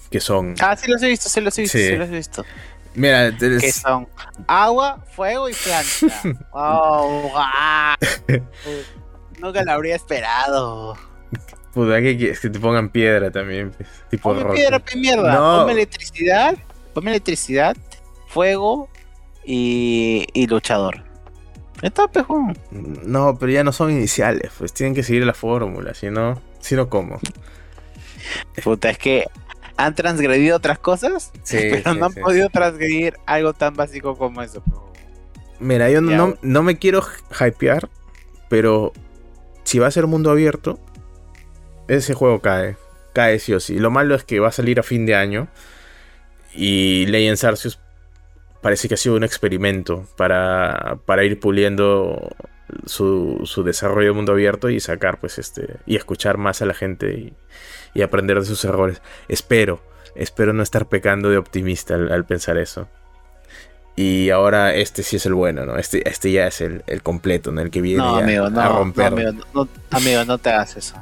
Que 0.09 0.19
son. 0.19 0.55
Ah, 0.59 0.75
sí 0.75 0.89
los 0.91 1.01
he 1.03 1.07
visto, 1.07 1.29
sí 1.29 1.39
los 1.39 1.57
he 1.57 1.61
visto, 1.61 1.77
Sí. 1.77 1.87
sí, 1.87 1.95
los 1.95 2.09
he 2.09 2.15
visto. 2.15 2.45
Mira, 2.93 3.27
es- 3.27 3.61
Que 3.61 3.71
son 3.71 4.07
agua, 4.47 5.03
fuego 5.15 5.47
y 5.49 5.53
planta. 5.53 6.45
Oh, 6.51 7.31
ah. 7.35 7.95
Nunca 9.39 9.63
lo 9.63 9.71
habría 9.71 9.95
esperado. 9.95 10.95
puta, 11.73 12.01
¿qué 12.01 12.17
quieres? 12.17 12.39
Que 12.39 12.49
te 12.49 12.59
pongan 12.59 12.89
piedra 12.89 13.31
también. 13.31 13.71
pues, 13.71 13.87
tipo 14.09 14.29
Ponme 14.29 14.43
roca. 14.43 14.53
piedra, 14.55 14.79
pe 14.79 14.95
mierda. 14.97 15.33
No. 15.33 15.59
Ponme 15.59 15.71
electricidad, 15.73 16.55
ponme 16.93 17.11
electricidad, 17.11 17.75
fuego 18.27 18.89
y, 19.45 20.27
y 20.33 20.47
luchador. 20.47 21.03
Está 21.81 22.07
pejón. 22.07 22.55
No, 22.71 23.37
pero 23.39 23.51
ya 23.51 23.63
no 23.63 23.71
son 23.71 23.89
iniciales, 23.91 24.51
pues 24.57 24.71
tienen 24.73 24.93
que 24.93 25.01
seguir 25.01 25.25
la 25.25 25.33
fórmula, 25.33 25.95
si 25.95 26.11
no, 26.11 26.39
si 26.59 26.75
no, 26.75 26.89
¿cómo? 26.89 27.19
Puta, 28.63 28.91
es 28.91 28.99
que 28.99 29.25
han 29.85 29.95
transgredido 29.95 30.57
otras 30.57 30.79
cosas, 30.79 31.31
Sí, 31.43 31.57
pero 31.59 31.93
sí, 31.93 31.99
no 31.99 32.05
han 32.05 32.13
sí. 32.13 32.19
podido 32.19 32.49
transgredir 32.49 33.15
algo 33.25 33.53
tan 33.53 33.75
básico 33.75 34.17
como 34.17 34.41
eso. 34.41 34.63
Mira, 35.59 35.89
yo 35.89 36.01
no, 36.01 36.35
no 36.41 36.63
me 36.63 36.77
quiero 36.79 37.03
hypear, 37.39 37.89
pero 38.49 38.93
si 39.63 39.77
va 39.79 39.87
a 39.87 39.91
ser 39.91 40.07
mundo 40.07 40.31
abierto, 40.31 40.79
ese 41.87 42.13
juego 42.13 42.39
cae. 42.41 42.77
Cae 43.13 43.39
sí 43.39 43.53
o 43.53 43.59
sí. 43.59 43.77
Lo 43.77 43.91
malo 43.91 44.15
es 44.15 44.23
que 44.23 44.39
va 44.39 44.47
a 44.47 44.51
salir 44.51 44.79
a 44.79 44.83
fin 44.83 45.05
de 45.05 45.15
año. 45.15 45.49
Y 46.53 47.05
Legends 47.07 47.43
Arceus 47.43 47.79
parece 48.61 48.87
que 48.87 48.95
ha 48.95 48.97
sido 48.97 49.15
un 49.15 49.23
experimento 49.23 50.07
para, 50.17 50.99
para 51.05 51.23
ir 51.23 51.39
puliendo 51.39 52.35
su, 52.85 53.41
su 53.45 53.63
desarrollo 53.63 54.07
de 54.09 54.13
mundo 54.13 54.31
abierto 54.33 54.69
y 54.69 54.79
sacar, 54.79 55.19
pues, 55.19 55.37
este. 55.39 55.77
Y 55.85 55.95
escuchar 55.95 56.37
más 56.37 56.61
a 56.61 56.65
la 56.65 56.73
gente 56.73 57.13
y, 57.13 57.33
y 57.93 58.01
aprender 58.01 58.39
de 58.39 58.45
sus 58.45 58.63
errores. 58.65 59.01
Espero, 59.27 59.81
espero 60.15 60.53
no 60.53 60.63
estar 60.63 60.87
pecando 60.87 61.29
de 61.29 61.37
optimista 61.37 61.95
al- 61.95 62.11
al 62.11 62.25
pensar 62.25 62.57
eso. 62.57 62.87
Y 63.95 64.29
ahora 64.29 64.73
este 64.73 65.03
sí 65.03 65.17
es 65.17 65.25
el 65.25 65.33
bueno, 65.33 65.65
¿no? 65.65 65.77
Este, 65.77 66.07
este 66.09 66.31
ya 66.31 66.47
es 66.47 66.61
el, 66.61 66.83
el 66.87 67.03
completo, 67.03 67.51
¿no? 67.51 67.61
El 67.61 67.69
que 67.69 67.81
viene 67.81 67.99
No, 68.01 68.15
amigo, 68.15 68.49
no, 68.49 68.61
a 68.61 68.65
no, 68.69 68.77
romper. 68.79 69.07
amigo, 69.07 69.31
no, 69.53 69.67
amigo, 69.91 70.23
no 70.25 70.37
te 70.37 70.49
hagas 70.49 70.77
eso. 70.77 70.95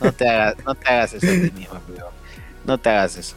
No 0.00 0.12
te 0.12 0.28
hagas, 0.28 0.56
no 0.66 0.74
te 0.74 0.88
hagas 0.88 1.14
eso 1.14 1.26
ti 1.26 1.50
mismo, 1.58 1.74
amigo. 1.86 2.10
No 2.66 2.78
te 2.78 2.90
hagas 2.90 3.16
eso. 3.16 3.36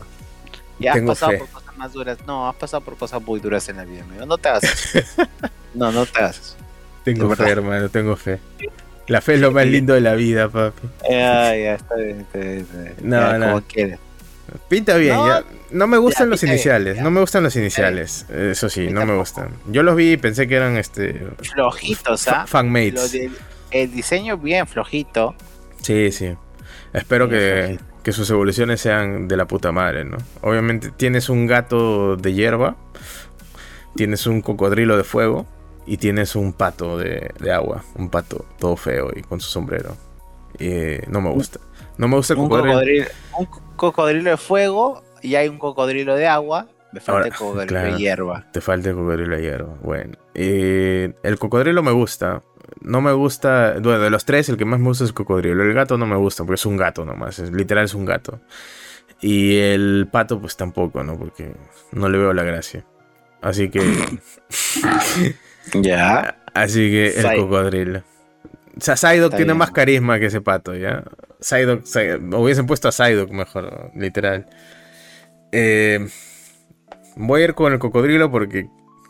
Ya 0.78 0.92
has 0.92 0.96
Tengo 0.98 1.14
pasado 1.14 1.32
fe. 1.32 1.38
por 1.40 1.50
cosas 1.50 1.78
más 1.78 1.94
duras. 1.94 2.18
No, 2.28 2.50
has 2.50 2.56
pasado 2.58 2.82
por 2.84 2.98
cosas 2.98 3.22
muy 3.22 3.40
duras 3.40 3.68
en 3.70 3.78
la 3.78 3.86
vida, 3.86 4.04
amigo. 4.04 4.26
No 4.26 4.38
te 4.38 4.50
hagas 4.50 4.64
eso. 4.96 5.24
No, 5.74 5.92
no 5.92 6.06
te 6.06 6.20
hagas 6.20 6.40
eso. 6.40 6.56
Tengo 7.06 7.36
fe, 7.36 7.50
hermano, 7.50 7.88
tengo 7.90 8.16
fe. 8.16 8.40
La 9.08 9.22
fe 9.22 9.36
es 9.36 9.40
lo 9.40 9.52
más 9.52 9.68
lindo 9.68 9.94
de 9.94 10.02
la 10.02 10.16
vida, 10.16 10.50
papi. 10.50 10.88
Ya, 11.08 11.56
ya, 11.56 11.76
está 11.76 11.96
bien, 11.96 12.22
está 12.22 12.40
bien, 12.40 12.58
está 12.62 12.78
bien. 12.82 12.96
No, 13.04 13.20
Ya, 13.20 13.38
no. 13.38 13.46
Como 13.46 13.62
quieres. 13.62 14.00
Pinta 14.68 14.98
bien, 14.98 15.16
No, 15.16 15.28
ya. 15.28 15.44
No 15.72 15.88
me 15.88 15.98
gustan 15.98 16.28
ya, 16.28 16.32
los 16.32 16.42
bien, 16.42 16.54
iniciales, 16.54 17.02
no 17.02 17.12
me 17.12 17.20
gustan 17.20 17.44
los 17.44 17.56
iniciales. 17.56 18.26
Eso 18.30 18.70
sí, 18.70 18.88
no 18.90 19.06
me 19.06 19.16
gustan. 19.16 19.50
Yo 19.68 19.84
los 19.84 19.96
vi 19.96 20.14
y 20.14 20.18
pensé 20.18 20.48
que 20.48 20.56
eran 20.56 20.78
este 20.78 21.28
Flojitos, 21.54 22.28
¿ah? 22.28 22.46
Fanmates. 22.48 23.16
el 23.72 23.92
diseño 23.92 24.38
bien 24.38 24.66
flojito. 24.66 25.36
Sí, 25.82 26.12
sí. 26.12 26.36
Espero 26.94 27.30
que, 27.30 27.78
que 28.02 28.12
sus 28.12 28.30
evoluciones 28.32 28.82
sean 28.82 29.28
de 29.28 29.38
la 29.38 29.46
puta 29.46 29.72
madre, 29.72 30.06
¿no? 30.06 30.18
Obviamente 30.42 30.90
tienes 30.90 31.30
un 31.30 31.46
gato 31.46 32.16
de 32.16 32.34
hierba, 32.34 32.76
tienes 33.96 34.26
un 34.26 34.42
cocodrilo 34.42 34.98
de 34.98 35.04
fuego 35.04 35.46
y 35.86 35.98
tienes 35.98 36.36
un 36.36 36.54
pato 36.54 36.98
de, 36.98 37.32
de 37.40 37.52
agua. 37.52 37.84
Un 37.96 38.10
pato 38.10 38.46
todo 38.60 38.76
feo 38.76 39.12
y 39.16 39.22
con 39.22 39.40
su 39.40 39.50
sombrero. 39.50 39.96
Y 40.58 40.68
eh, 40.68 41.04
no 41.08 41.22
me 41.22 41.30
gusta. 41.32 41.60
No 41.98 42.08
me 42.08 42.16
gusta 42.18 42.34
el 42.34 42.40
Un 42.40 42.50
cocodrilo. 42.50 42.74
cocodrilo, 42.80 43.06
un 43.38 43.46
cocodrilo 43.76 44.30
de 44.32 44.38
fuego 44.38 45.04
y 45.22 45.36
hay 45.36 45.48
un 45.48 45.60
cocodrilo 45.60 46.16
de 46.16 46.28
agua. 46.28 46.68
Me 46.92 47.00
falta 47.02 47.12
Ahora, 47.14 47.28
el 47.28 47.34
cocodrilo 47.34 47.68
claro. 47.68 47.92
de 47.94 47.98
hierba. 48.00 48.46
Te 48.54 48.62
falta 48.62 48.90
el 48.90 48.96
cocodrilo 48.96 49.36
de 49.36 49.42
hierba. 49.42 49.74
Bueno. 49.82 50.18
Eh, 50.34 51.14
el 51.24 51.38
cocodrilo 51.40 51.84
me 51.84 51.92
gusta. 51.92 52.42
No 52.82 53.02
me 53.02 53.12
gusta. 53.14 53.76
Bueno, 53.82 54.00
de 54.00 54.10
los 54.10 54.24
tres, 54.26 54.48
el 54.50 54.58
que 54.58 54.66
más 54.66 54.80
me 54.80 54.88
gusta 54.88 55.04
es 55.04 55.10
el 55.10 55.14
cocodrilo. 55.14 55.62
El 55.62 55.74
gato 55.74 55.98
no 55.98 56.06
me 56.06 56.16
gusta 56.16 56.44
porque 56.44 56.56
es 56.56 56.66
un 56.66 56.78
gato 56.78 57.04
nomás. 57.06 57.40
Es, 57.40 57.52
literal 57.52 57.86
es 57.86 57.94
un 57.94 58.06
gato. 58.06 58.40
Y 59.22 59.58
el 59.58 60.08
pato, 60.12 60.40
pues 60.40 60.56
tampoco, 60.58 61.04
¿no? 61.04 61.18
Porque 61.18 61.54
no 61.92 62.08
le 62.10 62.18
veo 62.18 62.34
la 62.34 62.44
gracia. 62.44 62.86
Así 63.42 63.70
que. 63.70 63.82
ya. 65.74 66.38
Así 66.54 66.90
que 66.90 67.08
el 67.20 67.36
cocodrilo. 67.42 68.00
O 68.78 68.82
sea, 68.82 68.96
Psyduck 68.98 69.32
tiene 69.32 69.46
bien. 69.46 69.58
más 69.58 69.72
carisma 69.72 70.20
que 70.20 70.26
ese 70.28 70.42
pato, 70.42 70.76
¿ya? 70.76 71.04
Psyduck, 71.40 71.84
Psy- 71.86 72.20
hubiesen 72.36 72.66
puesto 72.66 72.88
a 72.88 72.92
Psyduck 72.92 73.30
mejor, 73.32 73.92
literal. 73.96 74.48
Eh, 75.52 76.08
voy 77.16 77.42
a 77.42 77.46
ir 77.46 77.54
con 77.54 77.72
el 77.74 77.80
cocodrilo 77.80 78.30
porque 78.32 78.68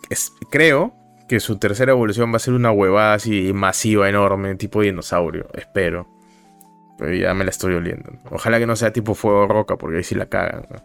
es- 0.10 0.32
creo 0.52 0.94
que 1.27 1.40
su 1.40 1.57
tercera 1.57 1.91
evolución 1.91 2.32
va 2.32 2.36
a 2.38 2.40
ser 2.40 2.53
una 2.53 2.72
huevada 2.72 3.15
así 3.15 3.52
masiva, 3.53 4.07
enorme, 4.10 4.56
tipo 4.56 4.82
dinosaurio. 4.82 5.48
Espero. 5.53 6.07
Pero 6.98 7.14
ya 7.14 7.34
me 7.34 7.44
la 7.44 7.49
estoy 7.49 7.73
oliendo. 7.73 8.11
Ojalá 8.32 8.60
que 8.60 8.68
no 8.68 8.76
sea 8.76 8.94
tipo 8.94 9.15
fuego 9.15 9.48
roca, 9.48 9.76
porque 9.77 9.98
ahí 9.98 10.03
sí 10.03 10.15
la 10.15 10.27
cagan. 10.27 10.68
¿no? 10.69 10.77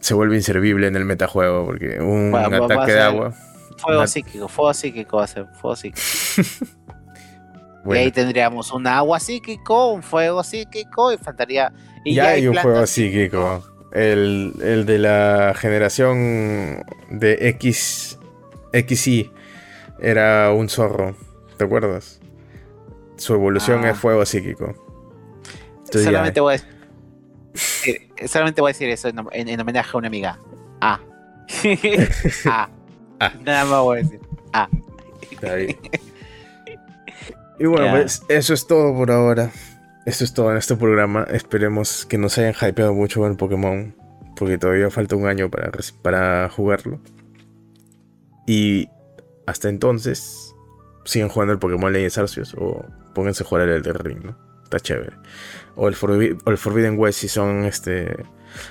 Se 0.00 0.14
vuelve 0.14 0.36
inservible 0.36 0.86
en 0.86 0.96
el 0.96 1.04
metajuego, 1.04 1.64
porque 1.66 2.00
un 2.00 2.32
Va- 2.32 2.48
va- 2.48 2.58
va 2.60 2.62
a 2.62 2.64
ataque 2.66 2.92
de 2.92 3.00
agua. 3.00 3.34
Fuego 3.82 4.06
psíquico, 4.06 4.48
fuego 4.48 4.74
psíquico 4.74 5.16
va 5.18 5.24
a 5.24 5.26
ser, 5.26 5.46
fuego 5.60 5.76
psíquico. 5.76 6.00
bueno. 7.84 8.00
Y 8.00 8.04
ahí 8.04 8.12
tendríamos 8.12 8.72
un 8.72 8.86
agua 8.86 9.18
psíquico, 9.20 9.92
un 9.92 10.02
fuego 10.02 10.42
psíquico 10.42 11.12
y 11.12 11.18
faltaría. 11.18 11.72
Y 12.04 12.14
ya 12.14 12.28
hay 12.28 12.46
un 12.46 12.56
juego 12.56 12.86
psíquico. 12.86 13.62
El, 13.92 14.54
el 14.62 14.86
de 14.86 14.98
la 14.98 15.52
generación 15.56 16.82
de 17.10 17.48
X, 17.50 18.18
XY 18.72 19.30
era 20.00 20.50
un 20.52 20.68
zorro. 20.68 21.14
¿Te 21.58 21.64
acuerdas? 21.64 22.18
Su 23.16 23.34
evolución 23.34 23.84
Ah. 23.84 23.90
es 23.90 23.98
fuego 23.98 24.24
psíquico. 24.24 24.74
Entonces 25.78 26.04
ya- 26.04 26.10
solamente, 26.10 26.40
voy 26.40 26.54
a 26.54 26.56
decir, 26.56 28.08
eh, 28.16 28.28
solamente 28.28 28.60
voy 28.62 28.70
a 28.70 28.72
decir 28.72 28.88
eso 28.88 29.08
en, 29.08 29.16
en- 29.32 29.48
en 29.48 29.60
homenaje 29.60 29.90
a 29.92 29.98
una 29.98 30.06
amiga. 30.08 30.38
Ah. 30.80 30.98
ah. 32.46 32.68
Ah. 33.26 33.32
Nada 33.44 33.64
más 33.64 33.80
voy 33.80 33.98
a 33.98 34.02
decir. 34.02 34.20
Ah. 34.52 34.68
Está 35.30 35.54
bien. 35.54 35.76
Y 37.58 37.66
bueno, 37.66 37.92
pues 37.92 38.22
eso 38.28 38.54
es 38.54 38.66
todo 38.66 38.92
por 38.92 39.12
ahora. 39.12 39.52
Eso 40.04 40.24
es 40.24 40.34
todo 40.34 40.50
en 40.50 40.56
este 40.56 40.74
programa. 40.74 41.24
Esperemos 41.30 42.04
que 42.06 42.18
nos 42.18 42.36
hayan 42.38 42.54
hypeado 42.60 42.92
mucho 42.92 43.20
con 43.20 43.30
el 43.30 43.36
Pokémon. 43.36 43.94
Porque 44.34 44.58
todavía 44.58 44.90
falta 44.90 45.14
un 45.14 45.26
año 45.28 45.48
para, 45.48 45.70
para 46.02 46.48
jugarlo. 46.48 46.98
Y 48.48 48.88
hasta 49.46 49.68
entonces, 49.68 50.54
sigan 51.04 51.28
jugando 51.28 51.52
el 51.52 51.60
Pokémon 51.60 51.92
Legends 51.92 52.18
Arceus 52.18 52.54
o 52.58 52.84
pónganse 53.14 53.44
a 53.44 53.46
jugar 53.46 53.68
el 53.68 53.76
Elden 53.76 53.94
Ring, 53.94 54.24
¿no? 54.24 54.36
Está 54.64 54.80
chévere. 54.80 55.12
O 55.76 55.86
el, 55.88 55.94
Forbi- 55.94 56.40
o 56.44 56.50
el 56.50 56.58
Forbidden 56.58 56.98
West 56.98 57.20
si 57.20 57.28
son 57.28 57.64
este 57.64 58.16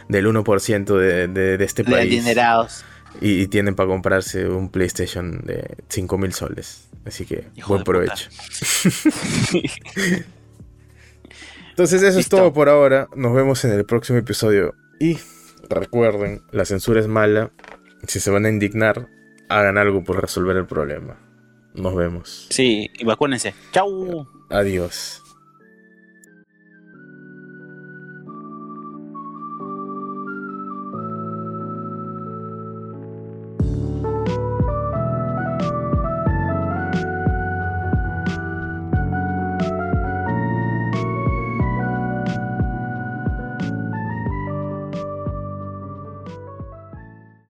del 0.09 0.27
1% 0.27 0.97
de, 0.97 1.27
de, 1.29 1.57
de 1.57 1.63
este 1.63 1.83
De 1.83 1.91
país 1.91 2.11
adinerados. 2.11 2.83
Y, 3.19 3.41
y 3.41 3.47
tienen 3.47 3.75
para 3.75 3.89
comprarse 3.89 4.47
un 4.47 4.69
PlayStation 4.69 5.41
de 5.45 5.77
5000 5.89 6.33
soles. 6.33 6.87
Así 7.05 7.25
que 7.25 7.47
Hijo 7.55 7.73
buen 7.73 7.83
provecho. 7.83 8.29
Entonces, 11.71 12.03
eso 12.03 12.19
es 12.19 12.29
todo 12.29 12.53
por 12.53 12.69
ahora. 12.69 13.07
Nos 13.15 13.33
vemos 13.33 13.65
en 13.65 13.71
el 13.71 13.85
próximo 13.85 14.19
episodio. 14.19 14.75
Y 14.99 15.17
recuerden, 15.69 16.43
la 16.51 16.65
censura 16.65 16.99
es 16.99 17.07
mala. 17.07 17.51
Si 18.07 18.19
se 18.19 18.29
van 18.29 18.45
a 18.45 18.49
indignar, 18.49 19.07
hagan 19.49 19.77
algo 19.77 20.03
por 20.03 20.21
resolver 20.21 20.57
el 20.57 20.67
problema. 20.67 21.17
Nos 21.73 21.95
vemos. 21.95 22.47
Sí, 22.49 22.89
y 22.99 23.05
vacúnense. 23.05 23.55
Chau. 23.71 24.27
Adiós. 24.49 25.21